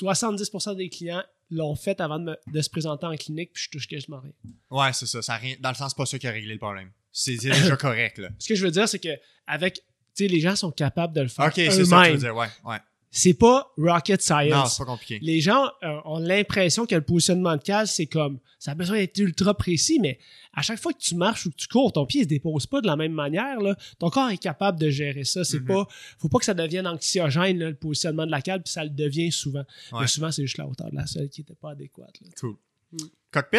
70% 0.00 0.76
des 0.76 0.88
clients 0.88 1.22
l'ont 1.50 1.74
fait 1.74 2.00
avant 2.00 2.18
de, 2.18 2.24
me- 2.24 2.36
de 2.52 2.60
se 2.62 2.70
présenter 2.70 3.06
en 3.06 3.16
clinique, 3.16 3.50
puis 3.52 3.64
je 3.64 3.70
touche 3.70 3.88
quasiment 3.88 4.20
rien. 4.20 4.32
Ouais, 4.70 4.92
c'est 4.92 5.06
ça. 5.06 5.20
ça 5.20 5.34
rien... 5.34 5.56
Dans 5.60 5.70
le 5.70 5.74
sens, 5.74 5.94
pas 5.94 6.06
ça 6.06 6.18
qui 6.18 6.26
a 6.28 6.30
réglé 6.30 6.52
le 6.52 6.58
problème. 6.58 6.90
C'est 7.12 7.36
déjà 7.36 7.76
correct, 7.76 8.18
là. 8.18 8.28
Ce 8.38 8.48
que 8.48 8.54
je 8.54 8.64
veux 8.64 8.70
dire, 8.70 8.88
c'est 8.88 8.98
que 8.98 9.16
avec 9.46 9.80
les 10.18 10.40
gens 10.40 10.54
sont 10.56 10.70
capables 10.70 11.14
de 11.14 11.22
le 11.22 11.28
faire 11.28 11.46
Ok, 11.46 11.54
c'est 11.56 11.84
ça 11.84 12.02
que 12.02 12.06
tu 12.08 12.12
veux 12.12 12.18
dire, 12.18 12.36
ouais, 12.36 12.48
ouais. 12.64 12.76
C'est 13.12 13.34
pas 13.34 13.72
rocket 13.76 14.20
Non, 14.30 14.38
science. 14.40 14.72
c'est 14.76 14.84
pas 14.84 14.90
compliqué. 14.92 15.18
les 15.20 15.40
gens 15.40 15.64
euh, 15.82 15.98
ont 16.04 16.20
l'impression 16.20 16.86
que 16.86 16.94
le 16.94 17.00
positionnement 17.00 17.56
de 17.56 17.62
cale, 17.62 17.88
c'est 17.88 18.06
comme 18.06 18.38
ça 18.60 18.70
a 18.70 18.74
besoin 18.76 18.98
d'être 18.98 19.18
ultra 19.18 19.52
précis, 19.54 19.98
mais 19.98 20.20
à 20.54 20.62
chaque 20.62 20.78
fois 20.78 20.92
que 20.92 20.98
tu 21.00 21.16
marches 21.16 21.46
ou 21.46 21.50
que 21.50 21.56
tu 21.56 21.66
cours, 21.66 21.92
ton 21.92 22.06
pied 22.06 22.20
ne 22.20 22.24
se 22.24 22.28
dépose 22.28 22.66
pas 22.68 22.80
de 22.80 22.86
la 22.86 22.94
même 22.94 23.10
manière. 23.12 23.58
Là. 23.60 23.74
Ton 23.98 24.10
corps 24.10 24.30
est 24.30 24.38
capable 24.38 24.78
de 24.78 24.90
gérer 24.90 25.24
ça. 25.24 25.42
C'est 25.42 25.58
Mhm. 25.58 25.66
pas, 25.66 25.88
faut 26.18 26.28
pas 26.28 26.38
que 26.38 26.44
ça 26.44 26.54
devienne 26.54 26.86
anxiogène 26.86 27.58
là, 27.58 27.70
le 27.70 27.74
positionnement 27.74 28.26
de 28.26 28.30
la 28.30 28.42
cale, 28.42 28.62
puis 28.62 28.72
ça 28.72 28.84
le 28.84 28.90
devient 28.90 29.32
souvent. 29.32 29.64
Ouais. 29.90 30.02
Mais 30.02 30.06
souvent, 30.06 30.30
c'est 30.30 30.42
juste 30.42 30.58
la 30.58 30.68
hauteur 30.68 30.90
de 30.90 30.96
la 30.96 31.06
selle 31.08 31.28
qui 31.30 31.40
n'était 31.40 31.56
pas 31.56 31.70
adéquate. 31.70 32.14
là. 32.20 32.28
Cool. 32.38 32.56
Mm. 32.92 32.98
Cockpit? 33.32 33.58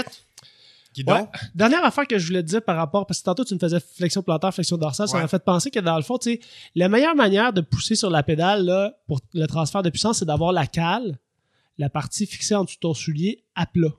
Guidon? 0.93 1.13
Ouais. 1.13 1.27
Dernière 1.55 1.83
affaire 1.85 2.05
que 2.05 2.17
je 2.17 2.27
voulais 2.27 2.41
te 2.43 2.47
dire 2.47 2.61
par 2.63 2.75
rapport, 2.75 3.05
parce 3.05 3.19
que 3.19 3.25
tantôt 3.25 3.45
tu 3.45 3.53
me 3.53 3.59
faisais 3.59 3.79
flexion 3.79 4.21
plantaire, 4.21 4.53
flexion 4.53 4.77
dorsale, 4.77 5.07
ça 5.07 5.19
m'a 5.19 5.27
fait 5.27 5.43
penser 5.43 5.71
que 5.71 5.79
dans 5.79 5.95
le 5.95 6.03
fond, 6.03 6.17
tu 6.17 6.33
sais, 6.33 6.39
la 6.75 6.89
meilleure 6.89 7.15
manière 7.15 7.53
de 7.53 7.61
pousser 7.61 7.95
sur 7.95 8.09
la 8.09 8.23
pédale 8.23 8.65
là, 8.65 8.93
pour 9.07 9.19
le 9.33 9.45
transfert 9.47 9.83
de 9.83 9.89
puissance, 9.89 10.19
c'est 10.19 10.25
d'avoir 10.25 10.51
la 10.51 10.67
cale, 10.67 11.17
la 11.77 11.89
partie 11.89 12.25
fixée 12.25 12.55
en 12.55 12.63
dessous 12.63 12.75
de 12.75 12.81
ton 12.81 12.93
soulier, 12.93 13.43
à 13.55 13.65
plat. 13.65 13.93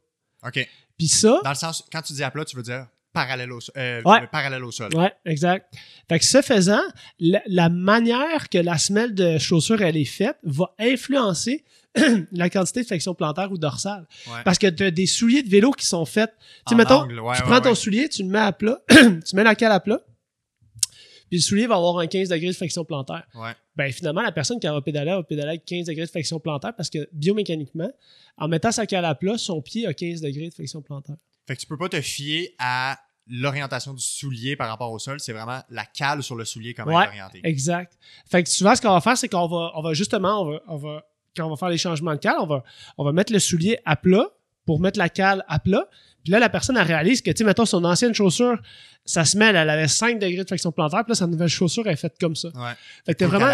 OK. 0.46 0.68
Puis 0.98 1.08
ça, 1.08 1.40
Dans 1.42 1.50
le 1.50 1.56
sens, 1.56 1.84
quand 1.90 2.02
tu 2.02 2.12
dis 2.12 2.22
à 2.22 2.30
plat, 2.30 2.44
tu 2.44 2.56
veux 2.56 2.62
dire? 2.62 2.86
Parallèle 3.12 3.52
au, 3.52 3.60
sol- 3.60 3.74
euh, 3.76 4.02
Ouais. 4.04 4.26
parallèle 4.30 4.64
au 4.64 4.70
sol. 4.70 4.94
Ouais, 4.94 5.12
exact. 5.24 5.72
Fait 6.08 6.18
que 6.18 6.24
ce 6.24 6.40
faisant, 6.42 6.80
la, 7.20 7.42
la 7.46 7.68
manière 7.68 8.48
que 8.48 8.58
la 8.58 8.78
semelle 8.78 9.14
de 9.14 9.38
chaussure 9.38 9.82
elle 9.82 9.96
est 9.96 10.04
faite 10.04 10.36
va 10.42 10.74
influencer 10.78 11.64
la 12.32 12.48
quantité 12.48 12.80
de 12.82 12.86
flexion 12.86 13.14
plantaire 13.14 13.52
ou 13.52 13.58
dorsale. 13.58 14.06
Ouais. 14.26 14.40
Parce 14.44 14.58
que 14.58 14.66
tu 14.68 14.82
as 14.84 14.90
des 14.90 15.06
souliers 15.06 15.42
de 15.42 15.48
vélo 15.50 15.72
qui 15.72 15.84
sont 15.86 16.06
faits. 16.06 16.32
Tu 16.38 16.44
sais, 16.68 16.74
En 16.74 16.78
mettons, 16.78 16.94
angle, 17.02 17.20
ouais, 17.20 17.36
tu 17.36 17.42
prends 17.42 17.60
ton 17.60 17.74
soulier, 17.74 18.08
tu 18.08 18.22
le 18.22 18.28
mets 18.30 18.38
à 18.38 18.52
plat, 18.52 18.80
tu 18.88 19.36
mets 19.36 19.44
la 19.44 19.54
cale 19.54 19.72
à 19.72 19.80
plat, 19.80 20.00
puis 21.28 21.38
le 21.38 21.42
soulier 21.42 21.66
va 21.66 21.76
avoir 21.76 21.98
un 21.98 22.06
15 22.06 22.28
degrés 22.30 22.48
de 22.48 22.52
flexion 22.56 22.84
plantaire. 22.84 23.24
Ouais. 23.34 23.52
Ben 23.76 23.90
finalement, 23.92 24.20
la 24.22 24.32
personne 24.32 24.60
qui 24.60 24.66
va 24.66 24.80
pédaler 24.82 25.10
va 25.12 25.22
pédaler 25.22 25.48
avec 25.50 25.64
15 25.64 25.86
degrés 25.86 26.04
de 26.06 26.10
flexion 26.10 26.38
plantaire 26.40 26.74
parce 26.76 26.90
que 26.90 27.08
biomécaniquement, 27.12 27.90
en 28.38 28.48
mettant 28.48 28.70
sa 28.72 28.86
cale 28.86 29.04
à 29.06 29.14
plat, 29.14 29.38
son 29.38 29.60
pied 29.62 29.86
a 29.86 29.94
15 29.94 30.20
degrés 30.20 30.48
de 30.48 30.54
flexion 30.54 30.82
plantaire. 30.82 31.16
Fait 31.46 31.56
que 31.56 31.60
tu 31.60 31.66
peux 31.66 31.76
pas 31.76 31.88
te 31.88 32.00
fier 32.00 32.54
à 32.58 32.98
l'orientation 33.28 33.94
du 33.94 34.02
soulier 34.02 34.56
par 34.56 34.68
rapport 34.68 34.90
au 34.92 34.98
sol. 34.98 35.20
C'est 35.20 35.32
vraiment 35.32 35.60
la 35.70 35.84
cale 35.84 36.22
sur 36.22 36.34
le 36.34 36.44
soulier 36.44 36.74
comment 36.74 36.96
Ouais. 36.96 37.04
être 37.04 37.10
orienté. 37.10 37.40
Exact. 37.44 37.96
Fait 38.30 38.42
que 38.42 38.48
souvent, 38.48 38.74
ce 38.74 38.82
qu'on 38.82 38.90
va 38.92 39.00
faire, 39.00 39.16
c'est 39.16 39.28
qu'on 39.28 39.46
va, 39.46 39.72
on 39.74 39.82
va 39.82 39.94
justement, 39.94 40.42
on 40.42 40.50
va, 40.52 40.60
on 40.68 40.76
va, 40.76 41.04
quand 41.36 41.46
on 41.46 41.50
va 41.50 41.56
faire 41.56 41.68
les 41.68 41.78
changements 41.78 42.12
de 42.12 42.18
cale, 42.18 42.36
on 42.40 42.46
va, 42.46 42.62
on 42.98 43.04
va 43.04 43.12
mettre 43.12 43.32
le 43.32 43.38
soulier 43.38 43.78
à 43.84 43.96
plat 43.96 44.26
pour 44.64 44.80
mettre 44.80 44.98
la 44.98 45.08
cale 45.08 45.44
à 45.48 45.58
plat. 45.58 45.88
Puis 46.24 46.30
là, 46.32 46.38
la 46.38 46.48
personne, 46.48 46.76
elle 46.76 46.86
réalise 46.86 47.20
que, 47.20 47.30
tu 47.32 47.38
sais, 47.38 47.44
mettons, 47.44 47.64
son 47.66 47.84
ancienne 47.84 48.14
chaussure, 48.14 48.56
sa 49.04 49.24
semelle, 49.24 49.56
elle 49.56 49.68
avait 49.68 49.88
5 49.88 50.20
degrés 50.20 50.42
de 50.44 50.46
flexion 50.48 50.70
plantaire, 50.70 51.00
puis 51.04 51.10
là, 51.10 51.14
sa 51.16 51.26
nouvelle 51.26 51.48
chaussure, 51.48 51.84
elle 51.86 51.94
est 51.94 51.96
faite 51.96 52.14
comme 52.20 52.36
ça. 52.36 52.48
Ouais. 52.54 52.72
Fait 53.04 53.14
que 53.14 53.18
t'as 53.18 53.26
vraiment, 53.26 53.46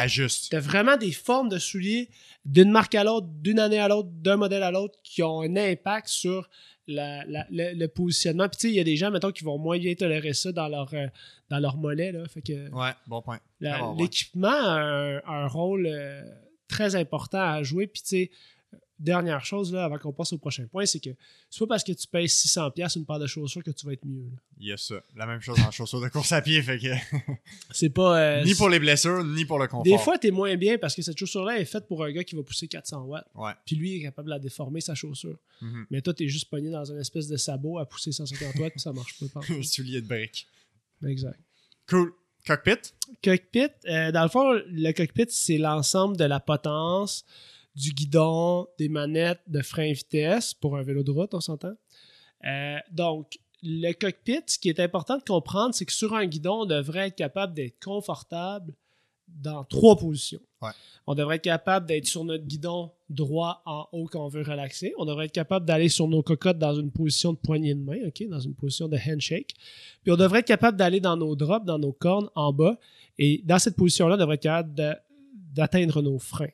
t'as 0.51 0.60
vraiment 0.60 0.97
des 0.98 1.12
formes 1.12 1.48
de 1.48 1.59
souliers 1.59 2.10
d'une 2.44 2.70
marque 2.70 2.94
à 2.94 3.05
l'autre, 3.05 3.26
d'une 3.40 3.59
année 3.59 3.78
à 3.78 3.89
l'autre, 3.89 4.10
d'un 4.12 4.36
modèle 4.36 4.62
à 4.62 4.70
l'autre, 4.70 4.98
qui 5.02 5.22
ont 5.22 5.40
un 5.40 5.56
impact 5.56 6.09
sur 6.09 6.51
la- 6.86 7.24
la- 7.26 7.47
le, 7.51 7.72
le 7.74 7.89
positionnement. 7.89 8.48
Puis 8.51 8.59
tu 8.59 8.66
sais, 8.68 8.72
il 8.72 8.76
y 8.76 8.80
a 8.80 8.85
des 8.85 8.97
gens, 8.97 9.10
mettons, 9.10 9.30
qui 9.32 9.44
vont 9.44 9.56
moins 9.59 9.78
bien 9.78 9.94
tolérer 9.94 10.35
ça 10.35 10.52
dans 10.52 10.68
leur, 10.68 10.93
euh, 10.93 11.06
dans 11.48 11.59
leur 11.60 11.78
mollet, 11.78 12.12
là. 12.12 12.24
Fait 12.28 12.43
que 12.43 12.70
Ouais, 12.70 12.90
bon 13.06 13.22
point. 13.22 13.39
Ah, 13.64 13.93
l'équipement 13.98 14.48
a 14.48 14.78
un, 14.78 15.16
a 15.18 15.32
un 15.44 15.47
rôle 15.48 15.86
euh, 15.90 16.22
très 16.68 16.97
important 16.97 17.40
à 17.40 17.62
jouer. 17.62 17.86
Puis 17.86 18.02
tu 18.02 18.09
sais, 18.09 18.30
dernière 18.98 19.44
chose, 19.44 19.72
là, 19.72 19.84
avant 19.84 19.98
qu'on 19.98 20.12
passe 20.12 20.32
au 20.32 20.38
prochain 20.38 20.66
point, 20.66 20.84
c'est 20.86 21.00
que 21.00 21.10
c'est 21.50 21.60
pas 21.60 21.66
parce 21.66 21.84
que 21.84 21.92
tu 21.92 22.06
payes 22.06 22.26
600$ 22.26 22.72
piastres 22.72 22.98
une 22.98 23.06
paire 23.06 23.18
de 23.18 23.26
chaussures 23.26 23.62
que 23.62 23.70
tu 23.70 23.86
vas 23.86 23.92
être 23.92 24.04
mieux. 24.04 24.24
là. 24.24 24.36
Il 24.60 24.66
y 24.68 24.72
a 24.72 24.76
ça. 24.76 24.96
La 25.16 25.26
même 25.26 25.40
chose 25.40 25.58
en 25.60 25.70
chaussures 25.70 26.00
de 26.00 26.08
course 26.08 26.32
à 26.32 26.42
pied. 26.42 26.60
Fait 26.62 26.78
que 26.78 26.88
C'est 27.70 27.90
pas... 27.90 28.18
euh, 28.20 28.44
ni 28.44 28.54
pour 28.54 28.68
les 28.68 28.78
blessures, 28.78 29.22
ni 29.24 29.44
pour 29.44 29.58
le 29.58 29.66
confort. 29.68 29.84
Des 29.84 29.98
fois, 29.98 30.18
t'es 30.18 30.30
moins 30.30 30.56
bien 30.56 30.78
parce 30.78 30.94
que 30.94 31.02
cette 31.02 31.16
chaussure-là 31.18 31.58
est 31.60 31.64
faite 31.64 31.86
pour 31.86 32.04
un 32.04 32.10
gars 32.10 32.24
qui 32.24 32.34
va 32.34 32.42
pousser 32.42 32.66
400 32.68 33.02
watts. 33.04 33.26
Ouais. 33.34 33.52
Puis 33.64 33.76
lui, 33.76 33.90
il 33.92 33.96
est 34.00 34.02
capable 34.02 34.26
de 34.26 34.34
la 34.34 34.38
déformer, 34.38 34.80
sa 34.80 34.94
chaussure. 34.94 35.38
Mhm. 35.60 35.86
Mais 35.90 36.00
toi, 36.02 36.12
t'es 36.14 36.28
juste 36.28 36.50
pogné 36.50 36.70
dans 36.70 36.84
une 36.84 36.98
espèce 36.98 37.28
de 37.28 37.36
sabot 37.36 37.78
à 37.78 37.86
pousser 37.86 38.12
150 38.12 38.56
watts, 38.56 38.72
puis 38.72 38.80
ça 38.80 38.92
marche 38.92 39.14
pas. 39.32 39.40
Un 39.48 39.62
soulier 39.62 40.00
de 40.00 40.06
briques. 40.08 40.46
exact. 41.06 41.38
Cool. 41.88 42.12
Cockpit? 42.46 42.92
Cockpit, 43.22 43.68
euh, 43.86 44.10
dans 44.12 44.22
le 44.22 44.28
fond, 44.28 44.52
le 44.52 44.92
cockpit, 44.92 45.26
c'est 45.28 45.58
l'ensemble 45.58 46.16
de 46.16 46.24
la 46.24 46.40
potence, 46.40 47.24
du 47.78 47.92
guidon, 47.92 48.66
des 48.78 48.88
manettes 48.88 49.40
de 49.46 49.62
frein 49.62 49.92
vitesse 49.92 50.52
pour 50.52 50.76
un 50.76 50.82
vélo 50.82 51.02
de 51.02 51.10
route, 51.10 51.32
on 51.32 51.40
s'entend. 51.40 51.74
Euh, 52.44 52.78
donc, 52.90 53.38
le 53.62 53.92
cockpit, 53.92 54.42
ce 54.46 54.59
qui 54.59 54.68
est 54.68 54.80
important 54.80 55.16
de 55.16 55.22
comprendre, 55.22 55.74
c'est 55.74 55.84
que 55.84 55.92
sur 55.92 56.14
un 56.14 56.26
guidon, 56.26 56.62
on 56.62 56.66
devrait 56.66 57.09
être 57.09 57.16
capable 57.16 57.55
d'être 57.55 57.82
confortable 57.82 58.74
dans 59.28 59.64
trois 59.64 59.96
positions. 59.96 60.40
Ouais. 60.62 60.70
On 61.06 61.14
devrait 61.14 61.36
être 61.36 61.42
capable 61.42 61.86
d'être 61.86 62.06
sur 62.06 62.24
notre 62.24 62.44
guidon 62.44 62.90
droit 63.09 63.62
en 63.64 63.86
haut 63.92 64.06
quand 64.06 64.24
on 64.24 64.28
veut 64.28 64.42
relaxer. 64.42 64.92
On 64.98 65.05
devrait 65.05 65.26
être 65.26 65.32
capable 65.32 65.66
d'aller 65.66 65.88
sur 65.88 66.09
nos 66.09 66.22
cocottes 66.22 66.59
dans 66.59 66.74
une 66.74 66.90
position 66.90 67.32
de 67.32 67.38
poignée 67.38 67.74
de 67.74 67.80
main, 67.80 67.98
ok, 68.06 68.26
dans 68.28 68.40
une 68.40 68.55
position 68.55 68.88
de 68.88 68.96
handshake. 68.96 69.55
Puis 70.02 70.12
on 70.12 70.16
devrait 70.16 70.40
être 70.40 70.46
capable 70.46 70.76
d'aller 70.76 71.00
dans 71.00 71.16
nos 71.16 71.36
drops, 71.36 71.64
dans 71.64 71.78
nos 71.78 71.92
cornes 71.92 72.28
en 72.34 72.52
bas. 72.52 72.78
Et 73.18 73.42
dans 73.44 73.59
cette 73.59 73.76
position-là, 73.76 74.14
on 74.16 74.18
devrait 74.18 74.36
être 74.36 74.42
capable 74.42 74.74
d'atteindre 75.52 76.02
nos 76.02 76.18
freins. 76.18 76.48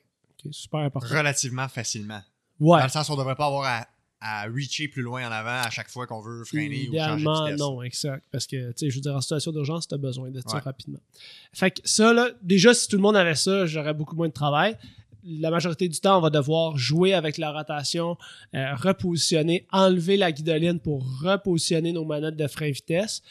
Super 0.51 0.79
important. 0.81 1.07
Relativement 1.15 1.67
facilement. 1.67 2.21
Ouais. 2.59 2.79
Dans 2.79 2.85
le 2.85 2.89
sens 2.91 3.09
où 3.09 3.13
on 3.13 3.17
devrait 3.17 3.35
pas 3.35 3.47
avoir 3.47 3.65
à, 3.65 3.87
à 4.21 4.45
reacher 4.45 4.87
plus 4.87 5.01
loin 5.01 5.27
en 5.27 5.31
avant 5.31 5.61
à 5.65 5.69
chaque 5.69 5.89
fois 5.89 6.07
qu'on 6.07 6.21
veut 6.21 6.43
freiner 6.45 6.87
ou 6.89 6.93
changer 6.97 7.23
de 7.25 7.43
vitesse. 7.45 7.59
non, 7.59 7.81
exact. 7.83 8.23
Parce 8.31 8.47
que, 8.47 8.69
tu 8.71 8.73
sais, 8.77 8.89
je 8.89 8.95
veux 8.95 9.01
dire, 9.01 9.15
en 9.15 9.21
situation 9.21 9.51
d'urgence, 9.51 9.87
tu 9.87 9.93
as 9.93 9.97
besoin 9.97 10.29
de 10.31 10.39
ça 10.45 10.55
Ouais. 10.55 10.61
rapidement. 10.61 10.99
Fait 11.53 11.71
que 11.71 11.81
ça, 11.83 12.13
là, 12.13 12.29
déjà, 12.41 12.73
si 12.73 12.87
tout 12.87 12.95
le 12.95 13.01
monde 13.01 13.17
avait 13.17 13.35
ça, 13.35 13.65
j'aurais 13.65 13.93
beaucoup 13.93 14.15
moins 14.15 14.27
de 14.29 14.33
travail. 14.33 14.77
La 15.27 15.49
majorité 15.49 15.89
du 15.89 15.99
temps, 15.99 16.17
on 16.19 16.21
va 16.21 16.29
devoir 16.29 16.77
jouer 16.77 17.13
avec 17.15 17.37
la 17.39 17.51
rotation, 17.51 18.15
euh, 18.53 18.75
repositionner, 18.75 19.65
enlever 19.71 20.17
la 20.17 20.31
guidoline 20.31 20.79
pour 20.79 21.03
repositionner 21.21 21.91
nos 21.91 22.05
manettes 22.05 22.35
de 22.37 22.47
frein 22.47 22.69
vitesse. 22.69 23.21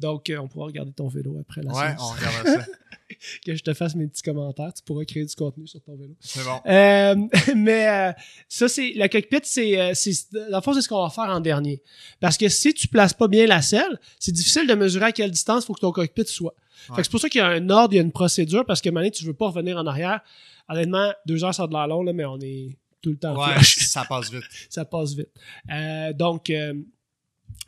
Donc, 0.00 0.30
euh, 0.30 0.38
on 0.38 0.48
pourra 0.48 0.66
regarder 0.66 0.92
ton 0.92 1.08
vélo 1.08 1.36
après 1.40 1.62
la 1.62 1.72
Ouais, 1.72 1.88
séance. 1.88 2.00
on 2.02 2.14
regardera 2.14 2.44
ça. 2.64 2.66
Que 3.46 3.54
je 3.54 3.62
te 3.62 3.74
fasse 3.74 3.94
mes 3.94 4.06
petits 4.06 4.22
commentaires. 4.22 4.72
Tu 4.74 4.82
pourras 4.82 5.04
créer 5.04 5.24
du 5.24 5.34
contenu 5.34 5.66
sur 5.66 5.80
ton 5.82 5.96
vélo. 5.96 6.14
C'est 6.20 6.44
bon. 6.44 6.60
Euh, 6.66 7.14
mais 7.56 7.88
euh, 7.88 8.12
ça, 8.48 8.68
c'est 8.68 8.92
le 8.94 9.08
cockpit, 9.08 9.40
c'est, 9.42 9.80
euh, 9.80 9.92
c'est 9.94 10.12
dans 10.32 10.58
le 10.58 10.60
fond, 10.62 10.72
c'est 10.74 10.82
ce 10.82 10.88
qu'on 10.88 11.02
va 11.02 11.10
faire 11.10 11.24
en 11.30 11.40
dernier. 11.40 11.82
Parce 12.20 12.36
que 12.36 12.48
si 12.48 12.72
tu 12.74 12.88
places 12.88 13.14
pas 13.14 13.28
bien 13.28 13.46
la 13.46 13.62
selle, 13.62 13.98
c'est 14.18 14.32
difficile 14.32 14.66
de 14.66 14.74
mesurer 14.74 15.06
à 15.06 15.12
quelle 15.12 15.30
distance 15.30 15.64
il 15.64 15.66
faut 15.66 15.74
que 15.74 15.80
ton 15.80 15.92
cockpit 15.92 16.26
soit. 16.26 16.54
Fait 16.54 16.88
que 16.88 16.96
Ouais. 16.96 17.04
c'est 17.04 17.10
pour 17.10 17.20
ça 17.20 17.28
qu'il 17.28 17.38
y 17.40 17.42
a 17.42 17.48
un 17.48 17.70
ordre, 17.70 17.94
il 17.94 17.96
y 17.96 18.00
a 18.00 18.02
une 18.02 18.12
procédure, 18.12 18.64
parce 18.66 18.80
que 18.80 18.90
maintenant, 18.90 19.10
tu 19.10 19.24
veux 19.24 19.34
pas 19.34 19.46
revenir 19.46 19.76
en 19.76 19.86
arrière. 19.86 20.20
Honnêtement, 20.68 21.12
deux 21.26 21.44
heures, 21.44 21.54
ça 21.54 21.64
a 21.64 21.66
de 21.66 21.72
l'air 21.72 21.86
long, 21.86 22.02
là, 22.02 22.12
mais 22.12 22.24
on 22.24 22.38
est 22.40 22.76
tout 23.02 23.10
le 23.10 23.16
temps 23.18 23.36
Ouais, 23.36 23.62
ça 23.62 24.04
passe 24.04 24.30
vite. 24.32 24.44
ça 24.70 24.84
passe 24.84 25.14
vite. 25.14 25.28
Euh, 25.70 26.12
donc, 26.12 26.50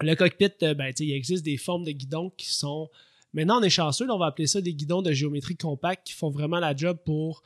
le 0.01 0.15
cockpit, 0.15 0.51
ben, 0.61 0.93
il 0.99 1.13
existe 1.13 1.45
des 1.45 1.57
formes 1.57 1.85
de 1.85 1.93
guidons 1.93 2.31
qui 2.37 2.53
sont. 2.53 2.89
Maintenant, 3.35 3.59
on 3.59 3.63
est 3.63 3.71
chanceux, 3.71 4.09
on 4.11 4.19
va 4.19 4.27
appeler 4.27 4.47
ça 4.47 4.61
des 4.61 4.73
guidons 4.73 5.03
de 5.03 5.13
géométrie 5.13 5.57
compacte 5.57 6.07
qui 6.07 6.13
font 6.13 6.31
vraiment 6.31 6.61
la 6.61 6.75
job 6.75 6.99
pour 7.05 7.43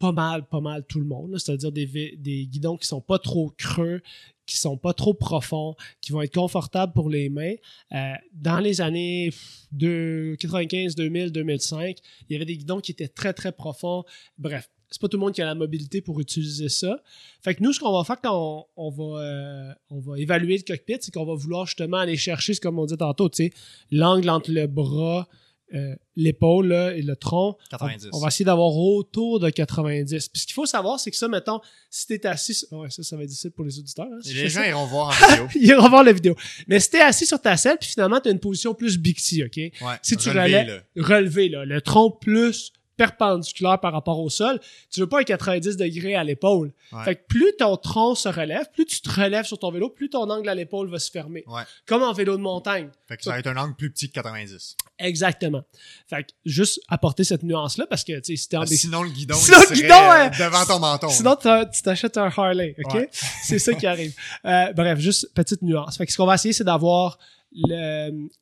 pas 0.00 0.12
mal, 0.12 0.46
pas 0.46 0.60
mal 0.60 0.84
tout 0.84 0.98
le 0.98 1.06
monde. 1.06 1.38
C'est-à-dire 1.38 1.70
des, 1.70 2.46
guidons 2.46 2.76
qui 2.76 2.88
sont 2.88 3.00
pas 3.00 3.18
trop 3.18 3.52
creux, 3.56 4.02
qui 4.46 4.56
sont 4.56 4.76
pas 4.76 4.92
trop 4.92 5.14
profonds, 5.14 5.76
qui 6.00 6.10
vont 6.10 6.22
être 6.22 6.34
confortables 6.34 6.92
pour 6.92 7.08
les 7.08 7.28
mains. 7.28 7.54
Euh, 7.92 8.14
dans 8.32 8.58
les 8.58 8.80
années 8.80 9.30
pff, 9.30 9.66
de 9.70 10.36
95, 10.40 10.96
2000, 10.96 11.30
2005, 11.30 11.98
il 12.28 12.32
y 12.32 12.36
avait 12.36 12.46
des 12.46 12.56
guidons 12.56 12.80
qui 12.80 12.90
étaient 12.90 13.08
très, 13.08 13.32
très 13.32 13.52
profonds. 13.52 14.04
Bref, 14.38 14.68
c'est 14.90 15.00
pas 15.00 15.08
tout 15.08 15.16
le 15.16 15.20
monde 15.20 15.32
qui 15.32 15.40
a 15.42 15.46
la 15.46 15.54
mobilité 15.54 16.00
pour 16.00 16.18
utiliser 16.20 16.68
ça. 16.68 17.00
Fait 17.42 17.54
que 17.54 17.62
nous, 17.62 17.72
ce 17.72 17.80
qu'on 17.80 17.92
va 17.96 18.04
faire 18.04 18.20
quand 18.20 18.66
on, 18.76 18.88
on 18.88 18.90
va, 18.90 19.20
euh, 19.22 19.72
on 19.90 20.00
va 20.00 20.18
évaluer 20.18 20.56
le 20.56 20.62
cockpit, 20.64 20.96
c'est 21.00 21.12
qu'on 21.14 21.24
va 21.26 21.34
vouloir 21.34 21.66
justement 21.66 21.98
aller 21.98 22.16
chercher, 22.16 22.54
c'est 22.54 22.60
comme 22.60 22.78
on 22.78 22.86
dit 22.86 22.96
tantôt, 22.96 23.28
tu 23.28 23.44
sais, 23.44 23.52
l'angle 23.90 24.28
entre 24.30 24.50
le 24.50 24.66
bras, 24.66 25.28
euh, 25.72 25.94
l'épaule 26.16 26.72
et 26.96 27.02
le 27.02 27.14
tronc. 27.14 27.56
90. 27.70 28.08
On, 28.12 28.16
on 28.16 28.20
va 28.20 28.26
essayer 28.26 28.44
d'avoir 28.44 28.76
autour 28.76 29.38
de 29.38 29.48
90. 29.50 30.28
Puis 30.28 30.40
ce 30.40 30.46
qu'il 30.46 30.54
faut 30.54 30.66
savoir, 30.66 30.98
c'est 30.98 31.12
que 31.12 31.16
ça, 31.16 31.28
mettons, 31.28 31.60
si 31.88 32.08
t'es 32.08 32.26
assis... 32.26 32.66
Ouais, 32.72 32.90
ça, 32.90 33.04
ça 33.04 33.16
va 33.16 33.22
être 33.22 33.28
difficile 33.28 33.52
pour 33.52 33.64
les 33.64 33.78
auditeurs. 33.78 34.06
hein, 34.12 34.18
si 34.20 34.34
les 34.34 34.48
gens 34.48 34.62
ça. 34.62 34.68
iront 34.70 34.86
voir 34.86 35.08
en 35.08 35.28
vidéo. 35.30 35.46
Ils 35.54 35.68
iront 35.68 35.88
voir 35.88 36.02
la 36.02 36.12
vidéo. 36.12 36.34
Mais 36.66 36.80
si 36.80 36.90
t'es 36.90 37.00
assis 37.00 37.24
sur 37.24 37.40
ta 37.40 37.56
selle, 37.56 37.76
puis 37.80 37.88
finalement, 37.90 38.18
t'as 38.20 38.32
une 38.32 38.40
position 38.40 38.74
plus 38.74 38.98
Bixi, 38.98 39.44
OK? 39.44 39.56
Ouais. 39.56 39.70
Si 40.02 40.16
tu 40.16 40.30
Relevé, 40.30 40.42
relais- 40.42 40.66
là. 40.66 40.80
relevé, 40.96 41.48
là, 41.48 41.64
le 41.64 41.80
tronc 41.80 42.10
plus 42.20 42.72
perpendiculaire 43.00 43.80
par 43.80 43.94
rapport 43.94 44.20
au 44.20 44.28
sol, 44.28 44.60
tu 44.90 45.00
veux 45.00 45.06
pas 45.06 45.20
un 45.20 45.24
90 45.24 45.78
degrés 45.78 46.16
à 46.16 46.22
l'épaule. 46.22 46.70
Ouais. 46.92 47.02
Fait 47.04 47.16
que 47.16 47.22
plus 47.28 47.54
ton 47.58 47.74
tronc 47.78 48.14
se 48.14 48.28
relève, 48.28 48.66
plus 48.74 48.84
tu 48.84 49.00
te 49.00 49.08
relèves 49.08 49.46
sur 49.46 49.58
ton 49.58 49.70
vélo, 49.70 49.88
plus 49.88 50.10
ton 50.10 50.28
angle 50.28 50.46
à 50.50 50.54
l'épaule 50.54 50.90
va 50.90 50.98
se 50.98 51.10
fermer. 51.10 51.42
Ouais. 51.46 51.62
Comme 51.86 52.02
en 52.02 52.12
vélo 52.12 52.36
de 52.36 52.42
montagne. 52.42 52.90
Fait 53.08 53.16
que 53.16 53.22
ça 53.22 53.30
va 53.30 53.38
être 53.38 53.46
un 53.46 53.56
angle 53.56 53.74
plus 53.74 53.90
petit 53.90 54.08
que 54.08 54.12
90. 54.12 54.76
Exactement. 54.98 55.62
Fait 56.10 56.24
que 56.24 56.28
juste 56.44 56.78
apporter 56.88 57.24
cette 57.24 57.42
nuance-là 57.42 57.86
parce 57.88 58.04
que, 58.04 58.12
tu 58.20 58.36
sais, 58.36 58.36
si 58.36 58.48
t'es 58.50 58.58
en 58.58 58.64
que 58.64 58.68
sinon, 58.68 59.02
le 59.02 59.08
guidon, 59.08 59.34
Sinon, 59.36 59.58
il 59.62 59.76
le 59.76 59.82
guidon, 59.82 59.94
euh, 59.94 60.10
ouais. 60.10 60.30
devant 60.38 60.64
ton 60.66 60.78
menton. 60.78 61.08
Sinon, 61.08 61.36
tu 61.36 61.82
t'achètes 61.82 62.18
un 62.18 62.26
Harley, 62.36 62.76
OK? 62.84 62.92
Ouais. 62.92 63.08
C'est 63.42 63.58
ça 63.58 63.72
qui 63.72 63.86
arrive. 63.86 64.14
Euh, 64.44 64.74
bref, 64.74 64.98
juste 64.98 65.32
petite 65.32 65.62
nuance. 65.62 65.96
Fait 65.96 66.04
que 66.04 66.12
ce 66.12 66.18
qu'on 66.18 66.26
va 66.26 66.34
essayer, 66.34 66.52
c'est 66.52 66.64
d'avoir 66.64 67.18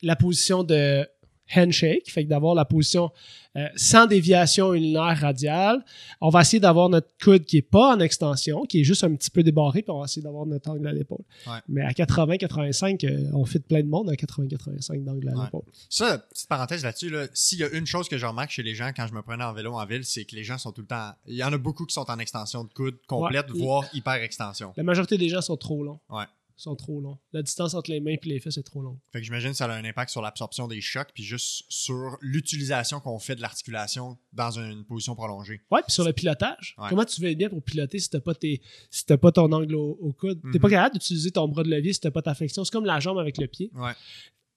la 0.03 0.17
position 0.17 0.65
de 0.65 1.07
handshake, 1.55 2.11
fait 2.11 2.25
que 2.25 2.29
d'avoir 2.29 2.55
la 2.55 2.65
position 2.65 3.11
euh, 3.57 3.66
sans 3.77 4.07
déviation 4.07 4.75
ulnaire 4.75 5.19
radiale. 5.20 5.83
On 6.20 6.29
va 6.29 6.43
essayer 6.43 6.61
d'avoir 6.61 6.89
notre 6.91 7.09
coude 7.23 7.45
qui 7.45 7.57
est 7.57 7.62
pas 7.62 7.95
en 7.97 8.01
extension, 8.01 8.65
qui 8.66 8.81
est 8.81 8.85
juste 8.85 9.03
un 9.05 9.15
petit 9.15 9.31
peu 9.31 9.43
débarré, 9.43 9.83
puis 9.83 9.91
on 9.91 9.99
va 9.99 10.05
essayer 10.05 10.23
d'avoir 10.23 10.45
notre 10.47 10.70
angle 10.70 10.87
à 10.87 10.93
l'épaule. 10.93 11.25
Ouais. 11.47 11.59
Mais 11.69 11.83
à 11.83 11.93
80-85, 11.93 13.05
euh, 13.05 13.31
on 13.33 13.45
fait 13.45 13.59
plein 13.59 13.81
de 13.83 13.89
monde 13.89 14.11
à 14.11 14.15
80-85 14.15 15.03
d'angle 15.05 15.29
à 15.31 15.33
Ouais. 15.33 15.45
l'épaule. 15.47 15.62
Ça, 15.89 16.19
petite 16.19 16.49
parenthèse 16.49 16.85
là-dessus, 16.85 17.11
là, 17.11 17.27
s'il 17.33 17.59
y 17.59 17.65
a 17.65 17.70
une 17.70 17.87
chose 17.87 18.09
que 18.09 18.19
je 18.19 18.27
remarque 18.27 18.51
chez 18.51 18.62
les 18.62 18.75
gens 18.75 18.91
quand 18.95 19.07
je 19.07 19.15
me 19.15 19.23
prenais 19.23 19.45
en 19.45 19.53
vélo 19.53 19.75
en 19.75 19.85
ville, 19.87 20.05
c'est 20.05 20.25
que 20.25 20.37
les 20.37 20.45
gens 20.45 20.59
sont 20.59 20.73
tout 20.73 20.83
le 20.83 20.87
temps. 20.87 21.11
Il 21.27 21.35
y 21.35 21.43
en 21.45 21.53
a 21.53 21.59
beaucoup 21.59 21.87
qui 21.87 21.95
sont 21.95 22.09
en 22.11 22.19
extension 22.19 22.65
de 22.65 22.73
coude 22.73 22.99
complète, 23.07 23.51
Ouais. 23.51 23.59
voire 23.61 23.85
hyper 23.95 24.15
extension. 24.15 24.73
La 24.77 24.83
majorité 24.83 25.16
des 25.19 25.29
gens 25.29 25.41
sont 25.41 25.57
trop 25.57 25.83
longs. 25.83 25.99
Ouais. 26.11 26.25
Sont 26.59 26.77
trop 26.77 27.01
longs. 27.01 27.19
La 27.33 27.43
distance 27.43 27.75
entre 27.75 27.91
les 27.91 28.01
mains 28.01 28.13
et 28.13 28.21
les 28.29 28.41
fesses 28.41 28.59
est 28.59 28.63
trop 28.63 28.83
longue. 28.83 28.99
Fait 29.13 29.21
que 29.21 29.25
j'imagine 29.25 29.51
que 29.53 29.57
ça 29.57 29.65
a 29.67 29.75
un 29.77 29.85
impact 29.85 30.11
sur 30.11 30.21
l'absorption 30.23 30.69
des 30.69 30.81
chocs, 30.81 31.09
puis 31.15 31.23
juste 31.23 31.65
sur 31.69 32.19
l'utilisation 32.21 33.01
qu'on 33.01 33.19
fait 33.19 33.37
de 33.37 33.41
l'articulation 33.43 34.19
dans 34.33 34.51
une 34.59 34.85
position 34.85 35.15
prolongée. 35.15 35.61
Ouais, 35.71 35.81
puis 35.83 35.93
sur 35.93 36.05
le 36.05 36.13
pilotage, 36.13 36.75
Ouais. 36.79 36.89
comment 36.91 37.05
tu 37.05 37.21
vas 37.23 37.31
être 37.31 37.39
bien 37.39 37.49
pour 37.49 37.63
piloter 37.63 37.99
si 37.99 38.11
t'as 38.11 38.21
pas 38.21 38.35
tes 38.35 38.61
si 38.91 39.07
t'as 39.07 39.17
pas 39.17 39.33
ton 39.33 39.51
angle 39.53 39.75
au, 39.75 39.99
au 40.01 40.13
coude? 40.13 40.41
T'es 40.43 40.49
Mhm. 40.49 40.59
pas 40.61 40.71
capable 40.71 40.95
d'utiliser 40.95 41.31
ton 41.31 41.49
bras 41.49 41.63
de 41.63 41.71
levier 41.71 41.93
si 41.93 42.01
t'as 42.01 42.11
pas 42.11 42.23
ta 42.23 42.35
flexion. 42.35 42.65
C'est 42.65 42.73
comme 42.73 42.85
la 42.87 43.01
jambe 43.01 43.19
avec 43.19 43.39
le 43.39 43.47
pied. 43.47 43.71
Ouais. 43.75 43.93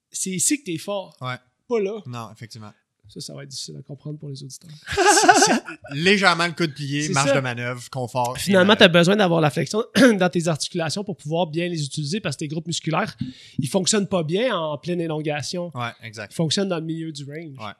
C'est 0.09 0.31
ici 0.31 0.59
que 0.59 0.65
t'es 0.65 0.77
fort. 0.77 1.15
Ouais. 1.21 1.35
Pas 1.67 1.79
là. 1.79 2.01
Non, 2.05 2.29
effectivement. 2.33 2.73
Ça, 3.13 3.19
ça 3.19 3.33
va 3.33 3.43
être 3.43 3.49
difficile 3.49 3.75
à 3.77 3.81
comprendre 3.81 4.17
pour 4.17 4.29
les 4.29 4.41
auditeurs. 4.41 4.69
C'est- 4.87 5.27
c'est 5.45 5.95
légèrement 5.95 6.45
le 6.47 6.53
coude 6.53 6.73
plié, 6.73 7.03
C'est 7.03 7.13
marge 7.13 7.29
ça. 7.29 7.35
de 7.35 7.41
manœuvre, 7.41 7.89
confort. 7.89 8.37
Finalement, 8.37 8.75
tu 8.75 8.83
as 8.83 8.87
besoin 8.87 9.17
d'avoir 9.17 9.41
la 9.41 9.49
flexion 9.49 9.83
dans 10.17 10.29
tes 10.29 10.47
articulations 10.47 11.03
pour 11.03 11.17
pouvoir 11.17 11.47
bien 11.47 11.67
les 11.67 11.83
utiliser 11.83 12.21
parce 12.21 12.35
que 12.37 12.39
tes 12.39 12.47
groupes 12.47 12.67
musculaires, 12.67 13.17
ils 13.59 13.67
fonctionnent 13.67 14.07
pas 14.07 14.23
bien 14.23 14.55
en 14.55 14.77
pleine 14.77 15.01
élongation. 15.01 15.71
Ouais, 15.75 15.91
exact. 16.03 16.31
Ils 16.31 16.35
fonctionnent 16.35 16.69
dans 16.69 16.77
le 16.79 16.85
milieu 16.85 17.11
du 17.11 17.25
range. 17.25 17.57
Ouais. 17.59 17.73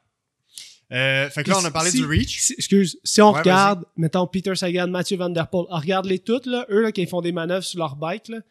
Euh, 0.97 1.29
fait 1.29 1.43
que 1.45 1.49
là, 1.49 1.57
on 1.61 1.63
a 1.65 1.71
parlé 1.71 1.89
Si- 1.91 1.97
du 1.99 2.05
reach. 2.05 2.41
si- 2.41 2.53
excuse, 2.57 2.99
si 3.05 3.21
on 3.21 3.31
Ouais, 3.31 3.39
regarde, 3.39 3.85
mettons 3.95 4.27
Peter 4.27 4.53
Sagan, 4.55 4.87
Mathieu 4.89 5.15
Van 5.15 5.29
Der 5.29 5.47
Poel, 5.47 5.65
regarde-les 5.69 6.19
toutes, 6.19 6.45
là, 6.45 6.65
eux 6.69 6.81
là, 6.81 6.91
qui 6.91 7.05
font 7.07 7.21
des 7.21 7.31
manœuvres 7.31 7.63
sur 7.63 7.79
leur 7.79 7.95
bike, 7.95 8.27
il 8.27 8.41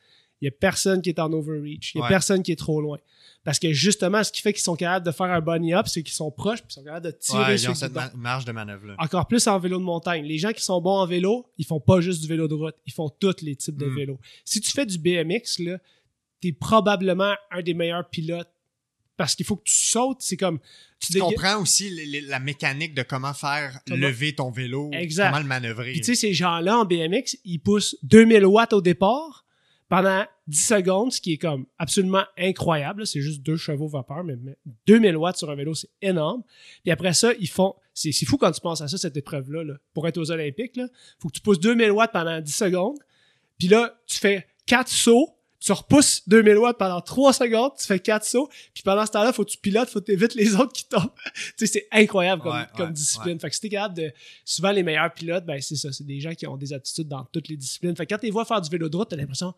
n'y 0.41 0.49
a 0.49 0.51
personne 0.51 1.03
qui 1.03 1.11
est 1.11 1.19
en 1.19 1.31
overreach. 1.35 1.95
Il 1.95 1.99
n'y 1.99 2.03
a 2.03 2.05
Ouais. 2.05 2.09
personne 2.09 2.43
qui 2.43 2.53
est 2.53 2.57
trop 2.57 2.81
loin. 2.81 2.97
Parce 3.43 3.59
que 3.59 3.73
justement, 3.73 4.23
ce 4.23 4.31
qui 4.31 4.43
fait 4.43 4.53
qu'ils 4.53 4.63
sont 4.63 4.77
capables 4.77 5.07
de 5.07 5.11
faire 5.13 5.27
un 5.27 5.41
bunny 5.41 5.73
up, 5.73 5.87
c'est 5.89 6.03
qu'ils 6.03 6.13
sont 6.15 6.31
proches 6.31 6.59
puis 6.61 6.69
ils 6.71 6.75
sont 6.75 6.85
capables 6.85 7.07
de 7.07 7.11
tirer 7.13 7.39
Ouais, 7.45 7.55
ils 7.55 7.59
sur 7.59 7.71
ont 7.71 7.75
cette 7.75 7.95
ma- 7.95 8.13
marge 8.15 8.45
de 8.45 8.53
manœuvre 8.53 8.87
là. 8.89 8.97
Encore 8.99 9.27
plus 9.27 9.47
en 9.47 9.59
vélo 9.59 9.79
de 9.79 9.83
montagne. 9.83 10.25
Les 10.27 10.37
gens 10.37 10.53
qui 10.53 10.63
sont 10.63 10.79
bons 10.83 10.99
en 10.99 11.07
vélo, 11.07 11.47
ils 11.57 11.65
font 11.65 11.81
pas 11.81 12.01
juste 12.03 12.21
du 12.21 12.29
vélo 12.29 12.49
de 12.49 12.55
route, 12.55 12.75
ils 12.87 12.93
font 12.93 13.09
tous 13.09 13.37
les 13.41 13.57
types 13.57 13.79
de 13.79 13.87
Mm. 13.87 13.95
vélos. 13.97 14.21
Si 14.45 14.61
tu 14.61 14.71
fais 14.71 14.85
du 14.85 14.99
BMX, 14.99 15.59
là, 15.61 15.79
t'es 16.43 16.53
probablement 16.53 17.35
un 17.51 17.63
des 17.63 17.73
meilleurs 17.73 18.09
pilotes 18.11 18.51
parce 19.17 19.35
qu'il 19.35 19.45
faut 19.47 19.57
que 19.57 19.65
tu 19.65 19.75
sautes, 19.75 20.19
c'est 20.21 20.37
comme 20.37 20.59
tu 20.99 21.19
comprends 21.19 21.61
aussi 21.63 21.89
les- 21.91 22.05
les- 22.07 22.21
la 22.23 22.41
mécanique 22.41 22.95
de 22.95 23.03
comment 23.03 23.33
faire 23.35 23.79
Comment- 23.89 24.07
lever 24.07 24.35
ton 24.35 24.51
vélo, 24.51 24.91
Exact. 24.93 25.29
comment 25.31 25.41
le 25.43 25.49
manœuvrer. 25.49 25.93
Puis 25.93 26.01
tu 26.01 26.07
sais, 26.07 26.15
ces 26.15 26.35
gens-là 26.35 26.79
en 26.79 26.85
BMX, 26.85 27.39
ils 27.47 27.59
poussent 27.59 27.97
2000 28.03 28.45
watts 28.45 28.75
au 28.75 28.81
départ 28.83 29.47
pendant 29.89 30.25
10 30.51 30.67
secondes, 30.67 31.13
ce 31.13 31.21
qui 31.21 31.35
est 31.35 31.39
comme 31.39 31.67
absolument 31.79 32.25
incroyable. 32.37 33.07
C'est 33.07 33.21
juste 33.21 33.43
deux 33.43 33.57
chevaux 33.57 33.89
vapeur, 33.89 34.25
mais, 34.25 34.37
mais 34.37 34.57
2000 34.87 35.17
watts 35.17 35.37
sur 35.37 35.49
un 35.51 35.55
vélo, 35.55 35.75
c'est 35.75 35.91
énorme. 36.03 36.43
Puis 36.83 36.91
après 36.91 37.15
ça, 37.15 37.33
ils 37.39 37.49
font... 37.49 37.75
C'est 37.95 38.13
fou 38.25 38.37
quand 38.37 38.51
tu 38.51 38.61
penses 38.61 38.81
à 38.81 38.89
ça, 38.89 38.99
cette 38.99 39.17
épreuve-là. 39.17 39.63
là. 39.63 39.75
Pour 39.95 40.09
être 40.09 40.19
aux 40.19 40.31
Olympiques, 40.31 40.73
il 40.77 40.89
faut 41.19 41.29
que 41.29 41.35
tu 41.35 41.41
pousses 41.41 41.61
2000 41.61 41.91
watts 41.93 42.13
pendant 42.13 42.41
10 42.41 42.53
secondes. 42.55 42.99
Puis 43.59 43.69
là, 43.69 43.95
tu 44.07 44.19
fais 44.19 44.47
4 44.67 44.89
sauts. 44.89 45.37
Tu 45.61 45.73
repousses 45.73 46.27
2000 46.27 46.57
watts 46.57 46.79
pendant 46.79 47.03
3 47.03 47.35
secondes, 47.35 47.73
tu 47.79 47.87
fais 47.87 48.01
4 48.01 48.25
sauts, 48.25 48.49
puis 48.73 48.83
pendant 48.83 49.05
ce 49.05 49.11
temps-là, 49.11 49.31
faut 49.31 49.45
que 49.45 49.51
tu 49.51 49.59
pilotes, 49.59 49.91
faut 49.91 50.01
que 50.01 50.07
tu 50.07 50.13
évites 50.13 50.35
les 50.35 50.55
autres 50.55 50.73
qui 50.73 50.89
tombent. 50.89 51.13
tu 51.35 51.53
sais, 51.59 51.67
c'est 51.67 51.89
incroyable 51.93 52.41
comme, 52.41 52.55
Ouais, 52.55 52.65
comme 52.75 52.87
ouais, 52.87 52.93
discipline. 52.95 53.39
Fait 53.39 53.51
que 53.51 53.55
si 53.55 53.61
t'es 53.61 53.69
capable 53.69 53.95
de. 53.95 54.11
Souvent, 54.43 54.71
les 54.71 54.83
meilleurs 54.83 55.13
pilotes, 55.13 55.45
ben, 55.45 55.61
c'est 55.61 55.77
ça. 55.77 55.93
C'est 55.93 56.07
des 56.07 56.19
gens 56.19 56.33
qui 56.33 56.47
ont 56.47 56.57
des 56.57 56.73
aptitudes 56.73 57.09
dans 57.09 57.27
toutes 57.27 57.49
les 57.49 57.59
disciplines. 57.59 57.95
Fait 57.95 58.07
que 58.07 58.15
quand 58.15 58.19
tu 58.19 58.25
les 58.25 58.33
vois 58.33 58.47
faire 58.47 58.63
du 58.63 58.71
vélo 58.71 58.89
de 58.89 58.97
route, 58.97 59.11
t'as 59.11 59.17
l'impression. 59.17 59.53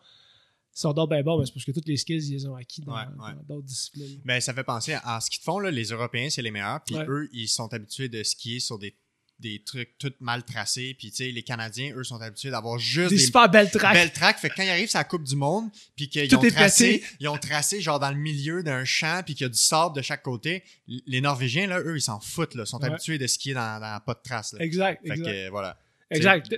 Sont 0.73 0.93
donc 0.93 1.09
ben 1.11 1.23
bons, 1.23 1.39
mais 1.39 1.45
c'est 1.45 1.53
parce 1.53 1.65
que 1.65 1.71
toutes 1.71 1.87
les 1.87 1.97
skills, 1.97 2.29
ils 2.29 2.33
les 2.33 2.47
ont 2.47 2.55
acquis 2.55 2.81
dans 2.81 2.93
Ouais, 2.93 3.01
ouais. 3.01 3.33
dans 3.47 3.55
d'autres 3.55 3.67
disciplines. 3.67 4.19
Ben, 4.25 4.41
ça 4.41 4.53
fait 4.53 4.63
penser 4.63 4.95
à, 5.03 5.19
ski 5.21 5.37
de 5.37 5.43
fond, 5.43 5.59
là, 5.59 5.69
les 5.69 5.85
Européens, 5.85 6.29
c'est 6.31 6.41
les 6.41 6.49
meilleurs. 6.51 6.83
Puis 6.83 6.95
Ouais. 6.95 7.05
eux, 7.07 7.29
ils 7.31 7.47
sont 7.47 7.71
habitués 7.73 8.09
de 8.09 8.23
skier 8.23 8.59
sur 8.59 8.79
des, 8.79 8.95
des 9.39 9.61
trucs 9.63 9.95
tout 9.99 10.11
mal 10.19 10.43
tracés. 10.43 10.95
Puis, 10.97 11.11
tu 11.11 11.17
sais, 11.17 11.31
les 11.31 11.43
Canadiens, 11.43 11.93
eux, 11.95 12.03
sont 12.03 12.19
habitués 12.21 12.49
d'avoir 12.49 12.79
juste 12.79 13.09
Des 13.11 13.17
des, 13.17 13.21
super 13.23 13.49
belles 13.49 13.69
tracks. 13.69 13.93
belles 13.93 14.11
tracks. 14.11 14.39
Fait 14.39 14.49
que 14.49 14.55
quand 14.55 14.63
ils 14.63 14.69
arrivent 14.69 14.89
sur 14.89 14.97
la 14.97 15.03
Coupe 15.03 15.23
du 15.25 15.35
Monde, 15.35 15.69
puis 15.95 16.09
qu'ils 16.09 16.35
ont 16.35 16.39
tracé, 16.41 17.03
ils 17.19 17.27
ont 17.27 17.37
tracé 17.37 17.79
genre 17.79 17.99
dans 17.99 18.09
le 18.11 18.17
milieu 18.17 18.63
d'un 18.63 18.83
champ, 18.83 19.21
puis 19.23 19.35
qu'il 19.35 19.43
y 19.43 19.47
a 19.47 19.49
du 19.49 19.57
sable 19.59 19.95
de 19.95 20.01
chaque 20.01 20.23
côté, 20.23 20.63
les 20.87 21.21
Norvégiens, 21.21 21.67
là, 21.67 21.81
eux, 21.81 21.97
ils 21.97 22.01
s'en 22.01 22.19
foutent, 22.19 22.55
là. 22.55 22.65
Sont 22.65 22.83
habitués 22.83 23.19
de 23.19 23.27
skier 23.27 23.53
dans, 23.53 23.79
dans 23.79 23.99
pas 24.03 24.15
de 24.15 24.21
traces, 24.23 24.53
là. 24.53 24.63
Exact, 24.63 25.05
Fait 25.05 25.13
exact. 25.13 25.25
que, 25.31 25.49
voilà. 25.49 25.77
exact. 26.09 26.55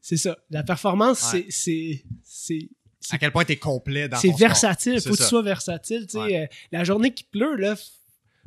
C'est 0.00 0.16
ça. 0.16 0.38
La 0.50 0.62
performance, 0.62 1.18
c'est- 1.18 1.46
c'est. 1.50 2.04
c'est 2.22 2.68
À 3.10 3.18
quel 3.18 3.32
point 3.32 3.44
t'es 3.44 3.56
complet 3.56 4.08
dans 4.08 4.18
C'est 4.18 4.28
sport. 4.28 4.38
versatile. 4.40 5.00
C'est 5.00 5.08
Faut 5.08 5.14
que 5.16 5.22
tu 5.22 5.28
sois 5.28 5.42
versatile. 5.42 6.06
tu 6.06 6.12
sais. 6.12 6.18
Ouais. 6.18 6.42
Euh, 6.42 6.46
la 6.72 6.84
journée 6.84 7.12
qui 7.14 7.24
pleut, 7.24 7.56
là, 7.56 7.74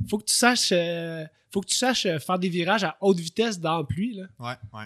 faut 0.10 0.18
que 0.20 0.26
tu 0.26 0.34
saches. 0.34 0.70
euh, 0.72 1.26
faut 1.52 1.62
que 1.62 1.68
tu 1.68 1.76
saches 1.76 2.06
euh, 2.06 2.20
faire 2.20 2.40
des 2.40 2.50
virages 2.50 2.84
à 2.84 2.98
haute 3.02 3.20
vitesse 3.20 3.60
dans 3.60 3.78
la 3.80 3.84
pluie. 3.84 4.16
Là. 4.16 4.26
Ouais, 4.40 4.56
ouais, 4.80 4.86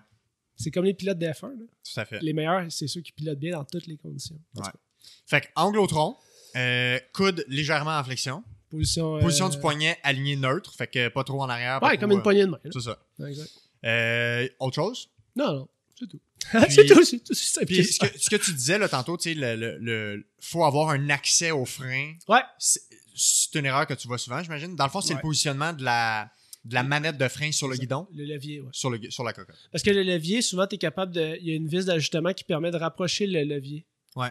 C'est 0.56 0.72
comme 0.72 0.86
les 0.86 0.94
pilotes 0.94 1.18
d'F1. 1.18 1.50
là. 1.50 1.66
tout 1.84 2.00
à 2.00 2.06
fait. 2.06 2.20
Les 2.22 2.34
meilleurs, 2.34 2.66
c'est 2.70 2.88
ceux 2.88 3.02
qui 3.02 3.12
pilotent 3.12 3.40
bien 3.40 3.52
dans 3.54 3.64
toutes 3.66 3.88
les 3.88 3.98
conditions. 3.98 4.40
Ouais. 4.56 4.64
Fait 5.26 5.42
que, 5.42 5.48
angle 5.56 5.80
au 5.80 5.88
tronc, 5.88 6.18
euh, 6.56 7.00
coude 7.14 7.44
légèrement 7.48 7.98
en 7.98 8.04
flexion, 8.04 8.44
Position, 8.70 9.20
position 9.20 9.48
du 9.48 9.60
poignet 9.60 9.98
aligné 10.04 10.36
neutre, 10.36 10.74
fait 10.76 10.88
que 10.88 11.08
pas 11.08 11.24
trop 11.24 11.42
en 11.42 11.48
arrière. 11.48 11.82
Ouais, 11.82 11.98
comme 11.98 12.12
une 12.12 12.22
poignée 12.22 12.42
de 12.46 12.52
main. 12.52 12.60
C'est 12.72 12.82
ça. 12.82 12.98
Exact. 13.26 14.52
Autre 14.60 14.76
chose? 14.76 15.10
Non, 15.38 15.54
non, 15.54 15.68
c'est 16.00 16.08
tout. 16.08 16.20
c'est 16.70 16.86
tout, 16.88 17.04
c'est 17.04 17.20
tout. 17.24 17.34
C'est 17.34 17.66
Puis 17.66 17.84
ce 17.84 18.00
que, 18.00 18.20
ce 18.20 18.30
que 18.30 18.36
tu 18.36 18.54
disais 18.54 18.78
là, 18.78 18.88
tantôt, 18.88 19.18
tu 19.18 19.30
sais, 19.30 19.36
le, 19.36 19.56
le, 19.56 19.78
le- 19.80 20.28
faut 20.40 20.64
avoir 20.64 20.90
un 20.92 21.10
accès 21.10 21.52
au 21.52 21.66
frein. 21.66 22.14
Ouais, 22.28 22.42
C'est 22.60 22.82
c'est 23.20 23.58
une 23.60 23.66
erreur 23.66 23.88
que 23.88 23.96
tu 23.96 24.08
vois 24.08 24.18
souvent, 24.20 24.42
j'imagine. 24.44 24.76
Dans 24.76 24.84
le 24.86 24.92
fond, 24.92 25.02
c'est 25.02 25.14
Ouais. 25.14 25.20
le 25.20 25.22
positionnement 25.22 25.74
de 25.74 25.84
la, 25.84 26.30
de 26.66 26.74
la 26.76 26.84
manette 26.84 27.18
de 27.18 27.28
frein 27.28 27.52
sur 27.52 27.68
le 27.68 27.76
guidon, 27.76 28.08
le 28.14 28.26
levier, 28.26 28.62
ouais. 28.62 28.70
sur, 28.72 28.90
le, 28.92 29.00
sur 29.10 29.24
la 29.24 29.34
cocotte. 29.34 29.56
Parce 29.72 29.84
que 29.84 29.90
le 29.90 30.04
levier, 30.04 30.42
souvent, 30.44 30.68
tu 30.68 30.76
es 30.76 30.78
capable 30.78 31.14
de. 31.14 31.36
Il 31.42 31.48
y 31.48 31.52
a 31.52 31.56
une 31.56 31.68
vis 31.68 31.86
d'ajustement 31.86 32.32
qui 32.34 32.44
permet 32.44 32.70
de 32.70 32.78
rapprocher 32.78 33.26
le 33.26 33.44
levier. 33.44 33.86
Ouais. 34.16 34.30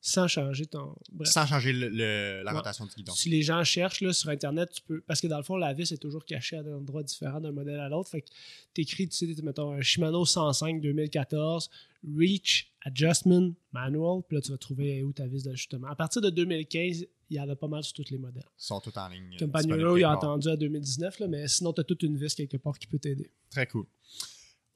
Sans 0.00 0.28
changer 0.28 0.66
ton. 0.66 0.94
Bref. 1.12 1.28
Sans 1.28 1.44
changer 1.46 1.72
le- 1.72 1.88
le- 1.88 2.42
la 2.44 2.52
Ouais. 2.52 2.58
rotation 2.58 2.86
du 2.86 2.94
guidon. 2.94 3.12
Si 3.12 3.28
les 3.28 3.42
gens 3.42 3.62
cherchent 3.64 4.00
là, 4.00 4.12
sur 4.12 4.28
Internet, 4.30 4.70
tu 4.72 4.80
peux. 4.82 5.00
Parce 5.00 5.20
que 5.20 5.26
dans 5.26 5.36
le 5.38 5.42
fond, 5.42 5.56
la 5.56 5.72
vis 5.74 5.90
est 5.90 5.96
toujours 5.98 6.24
cachée 6.24 6.56
à 6.56 6.60
un 6.60 6.72
endroit 6.76 7.02
différent 7.02 7.40
d'un 7.40 7.50
modèle 7.50 7.80
à 7.80 7.88
l'autre. 7.88 8.08
Fait 8.08 8.20
que 8.22 8.28
tu 8.74 8.82
écris, 8.82 9.08
tu 9.08 9.16
sais, 9.34 9.42
mettons, 9.42 9.72
un 9.72 9.80
Shimano 9.80 10.24
105 10.24 10.80
2014, 10.80 11.68
Reach 12.16 12.72
Adjustment 12.82 13.54
Manual, 13.72 14.22
puis 14.26 14.36
là, 14.36 14.40
tu 14.40 14.52
vas 14.52 14.56
trouver 14.58 15.02
où 15.02 15.12
ta 15.12 15.26
vis 15.26 15.42
d'ajustement. 15.42 15.88
À 15.88 15.96
partir 15.96 16.22
de 16.22 16.30
2015, 16.30 17.04
il 17.30 17.36
y 17.36 17.40
en 17.40 17.48
a 17.48 17.56
pas 17.56 17.66
mal 17.68 17.82
sur 17.82 17.92
tous 17.94 18.08
les 18.10 18.18
modèles. 18.18 18.44
Ils 18.46 18.64
sont 18.64 18.80
tous 18.80 18.96
en 18.96 19.08
ligne. 19.08 19.36
euh, 19.42 19.46
disponibles 19.46 19.98
il 19.98 20.04
a 20.04 20.12
entendu 20.16 20.48
à 20.48 20.56
2019, 20.56 21.18
là, 21.18 21.26
mais 21.26 21.48
sinon, 21.48 21.72
tu 21.72 21.80
as 21.80 21.84
toute 21.84 22.04
une 22.04 22.16
vis 22.16 22.34
quelque 22.36 22.56
part 22.56 22.78
qui 22.78 22.86
peut 22.86 23.00
t'aider. 23.00 23.30
Très 23.50 23.66
cool. 23.66 23.84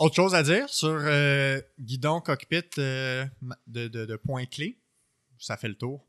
Autre 0.01 0.17
chose 0.17 0.35
à 0.35 0.43
dire 0.43 0.69
sur 0.69 0.89
euh, 0.91 1.61
guidon, 1.79 2.21
cockpit 2.21 2.63
euh, 2.79 3.25
de, 3.69 3.87
de, 3.87 4.05
de 4.05 4.17
points 4.17 4.47
clés? 4.47 4.79
Ça 5.43 5.57
fait 5.57 5.69
le 5.69 5.75
tour. 5.75 6.07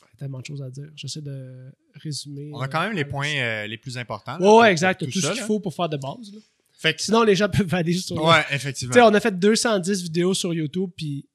Il 0.00 0.04
y 0.04 0.14
a 0.14 0.16
tellement 0.18 0.40
de 0.40 0.46
choses 0.46 0.62
à 0.62 0.70
dire. 0.70 0.88
J'essaie 0.94 1.20
de 1.20 1.70
résumer. 1.94 2.50
On 2.54 2.60
a 2.60 2.68
quand 2.68 2.80
même 2.80 2.94
les 2.94 3.04
euh, 3.04 3.08
points 3.08 3.28
euh, 3.36 3.66
les 3.66 3.76
plus 3.76 3.98
importants. 3.98 4.38
là, 4.38 4.56
Ouais, 4.56 4.72
exact. 4.72 5.00
tout 5.04 5.10
Tout, 5.10 5.20
ça, 5.20 5.28
ce 5.30 5.34
qu'il 5.34 5.42
faut 5.42 5.60
pour 5.60 5.74
faire 5.74 5.90
de 5.90 5.98
base. 5.98 6.32
là. 6.32 6.40
Fait 6.72 6.94
que, 6.94 7.02
Sinon, 7.02 7.22
les 7.22 7.34
gens 7.34 7.48
peuvent 7.48 7.72
aller 7.74 7.92
juste 7.92 8.06
sur 8.08 8.22
ouais, 8.22 8.44
effectivement. 8.50 8.94
on 9.04 9.14
a 9.14 9.20
fait 9.20 9.38
210 9.38 10.02
vidéos 10.02 10.32
sur 10.34 10.52
YouTube, 10.54 10.90
puis 10.96 11.26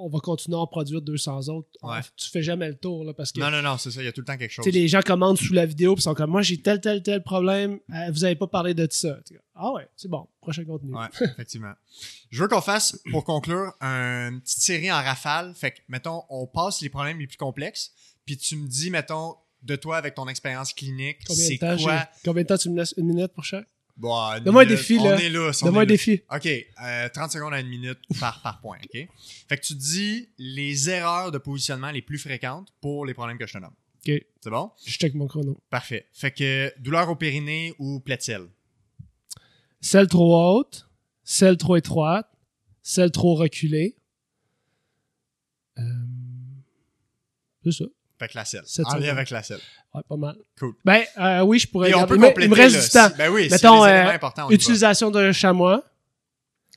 on 0.00 0.08
va 0.08 0.18
continuer 0.20 0.56
à 0.56 0.60
en 0.60 0.66
produire 0.66 1.02
200 1.02 1.48
autres. 1.48 1.68
Ouais. 1.82 2.00
Tu 2.16 2.30
fais 2.30 2.42
jamais 2.42 2.68
le 2.68 2.76
tour, 2.76 3.04
là, 3.04 3.12
parce 3.14 3.32
que 3.32 3.40
Non, 3.40 3.50
non, 3.50 3.62
non, 3.62 3.76
c'est 3.78 3.90
ça. 3.90 4.02
Il 4.02 4.06
y 4.06 4.08
a 4.08 4.12
tout 4.12 4.20
le 4.20 4.26
temps 4.26 4.36
quelque 4.36 4.52
chose. 4.52 4.66
les 4.66 4.88
gens 4.88 5.00
commentent 5.02 5.38
sous 5.38 5.52
la 5.52 5.66
vidéo, 5.66 5.94
puis 5.94 6.02
sont 6.02 6.14
comme, 6.14 6.30
moi, 6.30 6.42
j'ai 6.42 6.60
tel, 6.60 6.80
tel, 6.80 7.02
tel 7.02 7.22
problème, 7.22 7.78
euh, 7.92 8.10
vous 8.10 8.24
avez 8.24 8.36
pas 8.36 8.46
parlé 8.46 8.74
de 8.74 8.86
ça. 8.90 9.18
Ah 9.54 9.72
ouais, 9.72 9.86
c'est 9.96 10.08
bon, 10.08 10.26
prochain 10.40 10.64
contenu. 10.64 10.94
Ouais, 10.94 11.06
effectivement. 11.20 11.72
Je 12.30 12.42
veux 12.42 12.48
qu'on 12.48 12.60
fasse, 12.60 12.98
pour 13.10 13.24
conclure, 13.24 13.72
une 13.80 14.40
petite 14.40 14.62
série 14.62 14.90
en 14.90 15.02
rafale. 15.02 15.54
Fait 15.54 15.72
que, 15.72 15.78
mettons, 15.88 16.22
on 16.30 16.46
passe 16.46 16.80
les 16.80 16.88
problèmes 16.88 17.18
les 17.18 17.26
plus 17.26 17.36
complexes, 17.36 17.92
puis 18.24 18.36
tu 18.36 18.56
me 18.56 18.66
dis, 18.66 18.90
mettons, 18.90 19.34
de 19.62 19.76
toi 19.76 19.98
avec 19.98 20.14
ton 20.14 20.26
expérience 20.28 20.72
clinique, 20.72 21.18
Combien 21.26 21.44
de, 21.44 21.48
c'est 21.48 21.58
temps, 21.58 21.76
quoi... 21.76 22.08
combien 22.24 22.42
de 22.42 22.48
temps 22.48 22.56
tu 22.56 22.70
me 22.70 22.78
laisses 22.78 22.94
une 22.96 23.06
minute 23.06 23.32
pour 23.32 23.44
chaque? 23.44 23.66
Bon, 24.00 24.16
une 24.32 24.44
Donne-moi 24.44 24.62
un 24.62 24.66
défi, 24.66 24.96
on 24.98 25.04
là. 25.04 25.20
est 25.20 25.28
là. 25.28 25.50
on 25.60 25.64
Donne-moi 25.66 25.82
un 25.82 25.86
défi. 25.86 26.22
OK, 26.34 26.46
euh, 26.46 27.08
30 27.10 27.30
secondes 27.32 27.52
à 27.52 27.60
une 27.60 27.68
minute 27.68 27.98
par, 28.18 28.40
par 28.40 28.60
point, 28.62 28.78
OK? 28.82 29.08
Fait 29.48 29.56
que 29.58 29.62
tu 29.66 29.74
dis 29.74 30.28
les 30.38 30.88
erreurs 30.88 31.30
de 31.30 31.36
positionnement 31.38 31.90
les 31.90 32.00
plus 32.00 32.18
fréquentes 32.18 32.72
pour 32.80 33.04
les 33.04 33.12
problèmes 33.12 33.36
que 33.36 33.46
je 33.46 33.52
te 33.52 33.58
nomme. 33.58 33.74
Ok, 34.06 34.24
C'est 34.40 34.48
bon? 34.50 34.70
je 34.86 34.92
check 34.92 35.14
mon 35.14 35.26
chrono. 35.26 35.60
Parfait. 35.68 36.06
Fait 36.14 36.30
que 36.30 36.72
douleur 36.80 37.10
au 37.10 37.14
périnée 37.16 37.74
ou 37.78 38.00
plaide-ciel? 38.00 38.46
Celle 39.82 40.08
trop 40.08 40.34
haute, 40.58 40.88
celle 41.22 41.58
trop 41.58 41.76
étroite, 41.76 42.26
celle 42.82 43.10
trop 43.10 43.34
reculée. 43.34 43.96
Euh, 45.78 45.82
C'est 47.64 47.72
ça. 47.72 47.84
Que 48.28 48.36
la 48.36 48.44
selle. 48.44 48.64
En 48.84 48.94
lien 48.96 49.10
avec 49.10 49.30
la 49.30 49.42
selle. 49.42 49.60
Ouais, 49.94 50.02
pas 50.08 50.16
mal. 50.16 50.36
Cool. 50.58 50.74
Ben, 50.84 51.02
euh, 51.18 51.40
oui, 51.42 51.58
je 51.58 51.66
pourrais 51.68 51.90
Et 51.90 51.94
on 51.94 52.06
peut 52.06 52.16
compléter. 52.16 52.44
il 52.44 52.50
me 52.50 52.54
reste 52.54 52.76
là, 52.76 52.82
du 52.82 52.88
temps. 52.90 53.08
si- 53.14 53.18
ben 53.18 53.30
oui, 53.32 53.48
Mettons, 53.50 53.84
si 53.84 53.90
les 53.90 53.96
euh. 53.96 54.48
Utilisation 54.50 55.10
d'un 55.10 55.32
chamois, 55.32 55.82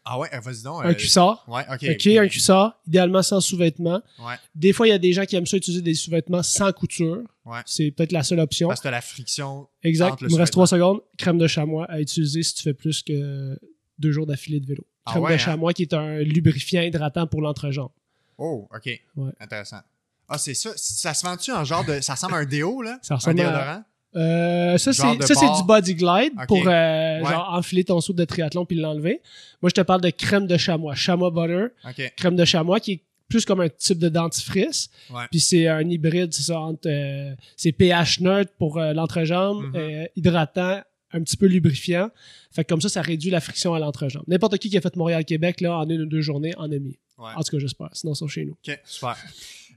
Ah 0.06 0.20
ouais, 0.20 0.30
euh, 0.34 0.40
vas-y 0.40 0.64
donc. 0.64 0.84
un 0.84 0.94
cuissard. 0.94 1.46
Ouais, 1.48 1.62
ok. 1.72 1.86
OK, 1.92 2.08
un 2.08 2.28
cuissard, 2.28 2.80
idéalement 2.88 3.22
sans 3.22 3.40
sous-vêtements. 3.40 4.02
Ouais, 4.20 4.36
Des 4.56 4.74
fois, 4.74 4.88
il 4.88 4.90
y 4.90 4.94
a 4.94 4.98
des 4.98 5.14
gens 5.14 5.26
qui 5.26 5.36
aiment 5.36 5.46
ça 5.46 5.56
utiliser 5.58 5.82
des 5.82 5.94
sous-vêtements 5.94 6.44
sans 6.44 6.72
couture. 6.74 7.22
ouais. 7.46 7.60
C'est 7.66 7.92
peut-être 7.92 8.12
la 8.12 8.24
seule 8.24 8.40
option. 8.40 8.68
Parce 8.68 8.82
que 8.82 8.90
la 8.90 9.02
friction. 9.02 9.68
Exact. 9.84 10.12
entre 10.14 10.24
le 10.24 10.30
Il 10.30 10.34
me 10.34 10.40
reste 10.40 10.52
trois 10.54 10.68
secondes. 10.68 11.00
Crème 11.18 11.38
de 11.38 11.48
chamois 11.48 11.86
à 11.90 12.00
utiliser 12.02 12.44
si 12.44 12.54
tu 12.56 12.64
fais 12.64 12.74
plus 12.74 13.02
que 13.04 13.58
deux 14.00 14.12
jours 14.12 14.26
d'affilée 14.26 14.60
de 14.60 14.66
vélo. 14.66 14.86
Ah 15.06 15.12
Crème 15.12 15.24
ouais, 15.24 15.30
de 15.32 15.36
hein? 15.36 15.38
chamois 15.38 15.74
qui 15.74 15.84
est 15.84 15.94
un 15.94 16.18
lubrifiant 16.20 16.82
hydratant 16.82 17.28
pour 17.28 17.42
l'entrejambe. 17.42 17.92
Oh, 18.38 18.68
ok. 18.76 18.86
Ouais. 19.16 19.32
Intéressant. 19.40 19.82
Ah, 20.30 20.38
c'est 20.38 20.54
ça. 20.54 20.72
Ça 20.76 21.14
se 21.14 21.26
vend-tu 21.26 21.52
en 21.52 21.64
genre 21.64 21.84
de. 21.86 22.00
Ça 22.02 22.14
ressemble 22.14 22.34
à 22.36 22.38
un 22.38 22.46
déo, 22.46 22.82
là? 22.82 22.98
Ça 23.04 23.14
Un 23.16 23.18
ressemble 23.18 23.40
à- 23.42 23.44
déodorant? 23.44 23.84
Euh, 24.16 24.78
ça, 24.78 24.94
c'est, 24.94 25.02
ça, 25.34 25.56
du 25.58 25.64
body 25.66 25.96
glide 25.96 26.34
pour 26.48 26.68
euh, 26.68 27.20
Ouais. 27.22 27.28
genre 27.28 27.50
enfiler 27.52 27.84
ton 27.84 28.00
saut 28.00 28.14
de 28.14 28.24
triathlon 28.26 28.64
puis 28.64 28.76
l'enlever. 28.78 29.22
Moi, 29.60 29.70
je 29.70 29.74
te 29.74 29.82
parle 29.82 30.02
de 30.02 30.12
crème 30.12 30.46
de 30.46 30.56
chamois. 30.56 30.94
Chamois 30.94 31.32
butter. 31.32 31.68
Crème 32.16 32.36
de 32.36 32.46
chamois 32.46 32.80
qui 32.80 32.92
est 32.92 33.02
plus 33.28 33.44
comme 33.44 33.60
un 33.62 33.70
type 33.70 33.98
de 33.98 34.10
dentifrice. 34.10 34.92
Ouais. 35.10 35.24
Puis 35.32 35.40
c'est 35.40 35.68
un 35.68 35.82
hybride, 35.90 36.32
c'est 36.32 36.44
ça, 36.44 36.60
entre. 36.60 36.88
euh, 36.88 37.34
c'est 37.58 37.72
pH 37.72 38.20
neutre 38.20 38.52
pour 38.60 38.78
l'entrejambe, 38.80 39.64
Mhm. 39.64 39.76
euh, 39.76 40.06
hydratant, 40.16 40.82
un 41.12 41.24
petit 41.24 41.36
peu 41.38 41.48
lubrifiant. 41.48 42.12
Fait 42.52 42.64
que 42.64 42.70
comme 42.70 42.82
ça, 42.82 42.90
ça 42.90 43.02
réduit 43.02 43.32
la 43.32 43.42
friction 43.42 43.74
à 43.74 43.80
l'entrejambe. 43.80 44.24
N'importe 44.28 44.60
qui 44.60 44.70
qui 44.70 44.78
a 44.78 44.82
fait 44.82 44.96
Montréal-Québec, 44.96 45.60
là, 45.62 45.76
en 45.80 45.90
une 45.90 46.02
ou 46.02 46.06
deux 46.06 46.22
journées, 46.22 46.54
en 46.58 46.66
a 46.72 46.78
mis. 46.78 47.00
Ouais. 47.18 47.32
En 47.36 47.42
tout 47.42 47.50
cas, 47.52 47.60
j'espère. 47.60 47.90
Sinon, 47.94 48.14
ils 48.14 48.18
sont 48.18 48.28
chez 48.28 48.46
nous. 48.46 48.56
Ok, 48.68 48.80
super. 48.86 49.16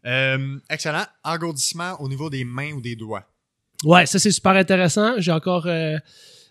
Euh, 0.05 0.59
excellent. 0.69 1.05
Engourdissement 1.25 2.01
au 2.01 2.09
niveau 2.09 2.31
des 2.31 2.45
mains 2.45 2.73
ou 2.73 2.81
des 2.81 2.97
doigts. 2.97 3.25
Ouais, 3.85 4.07
ça 4.07 4.19
c'est 4.19 4.31
super 4.31 4.53
intéressant. 4.53 5.15
J'ai 5.19 5.33
encore 5.33 5.67
euh, 5.67 5.99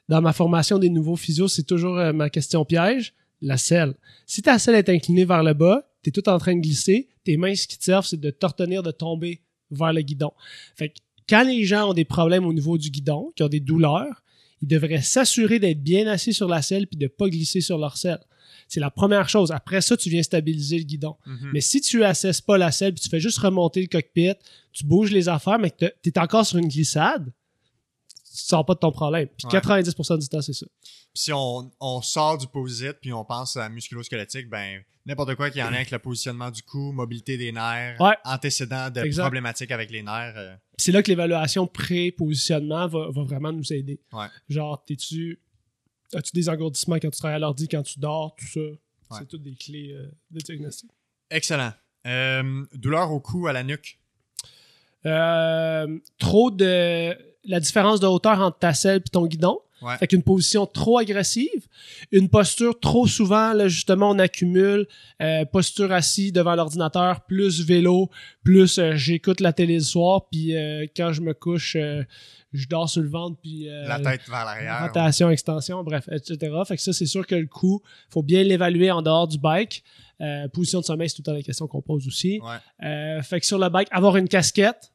dans 0.08 0.22
ma 0.22 0.34
formation 0.34 0.78
des 0.78 0.90
nouveaux 0.90 1.16
physios, 1.16 1.48
c'est 1.48 1.64
toujours 1.64 1.98
euh, 1.98 2.14
ma 2.14 2.30
question 2.30 2.64
piège, 2.66 3.14
la 3.42 3.58
selle. 3.58 3.96
Si 4.26 4.42
ta 4.42 4.60
selle 4.60 4.76
est 4.76 4.90
inclinée 4.90 5.26
vers 5.26 5.44
le 5.44 5.54
bas, 5.54 5.88
tu 6.04 6.10
es 6.10 6.12
tout 6.12 6.28
en 6.30 6.38
train 6.38 6.56
de 6.56 6.62
glisser, 6.62 7.10
tes 7.24 7.38
mains 7.38 7.56
ce 7.56 7.68
qui 7.68 7.78
te 7.78 7.84
servent 7.84 8.06
c'est 8.06 8.20
de 8.20 8.30
te 8.30 8.64
de 8.64 8.92
tomber 8.92 9.42
vers 9.72 9.94
le 9.94 10.02
guidon. 10.02 10.32
Fait 10.76 10.90
que 10.90 10.96
quand 11.28 11.44
les 11.44 11.66
gens 11.66 11.90
ont 11.90 11.94
des 11.94 12.06
problèmes 12.06 12.46
au 12.46 12.54
niveau 12.54 12.78
du 12.78 12.92
guidon, 12.92 13.32
qui 13.36 13.42
ont 13.42 13.48
des 13.50 13.60
douleurs, 13.60 14.24
ils 14.62 14.68
devraient 14.68 15.02
s'assurer 15.02 15.60
d'être 15.60 15.82
bien 15.82 16.08
assis 16.08 16.34
sur 16.34 16.48
la 16.48 16.62
selle 16.62 16.88
puis 16.88 16.98
de 16.98 17.08
pas 17.08 17.28
glisser 17.30 17.62
sur 17.62 17.78
leur 17.78 17.98
selle. 17.98 18.22
C'est 18.68 18.80
la 18.80 18.90
première 18.90 19.30
chose. 19.30 19.52
Après 19.52 19.80
ça, 19.82 19.96
tu 19.96 20.10
viens 20.10 20.24
stabiliser 20.24 20.78
le 20.80 20.84
guidon. 20.86 21.16
Mhm. 21.26 21.52
Mais 21.54 21.62
si 21.62 21.82
tu 21.82 22.04
assesses 22.04 22.42
pas 22.42 22.58
la 22.58 22.72
selle, 22.72 22.94
puis 22.94 23.04
tu 23.04 23.10
fais 23.10 23.20
juste 23.20 23.38
remonter 23.38 23.82
le 23.82 23.88
cockpit, 23.88 24.34
tu 24.74 24.86
bouges 24.86 25.12
les 25.12 25.30
affaires, 25.30 25.60
mais 25.60 25.70
que 25.72 25.86
tu 26.02 26.10
es 26.10 26.20
encore 26.20 26.46
sur 26.46 26.58
une 26.58 26.68
glissade, 26.68 27.26
tu 27.28 28.42
sors 28.42 28.66
pas 28.66 28.74
de 28.74 28.80
ton 28.80 28.92
problème. 28.92 29.28
Puis 29.38 29.46
Ouais. 29.46 29.52
90% 29.52 30.18
du 30.18 30.28
temps, 30.28 30.42
c'est 30.42 30.54
ça. 30.54 30.66
Puis 30.82 30.92
si 31.14 31.32
on, 31.32 31.72
on 31.80 32.02
sort 32.02 32.38
du 32.38 32.48
posite 32.48 32.98
puis 33.02 33.14
on 33.14 33.24
pense 33.24 33.56
à 33.56 33.70
musculo-squelettique, 33.70 34.50
ben 34.50 34.82
n'importe 35.06 35.36
quoi 35.36 35.50
qui 35.52 35.62
en 35.62 35.70
lien 35.70 35.76
avec 35.78 35.92
le 35.92 36.00
positionnement 36.00 36.50
du 36.52 36.62
cou, 36.64 36.92
mobilité 36.92 37.38
des 37.38 37.52
nerfs, 37.52 37.96
Ouais. 38.02 38.16
antécédents 38.26 38.90
de 38.90 39.02
Exact. 39.02 39.22
problématiques 39.24 39.72
avec 39.72 39.92
les 39.92 40.02
nerfs. 40.02 40.34
euh, 40.36 40.56
C'est 40.78 40.92
là 40.92 41.02
que 41.04 41.08
l'évaluation 41.10 41.68
pré-positionnement 41.68 42.88
va, 42.88 43.10
va 43.12 43.24
vraiment 43.24 43.54
nous 43.54 43.72
aider. 43.72 44.00
Ouais. 44.12 44.26
Genre, 44.50 44.84
t'es-tu. 44.84 45.40
As-tu 46.16 46.32
des 46.34 46.50
engourdissements 46.50 46.96
quand 46.96 47.10
tu 47.10 47.18
travailles 47.18 47.36
à 47.36 47.40
l'ordi, 47.40 47.68
quand 47.68 47.84
tu 47.84 48.00
dors, 48.00 48.36
tout 48.36 48.46
ça? 48.46 49.18
C'est 49.18 49.28
toutes 49.28 49.44
des 49.44 49.56
clés 49.56 49.92
euh, 49.94 50.08
de 50.32 50.40
diagnostic. 50.40 50.90
Excellent. 51.30 51.72
Euh, 52.08 52.66
douleur 52.74 53.12
au 53.12 53.20
cou, 53.20 53.48
à 53.48 53.54
la 53.54 53.64
nuque. 53.64 54.00
Euh, 55.06 56.00
trop 56.18 56.52
de. 56.52 57.16
La 57.48 57.60
différence 57.60 58.00
de 58.00 58.08
hauteur 58.08 58.40
entre 58.40 58.58
ta 58.58 58.74
selle 58.74 58.98
et 59.06 59.10
ton 59.10 59.28
guidon? 59.28 59.60
Ouais. 59.82 59.98
Fait 59.98 60.08
qu'une 60.08 60.24
position 60.24 60.66
trop 60.66 61.00
agressive, 61.00 61.68
une 62.12 62.30
posture 62.30 62.80
trop 62.80 63.08
souvent, 63.08 63.54
là, 63.54 63.68
justement, 63.68 64.12
on 64.12 64.20
accumule 64.20 64.88
euh, 65.22 65.44
posture 65.46 65.92
assis 65.92 66.32
devant 66.32 66.56
l'ordinateur, 66.56 67.26
plus 67.26 67.66
vélo, 67.66 68.10
plus 68.44 68.80
euh, 68.80 68.96
j'écoute 68.96 69.42
la 69.42 69.52
télé 69.52 69.76
le 69.76 69.82
soir, 69.82 70.28
puis 70.32 70.56
euh, 70.56 70.86
quand 70.96 71.12
je 71.12 71.22
me 71.22 71.34
couche, 71.34 71.76
je 72.54 72.68
dors 72.70 72.90
sur 72.90 73.02
le 73.02 73.10
ventre, 73.10 73.38
puis 73.42 73.68
la 73.68 74.00
tête 74.00 74.22
vers 74.30 74.46
l'arrière. 74.46 74.82
rotation, 74.82 75.30
extension, 75.30 75.84
bref, 75.84 76.08
etc. 76.10 76.56
Fait 76.66 76.78
que 76.78 76.82
ça, 76.82 76.94
c'est 76.94 77.06
sûr 77.06 77.28
que 77.28 77.36
le 77.36 77.48
coup, 77.48 77.82
faut 78.10 78.24
bien 78.24 78.44
l'évaluer 78.44 78.92
en 78.92 79.02
dehors 79.02 79.28
du 79.28 79.38
bike. 79.38 79.84
Position 80.54 80.80
de 80.80 80.86
sommeil, 80.86 81.10
c'est 81.10 81.18
tout 81.18 81.22
le 81.22 81.26
temps 81.26 81.34
la 81.34 81.44
question 81.44 81.68
qu'on 81.68 81.82
pose 81.82 82.08
aussi. 82.08 82.40
Ouais. 82.40 83.22
Fait 83.24 83.42
que 83.42 83.46
sur 83.46 83.60
le 83.60 83.68
bike, 83.68 83.90
avoir 83.92 84.16
une 84.16 84.30
casquette, 84.30 84.94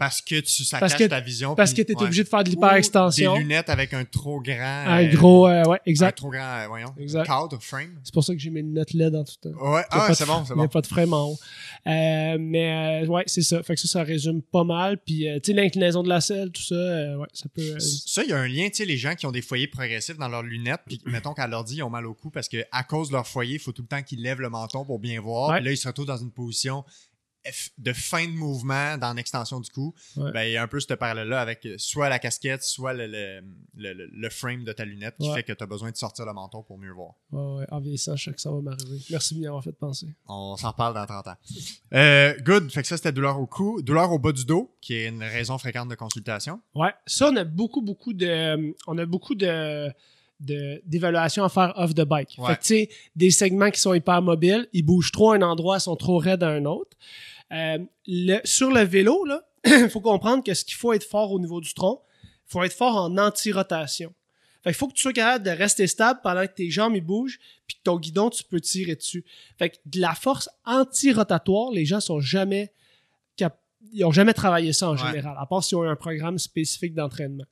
Parce 0.00 0.22
que 0.22 0.40
tu, 0.40 0.64
ça 0.64 0.78
Parce 0.80 0.94
cache 0.94 1.02
que- 1.02 1.08
ta 1.10 1.20
vision. 1.20 1.54
parce 1.54 1.74
puis- 1.74 1.84
que 1.84 1.88
tu 1.88 1.92
es 1.92 1.96
ouais. 2.00 2.04
obligé 2.04 2.24
de 2.24 2.28
faire 2.28 2.42
de 2.42 2.48
l'hyperextension. 2.48 3.34
Des 3.34 3.40
lunettes 3.40 3.68
avec 3.68 3.92
un 3.92 4.04
trop 4.06 4.40
grand. 4.40 4.84
Un 4.86 5.04
euh, 5.04 5.12
gros, 5.12 5.46
euh, 5.46 5.62
ouais, 5.66 5.76
Un 5.76 5.90
exact. 5.90 6.16
trop 6.16 6.30
grand, 6.30 6.40
euh, 6.42 6.66
voyons. 6.68 6.88
Exact. 6.98 7.26
Cadre, 7.26 7.58
frame. 7.60 8.00
C'est 8.02 8.14
pour 8.14 8.24
ça 8.24 8.32
que 8.32 8.40
j'ai 8.40 8.48
mes 8.48 8.62
lunettes 8.62 8.94
LED 8.94 9.14
en 9.14 9.24
tout 9.24 9.34
temps. 9.42 9.50
Ouais, 9.72 9.82
ah, 9.90 10.08
c'est 10.14 10.24
bon, 10.26 10.42
c'est 10.46 10.54
Il 10.54 10.56
n'y 10.56 10.62
a 10.62 10.64
bon. 10.64 10.68
pas 10.68 10.80
de 10.80 10.86
frame 10.86 11.12
en 11.12 11.28
haut. 11.32 11.38
Euh, 11.86 12.36
mais 12.40 13.02
euh, 13.04 13.06
ouais, 13.08 13.24
c'est 13.26 13.42
ça. 13.42 13.62
Fait 13.62 13.74
que 13.74 13.80
ça, 13.82 13.88
ça 13.88 14.02
résume 14.02 14.40
pas 14.40 14.64
mal. 14.64 14.96
Puis, 15.04 15.26
tu 15.34 15.40
sais, 15.44 15.52
l'inclinaison 15.52 16.02
de 16.02 16.08
la 16.08 16.22
selle, 16.22 16.50
tout 16.50 16.62
ça, 16.62 16.74
ouais, 16.74 17.26
ça 17.34 17.50
peut. 17.54 17.78
Ça, 17.78 18.24
il 18.24 18.30
y 18.30 18.32
a 18.32 18.38
un 18.38 18.48
lien, 18.48 18.68
tu 18.70 18.76
sais, 18.76 18.84
les 18.86 18.96
gens 18.96 19.14
qui 19.14 19.26
ont 19.26 19.32
des 19.32 19.42
foyers 19.42 19.66
progressifs 19.68 20.16
dans 20.16 20.28
leurs 20.28 20.42
lunettes, 20.42 20.80
puis 20.86 20.98
mettons 21.04 21.34
qu'à 21.34 21.46
l'ordi, 21.46 21.76
ils 21.76 21.82
ont 21.82 21.90
mal 21.90 22.06
au 22.06 22.14
cou 22.14 22.30
parce 22.30 22.48
que 22.48 22.64
à 22.72 22.84
cause 22.84 23.08
de 23.08 23.12
leur 23.12 23.26
foyer, 23.26 23.56
il 23.56 23.60
faut 23.60 23.72
tout 23.72 23.82
le 23.82 23.88
temps 23.88 24.02
qu'ils 24.02 24.22
lèvent 24.22 24.40
le 24.40 24.48
menton 24.48 24.86
pour 24.86 24.98
bien 24.98 25.20
voir. 25.20 25.50
Ouais. 25.50 25.56
Puis 25.56 25.64
là, 25.66 25.72
ils 25.72 25.76
se 25.76 25.86
retrouvent 25.86 26.06
dans 26.06 26.16
une 26.16 26.30
position 26.32 26.84
de 27.78 27.92
fin 27.92 28.26
de 28.26 28.32
mouvement 28.32 28.98
dans 28.98 29.12
l'extension 29.14 29.60
du 29.60 29.70
cou. 29.70 29.94
Ouais. 30.16 30.30
Ben, 30.32 30.42
il 30.44 30.52
y 30.52 30.56
a 30.56 30.62
un 30.62 30.68
peu 30.68 30.78
ce 30.80 30.92
parallèle-là 30.92 31.40
avec 31.40 31.64
euh, 31.64 31.74
soit 31.78 32.08
la 32.08 32.18
casquette, 32.18 32.62
soit 32.62 32.92
le, 32.92 33.06
le, 33.06 33.40
le- 33.76 34.06
le- 34.12 34.30
frame 34.30 34.64
de 34.64 34.72
ta 34.72 34.84
lunette 34.84 35.14
qui 35.18 35.28
Ouais. 35.28 35.36
fait 35.36 35.42
que 35.44 35.52
tu 35.52 35.62
as 35.62 35.66
besoin 35.66 35.90
de 35.90 35.96
sortir 35.96 36.26
le 36.26 36.32
menton 36.34 36.62
pour 36.62 36.78
mieux 36.78 36.92
voir. 36.92 37.14
ouais, 37.32 37.60
ouais, 37.60 37.66
en 37.70 37.80
vieillissant, 37.80 38.14
je 38.16 38.24
sais 38.24 38.32
que 38.34 38.40
ça 38.40 38.50
va 38.50 38.60
m'arriver. 38.60 38.98
Merci 39.10 39.34
de 39.34 39.40
m'y 39.40 39.46
avoir 39.46 39.64
fait 39.64 39.72
penser. 39.72 40.06
On 40.28 40.56
s'en 40.56 40.70
reparle 40.70 40.94
dans 40.94 41.06
30 41.06 41.28
ans. 41.28 41.36
Euh, 41.94 42.34
good. 42.42 42.70
Fait 42.70 42.82
que 42.82 42.88
ça, 42.88 42.96
c'était 42.96 43.12
douleur 43.12 43.40
au 43.40 43.46
cou. 43.46 43.80
Douleur 43.82 44.12
au 44.12 44.18
bas 44.18 44.32
du 44.32 44.44
dos, 44.44 44.76
qui 44.80 44.94
est 44.94 45.06
une 45.08 45.22
raison 45.22 45.56
fréquente 45.58 45.88
de 45.88 45.94
consultation. 45.94 46.60
Ouais, 46.74 46.92
ça, 47.06 47.30
on 47.32 47.36
a 47.36 47.44
beaucoup, 47.44 47.80
beaucoup 47.82 48.12
de. 48.12 48.74
On 48.86 48.98
a 48.98 49.06
beaucoup 49.06 49.34
de 49.34 49.90
de- 50.40 50.82
d'évaluation 50.86 51.44
à 51.44 51.48
faire 51.48 51.72
off 51.76 51.94
the 51.94 52.00
bike. 52.02 52.34
Ouais. 52.38 52.48
Fait 52.48 52.56
que, 52.56 52.60
tu 52.62 52.66
sais, 52.66 52.88
des 53.14 53.30
segments 53.30 53.70
qui 53.70 53.80
sont 53.80 53.94
hyper 53.94 54.20
mobiles, 54.22 54.66
ils 54.72 54.82
bougent 54.82 55.12
trop 55.12 55.32
à 55.32 55.36
un 55.36 55.42
endroit, 55.42 55.76
ils 55.76 55.80
sont 55.82 55.96
trop 55.96 56.18
raides 56.18 56.42
à 56.42 56.48
un 56.48 56.64
autre. 56.64 56.96
Euh, 57.52 57.78
le- 58.06 58.40
sur 58.44 58.70
le 58.70 58.80
vélo, 58.82 59.24
là, 59.24 59.42
il 59.66 59.88
faut 59.90 60.00
comprendre 60.00 60.42
que 60.42 60.54
ce 60.54 60.64
qu'il 60.64 60.76
faut 60.76 60.92
être 60.92 61.04
fort 61.04 61.30
au 61.32 61.38
niveau 61.38 61.60
du 61.60 61.72
tronc, 61.74 62.00
il 62.24 62.28
faut 62.46 62.62
être 62.62 62.72
fort 62.72 62.96
en 62.96 63.16
anti-rotation. 63.18 64.12
Fait 64.62 64.70
qu'il 64.70 64.76
faut 64.76 64.88
que 64.88 64.94
tu 64.94 65.02
sois 65.02 65.12
capable 65.12 65.44
de 65.44 65.50
rester 65.50 65.86
stable 65.86 66.20
pendant 66.22 66.42
que 66.46 66.52
tes 66.52 66.70
jambes 66.70 66.94
ils 66.96 67.00
bougent, 67.04 67.38
puis 67.66 67.76
que 67.76 67.82
ton 67.82 67.98
guidon, 67.98 68.28
tu 68.30 68.44
peux 68.44 68.60
tirer 68.60 68.94
dessus. 68.94 69.24
Fait 69.58 69.70
que 69.70 69.76
de 69.86 70.00
la 70.00 70.14
force 70.14 70.48
anti-rotatoire, 70.66 71.70
les 71.70 71.84
gens 71.84 72.00
sont 72.00 72.20
jamais 72.20 72.72
ils 73.94 74.04
ont 74.04 74.12
jamais 74.12 74.34
travaillé 74.34 74.72
ça 74.74 74.88
en 74.90 74.92
Ouais. 74.92 74.98
général, 74.98 75.34
à 75.38 75.46
part 75.46 75.64
s'ils 75.64 75.76
ont 75.78 75.82
eu 75.84 75.88
un 75.88 75.96
programme 75.96 76.38
spécifique 76.38 76.94
d'entraînement. 76.94 77.44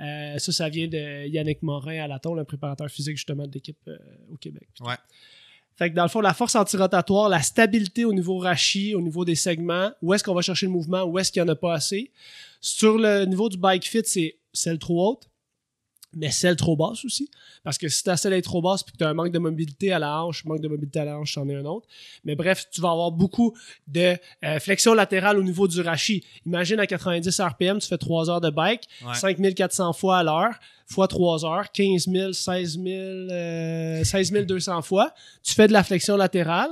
Euh, 0.00 0.38
ça, 0.38 0.52
ça 0.52 0.68
vient 0.68 0.88
de 0.88 1.26
Yannick 1.26 1.62
Morin 1.62 2.02
à 2.02 2.08
Laton, 2.08 2.34
le 2.34 2.44
préparateur 2.44 2.88
physique 2.88 3.16
justement 3.16 3.46
de 3.46 3.52
l'équipe 3.52 3.78
euh, 3.88 3.96
au 4.32 4.36
Québec. 4.36 4.68
Ouais. 4.80 4.96
Fait 5.76 5.90
que 5.90 5.94
dans 5.94 6.02
le 6.02 6.08
fond, 6.08 6.20
la 6.20 6.34
force 6.34 6.54
antirotatoire, 6.54 7.28
la 7.28 7.42
stabilité 7.42 8.04
au 8.04 8.12
niveau 8.12 8.38
rachis, 8.38 8.94
au 8.94 9.00
niveau 9.00 9.24
des 9.24 9.34
segments, 9.34 9.90
où 10.02 10.12
est-ce 10.12 10.22
qu'on 10.22 10.34
va 10.34 10.42
chercher 10.42 10.66
le 10.66 10.72
mouvement, 10.72 11.04
où 11.04 11.18
est-ce 11.18 11.32
qu'il 11.32 11.42
n'y 11.42 11.48
en 11.48 11.52
a 11.52 11.56
pas 11.56 11.74
assez. 11.74 12.10
Sur 12.60 12.98
le 12.98 13.24
niveau 13.24 13.48
du 13.48 13.56
bike 13.56 13.84
fit, 13.84 14.02
c'est 14.04 14.36
celle 14.52 14.78
trop 14.78 15.10
haute, 15.10 15.28
mais 16.14 16.30
celle 16.30 16.56
trop 16.56 16.76
basse 16.76 17.04
aussi. 17.04 17.30
Parce 17.64 17.78
que 17.78 17.88
si 17.88 18.02
ta 18.04 18.16
selle 18.16 18.32
est 18.34 18.42
trop 18.42 18.60
basse 18.60 18.82
puis 18.82 18.92
que 18.92 18.98
tu 18.98 19.04
as 19.04 19.08
un 19.08 19.14
manque 19.14 19.32
de 19.32 19.38
mobilité 19.38 19.92
à 19.92 19.98
la 19.98 20.22
hanche, 20.22 20.44
manque 20.44 20.60
de 20.60 20.68
mobilité 20.68 21.00
à 21.00 21.04
la 21.04 21.18
hanche, 21.18 21.34
c'en 21.34 21.48
est 21.48 21.54
un 21.54 21.64
autre. 21.64 21.86
Mais 22.24 22.34
bref, 22.34 22.66
tu 22.70 22.80
vas 22.80 22.90
avoir 22.90 23.12
beaucoup 23.12 23.54
de 23.86 24.16
euh, 24.44 24.58
flexion 24.60 24.94
latérale 24.94 25.38
au 25.38 25.42
niveau 25.42 25.68
du 25.68 25.80
rachis. 25.80 26.24
Imagine 26.46 26.80
à 26.80 26.86
90 26.86 27.40
RPM, 27.40 27.78
tu 27.78 27.88
fais 27.88 27.98
3 27.98 28.30
heures 28.30 28.40
de 28.40 28.50
bike, 28.50 28.88
Ouais. 29.06 29.14
5400 29.14 29.92
fois 29.92 30.18
à 30.18 30.22
l'heure, 30.22 30.54
fois 30.86 31.08
3 31.08 31.44
heures, 31.44 31.70
15 31.72 32.08
000, 32.08 32.32
16 32.32 32.72
000, 32.82 32.86
euh, 32.86 34.04
16 34.04 34.32
200 34.32 34.82
fois. 34.82 35.12
Tu 35.42 35.54
fais 35.54 35.66
de 35.68 35.72
la 35.72 35.82
flexion 35.84 36.16
latérale. 36.16 36.70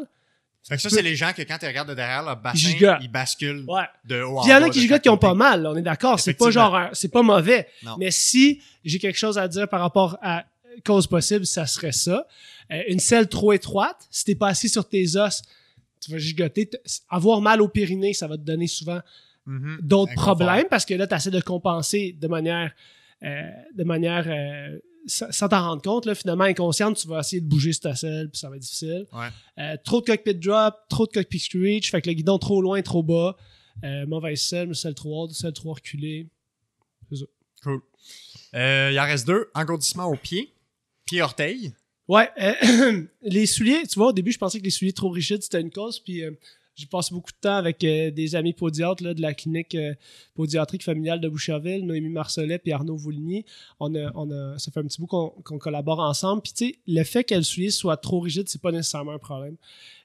Fait 0.70 0.76
que 0.76 0.82
ça, 0.82 0.88
c'est 0.88 1.02
les 1.02 1.16
gens 1.16 1.32
que 1.36 1.42
quand 1.42 1.58
tu 1.58 1.66
regardes 1.66 1.88
de 1.90 1.94
derrière 1.94 2.22
leur 2.22 2.36
bassin, 2.40 2.96
ils 3.02 3.10
basculent 3.10 3.64
Ouais. 3.68 3.82
de 4.04 4.22
haut 4.22 4.38
en 4.38 4.44
il 4.44 4.50
y 4.50 4.54
en 4.54 4.62
a 4.62 4.70
qui 4.70 4.80
gigotent 4.80 5.02
qui 5.02 5.08
ont 5.10 5.18
pas 5.18 5.34
mal, 5.34 5.66
on 5.66 5.76
est 5.76 5.82
d'accord. 5.82 6.18
C'est 6.20 6.32
pas 6.34 6.50
genre, 6.50 6.78
c'est 6.92 7.10
pas 7.10 7.22
mauvais. 7.22 7.66
Non. 7.82 7.96
Mais 7.98 8.10
si 8.10 8.62
j'ai 8.84 8.98
quelque 8.98 9.18
chose 9.18 9.36
à 9.36 9.46
dire 9.48 9.68
par 9.68 9.80
rapport 9.80 10.16
à 10.22 10.44
cause 10.86 11.06
possible, 11.06 11.44
ça 11.44 11.66
serait 11.66 11.92
ça. 11.92 12.26
Euh, 12.72 12.80
une 12.88 13.00
selle 13.00 13.28
trop 13.28 13.52
étroite, 13.52 14.06
si 14.10 14.24
t'es 14.24 14.34
pas 14.36 14.48
assis 14.48 14.68
sur 14.68 14.88
tes 14.88 15.16
os, 15.16 15.42
tu 16.00 16.10
vas 16.12 16.18
gigoter. 16.18 16.70
Avoir 17.10 17.40
mal 17.40 17.60
au 17.60 17.68
périnée, 17.68 18.14
ça 18.14 18.26
va 18.28 18.36
te 18.36 18.42
donner 18.42 18.68
souvent 18.68 19.00
Mhm. 19.46 19.78
d'autres 19.82 20.14
problèmes 20.14 20.66
parce 20.70 20.84
que 20.84 20.94
là, 20.94 21.06
tu 21.06 21.14
essaies 21.14 21.30
de 21.32 21.40
compenser 21.40 22.16
de 22.20 22.28
manière, 22.28 22.70
euh, 23.24 23.40
de 23.74 23.84
manière 23.84 24.24
euh, 24.28 24.78
sans 25.06 25.48
t'en 25.48 25.68
rendre 25.68 25.82
compte. 25.82 26.06
Là, 26.06 26.14
finalement, 26.14 26.44
inconsciente, 26.44 26.96
tu 26.96 27.08
vas 27.08 27.20
essayer 27.20 27.40
de 27.40 27.46
bouger 27.46 27.72
sur 27.72 27.82
ta 27.82 27.94
selle, 27.94 28.30
puis 28.30 28.38
ça 28.38 28.48
va 28.48 28.56
être 28.56 28.62
difficile. 28.62 29.06
Ouais. 29.12 29.28
Euh, 29.58 29.76
trop 29.84 30.00
de 30.00 30.06
cockpit 30.06 30.34
drop, 30.34 30.74
trop 30.88 31.06
de 31.06 31.12
cockpit 31.12 31.42
reach, 31.54 31.90
fait 31.90 32.02
que 32.02 32.08
le 32.08 32.14
guidon 32.14 32.38
trop 32.38 32.60
loin, 32.60 32.80
trop 32.82 33.02
bas. 33.02 33.36
Euh, 33.84 34.06
mauvaise 34.06 34.40
selle, 34.42 34.74
selle 34.74 34.94
trop 34.94 35.22
haute, 35.22 35.32
selle 35.32 35.52
trop 35.52 35.72
reculée. 35.72 36.28
C'est 37.10 37.16
ça. 37.18 37.24
Cool. 37.62 37.80
Euh, 38.54 38.90
il 38.92 39.00
en 39.00 39.04
reste 39.04 39.26
deux. 39.26 39.48
Engourdissement 39.54 40.06
au 40.06 40.16
pied. 40.16 40.52
Pied-orteil. 41.06 41.72
Ouais, 42.08 42.28
euh, 42.40 43.06
les 43.22 43.46
souliers, 43.46 43.86
tu 43.86 43.98
vois, 43.98 44.08
au 44.08 44.12
début, 44.12 44.32
je 44.32 44.38
pensais 44.38 44.58
que 44.58 44.64
les 44.64 44.70
souliers 44.70 44.92
trop 44.92 45.10
rigides, 45.10 45.42
c'était 45.42 45.60
une 45.60 45.70
cause, 45.70 46.00
puis 46.00 46.22
j'ai 46.80 46.86
passé 46.86 47.14
beaucoup 47.14 47.30
de 47.30 47.38
temps 47.40 47.56
avec 47.56 47.84
euh, 47.84 48.10
des 48.10 48.34
amis 48.34 48.52
podiatres 48.52 49.04
là, 49.04 49.12
de 49.12 49.20
la 49.20 49.34
clinique 49.34 49.74
euh, 49.74 49.94
podiatrique 50.34 50.82
familiale 50.82 51.20
de 51.20 51.28
Boucherville, 51.28 51.84
Noémie 51.84 52.08
Marcelet 52.08 52.58
puis 52.58 52.72
Arnaud 52.72 52.96
Vouligny. 52.96 53.44
On 53.78 53.94
a, 53.94 54.10
on 54.14 54.30
a, 54.30 54.58
ça 54.58 54.70
fait 54.72 54.80
un 54.80 54.84
petit 54.84 55.00
bout 55.00 55.06
qu'on 55.06 55.28
qu'on 55.44 55.58
collabore 55.58 56.00
ensemble. 56.00 56.42
Puis 56.42 56.52
tu 56.52 56.66
sais, 56.68 56.78
le 56.86 57.04
fait 57.04 57.24
que 57.24 57.34
le 57.34 57.42
soulier 57.42 57.70
soit 57.70 57.96
trop 57.98 58.20
rigide, 58.20 58.48
c'est 58.48 58.62
pas 58.62 58.72
nécessairement 58.72 59.12
un 59.12 59.18
problème. 59.18 59.56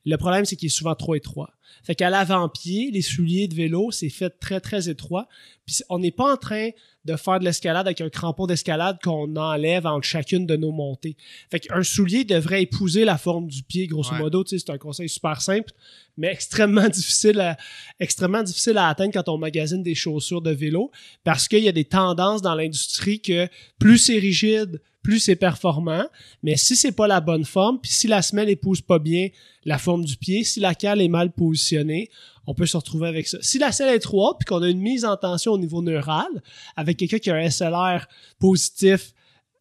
Le 0.06 0.18
problème, 0.18 0.45
c'est 0.45 0.56
qu'il 0.56 0.68
est 0.68 0.69
souvent 0.69 0.95
trop 0.95 1.15
étroit. 1.15 1.52
Fait 1.84 1.95
qu'à 1.95 2.10
l'avant-pied, 2.10 2.90
les 2.91 3.02
souliers 3.02 3.48
de 3.48 3.56
vélo, 3.56 3.91
c'est 3.91 4.10
fait 4.10 4.30
très, 4.40 4.60
très 4.60 4.90
étroit. 4.90 5.27
Puis 5.65 5.77
on 5.90 5.99
n'est 5.99 6.11
pas 6.11 6.34
en 6.34 6.38
train 6.38 6.69
de 7.06 7.15
faire 7.15 7.40
de 7.40 7.44
l'escalade 7.45 7.86
avec 7.86 8.02
un 8.02 8.10
crampon 8.10 8.48
d'escalade 8.48 8.98
qu'on 9.03 9.36
enlève 9.36 9.86
entre 9.86 10.06
chacune 10.06 10.45
de 10.48 10.56
nos 10.56 10.72
montées. 10.72 11.18
Fait 11.52 11.60
qu'un 11.60 11.84
soulier 11.84 12.23
devrait 12.23 12.64
épouser 12.64 13.06
la 13.06 13.18
forme 13.18 13.48
du 13.48 13.61
pied, 13.64 13.88
grosso 13.88 14.11
Ouais. 14.14 14.19
modo. 14.19 14.44
C'est 14.45 14.69
un 14.69 14.77
conseil 14.77 15.10
super 15.10 15.41
simple, 15.41 15.72
mais 16.18 16.27
extrêmement 16.32 16.88
difficile 16.90 17.40
à, 17.40 17.57
extrêmement 17.99 18.44
difficile 18.44 18.77
à 18.77 18.88
atteindre 18.88 19.14
quand 19.14 19.30
on 19.30 19.38
magasine 19.38 19.84
des 19.84 19.95
chaussures 19.95 20.41
de 20.41 20.52
vélo 20.52 20.91
parce 21.23 21.48
qu'il 21.48 21.64
y 21.64 21.68
a 21.68 21.72
des 21.72 21.86
tendances 21.86 22.41
dans 22.41 22.56
l'industrie 22.56 23.19
que 23.22 23.48
plus 23.80 23.98
c'est 23.98 24.18
rigide, 24.19 24.82
plus 25.06 25.19
c'est 25.19 25.36
performant. 25.36 26.03
Mais 26.41 26.56
si 26.56 26.76
c'est 26.76 26.91
pas 26.91 27.07
la 27.07 27.22
bonne 27.22 27.45
forme, 27.45 27.80
puis 27.80 27.91
si 27.91 28.07
la 28.07 28.22
semelle 28.23 28.49
épouse 28.49 28.82
pas 28.82 28.98
bien 28.99 29.30
la 29.64 29.77
forme 29.77 30.03
du 30.03 30.18
pied, 30.18 30.44
si 30.44 30.60
la 30.60 30.73
cale 30.73 30.99
est 31.02 31.07
mal 31.07 31.32
positionnée, 31.32 32.10
on 32.48 32.53
peut 32.56 32.65
se 32.65 32.76
retrouver 32.77 33.07
avec 33.07 33.27
ça. 33.27 33.38
Si 33.41 33.57
la 33.60 33.72
selle 33.72 33.94
est 33.95 33.99
trop 33.99 34.27
haute, 34.30 34.38
puis 34.40 34.45
qu'on 34.45 34.61
a 34.64 34.68
une 34.69 34.80
mise 34.80 35.06
en 35.06 35.15
tension 35.18 35.52
au 35.53 35.57
niveau 35.57 35.82
neural, 35.82 36.27
avec 36.76 36.98
quelqu'un 36.98 37.19
qui 37.19 37.30
a 37.30 37.36
un 37.36 37.49
SLR 37.49 38.07
positif 38.40 39.14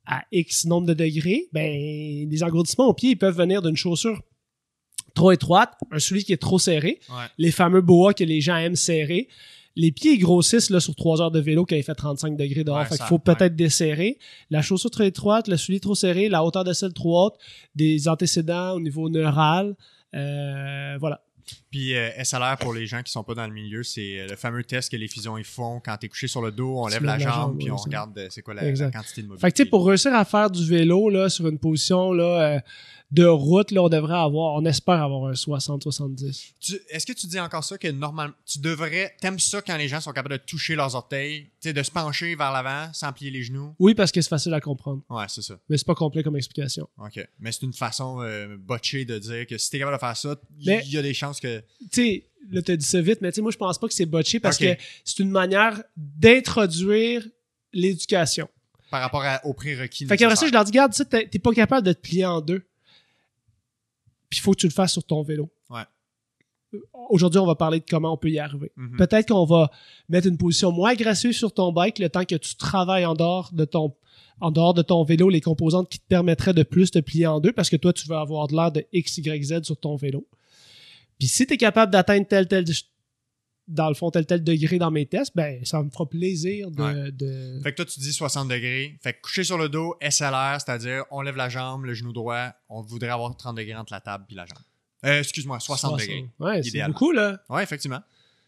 à 0.06 0.24
X 0.32 0.64
nombre 0.66 0.86
de 0.86 0.94
degrés, 0.94 1.48
ben, 1.52 2.28
les 2.30 2.42
engourdissements 2.42 2.86
au 2.88 2.94
pied, 2.94 3.10
ils 3.10 3.18
peuvent 3.18 3.36
venir 3.36 3.62
d'une 3.62 3.76
chaussure 3.76 4.20
trop 5.14 5.30
étroite, 5.32 5.72
un 5.92 5.98
soulier 5.98 6.24
qui 6.24 6.32
est 6.32 6.42
trop 6.42 6.58
serré, 6.58 6.98
Ouais. 7.08 7.26
les 7.38 7.52
fameux 7.52 7.80
boas 7.82 8.14
que 8.14 8.24
les 8.24 8.40
gens 8.40 8.56
aiment 8.56 8.74
serrer. 8.76 9.28
Les 9.76 9.90
pieds 9.90 10.18
grossissent 10.18 10.70
là, 10.70 10.78
sur 10.80 10.94
3 10.94 11.20
heures 11.20 11.30
de 11.30 11.40
vélo 11.40 11.66
quand 11.66 11.74
il 11.76 11.82
fait 11.82 11.94
35 11.94 12.36
degrés 12.36 12.62
dehors. 12.62 12.78
Ouais, 12.78 12.84
fait 12.84 12.90
qu'il 12.90 12.98
ça- 12.98 13.06
faut 13.06 13.18
peut-être 13.18 13.56
desserrer. 13.56 14.18
La 14.50 14.62
chaussure 14.62 14.90
trop 14.90 15.02
étroite, 15.02 15.48
le 15.48 15.56
soulier 15.56 15.80
trop 15.80 15.94
serré, 15.94 16.28
la 16.28 16.44
hauteur 16.44 16.64
de 16.64 16.72
selle 16.72 16.92
trop 16.92 17.26
haute, 17.26 17.34
des 17.74 18.08
antécédents 18.08 18.72
au 18.72 18.80
niveau 18.80 19.08
neural. 19.08 19.74
Euh, 20.14 20.96
voilà. 21.00 21.20
Puis 21.70 21.94
euh, 21.94 22.10
SLR, 22.22 22.56
pour 22.58 22.72
les 22.72 22.86
gens 22.86 23.02
qui 23.02 23.12
sont 23.12 23.24
pas 23.24 23.34
dans 23.34 23.46
le 23.46 23.52
milieu, 23.52 23.82
c'est 23.82 24.20
euh, 24.20 24.26
le 24.28 24.36
fameux 24.36 24.64
test 24.64 24.90
que 24.90 24.96
les 24.96 25.08
fusions 25.08 25.36
ils 25.36 25.44
font. 25.44 25.80
Quand 25.84 25.96
tu 25.96 26.06
es 26.06 26.08
couché 26.08 26.26
sur 26.26 26.40
le 26.40 26.50
dos, 26.50 26.78
on 26.78 26.86
lève 26.86 27.02
la 27.02 27.18
la 27.18 27.18
jambe, 27.18 27.32
jambe, 27.32 27.58
puis 27.58 27.66
ouais, 27.66 27.72
on 27.72 27.76
regarde 27.76 28.28
c'est 28.30 28.42
quoi 28.42 28.54
la, 28.54 28.62
quantité 28.62 29.22
de 29.22 29.26
mobilité. 29.26 29.40
Fait 29.40 29.50
que, 29.50 29.56
tu 29.56 29.62
sais, 29.64 29.68
pour 29.68 29.86
réussir 29.86 30.14
à 30.14 30.24
faire 30.24 30.50
du 30.50 30.66
vélo 30.66 31.10
là, 31.10 31.28
sur 31.28 31.46
une 31.46 31.58
position 31.58 32.12
là, 32.12 32.24
euh, 32.24 32.60
de 33.14 33.24
route, 33.26 33.70
là, 33.70 33.82
on 33.82 33.88
devrait 33.88 34.16
avoir, 34.18 34.54
on 34.54 34.64
espère 34.64 35.02
avoir 35.02 35.26
un 35.30 35.34
60-70. 35.34 36.52
Tu- 36.60 36.80
Est-ce 36.90 37.06
que 37.06 37.12
tu 37.12 37.26
dis 37.26 37.38
encore 37.38 37.62
ça 37.64 37.78
que 37.78 37.88
normalement, 37.88 38.34
tu 38.44 38.58
devrais, 38.58 39.14
t'aimes 39.20 39.38
ça 39.38 39.62
quand 39.62 39.76
les 39.76 39.88
gens 39.88 40.00
sont 40.00 40.12
capables 40.12 40.38
de 40.38 40.42
toucher 40.44 40.74
leurs 40.74 40.94
orteils, 40.94 41.44
tu 41.60 41.68
sais, 41.68 41.72
de 41.72 41.82
se 41.82 41.90
pencher 41.90 42.34
vers 42.34 42.52
l'avant 42.52 42.92
sans 42.92 43.12
plier 43.12 43.30
les 43.30 43.42
genoux? 43.42 43.74
Oui, 43.78 43.94
parce 43.94 44.10
que 44.12 44.20
c'est 44.20 44.28
facile 44.28 44.52
à 44.54 44.60
comprendre. 44.60 45.02
Ouais, 45.08 45.26
c'est 45.28 45.42
ça. 45.42 45.58
Mais 45.68 45.78
c'est 45.78 45.86
pas 45.86 45.94
complet 45.94 46.22
comme 46.22 46.36
explication. 46.36 46.88
OK. 46.98 47.26
Mais 47.40 47.52
c'est 47.52 47.62
une 47.62 47.72
façon 47.72 48.20
euh, 48.22 48.56
botchée 48.58 49.04
de 49.04 49.18
dire 49.18 49.46
que 49.46 49.56
si 49.58 49.70
t'es 49.70 49.78
capable 49.78 49.96
de 49.96 50.00
faire 50.00 50.16
ça, 50.16 50.36
il 50.58 50.90
y 50.92 50.98
a 50.98 51.02
des 51.02 51.14
chances 51.14 51.40
que. 51.40 51.60
tu 51.60 51.86
sais, 51.92 52.24
là, 52.50 52.62
t'as 52.62 52.76
dit 52.76 52.84
ça 52.84 53.00
vite, 53.00 53.20
mais 53.20 53.30
tu 53.30 53.36
sais, 53.36 53.42
moi, 53.42 53.50
je 53.52 53.56
pense 53.56 53.78
pas 53.78 53.86
que 53.88 53.94
c'est 53.94 54.06
botché 54.06 54.40
parce 54.40 54.58
que 54.76 54.82
c'est 55.04 55.20
une 55.22 55.30
manière 55.30 55.82
d'introduire 55.96 57.24
l'éducation. 57.72 58.48
Par 58.90 59.00
rapport 59.00 59.22
à- 59.24 59.44
au 59.44 59.52
prérequis. 59.54 60.06
Fait 60.06 60.16
qu'après 60.16 60.36
ça, 60.36 60.46
je 60.46 60.52
leur 60.52 60.64
dis, 60.64 60.70
garde, 60.70 60.92
ça, 60.92 61.04
t'es 61.04 61.26
t'es 61.26 61.38
pas 61.38 61.52
capable 61.52 61.86
de 61.86 61.92
te 61.92 62.00
plier 62.00 62.26
en 62.26 62.40
deux. 62.40 62.62
Puis 64.34 64.40
il 64.40 64.42
faut 64.42 64.50
que 64.50 64.58
tu 64.58 64.66
le 64.66 64.72
fasses 64.72 64.92
sur 64.92 65.04
ton 65.04 65.22
vélo. 65.22 65.48
Ouais. 65.70 65.84
Aujourd'hui, 67.08 67.38
on 67.38 67.46
va 67.46 67.54
parler 67.54 67.78
de 67.78 67.84
comment 67.88 68.12
on 68.12 68.16
peut 68.16 68.30
y 68.30 68.40
arriver. 68.40 68.72
Mhm. 68.74 68.96
Peut-être 68.96 69.28
qu'on 69.28 69.44
va 69.44 69.70
mettre 70.08 70.26
une 70.26 70.36
position 70.36 70.72
moins 70.72 70.90
agressive 70.90 71.30
sur 71.30 71.54
ton 71.54 71.70
bike 71.70 72.00
le 72.00 72.08
temps 72.08 72.24
que 72.24 72.34
tu 72.34 72.56
travailles 72.56 73.06
en 73.06 73.14
dehors 73.14 73.50
de 73.52 73.64
ton 73.64 73.94
en 74.40 74.50
dehors 74.50 74.74
de 74.74 74.82
ton 74.82 75.04
vélo 75.04 75.28
les 75.28 75.40
composantes 75.40 75.88
qui 75.88 76.00
te 76.00 76.06
permettraient 76.08 76.52
de 76.52 76.64
plus 76.64 76.90
te 76.90 76.98
plier 76.98 77.28
en 77.28 77.38
deux 77.38 77.52
parce 77.52 77.70
que 77.70 77.76
toi, 77.76 77.92
tu 77.92 78.08
veux 78.08 78.16
avoir 78.16 78.48
de 78.48 78.56
l'air 78.56 78.72
de 78.72 78.84
X, 78.92 79.18
Y, 79.18 79.44
Z 79.44 79.62
sur 79.62 79.78
ton 79.78 79.94
vélo. 79.94 80.26
Puis 81.20 81.28
si 81.28 81.46
tu 81.46 81.54
es 81.54 81.56
capable 81.56 81.92
d'atteindre 81.92 82.26
tel, 82.26 82.48
tel, 82.48 82.64
dans 83.66 83.88
le 83.88 83.94
fond, 83.94 84.10
tel, 84.10 84.26
tel 84.26 84.44
degré 84.44 84.78
dans 84.78 84.90
mes 84.90 85.06
tests, 85.06 85.32
ben, 85.34 85.64
ça 85.64 85.82
me 85.82 85.88
fera 85.90 86.06
plaisir 86.08 86.70
de. 86.70 86.82
Ouais. 86.82 87.12
de- 87.12 87.60
Fait 87.62 87.70
que 87.72 87.76
toi, 87.76 87.84
tu 87.86 87.98
dis 88.00 88.12
60 88.12 88.48
degrés. 88.48 88.98
Fait 89.02 89.14
que 89.14 89.20
coucher 89.22 89.44
sur 89.44 89.56
le 89.58 89.68
dos, 89.68 89.96
SLR, 90.00 90.58
c'est-à-dire 90.60 91.04
on 91.10 91.22
lève 91.22 91.36
la 91.36 91.48
jambe, 91.48 91.84
le 91.84 91.94
genou 91.94 92.12
droit. 92.12 92.52
On 92.68 92.82
voudrait 92.82 93.08
avoir 93.10 93.34
30 93.36 93.56
degrés 93.56 93.74
entre 93.74 93.92
la 93.92 94.00
table 94.00 94.26
et 94.30 94.34
la 94.34 94.44
jambe. 94.46 94.58
Euh, 95.06 95.18
excuse-moi, 95.20 95.60
60, 95.60 95.98
degrés. 95.98 96.26
Ouais, 96.38 96.62
c'est 96.62 96.86
beaucoup, 96.86 97.12
là. 97.12 97.42
Ouais, 97.48 97.62
effectivement. 97.62 98.00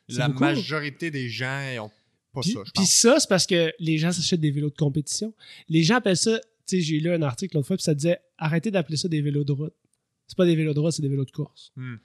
La 0.09 0.29
beaucoup. 0.29 0.41
majorité 0.41 1.11
des 1.11 1.29
gens 1.29 1.61
ont 1.81 1.91
pas 2.33 2.41
Puis, 2.43 2.53
ça, 2.53 2.61
je 2.65 2.71
puis 2.73 2.87
ça, 2.87 3.19
c'est 3.21 3.29
parce 3.29 3.47
que 3.47 3.73
les 3.79 3.99
gens 3.99 4.13
s'achètent 4.13 4.41
des 4.41 4.51
vélos 4.51 4.71
de 4.71 4.77
compétition. 4.77 5.35
Les 5.69 5.83
gens 5.83 5.97
appellent 5.97 6.17
ça, 6.17 6.39
tu 6.67 6.77
sais, 6.77 6.81
j'ai 6.81 7.01
lu 7.01 7.11
un 7.13 7.23
article 7.23 7.57
l'autre 7.57 7.67
fois, 7.69 7.77
puis 7.77 7.83
ça 7.85 7.95
disait 7.95 8.19
arrêtez 8.39 8.71
d'appeler 8.71 8.97
ça 8.97 9.09
des 9.09 9.21
vélos 9.23 9.45
de 9.45 9.53
route. 9.53 9.75
C'est 10.27 10.37
pas 10.37 10.45
des 10.45 10.55
vélos 10.57 10.75
de 10.75 10.81
route, 10.81 10.93
c'est 10.93 11.03
des 11.03 11.09
vélos 11.09 11.25
de 11.25 11.31
course. 11.31 11.73
Hmm. 11.77 11.97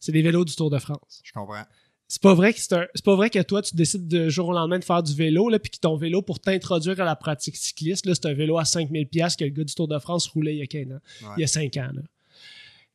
C'est 0.00 0.12
des 0.12 0.22
vélos 0.22 0.44
du 0.44 0.54
Tour 0.54 0.70
de 0.70 0.78
France. 0.78 1.20
Je 1.24 1.32
comprends. 1.32 1.64
C'est 2.10 2.22
pas 2.22 2.32
vrai 2.34 2.54
que 2.54 2.60
c'est 2.60 2.72
un- 2.72 2.86
c'est 2.94 3.04
pas 3.04 3.14
vrai 3.16 3.28
que 3.28 3.40
toi 3.42 3.60
tu 3.60 3.76
décides 3.76 4.08
de 4.08 4.30
jour 4.30 4.48
au 4.48 4.52
lendemain 4.54 4.78
de 4.78 4.84
faire 4.84 5.02
du 5.02 5.14
vélo 5.14 5.50
là 5.50 5.58
puis 5.58 5.70
que 5.70 5.76
ton 5.78 5.94
vélo 5.96 6.22
pour 6.22 6.40
t'introduire 6.40 6.98
à 7.00 7.04
la 7.04 7.14
pratique 7.16 7.54
cycliste 7.56 8.06
là, 8.06 8.14
c'est 8.14 8.26
un 8.26 8.32
vélo 8.34 8.56
à 8.58 8.64
5000 8.64 9.06
pièces 9.06 9.36
que 9.36 9.44
le 9.44 9.50
gars 9.50 9.64
du 9.64 9.74
Tour 9.74 9.88
de 9.88 9.98
France 9.98 10.26
roulait 10.28 10.54
il 10.54 10.58
y 10.58 10.62
a 10.62 10.66
15 10.66 10.90
ans, 10.92 11.00
Ouais. 11.22 11.34
il 11.36 11.40
y 11.42 11.44
a 11.44 11.46
5 11.46 11.76
ans 11.76 11.90
là. 11.94 12.02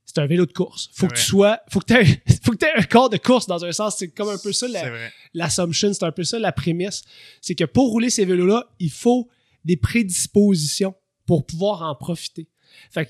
C'est 0.06 0.18
un 0.20 0.26
vélo 0.26 0.46
de 0.46 0.52
course. 0.52 0.90
Faut 0.94 1.08
que 1.08 1.14
tu 1.16 1.22
sois 1.22 1.60
faut 1.72 1.80
que 1.80 1.94
tu 1.94 2.22
faut 2.44 2.52
que 2.54 2.66
aies 2.66 2.72
un 2.76 2.84
corps 2.84 3.10
de 3.10 3.18
course 3.18 3.46
dans 3.46 3.64
un 3.64 3.72
sens, 3.72 3.96
c'est 4.00 4.10
comme 4.10 4.30
un 4.30 4.38
peu 4.40 4.52
ça 4.52 4.68
la- 4.68 4.82
C'est 4.82 4.90
vrai. 4.90 5.14
l'assumption, 5.36 5.94
c'est 5.94 6.04
un 6.04 6.12
peu 6.12 6.24
ça 6.24 6.40
la 6.40 6.52
prémisse. 6.52 7.04
C'est 7.40 7.56
que 7.56 7.66
pour 7.66 7.90
rouler 7.92 8.10
ces 8.10 8.26
vélos-là, 8.26 8.68
il 8.80 8.90
faut 8.92 9.30
des 9.64 9.78
prédispositions 9.78 10.96
pour 11.26 11.46
pouvoir 11.46 11.84
en 11.84 11.96
profiter. 11.96 12.48
Fait 12.92 13.08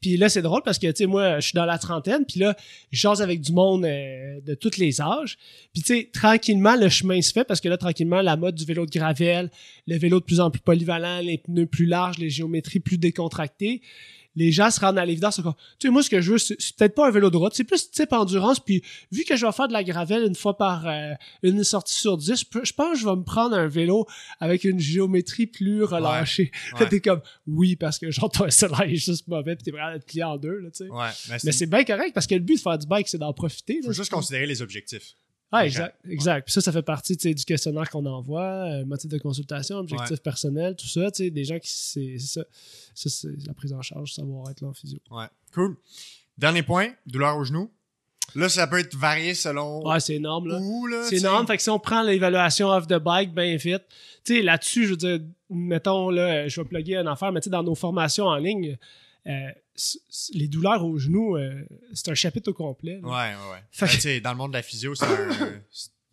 puis 0.00 0.16
là, 0.16 0.28
c'est 0.28 0.42
drôle 0.42 0.62
parce 0.64 0.78
que, 0.78 1.06
moi, 1.06 1.40
je 1.40 1.46
suis 1.46 1.54
dans 1.56 1.64
la 1.64 1.78
trentaine, 1.78 2.24
puis 2.26 2.40
là, 2.40 2.56
je 2.90 3.08
avec 3.22 3.40
du 3.40 3.52
monde 3.52 3.84
euh, 3.84 4.40
de 4.40 4.54
tous 4.54 4.76
les 4.78 5.00
âges. 5.00 5.36
Puis, 5.72 6.10
tranquillement, 6.12 6.76
le 6.76 6.88
chemin 6.88 7.20
se 7.22 7.32
fait 7.32 7.44
parce 7.44 7.60
que 7.60 7.68
là, 7.68 7.76
tranquillement, 7.76 8.22
la 8.22 8.36
mode 8.36 8.54
du 8.54 8.64
vélo 8.64 8.86
de 8.86 8.90
gravel, 8.90 9.50
le 9.86 9.96
vélo 9.96 10.20
de 10.20 10.24
plus 10.24 10.40
en 10.40 10.50
plus 10.50 10.60
polyvalent, 10.60 11.20
les 11.20 11.38
pneus 11.38 11.66
plus 11.66 11.86
larges, 11.86 12.18
les 12.18 12.30
géométries 12.30 12.80
plus 12.80 12.98
décontractées, 12.98 13.82
les 14.36 14.52
gens 14.52 14.70
se 14.70 14.80
rendent 14.80 14.98
à 14.98 15.04
l'évidence. 15.04 15.36
Tu 15.36 15.42
sais, 15.86 15.90
moi, 15.90 16.02
ce 16.02 16.10
que 16.10 16.20
je 16.20 16.32
veux, 16.32 16.38
c'est 16.38 16.56
peut-être 16.76 16.94
pas 16.94 17.08
un 17.08 17.10
vélo 17.10 17.30
de 17.30 17.36
route, 17.36 17.54
c'est 17.54 17.64
plus 17.64 17.90
type 17.90 18.12
endurance, 18.12 18.60
puis 18.60 18.82
vu 19.12 19.24
que 19.24 19.36
je 19.36 19.46
vais 19.46 19.52
faire 19.52 19.68
de 19.68 19.72
la 19.72 19.84
gravel 19.84 20.24
une 20.24 20.34
fois 20.34 20.56
par 20.56 20.86
euh, 20.86 21.12
une 21.42 21.62
sortie 21.64 21.94
sur 21.94 22.16
dix, 22.16 22.44
je, 22.44 22.72
pense 22.72 22.92
que 22.92 22.98
je 22.98 23.04
vais 23.04 23.16
me 23.16 23.22
prendre 23.22 23.56
un 23.56 23.68
vélo 23.68 24.06
avec 24.40 24.64
une 24.64 24.78
géométrie 24.78 25.46
plus 25.46 25.84
relâchée. 25.84 26.50
Ouais. 26.74 26.88
t'es 26.88 27.00
comme, 27.00 27.20
oui, 27.46 27.76
parce 27.76 27.98
que 27.98 28.10
genre, 28.10 28.30
ton 28.30 28.50
SLR 28.50 28.82
est 28.82 28.96
juste 28.96 29.28
mauvais, 29.28 29.54
puis 29.54 29.64
t'es 29.64 29.70
vraiment 29.70 29.98
plié 30.00 30.24
en 30.24 30.36
deux, 30.36 30.58
là, 30.58 30.70
tu 30.70 30.84
sais. 30.84 30.90
Ouais. 30.90 31.08
Mais, 31.28 31.36
Mais 31.44 31.52
c'est 31.52 31.66
bien 31.66 31.84
correct, 31.84 32.12
parce 32.14 32.26
que 32.26 32.34
le 32.34 32.40
but 32.40 32.56
de 32.56 32.60
faire 32.60 32.78
du 32.78 32.86
bike, 32.86 33.06
c'est 33.06 33.18
d'en 33.18 33.32
profiter. 33.32 33.80
faut 33.82 33.88
là. 33.88 33.92
juste 33.92 34.10
considérer 34.10 34.46
les 34.46 34.60
objectifs. 34.60 35.14
Ah, 35.56 35.66
exact, 35.66 35.96
exact. 36.08 36.44
Puis 36.46 36.52
ça, 36.52 36.60
ça 36.60 36.72
fait 36.72 36.82
partie 36.82 37.16
du 37.16 37.44
questionnaire 37.44 37.88
qu'on 37.90 38.04
envoie, 38.06 38.42
euh, 38.42 38.84
motif 38.84 39.08
de 39.10 39.18
consultation, 39.18 39.76
objectif 39.78 40.10
Ouais. 40.10 40.16
personnel, 40.16 40.74
tout 40.76 40.86
ça. 40.88 41.10
Des 41.10 41.44
gens 41.44 41.58
qui. 41.58 41.70
C'est 41.70 42.18
ça. 42.18 42.42
Ça, 42.94 43.10
c'est 43.10 43.46
la 43.46 43.54
prise 43.54 43.72
en 43.72 43.82
charge, 43.82 44.12
savoir 44.12 44.50
être 44.50 44.60
là 44.60 44.68
en 44.68 44.72
physio. 44.74 44.98
Ouais. 45.10 45.26
Cool. 45.52 45.76
Dernier 46.36 46.62
point, 46.62 46.88
douleur 47.06 47.36
au 47.36 47.44
genou. 47.44 47.70
Là, 48.34 48.48
ça 48.48 48.66
peut 48.66 48.78
être 48.80 48.96
varié 48.96 49.34
selon 49.34 49.86
Ouais, 49.86 50.00
c'est 50.00 50.14
énorme, 50.14 50.48
là. 50.48 50.58
C'est 51.08 51.18
énorme. 51.18 51.46
Fait 51.46 51.56
que 51.56 51.62
si 51.62 51.70
on 51.70 51.78
prend 51.78 52.02
l'évaluation 52.02 52.68
off 52.68 52.86
the 52.88 52.94
bike 52.98 53.32
bien 53.32 53.54
vite, 53.56 53.82
tu 54.24 54.36
sais, 54.36 54.42
là-dessus, 54.42 54.86
je 54.86 54.90
veux 54.90 54.96
dire, 54.96 55.20
mettons, 55.50 56.10
là, 56.10 56.48
je 56.48 56.60
vais 56.60 56.66
plugger 56.66 56.96
une 56.96 57.06
affaire, 57.06 57.30
mais 57.30 57.40
tu 57.40 57.44
sais, 57.44 57.50
dans 57.50 57.62
nos 57.62 57.74
formations 57.76 58.24
en 58.26 58.36
ligne, 58.36 58.76
euh, 59.26 59.50
les 60.34 60.48
douleurs 60.48 60.84
au 60.84 60.98
genou, 60.98 61.36
euh, 61.36 61.62
c'est 61.94 62.10
un 62.10 62.14
chapitre 62.14 62.50
au 62.50 62.54
complet. 62.54 63.00
là. 63.02 63.08
Ouais, 63.08 63.34
ouais, 63.34 63.50
ouais. 63.52 63.62
Fait 63.70 63.86
Ben, 63.86 64.18
que- 64.18 64.22
dans 64.22 64.30
le 64.32 64.36
monde 64.36 64.52
de 64.52 64.56
la 64.56 64.62
physio, 64.62 64.94
c'est 64.94 65.06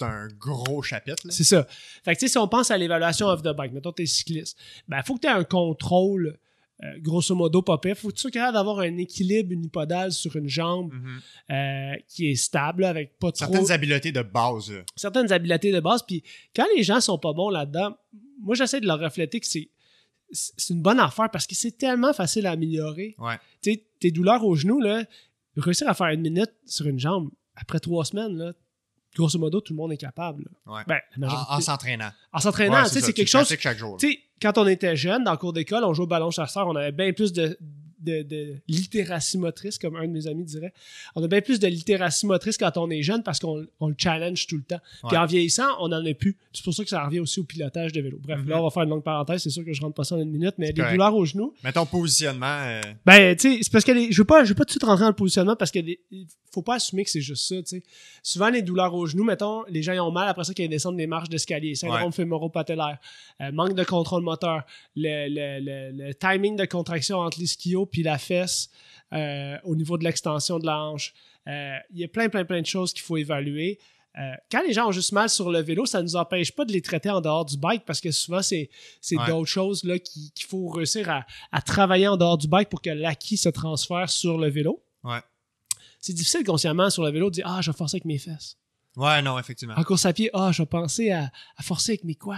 un, 0.01 0.27
gros 0.39 0.81
chapitre. 0.81 1.23
C'est 1.29 1.43
ça. 1.43 1.67
Fait 2.03 2.15
que, 2.15 2.27
si 2.27 2.37
on 2.37 2.47
pense 2.47 2.71
à 2.71 2.77
l'évaluation 2.77 3.27
off 3.27 3.43
the 3.43 3.55
bike, 3.55 3.71
mettons, 3.71 3.91
t'es 3.91 4.07
cycliste, 4.07 4.57
ben, 4.87 5.03
faut 5.03 5.15
que 5.15 5.21
tu 5.21 5.27
aies 5.27 5.31
un 5.31 5.43
contrôle, 5.43 6.39
euh, 6.83 6.87
grosso 7.01 7.35
modo, 7.35 7.61
pas 7.61 7.77
pire. 7.77 7.95
Faut 7.95 8.07
que 8.09 8.15
tu 8.15 8.21
sois 8.21 8.31
capable 8.31 8.53
d'avoir 8.55 8.79
un 8.79 8.97
équilibre 8.97 9.51
unipodal 9.51 10.11
sur 10.11 10.35
une 10.35 10.49
jambe 10.49 10.91
Mhm. 10.91 11.21
euh, 11.51 11.93
qui 12.07 12.31
est 12.31 12.35
stable, 12.35 12.83
avec 12.85 13.19
pas 13.19 13.31
trop. 13.31 13.45
Certaines 13.51 13.71
habiletés 13.71 14.11
de 14.11 14.23
base. 14.23 14.73
certaines 14.95 15.31
habiletés 15.31 15.71
de 15.71 15.79
base. 15.79 16.01
Puis 16.01 16.23
quand 16.55 16.65
les 16.75 16.81
gens 16.81 16.99
sont 16.99 17.19
pas 17.19 17.33
bons 17.33 17.49
là-dedans, 17.51 17.95
moi, 18.41 18.55
j'essaie 18.55 18.81
de 18.81 18.87
leur 18.87 18.99
refléter 18.99 19.39
que 19.39 19.45
c'est 19.45 19.69
c'est 20.31 20.73
une 20.73 20.81
bonne 20.81 20.99
affaire 20.99 21.29
parce 21.29 21.45
que 21.47 21.55
c'est 21.55 21.77
tellement 21.77 22.13
facile 22.13 22.45
à 22.47 22.51
améliorer. 22.51 23.15
Ouais. 23.17 23.37
Tu 23.61 23.73
sais, 23.73 23.85
tes 23.99 24.11
douleurs 24.11 24.43
au 24.45 24.55
genou, 24.55 24.79
là, 24.79 25.03
réussir 25.57 25.87
à 25.89 25.93
faire 25.93 26.07
une 26.07 26.21
minute 26.21 26.51
sur 26.65 26.87
une 26.87 26.99
jambe, 26.99 27.29
après 27.55 27.79
trois 27.79 28.05
semaines, 28.05 28.37
là, 28.37 28.53
grosso 29.15 29.37
modo, 29.37 29.59
tout 29.61 29.73
le 29.73 29.77
monde 29.77 29.91
est 29.91 29.97
capable. 29.97 30.45
Ouais. 30.65 30.81
Ben, 30.87 30.99
En, 31.27 31.59
s'entraînant. 31.59 32.11
en 32.31 32.39
s'entraînant, 32.39 32.83
Ouais, 32.83 32.89
c'est 32.89 33.13
quelque 33.13 33.27
chose. 33.27 33.47
chaque 33.47 33.77
jour. 33.77 33.97
quand 34.41 34.57
on 34.57 34.67
était 34.67 34.95
jeune, 34.95 35.23
dans 35.23 35.31
le 35.31 35.37
cours 35.37 35.53
d'école, 35.53 35.83
on 35.83 35.93
jouait 35.93 36.05
au 36.05 36.07
ballon 36.07 36.31
chasseur, 36.31 36.67
on 36.67 36.75
avait 36.75 36.91
bien 36.93 37.11
plus 37.13 37.33
de, 37.33 37.57
de, 38.01 38.21
de 38.23 38.55
littératie 38.67 39.37
motrice, 39.37 39.77
comme 39.77 39.95
un 39.95 40.07
de 40.07 40.11
mes 40.11 40.27
amis 40.27 40.43
dirait. 40.43 40.73
On 41.15 41.23
a 41.23 41.27
bien 41.27 41.41
plus 41.41 41.59
de 41.59 41.67
littératie 41.67 42.25
motrice 42.25 42.57
quand 42.57 42.75
on 42.77 42.89
est 42.89 43.01
jeune 43.03 43.23
parce 43.23 43.39
qu'on 43.39 43.65
on 43.79 43.87
le 43.87 43.95
challenge 43.97 44.47
tout 44.47 44.57
le 44.57 44.63
temps. 44.63 44.79
Puis 45.07 45.11
Ouais. 45.11 45.17
en 45.17 45.25
vieillissant, 45.25 45.67
on 45.79 45.87
n'en 45.89 46.05
a 46.05 46.13
plus. 46.13 46.37
C'est 46.53 46.63
pour 46.63 46.73
ça 46.73 46.83
que 46.83 46.89
ça 46.89 47.05
revient 47.05 47.19
aussi 47.19 47.39
au 47.39 47.43
pilotage 47.43 47.91
de 47.93 48.01
vélo. 48.01 48.17
Bref, 48.21 48.39
Mhm. 48.39 48.49
là, 48.49 48.59
on 48.59 48.63
va 48.63 48.69
faire 48.69 48.83
une 48.83 48.89
longue 48.89 49.03
parenthèse. 49.03 49.43
C'est 49.43 49.49
sûr 49.49 49.63
que 49.65 49.73
je 49.73 49.81
rentre 49.81 49.95
pas 49.95 50.03
ça 50.03 50.15
en 50.15 50.19
une 50.21 50.31
minute, 50.31 50.55
mais 50.57 50.73
correct. 50.73 50.91
douleurs 50.91 51.15
aux 51.15 51.25
genoux, 51.25 51.53
Mettons 51.63 51.85
positionnement. 51.85 52.45
euh, 52.65 52.81
ben, 53.05 53.35
tu 53.35 53.53
sais, 53.55 53.59
c'est 53.63 53.71
parce 53.71 53.85
que 53.85 53.91
les- 53.91 54.11
je 54.11 54.17
veux 54.21 54.25
pas, 54.25 54.43
je 54.43 54.49
veux 54.49 54.55
pas 54.55 54.63
tout 54.63 54.67
de 54.67 54.71
suite 54.71 54.83
rentrer 54.83 55.03
dans 55.03 55.09
le 55.09 55.15
positionnement 55.15 55.55
parce 55.55 55.71
que 55.71 55.79
les- 55.79 55.99
faut 56.53 56.61
pas 56.61 56.75
assumer 56.75 57.03
que 57.05 57.09
c'est 57.09 57.21
juste 57.21 57.47
ça, 57.47 57.55
tu 57.57 57.77
sais. 57.77 57.83
Souvent, 58.23 58.49
les 58.49 58.61
douleurs 58.61 58.93
aux 58.93 59.05
genoux, 59.07 59.23
mettons, 59.23 59.63
les 59.69 59.81
gens 59.83 59.93
ils 59.93 59.99
ont 60.01 60.11
mal 60.11 60.27
après 60.27 60.43
ça 60.43 60.53
qu'ils 60.53 60.67
descendent 60.69 60.97
des 60.97 61.07
marches 61.07 61.29
d'escalier, 61.29 61.75
syndrome 61.75 62.07
Ouais. 62.07 62.11
fémoro-patellaire, 62.11 62.97
euh, 63.41 63.51
manque 63.53 63.73
de 63.73 63.83
contrôle 63.83 64.21
moteur, 64.23 64.63
le, 64.95 65.27
le- 65.29 65.59
le- 65.63 66.07
le 66.07 66.13
timing 66.13 66.55
de 66.57 66.65
contraction 66.65 67.19
entre 67.19 67.39
l'ischio 67.39 67.85
puis 67.91 68.03
la 68.03 68.17
fesse 68.17 68.69
euh, 69.13 69.57
au 69.63 69.75
niveau 69.75 69.97
de 69.97 70.03
l'extension 70.03 70.57
de 70.59 70.65
la 70.65 70.77
hanche. 70.79 71.13
Euh, 71.47 71.75
Il 71.91 71.99
y 71.99 72.03
a 72.03 72.07
plein, 72.07 72.29
plein, 72.29 72.45
plein 72.45 72.61
de 72.61 72.65
choses 72.65 72.93
qu'il 72.93 73.01
faut 73.03 73.17
évaluer. 73.17 73.79
Euh, 74.19 74.33
quand 74.51 74.61
les 74.67 74.73
gens 74.73 74.87
ont 74.89 74.91
juste 74.91 75.13
mal 75.13 75.29
sur 75.29 75.49
le 75.51 75.59
vélo, 75.61 75.85
ça 75.85 75.99
ne 75.99 76.03
nous 76.03 76.15
empêche 76.17 76.51
pas 76.51 76.65
de 76.65 76.71
les 76.73 76.81
traiter 76.81 77.09
en 77.09 77.21
dehors 77.21 77.45
du 77.45 77.57
bike 77.57 77.85
parce 77.85 78.01
que 78.01 78.11
souvent, 78.11 78.41
c'est 78.41 78.69
Ouais. 79.11 79.25
d'autres 79.27 79.45
choses 79.49 79.81
qu'il 80.03 80.45
faut 80.47 80.67
réussir 80.69 81.09
à, 81.09 81.25
à 81.51 81.61
travailler 81.61 82.07
en 82.09 82.17
dehors 82.17 82.37
du 82.37 82.47
bike 82.47 82.67
pour 82.69 82.81
que 82.81 82.89
l'acquis 82.89 83.37
se 83.37 83.47
transfère 83.49 84.09
sur 84.09 84.37
le 84.37 84.49
vélo. 84.49 84.83
Ouais. 85.03 85.19
C'est 85.99 86.13
difficile 86.13 86.43
consciemment 86.43 86.89
sur 86.89 87.03
le 87.03 87.11
vélo 87.11 87.29
de 87.29 87.35
dire 87.35 87.45
Ah, 87.47 87.61
je 87.61 87.71
vais 87.71 87.77
forcer 87.77 87.95
avec 87.97 88.05
mes 88.05 88.17
fesses. 88.17 88.57
Ouais, 88.97 89.21
non, 89.21 89.39
effectivement. 89.39 89.75
En 89.77 89.83
course 89.83 90.05
à 90.05 90.11
pied, 90.13 90.29
Ah, 90.33 90.51
je 90.51 90.61
vais 90.61 90.65
penser 90.67 91.11
à, 91.11 91.31
à 91.55 91.63
forcer 91.63 91.93
avec 91.93 92.03
mes 92.03 92.15
quads. 92.15 92.35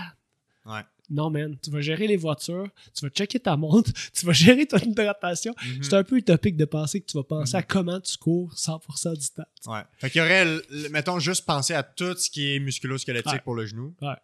Ouais. 0.65 0.81
Non, 1.13 1.29
man. 1.29 1.55
Tu 1.63 1.69
vas 1.69 1.81
gérer 1.81 2.07
les 2.07 2.17
voitures, 2.17 2.67
tu 2.93 3.05
vas 3.05 3.09
checker 3.09 3.39
ta 3.39 3.55
montre, 3.55 3.91
tu 4.13 4.25
vas 4.25 4.33
gérer 4.33 4.65
ton 4.65 4.77
hydratation. 4.77 5.53
Mhm. 5.63 5.83
C'est 5.83 5.93
un 5.93 6.03
peu 6.03 6.17
utopique 6.17 6.57
de 6.57 6.65
penser 6.65 7.01
que 7.01 7.05
tu 7.05 7.17
vas 7.17 7.23
penser 7.23 7.55
à 7.55 7.63
comment 7.63 7.99
tu 7.99 8.17
cours 8.17 8.53
100% 8.55 9.17
du 9.17 9.27
temps. 9.29 9.71
Ouais. 9.71 9.81
Fait 9.97 10.09
qu'il 10.09 10.21
y 10.21 10.23
aurait, 10.23 10.45
mettons, 10.91 11.19
juste 11.19 11.45
penser 11.45 11.73
à 11.73 11.83
tout 11.83 12.15
ce 12.17 12.29
qui 12.29 12.55
est 12.55 12.59
musculo-squelettique 12.59 13.33
Ouais. 13.33 13.39
pour 13.39 13.55
le 13.55 13.65
genou. 13.65 13.93
Ouais. 14.01 14.15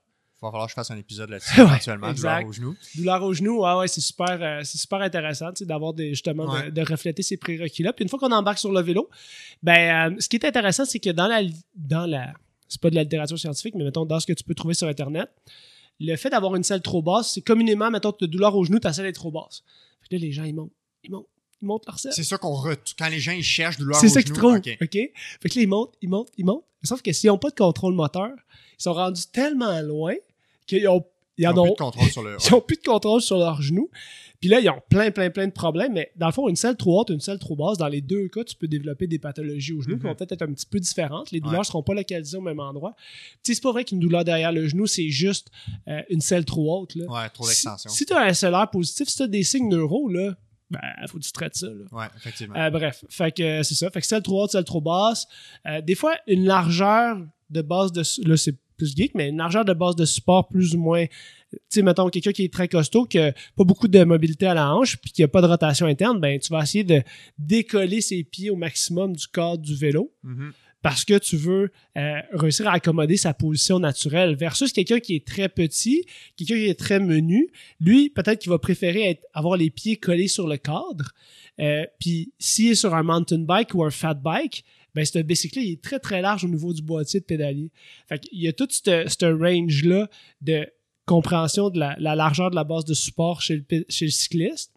Il 0.41 0.45
va 0.45 0.51
falloir 0.51 0.67
que 0.67 0.71
je 0.71 0.75
fasse 0.75 0.91
un 0.91 0.97
épisode 0.97 1.29
là-dessus 1.29 1.59
éventuellement, 1.61 2.13
douleur 2.13 2.45
au 2.45 2.53
genou. 2.53 2.75
Douleur 2.95 3.23
au 3.23 3.33
genou, 3.33 3.61
ouais, 3.61 3.73
ouais, 3.73 3.87
c'est 3.89 3.99
super, 3.99 4.37
euh, 4.41 4.61
c'est 4.63 4.77
super 4.77 5.01
intéressant, 5.01 5.49
d'avoir 5.61 5.93
justement, 5.97 6.61
de, 6.69 6.81
refléter 6.81 7.23
ces 7.23 7.35
prérequis-là. 7.35 7.91
Puis 7.91 8.03
une 8.03 8.09
fois 8.09 8.19
qu'on 8.19 8.31
embarque 8.31 8.57
sur 8.59 8.71
le 8.71 8.81
vélo, 8.81 9.09
ben, 9.61 10.13
euh, 10.13 10.15
ce 10.19 10.29
qui 10.29 10.37
est 10.37 10.45
intéressant, 10.45 10.85
c'est 10.85 10.99
que 10.99 11.09
dans 11.09 11.27
la, 11.27 11.41
dans 11.75 12.05
la, 12.05 12.33
c'est 12.69 12.79
pas 12.79 12.89
de 12.89 12.95
la 12.95 13.03
littérature 13.03 13.37
scientifique, 13.37 13.75
mais 13.75 13.83
mettons, 13.83 14.05
dans 14.05 14.19
ce 14.21 14.27
que 14.27 14.33
tu 14.33 14.45
peux 14.45 14.55
trouver 14.55 14.75
sur 14.75 14.87
Internet, 14.87 15.29
le 15.99 16.15
fait 16.15 16.29
d'avoir 16.29 16.55
une 16.55 16.63
selle 16.63 16.81
trop 16.81 17.01
basse, 17.01 17.33
c'est 17.33 17.41
communément, 17.41 17.91
mettons, 17.91 18.11
tu 18.11 18.23
as 18.23 18.27
douleur 18.27 18.55
au 18.55 18.63
genou, 18.63 18.79
ta 18.79 18.93
selle 18.93 19.05
est 19.05 19.13
trop 19.13 19.31
basse. 19.31 19.63
Fait 20.01 20.09
que 20.09 20.15
là, 20.15 20.19
les 20.21 20.31
gens, 20.31 20.43
ils 20.43 20.53
montent, 20.55 20.71
ils 21.03 21.11
montent, 21.11 21.27
ils 21.61 21.65
montent 21.65 21.85
leur 21.85 21.99
selle. 21.99 22.13
C'est 22.13 22.23
ça 22.23 22.37
qu'on 22.37 22.53
re... 22.53 22.75
quand 22.97 23.09
les 23.09 23.19
gens 23.19 23.33
ils 23.33 23.43
cherchent 23.43 23.77
douleur 23.77 23.99
C'est 23.99 24.07
au 24.07 24.09
ça 24.09 24.21
qu'ils 24.21 24.33
genou. 24.33 24.39
trouvent, 24.39 24.57
ok. 24.57 24.63
Fait 24.79 24.87
que 25.49 25.55
là, 25.55 25.61
ils 25.61 25.67
montent, 25.67 25.93
ils 26.01 26.09
montent, 26.09 26.29
ils 26.37 26.45
montent. 26.45 26.63
Sauf 26.83 27.01
que 27.01 27.11
s'ils 27.11 27.29
n'ont 27.29 27.37
pas 27.37 27.49
de 27.49 27.55
contrôle 27.55 27.93
moteur, 27.93 28.31
ils 28.79 28.81
sont 28.83 28.93
rendus 28.93 29.23
tellement 29.33 29.81
loin 29.81 30.13
qu'ils 30.65 30.87
ont, 30.87 31.03
ils 31.39 31.43
Ils 31.43 31.47
en 31.47 31.57
ont 31.57 31.63
plus 31.63 31.71
de 31.71 31.75
contrôle 31.77 32.09
sur 32.09 32.21
le. 32.21 32.37
ils 32.47 32.51
n'ont 32.51 32.61
plus 32.61 32.75
de 32.77 32.83
contrôle 32.83 33.21
sur 33.21 33.37
leurs 33.37 33.61
genoux. 33.61 33.89
Puis 34.39 34.47
là, 34.49 34.59
ils 34.61 34.69
ont 34.69 34.79
plein, 34.89 35.11
plein, 35.11 35.29
plein 35.29 35.47
de 35.47 35.51
problèmes. 35.51 35.91
Mais 35.93 36.11
dans 36.15 36.27
le 36.27 36.31
fond, 36.31 36.47
une 36.47 36.55
selle 36.55 36.77
trop 36.77 37.01
haute, 37.01 37.09
une 37.09 37.19
selle 37.19 37.39
trop 37.39 37.57
basse, 37.57 37.77
dans 37.77 37.87
les 37.89 37.99
deux 37.99 38.29
cas, 38.29 38.43
tu 38.45 38.55
peux 38.55 38.69
développer 38.69 39.05
des 39.07 39.19
pathologies 39.19 39.73
aux 39.73 39.81
genoux 39.81 39.95
qui 39.97 40.03
Mhm. 40.03 40.09
vont 40.09 40.15
peut-être 40.15 40.31
être 40.31 40.41
un 40.43 40.53
petit 40.53 40.65
peu 40.65 40.79
différentes. 40.79 41.31
Les 41.31 41.39
douleurs 41.39 41.53
ne 41.55 41.57
Ouais. 41.59 41.63
seront 41.65 41.83
pas 41.83 41.93
localisées 41.93 42.37
au 42.37 42.41
même 42.41 42.59
endroit. 42.61 42.93
Tu 43.43 43.51
sais, 43.51 43.55
c'est 43.55 43.61
pas 43.61 43.71
vrai 43.73 43.83
qu'une 43.83 43.99
douleur 43.99 44.23
derrière 44.23 44.51
le 44.53 44.65
genou, 44.67 44.85
c'est 44.85 45.09
juste 45.09 45.49
euh, 45.89 46.01
une 46.09 46.21
selle 46.21 46.45
trop 46.45 46.79
haute. 46.81 46.95
Là. 46.95 47.05
Ouais, 47.07 47.29
trop 47.29 47.43
Si, 47.43 47.49
d'extension. 47.49 47.89
si 47.89 48.05
tu 48.05 48.13
as 48.13 48.21
un 48.21 48.27
SLR 48.33 48.69
positif, 48.71 49.09
si 49.09 49.17
tu 49.17 49.23
as 49.23 49.27
des 49.27 49.43
signes 49.43 49.67
neuro, 49.69 50.07
là, 50.07 50.35
ben, 50.71 50.79
faut 51.07 51.17
que 51.17 51.23
tu 51.23 51.31
traites 51.33 51.55
ça. 51.55 51.67
Là. 51.67 51.83
Ouais, 51.91 52.05
effectivement. 52.15 52.55
Euh, 52.55 52.69
bref, 52.69 53.03
fait 53.09 53.35
que 53.35 53.43
euh, 53.43 53.63
c'est 53.63 53.75
ça. 53.75 53.89
Fait 53.89 53.99
que 54.01 54.07
celle 54.07 54.21
trop 54.23 54.43
haute, 54.43 54.51
celle 54.51 54.63
trop 54.63 54.79
basse. 54.81 55.27
Euh, 55.67 55.81
des 55.81 55.95
fois, 55.95 56.15
une 56.27 56.45
largeur 56.45 57.17
de 57.49 57.61
base 57.61 57.91
de. 57.91 58.03
Là, 58.27 58.37
c'est 58.37 58.55
plus 58.79 58.95
geek, 58.95 59.11
mais 59.15 59.29
une 59.29 59.37
largeur 59.37 59.63
de 59.65 59.73
base 59.73 59.95
de 59.95 60.05
support 60.05 60.47
plus 60.47 60.73
ou 60.75 60.79
moins. 60.79 61.05
Tu 61.51 61.57
sais, 61.69 61.81
mettons, 61.83 62.09
quelqu'un 62.09 62.31
qui 62.31 62.43
est 62.45 62.53
très 62.53 62.67
costaud, 62.67 63.05
qui 63.05 63.19
a 63.19 63.33
pas 63.55 63.63
beaucoup 63.63 63.87
de 63.87 64.03
mobilité 64.03 64.45
à 64.47 64.53
la 64.53 64.73
hanche, 64.73 64.97
puis 64.97 65.11
qui 65.11 65.21
a 65.23 65.27
pas 65.27 65.41
de 65.41 65.47
rotation 65.47 65.85
interne, 65.87 66.19
ben, 66.19 66.39
tu 66.39 66.49
vas 66.51 66.61
essayer 66.63 66.83
de 66.83 67.01
décoller 67.37 68.01
ses 68.01 68.23
pieds 68.23 68.49
au 68.49 68.55
maximum 68.55 69.15
du 69.15 69.27
cadre 69.27 69.61
du 69.61 69.75
vélo 69.75 70.11
Mhm. 70.23 70.51
parce 70.81 71.03
que 71.05 71.17
tu 71.17 71.35
veux 71.37 71.71
euh, 71.97 72.19
réussir 72.33 72.67
à 72.67 72.73
accommoder 72.73 73.17
sa 73.17 73.33
position 73.33 73.79
naturelle 73.79 74.35
versus 74.35 74.71
quelqu'un 74.71 74.99
qui 74.99 75.15
est 75.15 75.25
très 75.25 75.49
petit, 75.49 76.05
quelqu'un 76.37 76.55
qui 76.55 76.65
est 76.67 76.79
très 76.79 76.99
menu, 76.99 77.49
lui 77.81 78.09
peut-être 78.09 78.39
qu'il 78.39 78.49
va 78.51 78.59
préférer 78.59 79.09
être- 79.09 79.25
avoir 79.33 79.57
les 79.57 79.69
pieds 79.71 79.97
collés 79.97 80.27
sur 80.29 80.47
le 80.47 80.57
cadre. 80.57 81.11
Euh, 81.59 81.83
Puis 81.99 82.31
s'il 82.39 82.71
est 82.71 82.75
sur 82.75 82.93
un 82.95 83.03
mountain 83.03 83.39
bike 83.39 83.73
ou 83.73 83.83
un 83.83 83.89
fat 83.89 84.13
bike, 84.13 84.63
ben 84.95 85.05
ce 85.05 85.19
bicycle 85.19 85.59
il 85.59 85.71
est 85.73 85.81
très 85.81 85.99
très 85.99 86.21
large 86.21 86.43
au 86.43 86.47
niveau 86.47 86.73
du 86.73 86.81
boîtier 86.81 87.19
de 87.19 87.25
pédalier. 87.25 87.69
Fait 88.07 88.19
qu'il 88.19 88.39
y 88.39 88.47
a 88.47 88.53
tout 88.53 88.67
ce 88.69 88.81
ce 89.07 89.25
range 89.25 89.83
là 89.85 90.09
de 90.41 90.67
compréhension 91.05 91.69
de 91.69 91.79
la, 91.79 91.95
la 91.99 92.15
largeur 92.15 92.49
de 92.51 92.55
la 92.55 92.63
base 92.63 92.85
de 92.85 92.93
support 92.93 93.41
chez 93.41 93.55
le, 93.55 93.61
pi- 93.63 93.85
chez 93.89 94.05
le 94.05 94.11
cycliste 94.11 94.71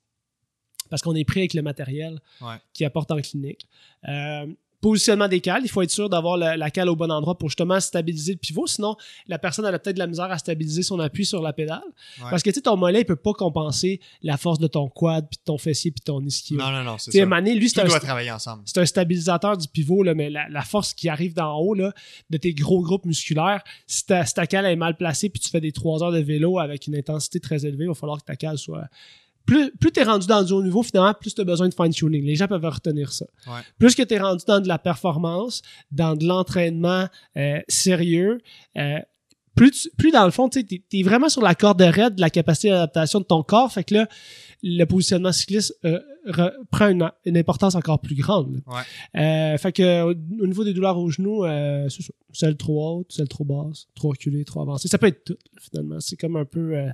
parce 0.91 1.01
qu'on 1.03 1.15
est 1.15 1.25
pris 1.25 1.41
avec 1.41 1.55
le 1.55 1.63
matériel 1.63 2.21
Ouais. 2.41 2.57
qui 2.75 2.85
apporte 2.85 3.11
en 3.11 3.21
clinique. 3.21 3.67
Euh, 4.09 4.47
positionnement 4.83 5.29
des 5.29 5.41
cales, 5.41 5.63
il 5.65 5.69
faut 5.69 5.81
être 5.81 5.91
sûr 5.91 6.11
d'avoir 6.11 6.37
la, 6.37 6.57
la 6.57 6.71
cale 6.71 6.89
au 6.89 6.97
bon 6.97 7.11
endroit 7.11 7.39
pour 7.39 7.49
justement 7.49 7.79
stabiliser 7.81 8.33
le 8.33 8.39
pivot. 8.39 8.67
Sinon, 8.67 8.97
la 9.29 9.39
personne 9.39 9.65
elle 9.65 9.75
a 9.75 9.79
peut-être 9.79 9.95
de 9.95 10.01
la 10.01 10.09
misère 10.09 10.31
à 10.31 10.37
stabiliser 10.37 10.83
son 10.83 10.99
appui 10.99 11.25
sur 11.25 11.41
la 11.41 11.53
pédale. 11.53 11.81
Ouais. 12.19 12.27
Parce 12.29 12.43
que 12.43 12.51
tu 12.51 12.57
sais, 12.57 12.63
ton 12.63 12.77
mollet, 12.77 13.03
il 13.03 13.05
peut 13.05 13.17
pas 13.17 13.33
compenser 13.33 14.01
la 14.23 14.37
force 14.37 14.59
de 14.59 14.67
ton 14.67 14.89
quad, 14.89 15.27
puis 15.31 15.39
de 15.39 15.45
ton 15.45 15.57
fessier, 15.57 15.93
puis 15.93 16.01
de 16.01 16.05
ton 16.05 16.21
ischio. 16.21 16.59
Non, 16.59 16.71
non, 16.73 16.83
non, 16.83 16.99
c'est 16.99 17.13
ça. 17.13 17.27
Mané, 17.27 17.55
lui, 17.55 17.71
c'est 17.71 17.81
un, 17.81 17.87
travailler 17.87 18.33
ensemble. 18.33 18.63
c'est 18.67 18.79
un 18.79 18.85
stabilisateur 18.85 19.57
du 19.57 19.69
pivot, 19.69 20.03
là, 20.03 20.15
mais 20.15 20.29
la, 20.29 20.49
la 20.49 20.63
force 20.63 20.93
qui 20.93 21.09
arrive 21.09 21.33
d'en 21.33 21.57
haut 21.57 21.75
là, 21.75 21.95
de 22.31 22.37
tes 22.37 22.53
gros 22.53 22.83
groupes 22.83 23.07
musculaires, 23.07 23.63
si 23.87 24.05
ta, 24.05 24.27
si 24.27 24.35
ta 24.35 24.47
cale 24.49 24.67
est 24.67 24.77
mal 24.77 24.97
placée 24.97 25.29
puis 25.29 25.41
tu 25.41 25.49
fais 25.49 25.61
des 25.61 25.73
3 25.73 26.03
heures 26.03 26.13
de 26.13 26.19
vélo 26.19 26.59
avec 26.59 26.89
une 26.89 26.97
intensité 26.97 27.39
très 27.39 27.65
élevée, 27.65 27.85
il 27.85 27.89
va 27.89 27.95
falloir 27.95 28.19
que 28.19 28.25
ta 28.25 28.37
cale 28.37 28.59
soit. 28.59 28.89
Plus, 29.47 29.71
plus 29.81 29.91
tu 29.93 30.01
es 30.01 30.05
rendu 30.05 30.27
dans 30.27 30.43
du 30.43 30.53
haut 30.53 30.63
niveau, 30.63 30.83
finalement, 30.83 31.15
plus 31.15 31.35
tu 31.35 31.41
as 31.41 31.45
besoin 31.45 31.69
de 31.69 31.75
fine-tuning. 31.75 32.25
Les 32.25 32.37
gens 32.37 32.47
peuvent 32.49 32.65
retenir 32.65 33.13
ça. 33.13 33.27
Ouais. 33.47 33.61
Plus 33.79 33.95
que 33.95 34.03
tu 34.03 34.15
es 34.15 34.19
rendu 34.19 34.45
dans 34.47 34.61
de 34.61 34.69
la 34.69 34.79
performance, 34.79 35.63
dans 35.91 36.15
de 36.17 36.25
l'entraînement 36.27 37.07
euh, 37.37 37.61
sérieux, 37.69 38.39
euh, 38.77 38.99
plus, 39.55 39.71
tu- 39.71 39.91
plus 39.99 40.11
dans 40.13 40.25
le 40.25 40.31
fond, 40.31 40.49
tu 40.49 40.61
es, 40.93 41.03
vraiment 41.03 41.29
sur 41.29 41.43
la 41.43 41.55
corde 41.55 41.83
raide 41.83 42.15
de 42.15 42.21
la 42.23 42.31
capacité 42.31 42.71
d'adaptation 42.71 43.21
de 43.21 43.25
ton 43.25 43.43
corps. 43.43 43.71
Fait 43.71 43.85
que 43.85 43.95
là, 43.95 44.09
le 44.63 44.85
positionnement 44.85 45.31
cycliste 45.33 45.77
euh, 45.85 46.01
re- 46.27 46.53
prend 46.71 46.89
une, 46.89 47.11
une 47.27 47.37
importance 47.37 47.75
encore 47.75 48.01
plus 48.01 48.15
grande. 48.15 48.63
Ouais. 48.67 49.21
Euh, 49.21 49.59
fait 49.59 49.73
que 49.73 50.05
au 50.05 50.15
au 50.43 50.47
niveau 50.47 50.65
des 50.65 50.73
douleurs 50.73 50.97
aux 50.97 51.11
genoux, 51.11 51.45
euh, 51.45 51.87
c'est 51.91 52.03
ça. 52.03 52.13
Celle 52.33 52.57
trop 52.57 53.01
haute, 53.01 53.13
celle 53.13 53.29
trop 53.29 53.45
basse, 53.45 53.89
trop 53.95 54.09
reculée, 54.11 54.43
trop 54.47 54.63
avancée. 54.63 54.89
Ça 54.89 54.97
peut 54.97 55.09
être 55.09 55.23
tout, 55.25 55.37
finalement. 55.61 56.01
C'est 56.01 56.17
comme 56.17 56.37
un 56.37 56.47
peu. 56.47 56.75
euh, 56.75 56.89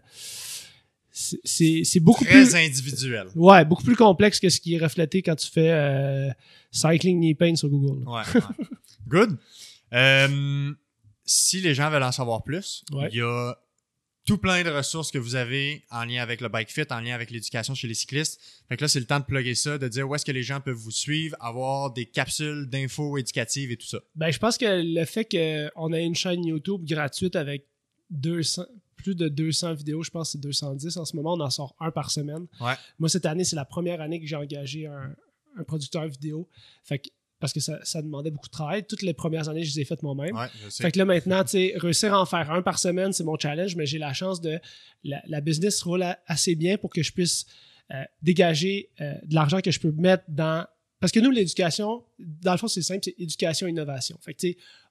c'est- 1.44 2.00
beaucoup 2.00 2.24
Très 2.24 2.42
plus. 2.44 2.54
individuel. 2.54 3.26
Ouais, 3.34 3.64
beaucoup 3.64 3.82
plus 3.84 3.96
complexe 3.96 4.38
que 4.40 4.48
ce 4.48 4.60
qui 4.60 4.74
est 4.74 4.78
reflété 4.78 5.22
quand 5.22 5.34
tu 5.36 5.50
fais 5.50 5.70
euh, 5.70 6.28
Cycling 6.70 7.18
Knee 7.20 7.34
Pain 7.34 7.54
sur 7.56 7.68
Google. 7.68 8.06
Ouais. 8.08 8.22
ouais. 8.34 8.40
Good. 9.08 9.36
Euh, 9.92 10.72
si 11.24 11.60
les 11.60 11.74
gens 11.74 11.90
veulent 11.90 12.02
en 12.02 12.12
savoir 12.12 12.42
plus, 12.42 12.84
il 13.10 13.16
y 13.16 13.20
a 13.22 13.54
tout 14.24 14.36
plein 14.38 14.62
de 14.62 14.68
ressources 14.68 15.10
que 15.10 15.16
vous 15.18 15.36
avez 15.36 15.82
en 15.90 16.04
lien 16.04 16.22
avec 16.22 16.42
le 16.42 16.48
bike 16.50 16.70
fit, 16.70 16.82
en 16.90 17.00
lien 17.00 17.14
avec 17.14 17.30
l'éducation 17.30 17.74
chez 17.74 17.88
les 17.88 17.94
cyclistes. 17.94 18.38
Fait 18.68 18.76
que 18.76 18.84
là, 18.84 18.88
c'est 18.88 19.00
le 19.00 19.06
temps 19.06 19.18
de 19.20 19.24
plugger 19.24 19.54
ça, 19.54 19.78
de 19.78 19.88
dire 19.88 20.06
où 20.06 20.14
est-ce 20.14 20.24
que 20.26 20.32
les 20.32 20.42
gens 20.42 20.60
peuvent 20.60 20.76
vous 20.76 20.90
suivre, 20.90 21.34
avoir 21.40 21.90
des 21.94 22.04
capsules 22.04 22.66
d'infos 22.68 23.16
éducatives 23.16 23.70
et 23.72 23.76
tout 23.78 23.86
ça. 23.86 24.00
Ben, 24.14 24.30
je 24.30 24.38
pense 24.38 24.58
que 24.58 24.66
le 24.84 25.04
fait 25.06 25.24
qu'on 25.24 25.92
ait 25.94 26.04
une 26.04 26.14
chaîne 26.14 26.44
YouTube 26.44 26.82
gratuite 26.84 27.36
avec 27.36 27.64
200, 28.10 28.64
plus 28.98 29.14
de 29.14 29.28
200 29.28 29.74
vidéos, 29.74 30.02
je 30.02 30.10
pense 30.10 30.28
que 30.28 30.32
c'est 30.32 30.40
210 30.40 30.96
en 30.98 31.04
ce 31.04 31.16
moment, 31.16 31.34
on 31.34 31.40
en 31.40 31.50
sort 31.50 31.74
un 31.80 31.90
par 31.90 32.10
semaine. 32.10 32.46
Ouais. 32.60 32.74
Moi, 32.98 33.08
cette 33.08 33.24
année, 33.26 33.44
c'est 33.44 33.56
la 33.56 33.64
première 33.64 34.00
année 34.00 34.20
que 34.20 34.26
j'ai 34.26 34.36
engagé 34.36 34.86
un, 34.86 35.14
un 35.56 35.64
producteur 35.64 36.06
vidéo. 36.06 36.48
Fait 36.84 36.98
que, 36.98 37.08
parce 37.40 37.52
que 37.52 37.60
ça, 37.60 37.78
ça 37.84 38.02
demandait 38.02 38.30
beaucoup 38.30 38.48
de 38.48 38.52
travail. 38.52 38.84
Toutes 38.84 39.02
les 39.02 39.14
premières 39.14 39.48
années, 39.48 39.62
je 39.62 39.74
les 39.74 39.80
ai 39.80 39.84
faites 39.84 40.02
moi-même. 40.02 40.34
Ouais. 40.36 40.48
Fait 40.70 40.90
que 40.90 40.98
là, 40.98 41.04
maintenant, 41.04 41.44
tu 41.44 41.50
sais, 41.50 41.74
réussir 41.76 42.12
à 42.12 42.20
en 42.20 42.26
faire 42.26 42.50
un 42.50 42.62
par 42.62 42.78
semaine, 42.78 43.12
c'est 43.12 43.24
mon 43.24 43.38
challenge, 43.38 43.76
mais 43.76 43.86
j'ai 43.86 43.98
la 43.98 44.12
chance 44.12 44.40
de. 44.40 44.58
La, 45.04 45.22
la 45.28 45.40
business 45.40 45.80
roule 45.82 46.04
assez 46.26 46.56
bien 46.56 46.76
pour 46.78 46.90
que 46.90 47.02
je 47.02 47.12
puisse 47.12 47.46
euh, 47.92 48.02
dégager 48.22 48.90
euh, 49.00 49.14
de 49.24 49.34
l'argent 49.34 49.60
que 49.60 49.70
je 49.70 49.80
peux 49.80 49.92
mettre 49.92 50.24
dans. 50.28 50.66
Parce 51.00 51.12
que 51.12 51.20
nous, 51.20 51.30
l'éducation, 51.30 52.04
dans 52.18 52.52
le 52.52 52.58
fond, 52.58 52.68
c'est 52.68 52.82
simple, 52.82 53.00
c'est 53.04 53.14
éducation-innovation. 53.18 54.18
Fait 54.20 54.34
que, 54.34 54.46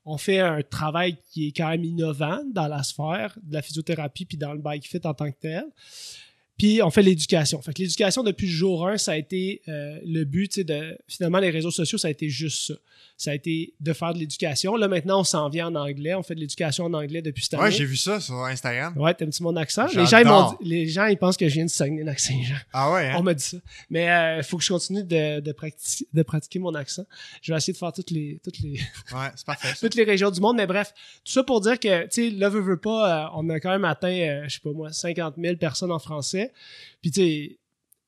on 0.05 0.17
fait 0.17 0.39
un 0.39 0.61
travail 0.61 1.17
qui 1.31 1.47
est 1.47 1.51
quand 1.51 1.67
même 1.67 1.83
innovant 1.83 2.41
dans 2.53 2.67
la 2.67 2.81
sphère 2.81 3.37
de 3.43 3.53
la 3.53 3.61
physiothérapie 3.61 4.25
puis 4.25 4.37
dans 4.37 4.53
le 4.53 4.59
bike 4.59 4.87
fit 4.87 5.01
en 5.03 5.13
tant 5.13 5.29
que 5.29 5.37
tel. 5.37 5.65
Puis 6.57 6.81
on 6.81 6.89
fait 6.89 7.03
l'éducation. 7.03 7.61
Fait 7.61 7.71
que 7.73 7.81
l'éducation 7.81 8.23
depuis 8.23 8.47
le 8.47 8.51
jour 8.53 8.87
1, 8.87 8.97
ça 8.97 9.11
a 9.11 9.15
été 9.17 9.61
euh, 9.67 9.99
le 10.05 10.23
but, 10.23 10.59
de 10.59 10.97
finalement 11.07 11.37
les 11.39 11.51
réseaux 11.51 11.71
sociaux, 11.71 11.97
ça 11.97 12.07
a 12.07 12.11
été 12.11 12.29
juste 12.29 12.67
ça. 12.67 12.73
Ça 13.15 13.31
a 13.31 13.33
été 13.33 13.73
de 13.79 13.93
faire 13.93 14.13
de 14.13 14.19
l'éducation. 14.19 14.75
Là 14.75 14.87
maintenant, 14.87 15.21
on 15.21 15.23
s'en 15.23 15.49
vient 15.49 15.67
en 15.67 15.75
anglais. 15.75 16.13
On 16.13 16.21
fait 16.23 16.35
de 16.35 16.39
l'éducation 16.39 16.85
en 16.85 16.93
anglais 16.93 17.21
depuis 17.23 17.43
cette 17.43 17.55
année. 17.55 17.63
Ouais, 17.63 17.71
j'ai 17.71 17.85
vu 17.85 17.97
ça 17.97 18.19
sur 18.19 18.35
Instagram. 18.43 18.93
Ouais, 18.95 19.13
t'aimes-tu 19.13 19.41
mon 19.43 19.55
accent? 19.55 19.87
Les 19.95 20.05
gens, 20.05 20.17
ils 20.19 20.25
m'ont 20.27 20.51
dit- 20.51 20.69
les 20.69 20.87
gens, 20.87 21.05
ils 21.05 21.17
pensent 21.17 21.37
que 21.37 21.47
je 21.47 21.53
viens 21.55 21.65
de 21.65 21.69
Saguenay-Lac-Saint-Jean. 21.69 22.55
Ah 22.73 22.91
ouais, 22.91 23.07
hein? 23.09 23.15
On 23.17 23.23
m'a 23.23 23.33
dit 23.33 23.43
ça. 23.43 23.57
Mais 23.89 24.05
il 24.37 24.43
faut 24.43 24.57
que 24.57 24.63
je 24.63 24.69
continue 24.69 25.03
de, 25.03 25.39
de, 25.39 25.51
pratiquer, 25.51 26.05
de 26.13 26.21
pratiquer 26.23 26.59
mon 26.59 26.73
accent. 26.75 27.05
Je 27.41 27.51
vais 27.53 27.57
essayer 27.57 27.73
de 27.73 27.77
faire 27.77 27.93
toutes 27.93 28.11
les, 28.11 28.39
toutes 28.43 28.59
les, 28.59 28.73
Ouais, 29.11 29.29
c'est 29.35 29.45
parfait. 29.45 29.73
toutes 29.79 29.95
les 29.95 30.03
régions 30.03 30.29
du 30.31 30.39
monde. 30.39 30.57
Mais 30.57 30.67
bref, 30.67 30.93
tout 31.25 31.31
ça 31.31 31.43
pour 31.43 31.61
dire 31.61 31.79
que, 31.79 32.03
tu 32.03 32.07
sais, 32.11 32.29
là, 32.29 32.49
veut, 32.49 32.61
veut 32.61 32.77
pas, 32.79 33.25
euh, 33.25 33.29
on 33.35 33.49
a 33.49 33.59
quand 33.59 33.71
même 33.71 33.85
atteint, 33.85 34.09
euh, 34.09 34.43
je 34.47 34.55
sais 34.55 34.59
pas 34.63 34.71
moi, 34.71 34.91
50 34.91 35.35
000 35.37 35.55
personnes 35.55 35.91
en 35.91 35.99
français. 35.99 36.46
Puis, 37.01 37.11
tu 37.11 37.21
sais, 37.21 37.59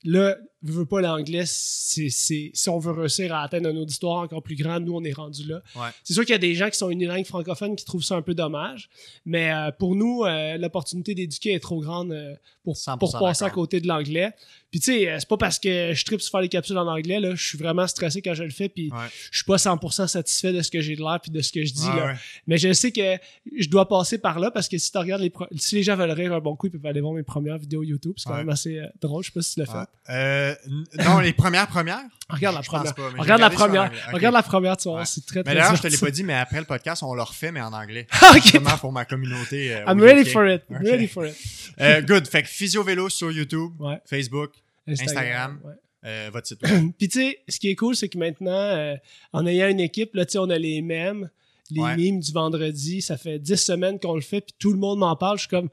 là, 0.03 0.37
veut, 0.61 0.73
veut 0.79 0.85
pas 0.85 1.01
l'anglais, 1.01 1.43
c'est, 1.45 2.09
si 2.09 2.51
on 2.69 2.79
veut 2.79 2.91
réussir 2.91 3.33
à 3.33 3.43
atteindre 3.43 3.69
un 3.69 3.75
auditoire 3.75 4.17
encore 4.17 4.41
plus 4.43 4.55
grand, 4.55 4.79
nous, 4.79 4.95
on 4.95 5.03
est 5.03 5.13
rendu 5.13 5.47
là. 5.47 5.61
Ouais. 5.75 5.89
C'est 6.03 6.13
sûr 6.13 6.23
qu'il 6.23 6.33
y 6.33 6.35
a 6.35 6.39
des 6.39 6.55
gens 6.55 6.69
qui 6.69 6.77
sont 6.77 6.89
unilingues 6.89 7.25
francophones 7.25 7.75
qui 7.75 7.85
trouvent 7.85 8.03
ça 8.03 8.15
un 8.15 8.21
peu 8.21 8.33
dommage. 8.35 8.89
Mais 9.25 9.51
euh, 9.51 9.71
pour 9.71 9.95
nous, 9.95 10.23
euh, 10.23 10.57
l'opportunité 10.57 11.15
d'éduquer 11.15 11.53
est 11.53 11.59
trop 11.59 11.79
grande 11.81 12.11
euh, 12.11 12.35
pour, 12.63 12.75
100% 12.75 12.97
pour 12.99 13.19
passer 13.19 13.45
à 13.45 13.49
côté 13.49 13.79
de 13.81 13.87
l'anglais. 13.87 14.31
Puis, 14.71 14.79
tu 14.79 14.91
sais, 14.91 15.15
c'est 15.19 15.27
pas 15.27 15.37
parce 15.37 15.57
que 15.57 15.93
je 15.95 16.05
tripe 16.05 16.21
sur 16.21 16.29
faire 16.29 16.41
les 16.41 16.49
capsules 16.49 16.77
en 16.77 16.85
anglais, 16.87 17.19
là. 17.19 17.33
Je 17.33 17.43
suis 17.43 17.57
vraiment 17.57 17.87
stressé 17.87 18.21
quand 18.21 18.35
je 18.35 18.43
le 18.43 18.51
fais. 18.51 18.69
Puis, 18.69 18.91
Ouais. 18.91 19.07
je 19.31 19.37
suis 19.37 19.45
pas 19.45 19.57
100% 19.57 20.07
satisfait 20.07 20.53
de 20.53 20.61
ce 20.61 20.69
que 20.69 20.79
j'ai 20.79 20.95
de 20.95 21.01
l'air 21.01 21.19
puis 21.21 21.31
de 21.31 21.41
ce 21.41 21.51
que 21.51 21.65
je 21.65 21.73
dis, 21.73 21.87
Ouais, 21.87 21.95
là. 21.95 22.05
ouais. 22.07 22.13
Mais 22.45 22.57
je 22.59 22.71
sais 22.73 22.91
que 22.91 23.17
je 23.57 23.67
dois 23.67 23.87
passer 23.87 24.19
par 24.19 24.39
là 24.39 24.51
parce 24.51 24.67
que 24.67 24.77
si 24.77 24.91
tu 24.91 24.97
regardes 24.99 25.21
les 25.23 25.31
si 25.57 25.75
les 25.75 25.83
gens 25.83 25.95
veulent 25.95 26.11
rire 26.11 26.33
un 26.33 26.39
bon 26.39 26.55
coup, 26.55 26.67
ils 26.67 26.71
peuvent 26.71 26.85
aller 26.85 27.01
voir 27.01 27.13
mes 27.13 27.23
premières 27.23 27.57
vidéos 27.57 27.81
YouTube. 27.81 28.13
C'est 28.17 28.29
quand 28.29 28.35
même 28.35 28.49
assez 28.49 28.79
drôle. 29.01 29.23
Je 29.23 29.29
sais 29.29 29.33
pas 29.33 29.41
si 29.41 29.53
tu 29.55 29.59
l'as 29.61 29.65
fait. 29.65 30.48
Euh, 30.49 31.03
non, 31.03 31.19
les 31.19 31.33
premières 31.33 31.67
premières? 31.67 32.01
Regarde 32.29 32.55
la 32.55 32.61
première. 32.61 32.93
pas, 32.95 33.09
regarde 33.17 33.41
la 33.41 33.49
première. 33.49 33.83
l'anglais. 33.83 33.99
Ok. 34.07 34.13
Regarde 34.13 34.33
la 34.35 34.43
première, 34.43 34.77
tu 34.77 34.89
vois. 34.89 35.05
C'est 35.05 35.25
très, 35.25 35.43
très 35.43 35.51
Mais 35.53 35.59
d'ailleurs, 35.59 35.75
je 35.75 35.81
te 35.81 35.87
l'ai 35.87 35.97
pas 35.97 36.11
dit, 36.11 36.23
mais 36.23 36.33
après 36.35 36.59
le 36.59 36.65
podcast, 36.65 37.01
on 37.03 37.13
le 37.13 37.21
refait, 37.23 37.51
mais 37.51 37.61
en 37.61 37.73
anglais. 37.73 38.07
ok. 38.31 38.41
Justement 38.41 38.77
pour 38.77 38.91
ma 38.91 39.05
communauté. 39.05 39.75
euh, 39.75 39.83
I'm 39.87 39.99
ready 40.01 40.29
for 40.29 40.47
it. 40.47 40.61
I'm 40.69 40.77
Ok. 40.77 40.83
ready 40.87 41.07
for 41.07 41.25
it. 41.25 41.35
Euh, 41.81 42.01
good. 42.01 42.27
Fait 42.27 42.43
que 42.43 42.49
Physio 42.49 42.83
Vélo 42.83 43.09
sur 43.09 43.31
YouTube, 43.31 43.71
Ouais. 43.79 43.99
Facebook, 44.05 44.51
Instagram. 44.87 45.59
ouais. 45.63 45.73
euh, 46.05 46.29
votre 46.31 46.47
site 46.47 46.61
web. 46.63 46.91
Puis 46.97 47.07
tu 47.09 47.19
sais, 47.19 47.39
ce 47.47 47.59
qui 47.59 47.69
est 47.69 47.75
cool, 47.75 47.95
c'est 47.95 48.09
que 48.09 48.17
maintenant, 48.17 48.51
euh, 48.51 48.95
en 49.33 49.45
ayant 49.45 49.67
une 49.69 49.79
équipe, 49.79 50.13
là, 50.15 50.25
tu 50.25 50.33
sais, 50.33 50.37
on 50.39 50.49
a 50.49 50.57
les 50.57 50.81
mêmes, 50.81 51.29
les 51.71 51.81
Ouais. 51.81 51.95
mimes 51.95 52.19
du 52.19 52.31
vendredi. 52.31 53.01
Ça 53.01 53.17
fait 53.17 53.37
10 53.39 53.57
semaines 53.57 53.99
qu'on 53.99 54.15
le 54.15 54.21
fait, 54.21 54.41
puis 54.41 54.53
tout 54.59 54.71
le 54.71 54.79
monde 54.79 54.99
m'en 54.99 55.15
parle. 55.15 55.37
Je 55.37 55.41
suis 55.41 55.49
comme, 55.49 55.69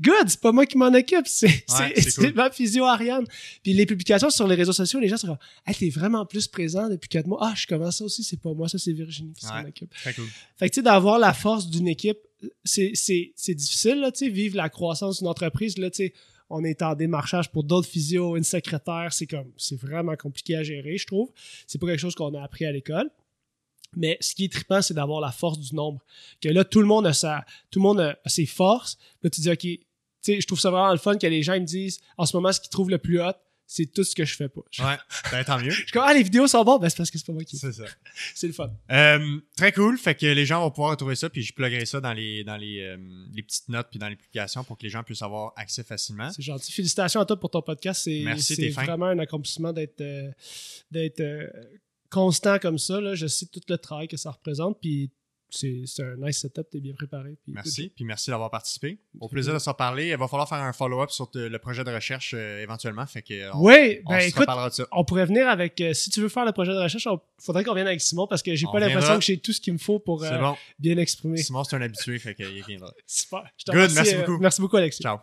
good, 0.00 0.28
c'est 0.28 0.40
pas 0.40 0.52
moi 0.52 0.66
qui 0.66 0.76
m'en 0.78 0.86
occupe, 0.92 1.26
c'est 1.26 1.64
cool. 2.16 2.32
ma 2.34 2.50
physio 2.50 2.84
Ariane. 2.84 3.26
Puis 3.62 3.72
les 3.72 3.86
publications 3.86 4.30
sur 4.30 4.46
les 4.46 4.54
réseaux 4.54 4.72
sociaux, 4.72 5.00
les 5.00 5.08
gens 5.08 5.16
comme, 5.18 5.38
hey, 5.66 5.74
t'es 5.74 5.90
vraiment 5.90 6.24
plus 6.26 6.46
présent 6.48 6.88
depuis 6.88 7.08
4 7.08 7.26
mois. 7.26 7.38
Ah, 7.42 7.54
je 7.56 7.66
commence 7.66 7.96
ça 7.98 8.04
aussi, 8.04 8.22
c'est 8.22 8.40
pas 8.40 8.52
moi, 8.54 8.68
ça 8.68 8.78
c'est 8.78 8.92
Virginie 8.92 9.32
qui 9.32 9.44
s'en 9.46 9.54
Ouais. 9.62 9.68
occupe. 9.68 9.90
Très 9.94 10.14
cool. 10.14 10.26
Fait 10.56 10.68
que 10.68 10.74
tu 10.74 10.78
sais, 10.80 10.82
d'avoir 10.82 11.18
la 11.18 11.32
force 11.32 11.68
d'une 11.68 11.88
équipe, 11.88 12.18
c'est 12.64 12.92
c'est- 12.94 13.32
c'est 13.36 13.54
difficile, 13.54 14.00
là, 14.00 14.12
tu 14.12 14.20
sais, 14.26 14.28
vivre 14.30 14.56
la 14.56 14.68
croissance 14.68 15.18
d'une 15.18 15.28
entreprise, 15.28 15.76
là, 15.78 15.90
tu 15.90 15.96
sais. 16.04 16.12
On 16.50 16.64
est 16.64 16.80
en 16.80 16.94
démarchage 16.94 17.50
pour 17.50 17.62
d'autres 17.62 17.88
physios, 17.88 18.34
une 18.36 18.42
secrétaire, 18.44 19.12
c'est 19.12 19.26
comme, 19.26 19.52
c'est 19.58 19.78
vraiment 19.78 20.16
compliqué 20.16 20.56
à 20.56 20.62
gérer, 20.62 20.96
je 20.96 21.06
trouve. 21.06 21.30
C'est 21.66 21.78
pas 21.78 21.86
quelque 21.88 21.98
chose 22.00 22.14
qu'on 22.14 22.32
a 22.34 22.42
appris 22.42 22.64
à 22.64 22.72
l'école. 22.72 23.10
Mais 23.96 24.16
ce 24.20 24.34
qui 24.34 24.44
est 24.44 24.52
trippant, 24.52 24.80
c'est 24.82 24.94
d'avoir 24.94 25.20
la 25.20 25.30
force 25.32 25.58
du 25.58 25.74
nombre. 25.74 26.00
Que 26.40 26.48
là, 26.48 26.64
tout 26.64 26.80
le 26.80 26.86
monde 26.86 27.06
a 27.06 27.12
sa, 27.12 27.44
tout 27.70 27.78
le 27.80 27.82
monde 27.82 28.00
a 28.00 28.18
ses 28.26 28.46
forces. 28.46 28.96
Là, 29.22 29.30
tu 29.30 29.40
dis, 29.42 29.50
OK, 29.50 29.66
je 30.26 30.46
trouve 30.46 30.60
ça 30.60 30.70
vraiment 30.70 30.92
le 30.92 30.98
fun 30.98 31.16
que 31.16 31.26
les 31.26 31.42
gens 31.42 31.54
ils 31.54 31.62
me 31.62 31.66
disent, 31.66 32.00
en 32.16 32.26
ce 32.26 32.36
moment, 32.36 32.52
ce 32.52 32.60
qu'ils 32.60 32.70
trouvent 32.70 32.90
le 32.90 32.98
plus 32.98 33.20
hot, 33.20 33.32
c'est 33.70 33.84
tout 33.84 34.02
ce 34.02 34.14
que 34.14 34.24
je 34.24 34.34
fais 34.34 34.48
pas. 34.48 34.62
Ouais. 34.78 34.96
Ben, 35.30 35.44
tant 35.44 35.58
mieux. 35.60 35.70
je 35.70 35.82
suis 35.82 35.92
comme, 35.92 36.04
ah, 36.04 36.14
les 36.14 36.22
vidéos 36.22 36.46
sont 36.46 36.64
bonnes, 36.64 36.80
ben, 36.80 36.88
c'est 36.88 36.96
parce 36.96 37.10
que 37.10 37.18
c'est 37.18 37.26
pas 37.26 37.34
moi 37.34 37.44
qui. 37.44 37.58
C'est 37.58 37.72
ça. 37.72 37.84
C'est 38.34 38.46
le 38.46 38.54
fun. 38.54 38.70
Euh, 38.90 39.40
très 39.56 39.72
cool. 39.72 39.98
Fait 39.98 40.14
que 40.14 40.24
les 40.24 40.46
gens 40.46 40.62
vont 40.62 40.70
pouvoir 40.70 40.92
retrouver 40.92 41.14
ça, 41.14 41.28
puis 41.28 41.42
je 41.42 41.52
pluguerai 41.52 41.84
ça 41.84 42.00
dans 42.00 42.14
les 42.14 42.44
dans 42.44 42.56
les, 42.56 42.80
euh, 42.80 42.96
les 43.32 43.42
petites 43.42 43.68
notes 43.68 43.88
puis 43.90 43.98
dans 43.98 44.08
les 44.08 44.16
publications 44.16 44.64
pour 44.64 44.78
que 44.78 44.84
les 44.84 44.88
gens 44.88 45.02
puissent 45.02 45.22
avoir 45.22 45.52
accès 45.56 45.84
facilement. 45.84 46.30
C'est 46.32 46.42
gentil. 46.42 46.72
Félicitations 46.72 47.20
à 47.20 47.26
toi 47.26 47.38
pour 47.38 47.50
ton 47.50 47.60
podcast. 47.60 48.02
C'est 48.04 48.22
Merci, 48.24 48.56
c'est 48.56 48.70
fin. 48.70 48.84
vraiment 48.84 49.06
un 49.06 49.18
accomplissement 49.18 49.74
d'être 49.74 50.00
euh, 50.00 50.30
d'être 50.90 51.22
constant 52.08 52.58
comme 52.58 52.78
ça. 52.78 53.02
Là. 53.02 53.14
Je 53.14 53.26
sais 53.26 53.46
tout 53.46 53.60
le 53.68 53.76
travail 53.76 54.08
que 54.08 54.16
ça 54.16 54.30
représente. 54.30 54.80
Puis 54.80 55.10
c'est 55.50 55.84
un 56.00 56.16
nice 56.18 56.38
setup. 56.40 56.68
T'es 56.70 56.80
bien 56.80 56.94
préparé. 56.94 57.36
Puis 57.42 57.52
Merci, 57.52 57.92
puis 57.94 58.04
merci 58.04 58.30
d'avoir 58.30 58.50
participé. 58.50 58.98
Au 59.20 59.28
plaisir 59.28 59.54
de 59.54 59.58
s'en 59.58 59.74
parler. 59.74 60.08
Il 60.08 60.16
va 60.16 60.28
falloir 60.28 60.48
faire 60.48 60.58
un 60.58 60.72
follow-up 60.72 61.10
sur 61.10 61.30
te- 61.30 61.38
le 61.38 61.58
projet 61.58 61.84
de 61.84 61.90
recherche 61.90 62.34
euh, 62.36 62.62
éventuellement. 62.62 63.06
Fait 63.06 63.22
que 63.22 63.34
euh, 63.34 63.50
on, 63.54 63.66
Oui, 63.66 64.00
on 64.06 64.10
ben 64.10 64.20
se 64.20 64.26
écoute, 64.28 64.46
de 64.48 64.70
ça. 64.72 64.86
on 64.92 65.04
pourrait 65.04 65.26
venir 65.26 65.48
avec. 65.48 65.80
euh, 65.80 65.94
si 65.94 66.10
tu 66.10 66.20
veux 66.20 66.28
faire 66.28 66.44
le 66.44 66.52
projet 66.52 66.72
de 66.72 66.78
recherche, 66.78 67.06
il 67.10 67.44
faudrait 67.44 67.64
qu'on 67.64 67.74
vienne 67.74 67.86
avec 67.86 68.00
Simon 68.00 68.26
parce 68.26 68.42
que 68.42 68.54
j'ai 68.54 68.66
pas 68.70 68.78
l'impression 68.80 69.14
que 69.18 69.24
j'ai 69.24 69.38
tout 69.38 69.52
ce 69.52 69.60
qu'il 69.60 69.72
me 69.72 69.78
faut 69.78 69.98
pour 69.98 70.22
euh, 70.24 70.38
bon. 70.38 70.54
bien 70.78 70.96
exprimer. 70.98 71.38
Simon, 71.38 71.64
c'est 71.64 71.76
un 71.76 71.82
habitué, 71.82 72.18
fait 72.18 72.34
qu'il 72.34 72.62
viendra. 72.66 72.92
Super. 73.06 73.44
Je 73.56 73.64
Good, 73.72 73.74
remercie, 73.74 73.94
merci 73.96 74.14
beaucoup. 74.16 74.38
merci 74.42 74.60
beaucoup, 74.60 74.76
Alexis. 74.76 75.02
Ciao. 75.02 75.16